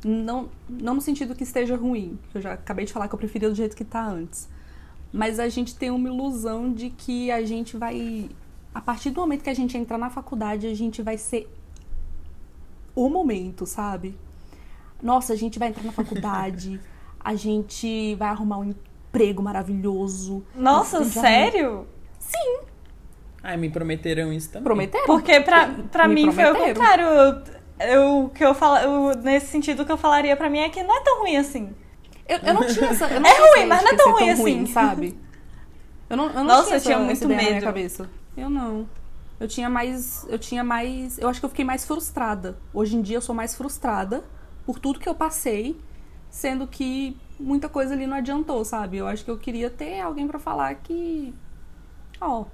Não, 0.08 0.50
não 0.70 0.94
no 0.94 1.02
sentido 1.02 1.34
que 1.34 1.42
esteja 1.44 1.76
ruim. 1.76 2.20
que 2.32 2.38
Eu 2.38 2.42
já 2.42 2.54
acabei 2.54 2.86
de 2.86 2.94
falar 2.94 3.08
que 3.08 3.16
eu 3.16 3.18
preferia 3.18 3.50
do 3.50 3.56
jeito 3.56 3.76
que 3.76 3.84
tá 3.84 4.06
antes. 4.06 4.48
Mas 5.12 5.40
a 5.40 5.50
gente 5.50 5.76
tem 5.76 5.90
uma 5.90 6.08
ilusão 6.08 6.72
de 6.72 6.92
que 6.92 7.32
a 7.32 7.44
gente 7.44 7.76
vai. 7.76 8.30
A 8.72 8.82
partir 8.82 9.10
do 9.10 9.20
momento 9.22 9.42
que 9.44 9.50
a 9.50 9.54
gente 9.56 9.76
entrar 9.76 9.98
na 9.98 10.12
faculdade, 10.12 10.68
a 10.68 10.76
gente 10.76 11.02
vai 11.02 11.18
ser 11.18 11.50
o 12.94 13.10
momento, 13.10 13.66
sabe? 13.66 14.16
Nossa, 15.02 15.34
a 15.34 15.36
gente 15.36 15.58
vai 15.58 15.70
entrar 15.70 15.84
na 15.84 15.92
faculdade, 15.92 16.80
a 17.20 17.34
gente 17.34 18.14
vai 18.16 18.30
arrumar 18.30 18.60
um 18.60 18.66
emprego 18.66 19.42
maravilhoso. 19.42 20.44
Nossa, 20.54 21.04
sério? 21.06 21.88
Ai, 23.42 23.58
me 23.58 23.70
prometeram 23.70 24.34
isso 24.34 24.50
também. 24.50 24.64
Prometeram? 24.64 25.06
Porque 25.06 25.40
pra, 25.42 25.68
pra 25.92 26.08
Me 26.08 26.16
mim 26.16 26.32
foi 26.32 26.44
o 26.46 26.52
prometeram. 26.52 26.74
contrário. 26.76 27.56
Eu- 27.80 28.32
que 28.34 28.44
eu 28.44 28.54
falo, 28.56 28.78
eu- 28.78 29.16
nesse 29.22 29.48
sentido 29.48 29.82
o 29.84 29.86
que 29.86 29.92
eu 29.92 29.98
falaria 29.98 30.36
pra 30.38 30.50
mim 30.50 30.60
é 30.60 30.70
que 30.70 30.82
não 30.84 30.96
é 30.96 31.02
tão 31.02 31.20
ruim 31.22 31.38
assim. 31.38 31.76
Eu, 32.28 32.38
eu 32.40 32.54
não 32.54 32.66
tinha 32.66 32.88
essa. 32.90 33.06
Eu 33.08 33.20
não 33.20 33.30
É 33.30 33.34
tinha 33.34 33.56
ruim, 33.56 33.66
mas 33.68 33.84
não 33.84 33.92
é 33.92 33.96
tão 33.96 34.12
ruim 34.14 34.30
assim. 34.30 34.66
sabe? 34.68 35.20
Eu 36.10 36.16
não, 36.18 36.26
eu 36.28 36.34
não 36.36 36.44
Nossa, 36.46 36.64
tinha 36.64 36.74
eu 36.74 36.78
essa, 36.78 36.86
tinha 36.86 37.00
muito 37.00 37.12
essa 37.12 37.26
ideia 37.26 37.38
na 37.40 37.44
minha 37.44 37.54
medo. 37.56 37.64
cabeça. 37.66 38.10
Eu 38.38 38.50
não. 38.50 38.88
Eu 39.40 39.48
tinha 39.48 39.70
mais. 39.70 40.26
Eu 40.30 40.40
tinha 40.40 40.64
mais. 40.64 41.18
Eu 41.18 41.28
acho 41.28 41.40
que 41.40 41.46
eu 41.46 41.50
fiquei 41.50 41.66
mais 41.66 41.86
frustrada. 41.86 42.58
Hoje 42.74 42.96
em 42.96 43.02
dia 43.02 43.18
eu 43.18 43.22
sou 43.22 43.36
mais 43.36 43.54
frustrada 43.56 44.24
por 44.66 44.80
tudo 44.80 45.00
que 45.00 45.10
eu 45.10 45.16
passei, 45.16 45.78
sendo 46.30 46.66
que 46.68 47.18
muita 47.40 47.68
coisa 47.68 47.94
ali 47.94 48.08
não 48.08 48.16
adiantou, 48.18 48.64
sabe? 48.64 48.98
Eu 48.98 49.08
acho 49.08 49.26
que 49.26 49.30
eu 49.32 49.38
queria 49.38 49.70
ter 49.70 50.00
alguém 50.00 50.28
pra 50.28 50.40
falar 50.40 50.74
que. 50.76 51.34
Ó, 52.22 52.46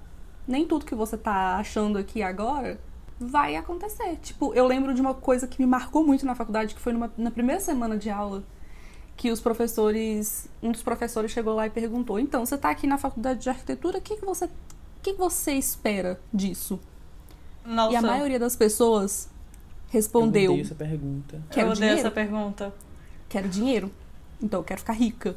nem 0.47 0.65
tudo 0.65 0.85
que 0.85 0.95
você 0.95 1.15
tá 1.17 1.57
achando 1.57 1.97
aqui 1.99 2.23
agora 2.23 2.79
vai 3.21 3.55
acontecer. 3.55 4.17
Tipo, 4.21 4.53
eu 4.53 4.65
lembro 4.65 4.93
de 4.93 5.01
uma 5.01 5.13
coisa 5.13 5.47
que 5.47 5.61
me 5.61 5.67
marcou 5.67 6.03
muito 6.05 6.25
na 6.25 6.33
faculdade, 6.35 6.73
que 6.75 6.81
foi 6.81 6.91
numa- 6.93 7.11
na 7.17 7.29
primeira 7.31 7.61
semana 7.61 7.97
de 7.97 8.09
aula, 8.09 8.43
que 9.15 9.29
os 9.31 9.39
professores, 9.39 10.49
um 10.63 10.71
dos 10.71 10.81
professores 10.81 11.31
chegou 11.31 11.53
lá 11.53 11.67
e 11.67 11.69
perguntou: 11.69 12.19
"Então, 12.19 12.45
você 12.45 12.57
tá 12.57 12.69
aqui 12.71 12.87
na 12.87 12.97
faculdade 12.97 13.41
de 13.41 13.49
arquitetura, 13.49 13.99
o 13.99 14.01
que 14.01 14.15
que 14.17 14.25
você, 14.25 14.45
o 14.45 14.49
que 15.03 15.13
que 15.13 15.19
você 15.19 15.53
espera 15.53 16.19
disso?" 16.33 16.79
Nossa, 17.63 17.93
E 17.93 17.95
a 17.95 18.01
maioria 18.01 18.39
das 18.39 18.55
pessoas 18.55 19.25
Eu 19.25 19.31
respondeu: 19.91 20.51
odeio 20.53 20.65
essa 20.65 20.73
pergunta. 20.75 21.35
eu 21.35 21.41
"Quero 21.51 21.67
odeio 21.67 21.75
dinheiro, 21.75 21.99
essa 21.99 22.11
pergunta. 22.11 22.73
quero 23.29 23.47
dinheiro. 23.47 23.91
Então, 24.41 24.61
eu 24.61 24.63
quero 24.63 24.79
ficar 24.79 24.93
rica." 24.93 25.35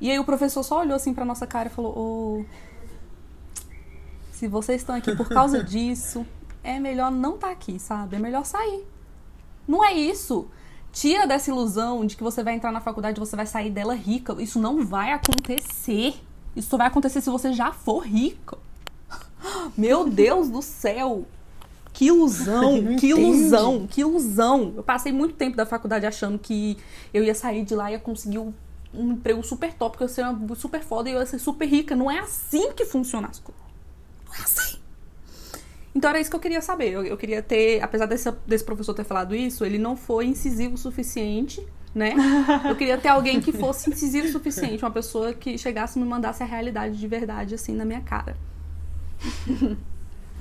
E 0.00 0.10
aí 0.10 0.18
o 0.18 0.24
professor 0.24 0.62
só 0.62 0.80
olhou 0.80 0.94
assim 0.96 1.12
pra 1.12 1.24
nossa 1.26 1.46
cara 1.46 1.68
e 1.68 1.72
falou: 1.72 1.92
"Ô, 1.98 2.44
se 4.32 4.46
vocês 4.48 4.80
estão 4.82 4.94
aqui 4.94 5.14
por 5.16 5.28
causa 5.28 5.62
disso, 5.64 6.26
é 6.66 6.80
melhor 6.80 7.12
não 7.12 7.36
estar 7.36 7.52
aqui, 7.52 7.78
sabe? 7.78 8.16
É 8.16 8.18
melhor 8.18 8.44
sair. 8.44 8.84
Não 9.68 9.84
é 9.84 9.92
isso. 9.92 10.48
Tira 10.92 11.26
dessa 11.26 11.50
ilusão 11.50 12.04
de 12.04 12.16
que 12.16 12.22
você 12.22 12.42
vai 12.42 12.54
entrar 12.54 12.72
na 12.72 12.80
faculdade 12.80 13.18
e 13.18 13.20
você 13.20 13.36
vai 13.36 13.46
sair 13.46 13.70
dela 13.70 13.94
rica. 13.94 14.34
Isso 14.42 14.58
não 14.58 14.84
vai 14.84 15.12
acontecer. 15.12 16.20
Isso 16.56 16.68
só 16.68 16.76
vai 16.76 16.88
acontecer 16.88 17.20
se 17.20 17.30
você 17.30 17.52
já 17.52 17.70
for 17.72 18.00
rica. 18.00 18.58
Meu 19.78 20.08
Deus 20.08 20.48
do 20.48 20.60
céu. 20.60 21.24
Que 21.92 22.06
ilusão, 22.06 22.96
que 22.98 23.08
ilusão, 23.08 23.86
que 23.86 24.00
ilusão. 24.00 24.74
Eu 24.76 24.82
passei 24.82 25.12
muito 25.12 25.34
tempo 25.34 25.56
da 25.56 25.64
faculdade 25.64 26.04
achando 26.04 26.38
que 26.38 26.76
eu 27.14 27.22
ia 27.22 27.34
sair 27.34 27.64
de 27.64 27.74
lá 27.74 27.90
e 27.90 27.94
ia 27.94 27.98
conseguir 27.98 28.38
um, 28.38 28.52
emprego 28.92 29.42
super 29.42 29.72
top, 29.72 29.96
que 29.96 30.02
eu 30.02 30.08
ia 30.08 30.12
ser 30.12 30.24
super 30.56 30.82
foda 30.82 31.08
e 31.08 31.12
eu 31.12 31.20
ia 31.20 31.26
ser 31.26 31.38
super 31.38 31.66
rica. 31.66 31.94
Não 31.94 32.10
é 32.10 32.18
assim 32.18 32.72
que 32.72 32.84
funciona 32.84 33.28
as 33.28 33.38
coisas. 33.38 33.62
Não 34.26 34.34
é 34.34 34.40
assim. 34.40 34.85
Então 35.96 36.10
era 36.10 36.20
isso 36.20 36.28
que 36.28 36.36
eu 36.36 36.40
queria 36.40 36.60
saber. 36.60 36.90
Eu, 36.92 37.06
eu 37.06 37.16
queria 37.16 37.40
ter, 37.40 37.82
apesar 37.82 38.04
desse, 38.04 38.30
desse 38.46 38.62
professor 38.62 38.92
ter 38.92 39.02
falado 39.02 39.34
isso, 39.34 39.64
ele 39.64 39.78
não 39.78 39.96
foi 39.96 40.26
incisivo 40.26 40.74
o 40.74 40.76
suficiente, 40.76 41.66
né? 41.94 42.12
Eu 42.68 42.76
queria 42.76 42.98
ter 42.98 43.08
alguém 43.08 43.40
que 43.40 43.50
fosse 43.50 43.88
incisivo 43.88 44.28
o 44.28 44.30
suficiente, 44.30 44.84
uma 44.84 44.90
pessoa 44.90 45.32
que 45.32 45.56
chegasse 45.56 45.98
e 45.98 46.02
me 46.02 46.06
mandasse 46.06 46.42
a 46.42 46.46
realidade 46.46 46.98
de 46.98 47.08
verdade, 47.08 47.54
assim, 47.54 47.74
na 47.74 47.86
minha 47.86 48.02
cara. 48.02 48.36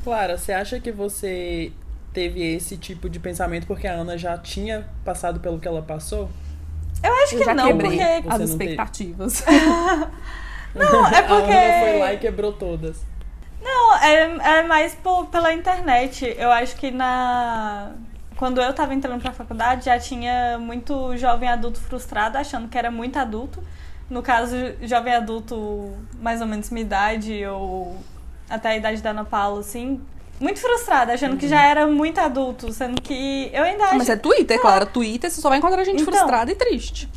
Clara, 0.03 0.38
você 0.38 0.51
acha 0.51 0.78
que 0.78 0.91
você 0.91 1.72
teve 2.12 2.41
esse 2.41 2.76
tipo 2.76 3.10
de 3.10 3.18
pensamento 3.18 3.66
porque 3.66 3.88
a 3.88 3.93
Ana 3.93 4.18
já 4.18 4.38
tinha 4.38 4.89
passado 5.06 5.39
pelo 5.39 5.58
que 5.58 5.70
ela 5.70 5.82
passou? 5.82 6.30
Eu 7.01 7.14
acho 7.24 7.36
Eu 7.36 7.39
que 7.39 7.45
já 7.45 7.56
não, 7.56 7.68
quebrei 7.68 7.91
porque. 7.91 8.28
as 8.30 8.41
expectativas. 8.41 9.43
Não, 10.76 11.08
é 11.08 11.20
A 11.20 11.24
porque. 11.24 11.53
Ana 11.53 11.80
foi 11.80 11.99
lá 11.99 12.14
e 12.14 12.18
quebrou 12.18 12.51
todas. 12.51 13.14
Não, 13.76 13.95
é, 13.97 14.59
é 14.59 14.63
mais 14.63 14.95
por- 14.95 15.26
pela 15.28 15.51
internet. 15.53 16.34
Eu 16.38 16.49
acho 16.51 16.76
que 16.78 16.91
na. 16.91 17.91
Quando 18.38 18.61
eu 18.61 18.73
tava 18.73 18.93
entrando 18.93 19.21
pra 19.21 19.32
faculdade, 19.32 19.86
já 19.86 19.97
tinha 19.99 20.57
muito 20.59 21.15
jovem 21.17 21.47
adulto 21.49 21.80
frustrado, 21.80 22.38
achando 22.38 22.67
que 22.67 22.78
era 22.78 22.89
muito 22.91 23.17
adulto. 23.17 23.61
No 24.09 24.21
caso, 24.21 24.55
jovem 24.82 25.13
adulto, 25.13 25.93
mais 26.21 26.39
ou 26.41 26.47
menos 26.47 26.69
minha 26.69 26.86
idade, 26.86 27.45
ou 27.47 27.97
até 28.49 28.69
a 28.69 28.76
idade 28.78 29.01
da 29.01 29.09
Ana 29.11 29.26
Paula, 29.26 29.59
assim. 29.61 30.01
Muito 30.39 30.59
frustrada, 30.59 31.13
achando 31.13 31.38
que 31.38 31.47
já 31.47 31.61
era 31.65 31.88
muito 31.88 32.19
adulto, 32.19 32.71
sendo 32.73 33.01
que 33.01 33.49
eu 33.53 33.63
ainda 33.63 33.86
acho. 33.86 33.97
Mas 33.97 34.09
é 34.09 34.15
Twitter, 34.17 34.59
claro. 34.59 34.86
Twitter 34.86 35.32
você 35.32 35.39
só 35.41 35.47
vai 35.49 35.57
encontrar 35.57 35.84
gente 35.86 36.01
Então. 36.01 36.13
frustrada 36.13 36.51
e 36.51 36.55
triste. 36.55 37.09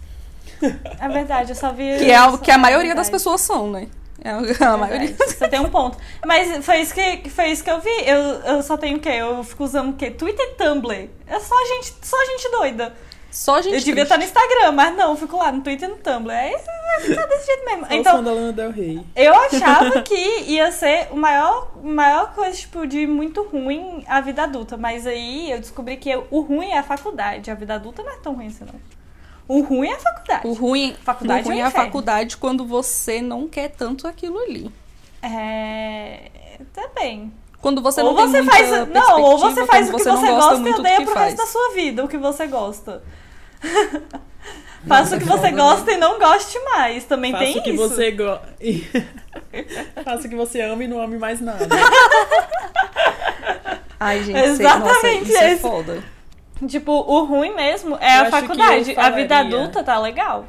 É 1.01 1.09
verdade, 1.09 1.51
eu 1.51 1.57
só 1.57 1.73
vi. 1.73 1.99
Que 1.99 2.11
é 2.11 2.17
algo 2.17 2.39
que 2.39 2.51
a 2.51 2.55
é 2.55 2.59
maioria 2.59 2.95
das 2.95 3.11
pessoas 3.11 3.41
são, 3.41 3.71
né? 3.71 3.89
É 4.25 4.31
a 4.31 4.73
É 4.73 4.77
maioria. 4.77 5.17
Você 5.17 5.49
tem 5.49 5.61
um 5.61 5.69
ponto. 5.71 5.97
Mas 6.27 6.65
foi 6.65 6.81
isso 6.81 6.95
que, 6.95 7.29
foi 7.31 7.51
isso 7.51 7.63
que 7.63 7.71
eu 7.71 7.81
vi. 7.81 7.91
Eu, 8.07 8.19
eu 8.57 8.63
só 8.63 8.77
tenho 8.77 8.97
o 8.97 9.01
quê? 9.01 9.11
Eu 9.11 9.43
fico 9.45 9.65
usando 9.65 9.91
o 9.91 9.93
quê? 9.95 10.11
Twitter 10.11 10.45
e 10.45 10.55
Tumblr. 10.55 11.09
É 11.27 11.41
só 11.41 11.55
gente, 11.67 11.95
só 12.03 12.17
gente 12.27 12.51
doida. 12.51 12.95
Só 13.31 13.61
gente 13.61 13.75
eu 13.75 13.81
devia 13.81 13.95
triste. 13.95 14.03
estar 14.05 14.17
no 14.19 14.25
Instagram, 14.25 14.73
mas 14.73 14.97
não, 14.97 15.11
eu 15.11 15.17
fico 15.17 15.37
lá 15.37 15.53
no 15.53 15.61
Twitter 15.61 15.89
e 15.89 15.93
no 15.93 15.99
Tumblr. 15.99 16.33
Aí 16.35 16.51
você 16.53 16.65
vai 16.65 17.01
ficar 17.01 17.27
desse 17.27 17.47
jeito 17.47 17.65
mesmo. 17.67 17.87
Só 17.87 17.95
Então, 17.95 18.25
da 18.25 18.33
Lana 18.33 18.53
Del 18.53 18.71
Rey. 18.73 19.05
eu 19.15 19.35
achava 19.45 20.03
que 20.03 20.41
ia 20.47 20.73
ser 20.73 21.09
o 21.13 21.17
maior, 21.17 21.71
maior 21.83 22.33
coisa, 22.35 22.57
tipo, 22.57 22.87
de 22.87 23.07
muito 23.07 23.43
ruim 23.43 24.03
a 24.09 24.21
vida 24.21 24.43
adulta. 24.45 24.77
Mas 24.79 25.07
aí 25.07 25.51
eu 25.53 25.59
descobri 25.61 25.97
que 25.99 26.11
o 26.31 26.41
ruim 26.41 26.71
é 26.71 26.79
a 26.79 26.83
faculdade. 26.83 27.51
A 27.51 27.55
vida 27.55 27.75
adulta 27.75 28.03
não 28.03 28.13
é 28.13 28.17
tão 28.17 28.35
ruim 28.35 28.47
assim, 28.49 28.65
não. 28.65 28.81
O 29.49 29.63
ruim 29.63 29.89
é 29.89 29.95
a 29.95 29.99
faculdade. 29.99 30.47
O 30.47 30.53
ruim, 30.53 30.97
Faculdade 31.03 31.43
o 31.43 31.49
ruim 31.49 31.59
é 31.59 31.63
é, 31.63 31.65
a 31.65 31.71
faculdade 31.71 32.37
quando 32.37 32.67
você 32.67 33.23
não 33.23 33.49
quer 33.49 33.71
tanto 33.71 34.07
aquilo 34.07 34.39
ali. 34.39 34.71
É. 35.23 36.31
Também. 36.75 37.33
Quando 37.61 37.81
você 37.81 38.03
ou 38.03 38.13
não 38.13 38.17
tem 38.17 38.27
você 38.27 38.43
muita 38.43 38.57
faz. 38.57 38.89
Não, 38.89 39.23
ou 39.23 39.39
você 39.39 39.65
faz 39.65 39.89
o 39.89 39.93
que 39.93 39.99
você 39.99 40.11
gosta 40.11 40.33
gosta 40.33 40.69
e 40.69 40.73
odeia 40.73 41.03
pro 41.03 41.15
faz. 41.15 41.27
resto 41.27 41.37
da 41.39 41.47
sua 41.47 41.73
vida, 41.75 42.05
o 42.05 42.09
que 42.09 42.19
você 42.19 42.47
gosta. 42.47 43.03
Faça 44.87 45.17
o 45.17 45.19
que 45.19 45.25
você 45.25 45.51
gosta 45.51 45.91
e 45.93 45.97
não 45.97 46.19
goste 46.19 46.59
mais. 46.61 47.05
Também 47.05 47.33
Faça 47.33 47.45
tem 47.45 47.59
o 47.59 47.63
que 47.63 47.71
isso. 47.71 47.89
você 47.89 48.11
go... 48.13 48.39
Faça 50.05 50.27
o 50.27 50.31
que 50.31 50.37
você 50.37 50.61
ama 50.61 50.85
e 50.85 50.89
não 50.89 51.01
ame 51.01 51.19
mais 51.19 51.41
nada. 51.41 51.67
Ai, 53.99 54.23
gente, 54.23 54.39
Exatamente 54.39 55.01
sei, 55.01 55.21
nossa, 55.21 55.33
isso 55.33 55.45
é 55.45 55.57
foda. 55.57 56.05
Tipo, 56.69 56.93
o 56.93 57.25
ruim 57.25 57.55
mesmo 57.55 57.97
é 58.01 58.19
Eu 58.19 58.23
a 58.23 58.31
faculdade. 58.31 58.93
eu 58.93 59.01
A 59.01 59.11
vida 59.11 59.35
falaria- 59.37 59.59
adulta 59.59 59.85
tá 59.85 59.99
legal. 59.99 60.47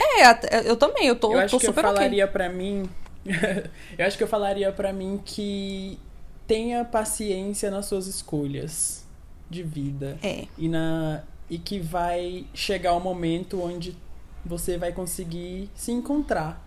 É, 0.00 0.68
eu 0.70 0.76
também, 0.76 1.06
eu 1.06 1.16
tô, 1.16 1.32
eu 1.32 1.38
acho 1.40 1.56
tô 1.56 1.60
que 1.60 1.66
eu 1.68 1.72
falaria 1.72 2.26
pra 2.28 2.48
mim. 2.48 2.88
eu 3.98 4.06
acho 4.06 4.16
que 4.16 4.22
eu 4.22 4.28
falaria 4.28 4.70
pra 4.72 4.92
mim 4.92 5.20
que 5.24 5.98
tenha 6.46 6.84
paciência 6.84 7.70
nas 7.70 7.86
suas 7.86 8.06
escolhas 8.06 9.04
de 9.50 9.62
vida. 9.62 10.16
É. 10.22 10.46
E, 10.58 10.68
na, 10.68 11.22
e 11.50 11.58
que 11.58 11.78
vai 11.78 12.46
chegar 12.54 12.92
o 12.92 13.00
momento 13.00 13.62
onde 13.62 13.96
você 14.44 14.76
vai 14.78 14.92
conseguir 14.92 15.68
se 15.74 15.90
encontrar. 15.92 16.62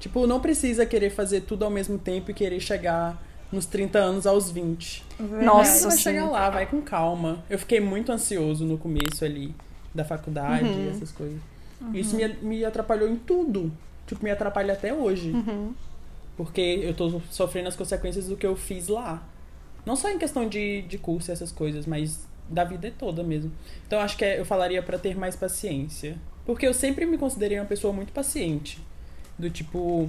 Tipo, 0.00 0.26
não 0.26 0.40
precisa 0.40 0.84
querer 0.84 1.10
fazer 1.10 1.42
tudo 1.42 1.64
ao 1.64 1.70
mesmo 1.70 1.98
tempo 1.98 2.30
e 2.30 2.34
querer 2.34 2.60
chegar 2.60 3.22
nos 3.54 3.66
30 3.66 3.98
anos 3.98 4.26
aos 4.26 4.50
20. 4.50 5.04
Nossa, 5.42 5.72
Você 5.78 5.86
vai 5.88 5.96
sim. 5.96 6.02
chegar 6.02 6.26
lá, 6.26 6.50
vai 6.50 6.66
com 6.66 6.80
calma. 6.82 7.42
Eu 7.48 7.58
fiquei 7.58 7.80
muito 7.80 8.10
ansioso 8.12 8.64
no 8.64 8.76
começo 8.76 9.24
ali 9.24 9.54
da 9.94 10.04
faculdade, 10.04 10.64
Uhum. 10.68 10.90
essas 10.90 11.12
coisas. 11.12 11.38
Isso 11.92 12.16
me, 12.16 12.26
me 12.42 12.64
atrapalhou 12.64 13.08
em 13.08 13.16
tudo. 13.16 13.70
Tipo, 14.06 14.24
me 14.24 14.30
atrapalha 14.30 14.72
até 14.74 14.92
hoje. 14.92 15.30
Uhum. 15.30 15.72
Porque 16.36 16.60
eu 16.60 16.94
tô 16.94 17.20
sofrendo 17.30 17.68
as 17.68 17.76
consequências 17.76 18.26
do 18.26 18.36
que 18.36 18.46
eu 18.46 18.56
fiz 18.56 18.88
lá. 18.88 19.22
Não 19.86 19.94
só 19.96 20.10
em 20.10 20.18
questão 20.18 20.48
de, 20.48 20.82
de 20.82 20.98
curso 20.98 21.30
e 21.30 21.32
essas 21.32 21.52
coisas, 21.52 21.86
mas 21.86 22.26
da 22.48 22.64
vida 22.64 22.92
toda 22.98 23.22
mesmo. 23.22 23.52
Então 23.86 24.00
acho 24.00 24.16
que 24.16 24.24
é- 24.24 24.40
eu 24.40 24.44
falaria 24.44 24.82
pra 24.82 24.98
ter 24.98 25.16
mais 25.16 25.36
paciência. 25.36 26.16
Porque 26.44 26.66
eu 26.66 26.74
sempre 26.74 27.06
me 27.06 27.16
considerei 27.16 27.58
uma 27.58 27.64
pessoa 27.66 27.92
muito 27.92 28.12
paciente. 28.12 28.78
Do 29.38 29.48
tipo. 29.50 30.08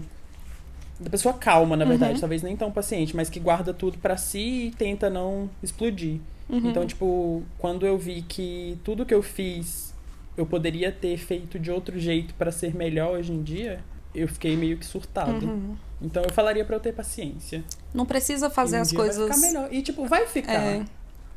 Da 0.99 1.09
pessoa 1.09 1.33
calma, 1.33 1.75
na 1.75 1.85
verdade. 1.85 2.19
Talvez 2.19 2.41
nem 2.41 2.55
tão 2.55 2.71
paciente, 2.71 3.15
mas 3.15 3.29
que 3.29 3.39
guarda 3.39 3.73
tudo 3.73 3.97
pra 3.97 4.15
si 4.17 4.67
e 4.67 4.71
tenta 4.71 5.09
não 5.09 5.49
explodir. 5.61 6.19
Então, 6.49 6.85
tipo, 6.85 7.43
quando 7.57 7.85
eu 7.85 7.97
vi 7.97 8.21
que 8.21 8.77
tudo 8.83 9.05
que 9.05 9.13
eu 9.13 9.23
fiz 9.23 9.95
eu 10.37 10.45
poderia 10.45 10.91
ter 10.91 11.17
feito 11.17 11.57
de 11.57 11.71
outro 11.71 11.97
jeito 11.97 12.33
pra 12.33 12.51
ser 12.51 12.75
melhor 12.75 13.17
hoje 13.17 13.31
em 13.31 13.41
dia, 13.41 13.79
eu 14.13 14.27
fiquei 14.27 14.55
meio 14.55 14.77
que 14.77 14.85
surtado. 14.85 15.45
Uhum. 15.45 15.75
Então 16.01 16.23
eu 16.23 16.31
falaria 16.31 16.63
pra 16.65 16.75
eu 16.75 16.79
ter 16.79 16.93
paciência. 16.93 17.63
Não 17.93 18.05
precisa 18.05 18.49
fazer 18.49 18.77
um 18.77 18.81
as 18.81 18.89
dia 18.89 18.97
vai 18.97 19.07
coisas. 19.07 19.33
ficar 19.35 19.47
melhor. 19.47 19.73
E 19.73 19.81
tipo, 19.81 20.05
vai 20.05 20.27
ficar. 20.27 20.53
É, 20.53 20.85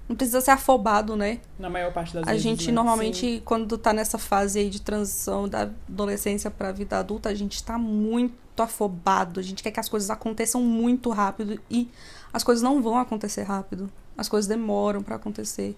não 0.09 0.17
precisa 0.17 0.41
ser 0.41 0.53
afobado, 0.53 1.15
né? 1.17 1.39
Na 1.59 1.69
maior 1.69 1.93
parte 1.93 2.15
das 2.15 2.23
A 2.23 2.27
vezes. 2.31 2.43
gente 2.43 2.67
né? 2.69 2.73
normalmente, 2.73 3.43
quando 3.45 3.77
tá 3.77 3.93
nessa 3.93 4.17
fase 4.19 4.59
aí 4.59 4.71
de 4.71 4.81
transição 4.81 5.47
da 5.49 5.63
adolescência 5.89 6.51
pra 6.51 6.73
vida 6.73 6.99
adulta, 6.99 7.29
a 7.29 7.35
gente 7.35 7.63
tá 7.63 7.77
muito 7.77 8.35
afobado. 8.63 9.39
A 9.39 9.43
gente 9.43 9.63
quer 9.63 9.71
que 9.71 9.79
as 9.81 9.89
coisas 9.89 10.09
aconteçam 10.11 10.63
muito 10.63 11.11
rápido 11.11 11.61
e 11.71 11.89
as 12.33 12.43
coisas 12.43 12.63
não 12.63 12.81
vão 12.83 12.97
acontecer 12.99 13.43
rápido. 13.43 13.91
As 14.17 14.29
coisas 14.29 14.49
demoram 14.49 15.03
pra 15.03 15.17
acontecer. 15.17 15.77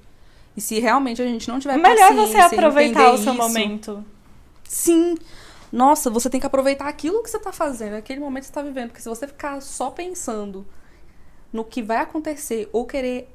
E 0.57 0.61
se 0.61 0.79
realmente 0.81 1.21
a 1.21 1.27
gente 1.27 1.49
não 1.49 1.59
tiver 1.59 1.77
Melhor 1.77 2.15
você 2.15 2.39
aproveitar 2.39 3.13
o 3.13 3.19
seu 3.19 3.33
isso- 3.33 3.43
momento. 3.43 4.05
Sim. 4.65 5.17
Nossa, 5.73 6.11
você 6.11 6.29
tem 6.31 6.41
que 6.41 6.47
aproveitar 6.47 6.89
aquilo 6.89 7.23
que 7.23 7.31
você 7.31 7.39
tá 7.39 7.53
fazendo, 7.53 7.95
aquele 7.95 8.19
momento 8.21 8.43
que 8.43 8.49
você 8.49 8.55
tá 8.55 8.63
vivendo. 8.63 8.89
Porque 8.89 9.03
se 9.03 9.09
você 9.09 9.27
ficar 9.27 9.61
só 9.61 9.91
pensando 9.91 10.67
no 11.53 11.65
que 11.65 11.83
vai 11.83 11.99
acontecer 11.99 12.69
ou 12.73 12.85
querer 12.87 13.29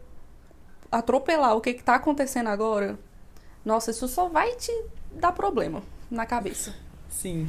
atropelar 0.97 1.55
o 1.55 1.61
que, 1.61 1.73
que 1.73 1.83
tá 1.83 1.95
acontecendo 1.95 2.47
agora, 2.47 2.97
nossa, 3.63 3.91
isso 3.91 4.07
só 4.07 4.27
vai 4.29 4.55
te 4.55 4.71
dar 5.11 5.31
problema 5.31 5.81
na 6.09 6.25
cabeça. 6.25 6.73
Sim. 7.09 7.47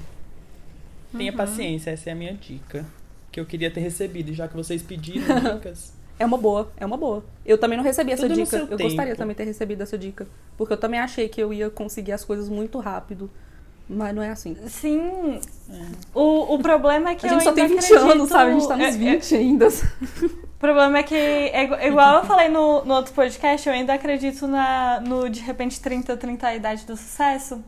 Tenha 1.16 1.30
Uhum. 1.32 1.36
paciência, 1.36 1.90
essa 1.90 2.11
é 2.11 2.12
a 2.12 2.16
minha 2.16 2.34
dica. 2.34 2.84
Que 3.32 3.40
eu 3.40 3.47
queria 3.47 3.70
ter 3.70 3.80
recebido, 3.80 4.32
já 4.32 4.49
que 4.49 4.57
vocês 4.57 4.82
pediram 4.82 5.26
dicas. 5.57 5.92
É 6.18 6.24
uma 6.24 6.38
boa, 6.38 6.72
é 6.78 6.86
uma 6.86 6.97
boa. 6.97 7.22
Eu 7.44 7.59
também 7.59 7.76
não 7.76 7.84
recebi 7.84 8.11
essa 8.12 8.26
Tudo 8.26 8.34
dica. 8.42 8.57
Eu 8.57 8.66
tempo. 8.68 8.82
gostaria 8.82 9.14
também 9.14 9.34
de 9.34 9.38
ter 9.38 9.44
recebido 9.44 9.82
essa 9.82 9.99
dica. 9.99 10.26
Porque 10.57 10.72
eu 10.72 10.78
também 10.78 10.99
achei 10.99 11.28
que 11.28 11.40
eu 11.42 11.53
ia 11.53 11.68
conseguir 11.68 12.12
as 12.12 12.24
coisas 12.24 12.49
muito 12.49 12.78
rápido. 12.78 13.30
Mas 13.88 14.14
não 14.14 14.22
é 14.22 14.30
assim. 14.30 14.57
Sim. 14.68 15.38
O, 16.14 16.55
o 16.55 16.59
problema 16.59 17.11
é 17.11 17.14
que 17.14 17.26
A 17.26 17.28
gente 17.30 17.44
só 17.44 17.53
tem 17.53 17.64
ainda 17.64 17.76
20 17.82 17.92
anos, 17.92 18.05
acredito- 18.05 18.28
sabe? 18.28 18.51
A 18.51 18.55
gente 18.55 18.68
tá 18.68 18.76
nos 18.76 18.86
é- 18.86 18.88
é- 18.88 18.92
20 19.16 19.34
ainda. 19.36 19.68
O 20.57 20.59
problema 20.59 20.99
é 20.99 21.03
que, 21.03 21.15
é 21.15 21.65
igu- 21.65 21.75
igual 21.83 22.19
eu 22.19 22.25
falei 22.25 22.49
no, 22.49 22.83
no 22.85 22.95
outro 22.95 23.13
podcast, 23.13 23.69
eu 23.69 23.75
ainda 23.75 23.93
acredito 23.93 24.49
na, 24.49 25.01
no 25.01 25.29
de 25.29 25.41
repente 25.41 25.79
30, 25.81 26.17
30 26.17 26.47
a 26.47 26.55
idade 26.57 26.87
do 26.87 26.97
sucesso. 26.97 27.63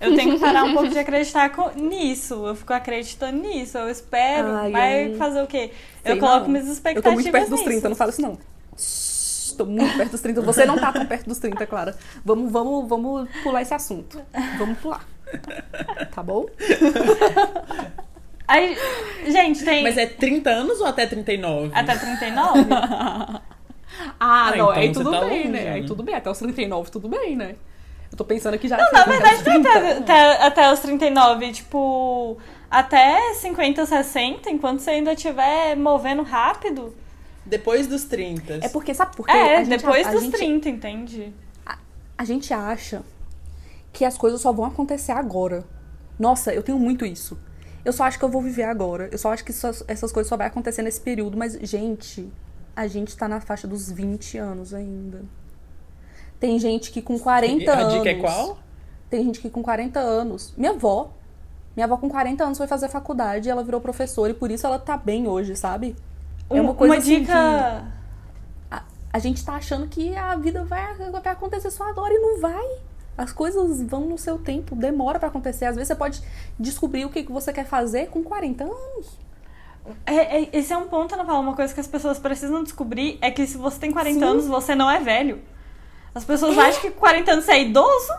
Eu 0.00 0.16
tenho 0.16 0.34
que 0.34 0.40
parar 0.40 0.64
um 0.64 0.72
pouco 0.72 0.88
de 0.88 0.98
acreditar 0.98 1.50
co- 1.50 1.70
nisso. 1.76 2.34
Eu 2.46 2.54
fico 2.56 2.72
acreditando 2.72 3.38
nisso. 3.40 3.76
Eu 3.78 3.88
espero. 3.88 4.48
Ai, 4.56 4.70
vai 4.72 5.12
eu- 5.12 5.16
fazer 5.16 5.42
o 5.42 5.46
quê? 5.46 5.72
Sei 6.02 6.12
eu 6.14 6.18
coloco 6.18 6.40
não. 6.40 6.48
minhas 6.48 6.66
Eu 6.66 6.72
expectativas. 6.72 7.04
tô 7.04 7.12
muito 7.14 7.30
perto 7.30 7.50
dos 7.50 7.58
nisso. 7.60 7.64
30, 7.70 7.88
não 7.90 7.96
fala 7.96 8.10
isso 8.10 8.22
não. 8.22 8.38
Shhh, 8.76 9.54
Tô 9.56 9.66
muito 9.66 9.94
perto 9.96 10.10
dos 10.12 10.20
30. 10.22 10.40
Você 10.40 10.64
não 10.64 10.76
tá 10.78 10.90
tão 10.90 11.04
perto 11.06 11.28
dos 11.28 11.38
30, 11.38 11.66
Clara. 11.66 11.94
Vamos, 12.24 12.50
vamos, 12.50 12.88
vamos 12.88 13.28
pular 13.42 13.60
esse 13.62 13.74
assunto. 13.74 14.20
Vamos 14.58 14.78
pular. 14.78 15.06
Tá 16.14 16.22
bom? 16.22 16.46
Aí, 18.48 18.76
gente, 19.28 19.64
tem 19.64 19.82
Mas 19.82 19.96
é 19.96 20.06
30 20.06 20.50
anos 20.50 20.80
ou 20.80 20.86
até 20.86 21.06
39? 21.06 21.70
até 21.74 21.96
39? 21.96 22.66
Ah, 24.18 24.46
Ah, 24.46 24.46
não, 24.50 24.54
então 24.54 24.70
aí 24.70 24.90
tudo 24.90 25.10
tá 25.10 25.20
bem, 25.20 25.28
longe, 25.38 25.48
né? 25.50 25.70
Aí 25.70 25.80
né? 25.82 25.86
tudo 25.86 26.02
bem, 26.02 26.14
até 26.14 26.30
os 26.30 26.38
39, 26.38 26.90
tudo 26.90 27.08
bem, 27.10 27.36
né? 27.36 27.56
Eu 28.10 28.16
tô 28.16 28.24
pensando 28.24 28.54
aqui 28.54 28.66
já. 28.66 28.76
Não, 28.78 28.90
na 28.90 29.04
verdade, 29.04 29.44
não 29.44 29.52
é 29.52 29.58
até, 29.58 29.92
até, 29.98 30.46
até 30.46 30.72
os 30.72 30.80
39. 30.80 31.52
Tipo, 31.52 32.38
até 32.70 33.34
50, 33.34 33.84
60, 33.84 34.50
enquanto 34.50 34.80
você 34.80 34.90
ainda 34.92 35.12
estiver 35.12 35.76
movendo 35.76 36.22
rápido. 36.22 36.94
Depois 37.44 37.86
dos 37.86 38.04
30. 38.04 38.60
É 38.62 38.68
porque, 38.70 38.94
sabe 38.94 39.14
por 39.14 39.26
quê? 39.26 39.32
é, 39.32 39.56
A 39.56 39.64
gente- 39.64 39.68
depois 39.78 40.06
a 40.06 40.10
dos 40.10 40.22
gente- 40.22 40.36
30, 40.36 40.68
entende? 40.70 41.32
A 42.16 42.24
gente 42.24 42.52
acha 42.52 43.02
que 43.92 44.04
as 44.06 44.16
coisas 44.16 44.40
só 44.40 44.52
vão 44.52 44.64
acontecer 44.64 45.12
agora. 45.12 45.64
Nossa, 46.18 46.52
eu 46.52 46.62
tenho 46.62 46.78
muito 46.78 47.04
isso. 47.04 47.38
Eu 47.84 47.92
só 47.92 48.04
acho 48.04 48.18
que 48.18 48.24
eu 48.24 48.28
vou 48.28 48.40
viver 48.42 48.64
agora. 48.64 49.08
Eu 49.10 49.18
só 49.18 49.32
acho 49.32 49.44
que 49.44 49.52
só- 49.52 49.70
essas 49.88 50.12
coisas 50.12 50.28
só 50.28 50.36
vai 50.36 50.46
acontecer 50.46 50.82
nesse 50.82 51.00
período. 51.00 51.36
Mas, 51.36 51.54
gente, 51.62 52.32
a 52.76 52.86
gente 52.86 53.16
tá 53.16 53.26
na 53.28 53.40
faixa 53.40 53.66
dos 53.66 53.90
20 53.90 54.38
anos 54.38 54.72
ainda. 54.72 55.22
Tem 56.38 56.58
gente 56.58 56.90
que 56.90 57.00
com 57.02 57.18
40 57.18 57.72
A 57.72 57.78
anos. 57.80 57.94
dica 57.94 58.10
é 58.10 58.14
qual? 58.14 58.58
Tem 59.10 59.24
gente 59.24 59.40
que 59.40 59.50
com 59.50 59.62
40 59.62 60.00
anos. 60.00 60.54
Minha 60.56 60.70
avó. 60.72 61.10
Minha 61.76 61.86
avó 61.86 61.96
com 61.96 62.08
40 62.08 62.44
anos 62.44 62.58
foi 62.58 62.66
fazer 62.66 62.88
faculdade 62.88 63.48
e 63.48 63.50
ela 63.50 63.62
virou 63.64 63.80
professora 63.80 64.30
e 64.30 64.34
por 64.34 64.50
isso 64.50 64.66
ela 64.66 64.78
tá 64.78 64.96
bem 64.96 65.26
hoje, 65.26 65.56
sabe? 65.56 65.96
É 66.50 66.60
uma 66.60 66.72
Um- 66.72 66.74
coisa 66.74 66.96
assim 66.98 67.20
dica. 67.20 67.84
A, 68.70 68.82
a 69.12 69.18
gente 69.18 69.44
tá 69.44 69.54
achando 69.54 69.86
que 69.88 70.14
a 70.14 70.36
vida 70.36 70.64
vai, 70.64 70.94
vai 71.10 71.22
acontecer 71.32 71.70
só 71.70 71.88
agora 71.88 72.12
e 72.12 72.18
não 72.18 72.40
vai. 72.40 72.78
As 73.16 73.32
coisas 73.32 73.82
vão 73.82 74.02
no 74.06 74.16
seu 74.16 74.38
tempo, 74.38 74.74
demora 74.74 75.18
pra 75.18 75.28
acontecer. 75.28 75.66
Às 75.66 75.74
vezes 75.76 75.88
você 75.88 75.94
pode 75.94 76.22
descobrir 76.58 77.04
o 77.04 77.10
que 77.10 77.22
você 77.24 77.52
quer 77.52 77.66
fazer 77.66 78.08
com 78.08 78.22
40 78.22 78.64
anos. 78.64 79.18
É, 80.06 80.42
é- 80.42 80.48
esse 80.52 80.72
é 80.72 80.76
um 80.76 80.86
ponto, 80.88 81.12
Ana 81.14 81.24
Paula. 81.24 81.40
Uma 81.40 81.54
coisa 81.56 81.74
que 81.74 81.80
as 81.80 81.86
pessoas 81.86 82.18
precisam 82.18 82.62
descobrir 82.62 83.18
é 83.20 83.30
que 83.30 83.46
se 83.46 83.56
você 83.58 83.78
tem 83.78 83.90
40 83.90 84.18
Sim. 84.18 84.24
anos, 84.24 84.46
você 84.46 84.74
não 84.74 84.90
é 84.90 84.98
velho. 85.00 85.40
As 86.14 86.24
pessoas 86.24 86.56
acham 86.58 86.80
que 86.80 86.90
com 86.90 87.00
40 87.00 87.32
anos 87.32 87.44
você 87.44 87.52
é 87.52 87.62
idoso. 87.62 88.12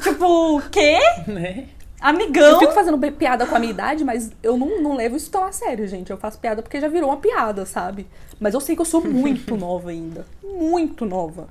Tipo, 0.00 0.56
o 0.58 0.62
quê? 0.70 0.98
Né? 1.28 1.68
Amigão? 2.00 2.42
Eu 2.44 2.58
fico 2.58 2.72
fazendo 2.72 2.98
pi- 2.98 3.12
piada 3.12 3.46
com 3.46 3.54
a 3.54 3.58
minha 3.58 3.70
idade, 3.72 4.04
mas 4.04 4.30
eu 4.42 4.58
não, 4.58 4.82
não 4.82 4.94
levo 4.94 5.16
isso 5.16 5.30
tão 5.30 5.42
a 5.44 5.52
sério, 5.52 5.86
gente. 5.88 6.10
Eu 6.10 6.18
faço 6.18 6.38
piada 6.38 6.60
porque 6.62 6.78
já 6.80 6.88
virou 6.88 7.08
uma 7.08 7.16
piada, 7.16 7.64
sabe? 7.64 8.06
Mas 8.38 8.52
eu 8.52 8.60
sei 8.60 8.74
que 8.74 8.82
eu 8.82 8.84
sou 8.84 9.02
muito 9.02 9.56
nova 9.56 9.88
ainda. 9.90 10.26
Muito 10.42 11.06
nova. 11.06 11.48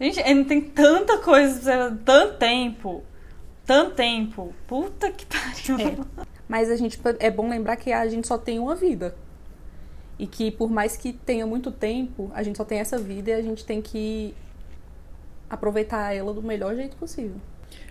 Gente, 0.00 0.20
ainda 0.20 0.44
tem 0.48 0.60
tanta 0.60 1.18
coisa, 1.18 1.60
pra 1.60 1.88
você- 1.88 1.96
tanto 2.04 2.38
tempo. 2.38 3.02
Tanto 3.64 3.94
tempo. 3.94 4.54
Puta 4.66 5.10
que 5.10 5.24
pariu. 5.26 6.04
Mas 6.48 6.70
a 6.70 6.76
gente 6.76 7.00
é 7.18 7.30
bom 7.30 7.48
lembrar 7.48 7.76
que 7.76 7.92
a 7.92 8.06
gente 8.06 8.26
só 8.28 8.38
tem 8.38 8.58
uma 8.58 8.74
vida. 8.76 9.16
E 10.18 10.26
que 10.26 10.50
por 10.50 10.70
mais 10.70 10.96
que 10.96 11.12
tenha 11.12 11.46
muito 11.46 11.70
tempo, 11.72 12.30
a 12.34 12.42
gente 12.42 12.56
só 12.56 12.64
tem 12.64 12.78
essa 12.78 12.96
vida 12.98 13.30
e 13.30 13.34
a 13.34 13.42
gente 13.42 13.64
tem 13.64 13.82
que 13.82 14.34
aproveitar 15.48 16.14
ela 16.14 16.32
do 16.32 16.42
melhor 16.42 16.74
jeito 16.74 16.96
possível. 16.96 17.36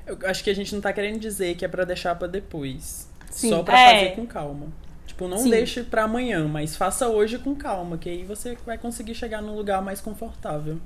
Eu 0.06 0.18
acho 0.26 0.44
que 0.44 0.50
a 0.50 0.54
gente 0.56 0.74
não 0.74 0.82
tá 0.82 0.94
querendo 0.94 1.20
dizer 1.20 1.56
que 1.56 1.66
é 1.66 1.68
pra 1.68 1.84
deixar 1.84 2.16
pra 2.16 2.28
depois. 2.28 3.10
Sim. 3.30 3.50
Só 3.50 3.64
pra 3.64 3.80
É. 3.80 4.00
fazer 4.00 4.16
com 4.16 4.26
calma. 4.26 4.68
Tipo, 5.06 5.28
não 5.28 5.38
Sim. 5.38 5.50
deixe 5.50 5.84
pra 5.84 6.04
amanhã, 6.04 6.48
mas 6.48 6.76
faça 6.76 7.08
hoje 7.08 7.38
com 7.38 7.56
calma, 7.56 7.98
que 7.98 8.10
aí 8.10 8.24
você 8.24 8.58
vai 8.66 8.78
conseguir 8.78 9.14
chegar 9.16 9.42
num 9.42 9.56
lugar 9.56 9.82
mais 9.82 10.02
confortável. 10.02 10.80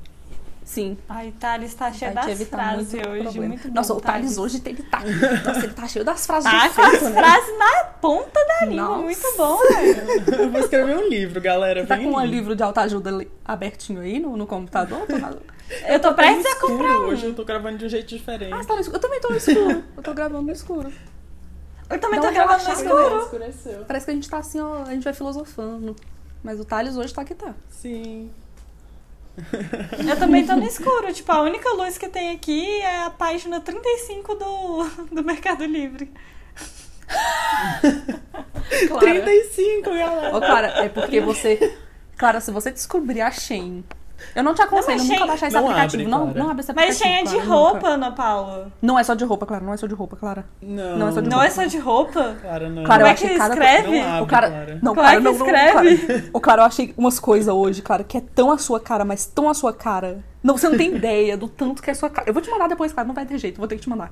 Sim. 0.69 0.99
Ai, 1.09 1.33
Thales 1.39 1.73
tá 1.73 1.91
cheio 1.91 2.13
Vai 2.13 2.27
das 2.27 2.47
frases 2.47 2.93
muito 2.93 3.09
hoje. 3.09 3.23
problema. 3.23 3.47
Muito 3.47 3.67
bom, 3.69 3.73
Nossa, 3.73 3.91
o 3.95 3.99
Thales 3.99 4.37
hoje 4.37 4.61
ele 4.63 4.83
tá. 4.83 4.99
Nossa, 4.99 5.65
ele 5.65 5.73
tá 5.73 5.87
cheio 5.87 6.05
das 6.05 6.27
frases 6.27 6.51
Tá 6.51 6.67
de 6.67 6.75
com 6.75 6.81
as 6.83 7.01
né? 7.01 7.11
frases 7.11 7.57
na 7.57 7.83
ponta 7.99 8.39
da 8.45 8.65
língua. 8.67 8.83
Nossa. 8.83 9.01
Muito 9.01 9.33
bom, 9.35 9.57
velho. 9.67 10.41
Eu 10.43 10.51
vou 10.51 10.61
escrever 10.61 10.95
um 10.95 11.09
livro, 11.09 11.41
galera. 11.41 11.87
Tá 11.87 11.97
com 11.97 12.13
um 12.13 12.23
livro 12.23 12.55
de 12.55 12.61
autoajuda 12.61 13.25
abertinho 13.43 14.01
aí 14.01 14.19
no, 14.19 14.37
no 14.37 14.45
computador? 14.45 15.07
Tô 15.07 15.15
Eu 15.87 15.99
tô 15.99 16.13
prestes 16.13 16.45
a 16.45 16.59
comprar 16.59 16.99
um. 16.99 17.05
Hoje 17.07 17.25
eu 17.25 17.33
tô 17.33 17.43
gravando 17.43 17.79
de 17.79 17.85
um 17.85 17.89
jeito 17.89 18.07
diferente. 18.07 18.53
Ah, 18.53 18.63
tá 18.63 18.75
no 18.75 18.81
escuro? 18.81 18.97
Eu 18.97 19.01
também 19.01 19.19
tô 19.21 19.29
no 19.29 19.37
escuro. 19.37 19.83
Eu 19.97 20.03
tô 20.03 20.13
gravando 20.13 20.43
no 20.43 20.51
escuro. 20.51 20.93
Eu 21.89 21.99
também 21.99 22.19
Dá 22.21 22.27
tô 22.27 22.33
gravando 22.35 22.63
no 22.63 22.73
escuro. 22.73 23.21
Escureceu. 23.23 23.85
Parece 23.87 24.05
que 24.05 24.11
a 24.11 24.13
gente 24.13 24.29
tá 24.29 24.37
assim, 24.37 24.59
ó, 24.61 24.83
a 24.83 24.93
gente 24.93 25.03
vai 25.03 25.13
filosofando. 25.13 25.95
Mas 26.43 26.59
o 26.59 26.63
Thales 26.63 26.95
hoje 26.95 27.11
tá 27.11 27.25
que 27.25 27.33
tá. 27.33 27.55
Sim. 27.69 28.29
Eu 30.07 30.17
também 30.17 30.45
tô 30.45 30.55
no 30.55 30.65
escuro. 30.65 31.13
Tipo, 31.13 31.31
a 31.31 31.41
única 31.41 31.69
luz 31.73 31.97
que 31.97 32.07
tem 32.09 32.31
aqui 32.31 32.81
é 32.81 33.03
a 33.03 33.09
página 33.09 33.59
35 33.59 34.35
do, 34.35 34.83
do 35.11 35.23
Mercado 35.23 35.65
Livre. 35.65 36.11
35, 38.99 39.89
galera. 39.89 40.37
Ô, 40.37 40.39
Clara, 40.39 40.67
é 40.83 40.89
porque 40.89 41.19
você. 41.19 41.77
Clara, 42.17 42.39
se 42.39 42.51
você 42.51 42.71
descobrir 42.71 43.21
a 43.21 43.31
Shein. 43.31 43.83
Eu 44.35 44.43
não 44.43 44.53
te 44.53 44.61
aconselho 44.61 44.97
Não, 44.99 45.05
mas 45.05 45.07
nunca 45.07 45.17
Shein- 45.19 45.27
baixar 45.27 45.47
esse 45.47 45.55
Não 45.55 45.63
aplicativo. 45.65 46.01
abre, 46.03 46.11
não, 46.11 46.19
Clara. 46.25 46.39
não 46.39 46.49
abre 46.49 46.61
esse 46.61 46.73
Mas 46.73 46.85
aplicativo. 47.01 47.03
cheia 47.03 47.23
de 47.23 47.29
Clara, 47.29 47.45
nunca. 47.47 47.55
roupa, 47.71 47.87
Ana 47.89 48.11
Paula. 48.11 48.71
Não 48.81 48.99
é 48.99 49.03
só 49.03 49.13
de 49.15 49.25
roupa, 49.25 49.45
Clara. 49.45 49.63
Não 49.65 49.73
é 49.73 49.77
só 49.77 49.87
de 49.87 49.93
roupa, 49.95 50.15
Clara. 50.15 50.45
Não. 50.61 50.97
Não 50.97 51.07
é 51.07 51.11
só 51.11 51.21
de 51.21 51.29
Não 51.29 51.43
é 51.43 51.49
só 51.49 51.63
de 51.65 51.77
roupa? 51.79 52.35
Clara, 52.41 52.69
não. 52.69 52.83
Clara, 52.83 53.03
Como 53.03 53.11
é 53.11 53.15
que 53.15 53.37
cada 53.37 53.53
escreve? 53.53 53.99
Não 53.99 54.07
abre, 54.09 54.21
O 54.23 54.27
cara, 54.27 54.47
Clara. 54.49 54.79
não, 54.81 54.95
Como 54.95 55.01
cara, 55.01 55.13
é 55.13 55.17
que 55.17 55.23
não, 55.23 55.31
não, 55.33 55.45
escreve? 55.45 55.97
Cara, 56.07 56.23
o 56.33 56.39
cara, 56.39 56.61
eu 56.61 56.65
achei 56.65 56.93
umas 56.97 57.19
coisas 57.19 57.53
hoje, 57.53 57.81
cara, 57.81 58.03
que 58.03 58.17
é 58.17 58.21
tão 58.21 58.51
a 58.51 58.57
sua 58.57 58.79
cara, 58.79 59.03
mas 59.03 59.25
tão 59.25 59.49
a 59.49 59.53
sua 59.53 59.73
cara. 59.73 60.19
Não, 60.43 60.57
você 60.57 60.69
não 60.69 60.77
tem 60.77 60.93
ideia 60.95 61.35
do 61.35 61.47
tanto 61.47 61.81
que 61.81 61.89
é 61.89 61.93
a 61.93 61.95
sua 61.95 62.09
cara. 62.09 62.29
Eu 62.29 62.33
vou 62.33 62.41
te 62.41 62.49
mandar 62.49 62.67
depois, 62.67 62.93
cara, 62.93 63.07
não 63.07 63.15
vai 63.15 63.25
ter 63.25 63.37
jeito, 63.37 63.57
vou 63.57 63.67
ter 63.67 63.75
que 63.75 63.81
te 63.81 63.89
mandar. 63.89 64.11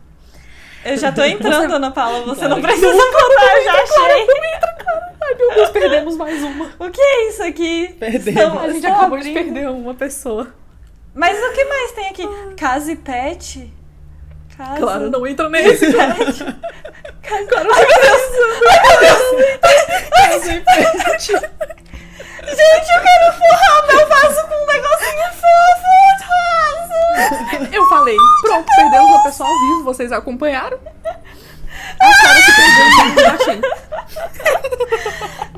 Eu 0.86 0.96
já 0.98 1.12
tô 1.12 1.22
entrando, 1.24 1.74
Ana 1.76 1.92
Paula. 1.92 2.22
Você 2.26 2.40
Claro. 2.42 2.56
não 2.56 2.62
precisa 2.62 2.88
eu 2.88 3.64
já 3.64 3.74
achei. 3.74 4.28
Ai, 5.28 5.36
meu 5.36 5.54
Deus, 5.56 5.70
perdemos 5.72 6.16
mais 6.18 6.42
uma. 6.44 6.72
O 6.80 6.90
que 6.90 7.02
é 7.02 7.30
isso 7.30 7.44
aqui? 7.44 7.96
Perdemos. 8.00 8.28
Estão- 8.42 8.60
A 8.60 8.70
gente 8.70 8.86
acabou 8.86 9.20
de 9.20 9.30
abrindo. 9.30 9.34
perder 9.54 9.70
uma 9.70 9.94
pessoa. 9.94 10.48
Mas 11.14 11.38
o 11.38 11.54
que 11.54 11.66
mais 11.66 11.92
tem 11.94 12.10
aqui? 12.10 12.28
Casa 12.56 12.92
e 12.92 12.96
pet? 12.96 13.74
Casa... 14.56 14.78
Claro, 14.80 15.10
não 15.10 15.26
entra 15.28 15.50
nesse. 15.50 15.92
Casa... 15.94 16.16
Claro, 17.50 17.70
Ai, 20.16 20.40
meu 20.40 20.40
Deus. 20.40 21.24
Gente, 22.48 22.92
eu 22.92 23.02
quero 23.02 23.34
forrar 23.34 23.88
meu 23.88 24.08
vaso 24.08 24.48
com 24.48 24.56
um 24.56 24.66
negocinho 24.68 25.30
fofo, 25.34 25.92
rosa. 26.28 27.70
Eu 27.76 27.86
falei, 27.90 28.16
pronto, 28.42 28.66
perdemos 28.76 29.10
uma 29.10 29.24
pessoa 29.24 29.50
ao 29.50 29.60
vivo, 29.60 29.84
vocês 29.84 30.12
acompanharam? 30.12 30.80
A 32.00 32.22
cara 32.22 32.42
se 32.42 32.52
perdeu, 32.56 33.24
eu 33.26 33.32
achei. 33.32 33.62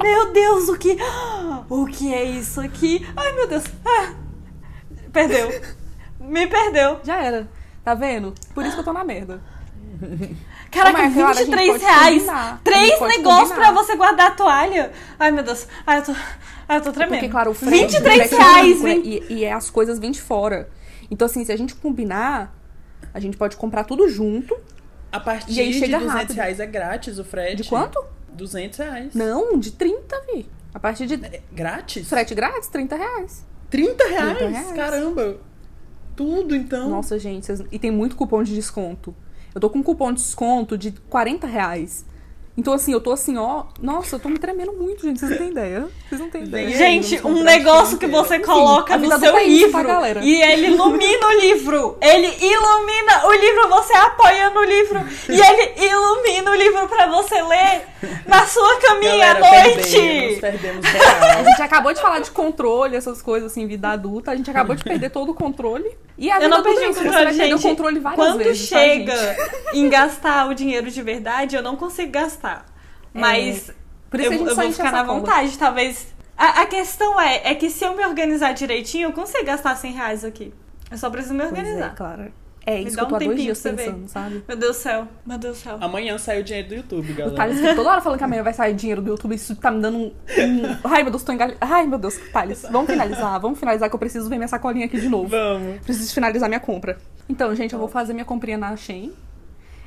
Meu 0.01 0.31
Deus, 0.33 0.69
o 0.69 0.77
que... 0.77 0.97
O 1.69 1.85
que 1.85 2.13
é 2.13 2.23
isso 2.23 2.59
aqui? 2.61 3.05
Ai, 3.15 3.31
meu 3.33 3.47
Deus. 3.47 3.63
Ah, 3.85 4.13
Perdeu. 5.11 5.49
Me 6.19 6.47
perdeu. 6.47 6.99
Já 7.03 7.21
era. 7.21 7.47
Tá 7.83 7.93
vendo? 7.93 8.33
Por 8.53 8.63
isso 8.65 8.75
que 8.75 8.79
eu 8.81 8.85
tô 8.85 8.93
na 8.93 9.03
merda. 9.03 9.41
Caraca, 10.71 10.97
Ô, 10.99 11.01
Marca, 11.01 11.13
claro, 11.15 11.29
a 11.29 11.33
gente 11.33 11.49
23 11.55 11.71
pode 11.71 11.83
reais. 11.83 12.13
combinar. 12.23 12.61
Três 12.63 13.01
negócios 13.01 13.49
combinar. 13.49 13.55
pra 13.55 13.71
você 13.71 13.95
guardar 13.95 14.27
a 14.27 14.31
toalha. 14.31 14.91
Ai, 15.17 15.31
meu 15.31 15.43
Deus. 15.43 15.67
Ai, 15.85 15.99
eu 15.99 16.03
tô, 16.03 16.11
ai, 16.67 16.77
eu 16.77 16.81
tô 16.81 16.91
tremendo. 16.91 17.19
Porque, 17.19 17.29
claro, 17.29 17.51
o 17.51 17.53
frete, 17.53 17.99
23 17.99 17.99
o 17.99 18.03
frete 18.29 18.33
é 18.33 18.37
reais, 18.37 18.81
né? 18.81 18.91
hein? 18.91 19.01
e, 19.03 19.33
e 19.33 19.43
é 19.45 19.51
as 19.53 19.69
coisas 19.69 19.97
vêm 19.99 20.11
de 20.11 20.21
fora. 20.21 20.69
Então, 21.09 21.25
assim, 21.25 21.43
se 21.43 21.51
a 21.51 21.57
gente 21.57 21.73
combinar, 21.75 22.53
a 23.13 23.19
gente 23.19 23.35
pode 23.35 23.57
comprar 23.57 23.83
tudo 23.83 24.07
junto. 24.07 24.55
A 25.11 25.19
partir 25.19 25.53
E 25.53 25.59
aí 25.59 25.71
de 25.71 25.79
chega 25.79 25.97
200 25.97 26.13
rápido. 26.13 26.35
reais 26.35 26.59
é 26.59 26.65
grátis 26.67 27.17
o 27.19 27.23
frete. 27.23 27.63
De 27.63 27.69
quanto? 27.69 28.03
200 28.33 28.77
reais. 28.79 29.13
Não, 29.15 29.57
de 29.57 29.71
30, 29.71 30.21
vi. 30.33 30.47
A 30.73 30.79
partir 30.79 31.07
de 31.07 31.15
É 31.15 31.41
Grátis? 31.51 32.07
frete 32.07 32.35
grátis, 32.35 32.67
30 32.69 32.95
reais. 32.95 33.45
30 33.69 34.07
reais? 34.07 34.37
30 34.37 34.47
reais. 34.49 34.71
Caramba. 34.73 35.37
Tudo, 36.15 36.55
então. 36.55 36.89
Nossa, 36.89 37.17
gente, 37.17 37.45
vocês- 37.45 37.63
e 37.71 37.79
tem 37.79 37.89
muito 37.91 38.15
cupom 38.15 38.43
de 38.43 38.53
desconto. 38.53 39.15
Eu 39.55 39.59
tô 39.61 39.69
com 39.69 39.79
um 39.79 39.83
cupom 39.83 40.11
de 40.13 40.21
desconto 40.21 40.77
de 40.77 40.91
40 40.91 41.47
reais. 41.47 42.05
Então, 42.59 42.73
assim, 42.73 42.91
eu 42.91 42.99
tô 42.99 43.13
assim, 43.13 43.37
ó. 43.37 43.63
Nossa, 43.81 44.17
eu 44.17 44.19
tô 44.19 44.27
me 44.27 44.37
tremendo 44.37 44.73
muito, 44.73 45.01
gente. 45.01 45.17
Vocês 45.17 45.31
não 45.31 45.37
têm 45.37 45.47
ideia. 45.49 45.87
Vocês 46.09 46.19
não 46.19 46.29
têm 46.29 46.43
ideia. 46.43 46.77
Gente, 46.77 47.25
um 47.25 47.41
negócio 47.41 47.97
que 47.97 48.05
inteiro. 48.05 48.25
você 48.27 48.39
coloca 48.39 48.95
a 48.95 48.97
no 48.97 49.07
seu 49.17 49.31
tá, 49.31 49.39
livro 49.39 49.83
galera? 49.87 50.19
e 50.21 50.41
ele 50.41 50.67
ilumina 50.67 51.27
o 51.27 51.39
livro. 51.39 51.97
Ele 52.01 52.27
ilumina 52.27 53.27
o 53.27 53.31
livro, 53.31 53.69
você 53.69 53.93
apoia 53.93 54.49
no 54.49 54.61
livro 54.65 54.99
e 55.29 55.39
ele 55.39 55.87
ilumina 55.89 56.51
o 56.51 56.55
livro 56.55 56.85
pra 56.89 57.07
você 57.07 57.41
ler 57.41 57.87
na 58.27 58.45
sua 58.45 58.75
caminha 58.81 59.33
Galera, 59.33 59.39
à 59.39 59.49
perdemos, 59.49 59.93
noite. 59.93 60.39
perdemos 60.41 60.85
A 60.85 60.89
real. 60.89 61.45
gente 61.45 61.61
acabou 61.61 61.93
de 61.93 62.01
falar 62.01 62.19
de 62.19 62.31
controle, 62.31 62.95
essas 62.97 63.21
coisas 63.21 63.51
assim, 63.53 63.65
vida 63.67 63.87
adulta. 63.87 64.31
A 64.31 64.35
gente 64.35 64.51
acabou 64.51 64.75
de 64.75 64.83
perder 64.83 65.11
todo 65.11 65.31
o 65.31 65.33
controle. 65.33 65.89
E 66.17 66.29
a 66.29 66.41
Eu 66.41 66.49
não 66.49 66.61
perdi 66.61 66.83
o 66.85 66.93
controle, 66.93 67.09
vai 67.11 67.25
perder 67.27 67.53
o 67.53 67.57
gente. 67.57 67.61
controle 67.61 67.99
várias 67.99 68.19
Quando 68.25 68.37
vezes, 68.39 68.69
tá, 68.69 68.77
chega 68.79 69.15
gente? 69.15 69.77
em 69.79 69.89
gastar 69.89 70.49
o 70.49 70.53
dinheiro 70.53 70.91
de 70.91 71.01
verdade, 71.01 71.55
eu 71.55 71.63
não 71.63 71.77
consigo 71.77 72.11
gastar. 72.11 72.48
Mas 73.13 73.71
Por 74.09 74.19
isso 74.19 74.27
eu, 74.27 74.29
que 74.29 74.35
a 74.35 74.37
gente 74.37 74.49
eu 74.49 74.55
só 74.55 74.61
vou 74.61 74.71
ficar 74.71 74.91
na 74.91 75.03
vontade, 75.03 75.57
talvez. 75.57 76.07
A, 76.37 76.61
a 76.61 76.65
questão 76.65 77.19
é, 77.19 77.51
é 77.51 77.55
que 77.55 77.69
se 77.69 77.83
eu 77.83 77.95
me 77.95 78.05
organizar 78.05 78.53
direitinho, 78.53 79.09
eu 79.09 79.13
consigo 79.13 79.45
gastar 79.45 79.75
100 79.75 79.91
reais 79.91 80.23
aqui. 80.23 80.53
Eu 80.89 80.97
só 80.97 81.09
preciso 81.09 81.33
me 81.33 81.43
é, 81.43 81.47
organizar. 81.47 81.95
Clara. 81.95 82.31
É 82.65 82.75
Me 82.75 82.85
isso 82.85 82.97
dá 82.97 83.05
que 83.05 83.05
eu 83.05 83.07
tô 83.07 83.13
um 83.13 83.15
há 83.15 83.19
dois 83.19 83.29
tempinho 83.29 83.45
dias 83.45 83.61
pensando, 83.61 84.07
sabe? 84.07 84.43
Meu 84.47 84.57
Deus 84.57 84.77
do 84.77 84.79
céu. 84.79 85.07
Meu 85.25 85.37
Deus 85.37 85.57
do 85.57 85.61
céu. 85.61 85.77
Amanhã 85.81 86.17
sai 86.17 86.39
o 86.39 86.43
dinheiro 86.43 86.69
do 86.69 86.75
YouTube, 86.75 87.11
O 87.11 87.15
galera. 87.15 87.35
Thales 87.35 87.59
fica 87.59 87.75
toda 87.75 87.89
hora 87.89 88.01
falando 88.01 88.17
que 88.19 88.23
amanhã 88.23 88.43
vai 88.43 88.53
sair 88.53 88.73
dinheiro 88.75 89.01
do 89.01 89.09
YouTube. 89.09 89.33
Isso 89.33 89.55
tá 89.55 89.71
me 89.71 89.81
dando 89.81 89.97
um. 89.97 90.05
um... 90.05 90.77
Ai, 90.83 91.01
meu 91.01 91.11
Deus, 91.11 91.23
tô 91.23 91.31
engalhada. 91.31 91.57
Ai, 91.61 91.87
meu 91.87 91.97
Deus, 91.97 92.17
Thales. 92.31 92.65
Vamos 92.69 92.89
finalizar. 92.89 93.39
Vamos 93.39 93.59
finalizar 93.59 93.89
que 93.89 93.95
eu 93.95 93.99
preciso 93.99 94.29
ver 94.29 94.35
minha 94.35 94.47
sacolinha 94.47 94.85
aqui 94.85 94.99
de 94.99 95.09
novo. 95.09 95.29
Vamos. 95.29 95.79
Preciso 95.81 96.13
finalizar 96.13 96.47
minha 96.47 96.59
compra. 96.59 96.97
Então, 97.27 97.55
gente, 97.55 97.73
eu 97.73 97.79
vou 97.79 97.87
fazer 97.87 98.13
minha 98.13 98.25
comprinha 98.25 98.57
na 98.57 98.75
Shein. 98.75 99.13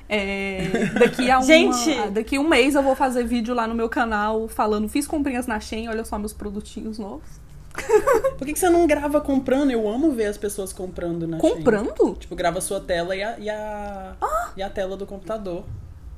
É, 0.09 0.91
daqui 0.99 1.31
a 1.31 1.39
uma, 1.41 1.47
Gente! 1.47 2.11
daqui 2.11 2.37
a 2.37 2.41
um 2.41 2.49
mês 2.49 2.75
eu 2.75 2.83
vou 2.83 2.95
fazer 2.95 3.25
vídeo 3.25 3.55
lá 3.55 3.67
no 3.67 3.75
meu 3.75 3.89
canal 3.89 4.49
falando 4.49 4.89
fiz 4.89 5.07
comprinhas 5.07 5.47
na 5.47 5.59
Shein, 5.59 5.89
olha 5.89 6.05
só 6.05 6.19
meus 6.19 6.33
produtinhos 6.33 6.99
novos. 6.99 7.41
Por 8.37 8.47
que, 8.47 8.53
que 8.53 8.59
você 8.59 8.69
não 8.69 8.87
grava 8.87 9.21
comprando? 9.21 9.71
Eu 9.71 9.89
amo 9.89 10.13
ver 10.13 10.27
as 10.27 10.37
pessoas 10.37 10.73
comprando 10.73 11.27
na 11.27 11.41
Shein. 11.41 11.55
Comprando? 11.55 12.15
Tipo, 12.17 12.37
grava 12.37 12.59
a 12.59 12.61
sua 12.61 12.81
tela 12.81 13.17
e 13.17 13.23
a, 13.23 13.39
e 13.39 13.49
a, 13.49 14.17
e 14.57 14.63
a 14.63 14.69
tela 14.69 14.97
do 14.97 15.07
computador. 15.07 15.65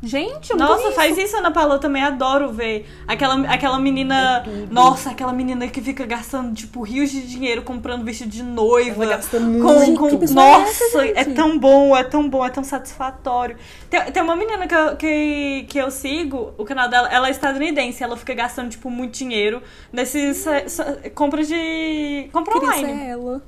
Gente, 0.06 0.50
eu 0.50 0.56
Nossa, 0.56 0.92
faz 0.92 1.16
isso, 1.16 1.36
Ana 1.36 1.50
Paula. 1.50 1.76
Eu 1.76 1.78
também 1.78 2.02
adoro 2.02 2.52
ver. 2.52 2.86
Aquela, 3.06 3.34
aquela 3.48 3.78
menina. 3.78 4.44
É. 4.46 4.66
Nossa, 4.72 5.10
aquela 5.10 5.32
menina 5.32 5.66
que 5.68 5.80
fica 5.80 6.04
gastando, 6.04 6.54
tipo, 6.54 6.82
rios 6.82 7.10
de 7.10 7.26
dinheiro 7.26 7.62
comprando 7.62 8.04
vestido 8.04 8.30
de 8.30 8.42
noiva. 8.42 9.04
Ela 9.04 9.16
gasta 9.16 9.38
Com, 9.38 9.44
muito. 9.44 9.98
com- 9.98 10.18
pessoa 10.18 10.44
é 10.44 10.58
nossa, 10.58 11.06
é 11.06 11.24
gente? 11.24 11.34
tão 11.34 11.58
bom, 11.58 11.96
é 11.96 12.04
tão 12.04 12.28
bom, 12.28 12.44
é 12.44 12.50
tão 12.50 12.62
satisfatório. 12.62 13.56
Tem, 13.88 14.00
tem 14.12 14.22
uma 14.22 14.36
menina 14.36 14.66
que 14.66 14.74
eu, 14.74 14.96
que, 14.96 15.66
que 15.68 15.78
eu 15.78 15.90
sigo, 15.90 16.52
o 16.58 16.64
canal 16.64 16.88
dela, 16.88 17.08
ela 17.08 17.28
é 17.28 17.30
estadunidense, 17.30 18.02
ela 18.02 18.16
fica 18.16 18.34
gastando, 18.34 18.70
tipo, 18.70 18.90
muito 18.90 19.14
dinheiro 19.16 19.62
nesses 19.92 20.38
sa- 20.66 20.96
compras 21.14 21.48
de. 21.48 22.28
compra 22.32 22.58
online. 22.58 22.84
ser 22.86 23.06
ela. 23.08 23.42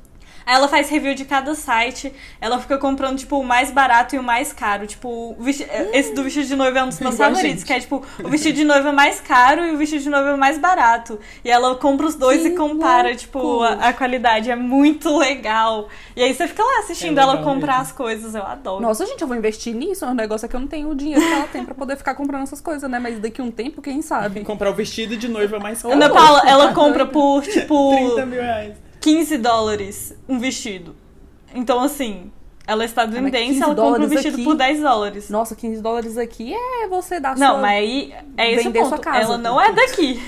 Aí 0.46 0.54
ela 0.54 0.68
faz 0.68 0.88
review 0.88 1.12
de 1.12 1.24
cada 1.24 1.56
site, 1.56 2.12
ela 2.40 2.60
fica 2.60 2.78
comprando, 2.78 3.18
tipo, 3.18 3.36
o 3.36 3.44
mais 3.44 3.72
barato 3.72 4.14
e 4.14 4.18
o 4.18 4.22
mais 4.22 4.52
caro. 4.52 4.86
Tipo, 4.86 5.08
o 5.36 5.36
vesti- 5.42 5.66
esse 5.92 6.14
do 6.14 6.22
vestido 6.22 6.46
de 6.46 6.54
noiva 6.54 6.78
é 6.78 6.84
um 6.84 6.88
dos 6.88 7.00
meus 7.00 7.14
Igual 7.16 7.30
favoritos, 7.30 7.64
que 7.64 7.72
é, 7.72 7.80
tipo, 7.80 8.00
o 8.22 8.28
vestido 8.28 8.54
de 8.54 8.64
noiva 8.64 8.92
mais 8.92 9.20
caro 9.20 9.64
e 9.66 9.72
o 9.72 9.76
vestido 9.76 10.04
de 10.04 10.08
noiva 10.08 10.36
mais 10.36 10.56
barato. 10.58 11.18
E 11.44 11.50
ela 11.50 11.74
compra 11.74 12.06
os 12.06 12.14
dois 12.14 12.42
Que 12.42 12.48
e 12.48 12.56
compara, 12.56 13.08
louco! 13.08 13.16
tipo, 13.16 13.62
a, 13.62 13.88
a 13.88 13.92
qualidade. 13.92 14.48
É 14.48 14.54
muito 14.54 15.18
legal. 15.18 15.88
E 16.14 16.22
aí 16.22 16.32
você 16.32 16.46
fica 16.46 16.62
lá 16.62 16.78
assistindo 16.78 17.18
É 17.18 17.22
ela 17.22 17.38
comprar 17.38 17.78
mesmo. 17.78 17.82
as 17.82 17.92
coisas, 17.92 18.34
eu 18.36 18.42
adoro. 18.44 18.80
Nossa, 18.80 19.04
gente, 19.04 19.20
eu 19.22 19.26
vou 19.26 19.36
investir 19.36 19.74
nisso. 19.74 20.06
O 20.06 20.14
negócio 20.14 20.46
é 20.46 20.48
que 20.48 20.54
eu 20.54 20.60
não 20.60 20.68
tenho 20.68 20.88
o 20.90 20.94
dinheiro 20.94 21.20
que 21.26 21.32
ela 21.32 21.48
tem 21.48 21.64
pra 21.64 21.74
poder 21.74 21.96
ficar 21.96 22.14
comprando 22.14 22.44
essas 22.44 22.60
coisas, 22.60 22.88
né? 22.88 23.00
Mas 23.00 23.18
daqui 23.18 23.40
a 23.40 23.44
um 23.44 23.50
tempo, 23.50 23.82
quem 23.82 24.00
sabe? 24.00 24.42
Comprar 24.44 24.70
o 24.70 24.74
vestido 24.74 25.16
de 25.16 25.26
noiva 25.26 25.58
mais 25.58 25.82
caro. 25.82 25.92
Ana 25.94 26.08
Paula, 26.08 26.42
ela 26.46 26.72
compra 26.72 27.04
por, 27.04 27.42
tipo, 27.42 27.90
30 28.14 28.26
mil 28.26 28.40
reais. 28.40 28.85
15 29.06 29.38
dólares 29.38 30.14
um 30.28 30.36
vestido. 30.40 30.96
Então, 31.54 31.80
assim, 31.80 32.32
ela 32.66 32.82
é 32.82 32.86
estadunidense, 32.86 33.52
15 33.52 33.62
ela 33.62 33.74
compra 33.76 34.02
um 34.02 34.08
vestido 34.08 34.34
aqui? 34.34 34.42
por 34.42 34.56
10 34.56 34.80
dólares. 34.80 35.30
Nossa, 35.30 35.54
15 35.54 35.80
dólares 35.80 36.18
aqui 36.18 36.52
é 36.52 36.88
você 36.88 37.20
dar 37.20 37.36
Não, 37.36 37.52
sua... 37.52 37.58
mas 37.60 37.78
aí 37.78 38.14
é 38.36 38.50
esse 38.50 38.62
o 38.62 38.64
vender 38.64 38.80
ponto. 38.80 38.88
sua 38.88 38.98
casa. 38.98 39.20
Ela 39.20 39.38
não 39.38 39.60
é 39.60 39.72
daqui. 39.72 40.20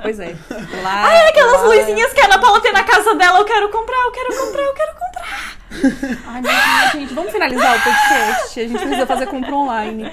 Pois 0.00 0.18
é. 0.20 0.34
Lá, 0.82 1.04
Ai, 1.04 1.28
Aquelas 1.28 1.62
luzinhas 1.64 2.12
que 2.12 2.20
a 2.20 2.26
Ana 2.26 2.38
Paula 2.38 2.60
tem 2.62 2.72
na 2.72 2.84
casa 2.84 3.14
dela, 3.14 3.40
eu 3.40 3.44
quero 3.44 3.68
comprar, 3.70 3.96
eu 4.04 4.12
quero 4.12 4.28
comprar, 4.28 4.62
eu 4.62 4.72
quero 4.72 4.92
comprar. 4.92 5.56
Ai, 6.28 6.40
meu 6.40 6.52
Deus, 6.52 6.92
gente, 6.92 7.14
vamos 7.14 7.32
finalizar 7.32 7.76
o 7.76 7.82
podcast. 7.82 8.60
A 8.60 8.68
gente 8.68 8.78
precisa 8.78 9.06
fazer 9.06 9.26
compra 9.26 9.54
online. 9.54 10.04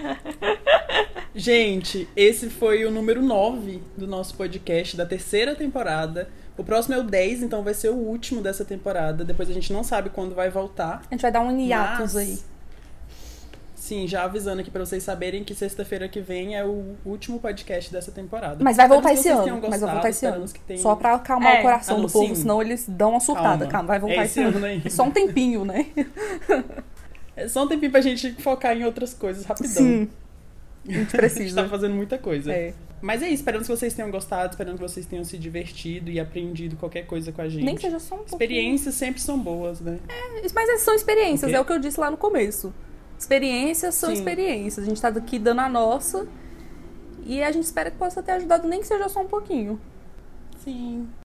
Gente, 1.36 2.10
esse 2.16 2.50
foi 2.50 2.84
o 2.84 2.92
número 2.92 3.22
9 3.22 3.82
do 3.96 4.06
nosso 4.06 4.36
podcast 4.36 4.98
da 4.98 5.06
terceira 5.06 5.56
temporada. 5.56 6.30
O 6.58 6.64
próximo 6.64 6.94
é 6.96 7.00
o 7.00 7.04
10, 7.04 7.42
então 7.44 7.64
vai 7.64 7.74
ser 7.74 7.90
o 7.90 7.96
último 7.96 8.42
dessa 8.42 8.64
temporada. 8.64 9.24
Depois 9.26 9.50
a 9.50 9.54
gente 9.54 9.74
não 9.74 9.84
sabe 9.84 10.10
quando 10.12 10.36
vai 10.36 10.50
voltar. 10.50 11.02
A 11.10 11.14
gente 11.14 11.22
vai 11.22 11.32
dar 11.32 11.42
um 11.42 11.60
hiatus 11.60 12.14
Mas, 12.14 12.16
aí. 12.16 12.40
Sim, 13.76 14.08
já 14.08 14.24
avisando 14.24 14.62
aqui 14.62 14.72
pra 14.72 14.86
vocês 14.86 15.04
saberem 15.04 15.44
que 15.44 15.54
sexta-feira 15.54 16.08
que 16.08 16.22
vem 16.22 16.56
é 16.56 16.64
o 16.64 16.96
último 17.06 17.38
podcast 17.40 17.92
dessa 17.92 18.12
temporada. 18.14 18.64
Mas 18.64 18.78
vai 18.78 18.88
voltar 18.88 19.12
esse 19.14 19.28
ano. 19.28 19.44
tenham 19.44 19.56
Mas 19.58 19.70
vai 19.70 19.80
gostado, 19.80 19.92
voltar 19.94 20.10
esse 20.10 20.26
ano. 20.26 20.46
Só 20.78 20.96
pra 20.96 21.16
acalmar 21.16 21.56
É. 21.56 21.60
o 21.60 21.62
coração 21.64 21.96
Ah, 21.96 22.00
não, 22.00 22.06
do 22.06 22.12
povo, 22.12 22.28
sim. 22.28 22.36
senão 22.42 22.62
eles 22.62 22.86
dão 22.88 23.10
uma 23.10 23.20
surtada. 23.20 23.66
Calma. 23.68 23.72
Calma, 23.72 23.88
vai 23.88 24.00
voltar 24.00 24.22
É 24.22 24.26
esse 24.26 24.40
esse 24.40 24.56
ano. 24.56 24.66
ano. 24.66 24.90
Só 24.90 25.04
um 25.04 25.12
tempinho, 25.12 25.66
né? 25.66 25.88
É 27.36 27.48
só 27.48 27.64
um 27.64 27.68
tempinho 27.68 27.92
pra 27.92 28.00
gente 28.00 28.32
focar 28.34 28.78
em 28.78 28.86
outras 28.86 29.12
coisas 29.12 29.44
rapidão. 29.44 29.72
Sim. 29.74 30.08
A 30.88 30.92
gente 30.92 30.98
A 30.98 31.00
gente 31.02 31.18
precisa. 31.18 31.62
tá 31.64 31.70
fazendo 31.70 31.96
muita 31.96 32.18
coisa. 32.18 32.52
É. 32.52 32.74
Mas 33.02 33.22
é 33.22 33.26
isso, 33.26 33.36
esperamos 33.36 33.68
que 33.68 33.76
vocês 33.76 33.94
tenham 33.94 34.10
gostado, 34.10 34.54
esperando 34.54 34.76
que 34.76 34.82
vocês 34.82 35.06
tenham 35.06 35.26
se 35.26 35.38
divertido 35.38 36.10
e 36.10 36.20
aprendido 36.22 36.78
qualquer 36.78 37.06
coisa 37.06 37.34
com 37.34 37.42
a 37.42 37.50
gente. 37.50 37.66
Nem 37.66 37.76
que 37.76 37.82
seja 37.82 38.00
só 38.00 38.16
um 38.16 38.20
pouquinho. 38.20 38.36
Experiências 38.36 38.96
sempre 38.96 39.22
são 39.22 39.38
boas, 39.38 39.82
né? 39.82 40.00
Mas 40.56 40.70
essas 40.70 40.84
são 40.84 40.96
experiências, 40.96 41.52
é 41.52 41.60
o 41.60 41.66
que 41.66 41.74
eu 41.74 41.80
disse 41.80 42.00
lá 42.00 42.10
no 42.10 42.16
começo. 42.16 42.74
Experiências 43.20 43.96
são 43.96 44.10
Sim. 44.10 44.16
experiências. 44.16 44.86
A 44.86 44.90
gente 44.90 45.02
tá 45.02 45.10
aqui 45.10 45.38
dando 45.38 45.62
a 45.62 45.70
nossa. 45.70 46.28
E 47.26 47.42
a 47.42 47.52
gente 47.52 47.64
espera 47.64 47.90
que 47.90 47.98
possa 47.98 48.22
ter 48.22 48.34
ajudado, 48.34 48.68
nem 48.68 48.82
que 48.82 48.88
seja 48.88 49.08
só 49.08 49.22
um 49.22 49.28
pouquinho. 49.28 49.80
Sim. 50.64 51.08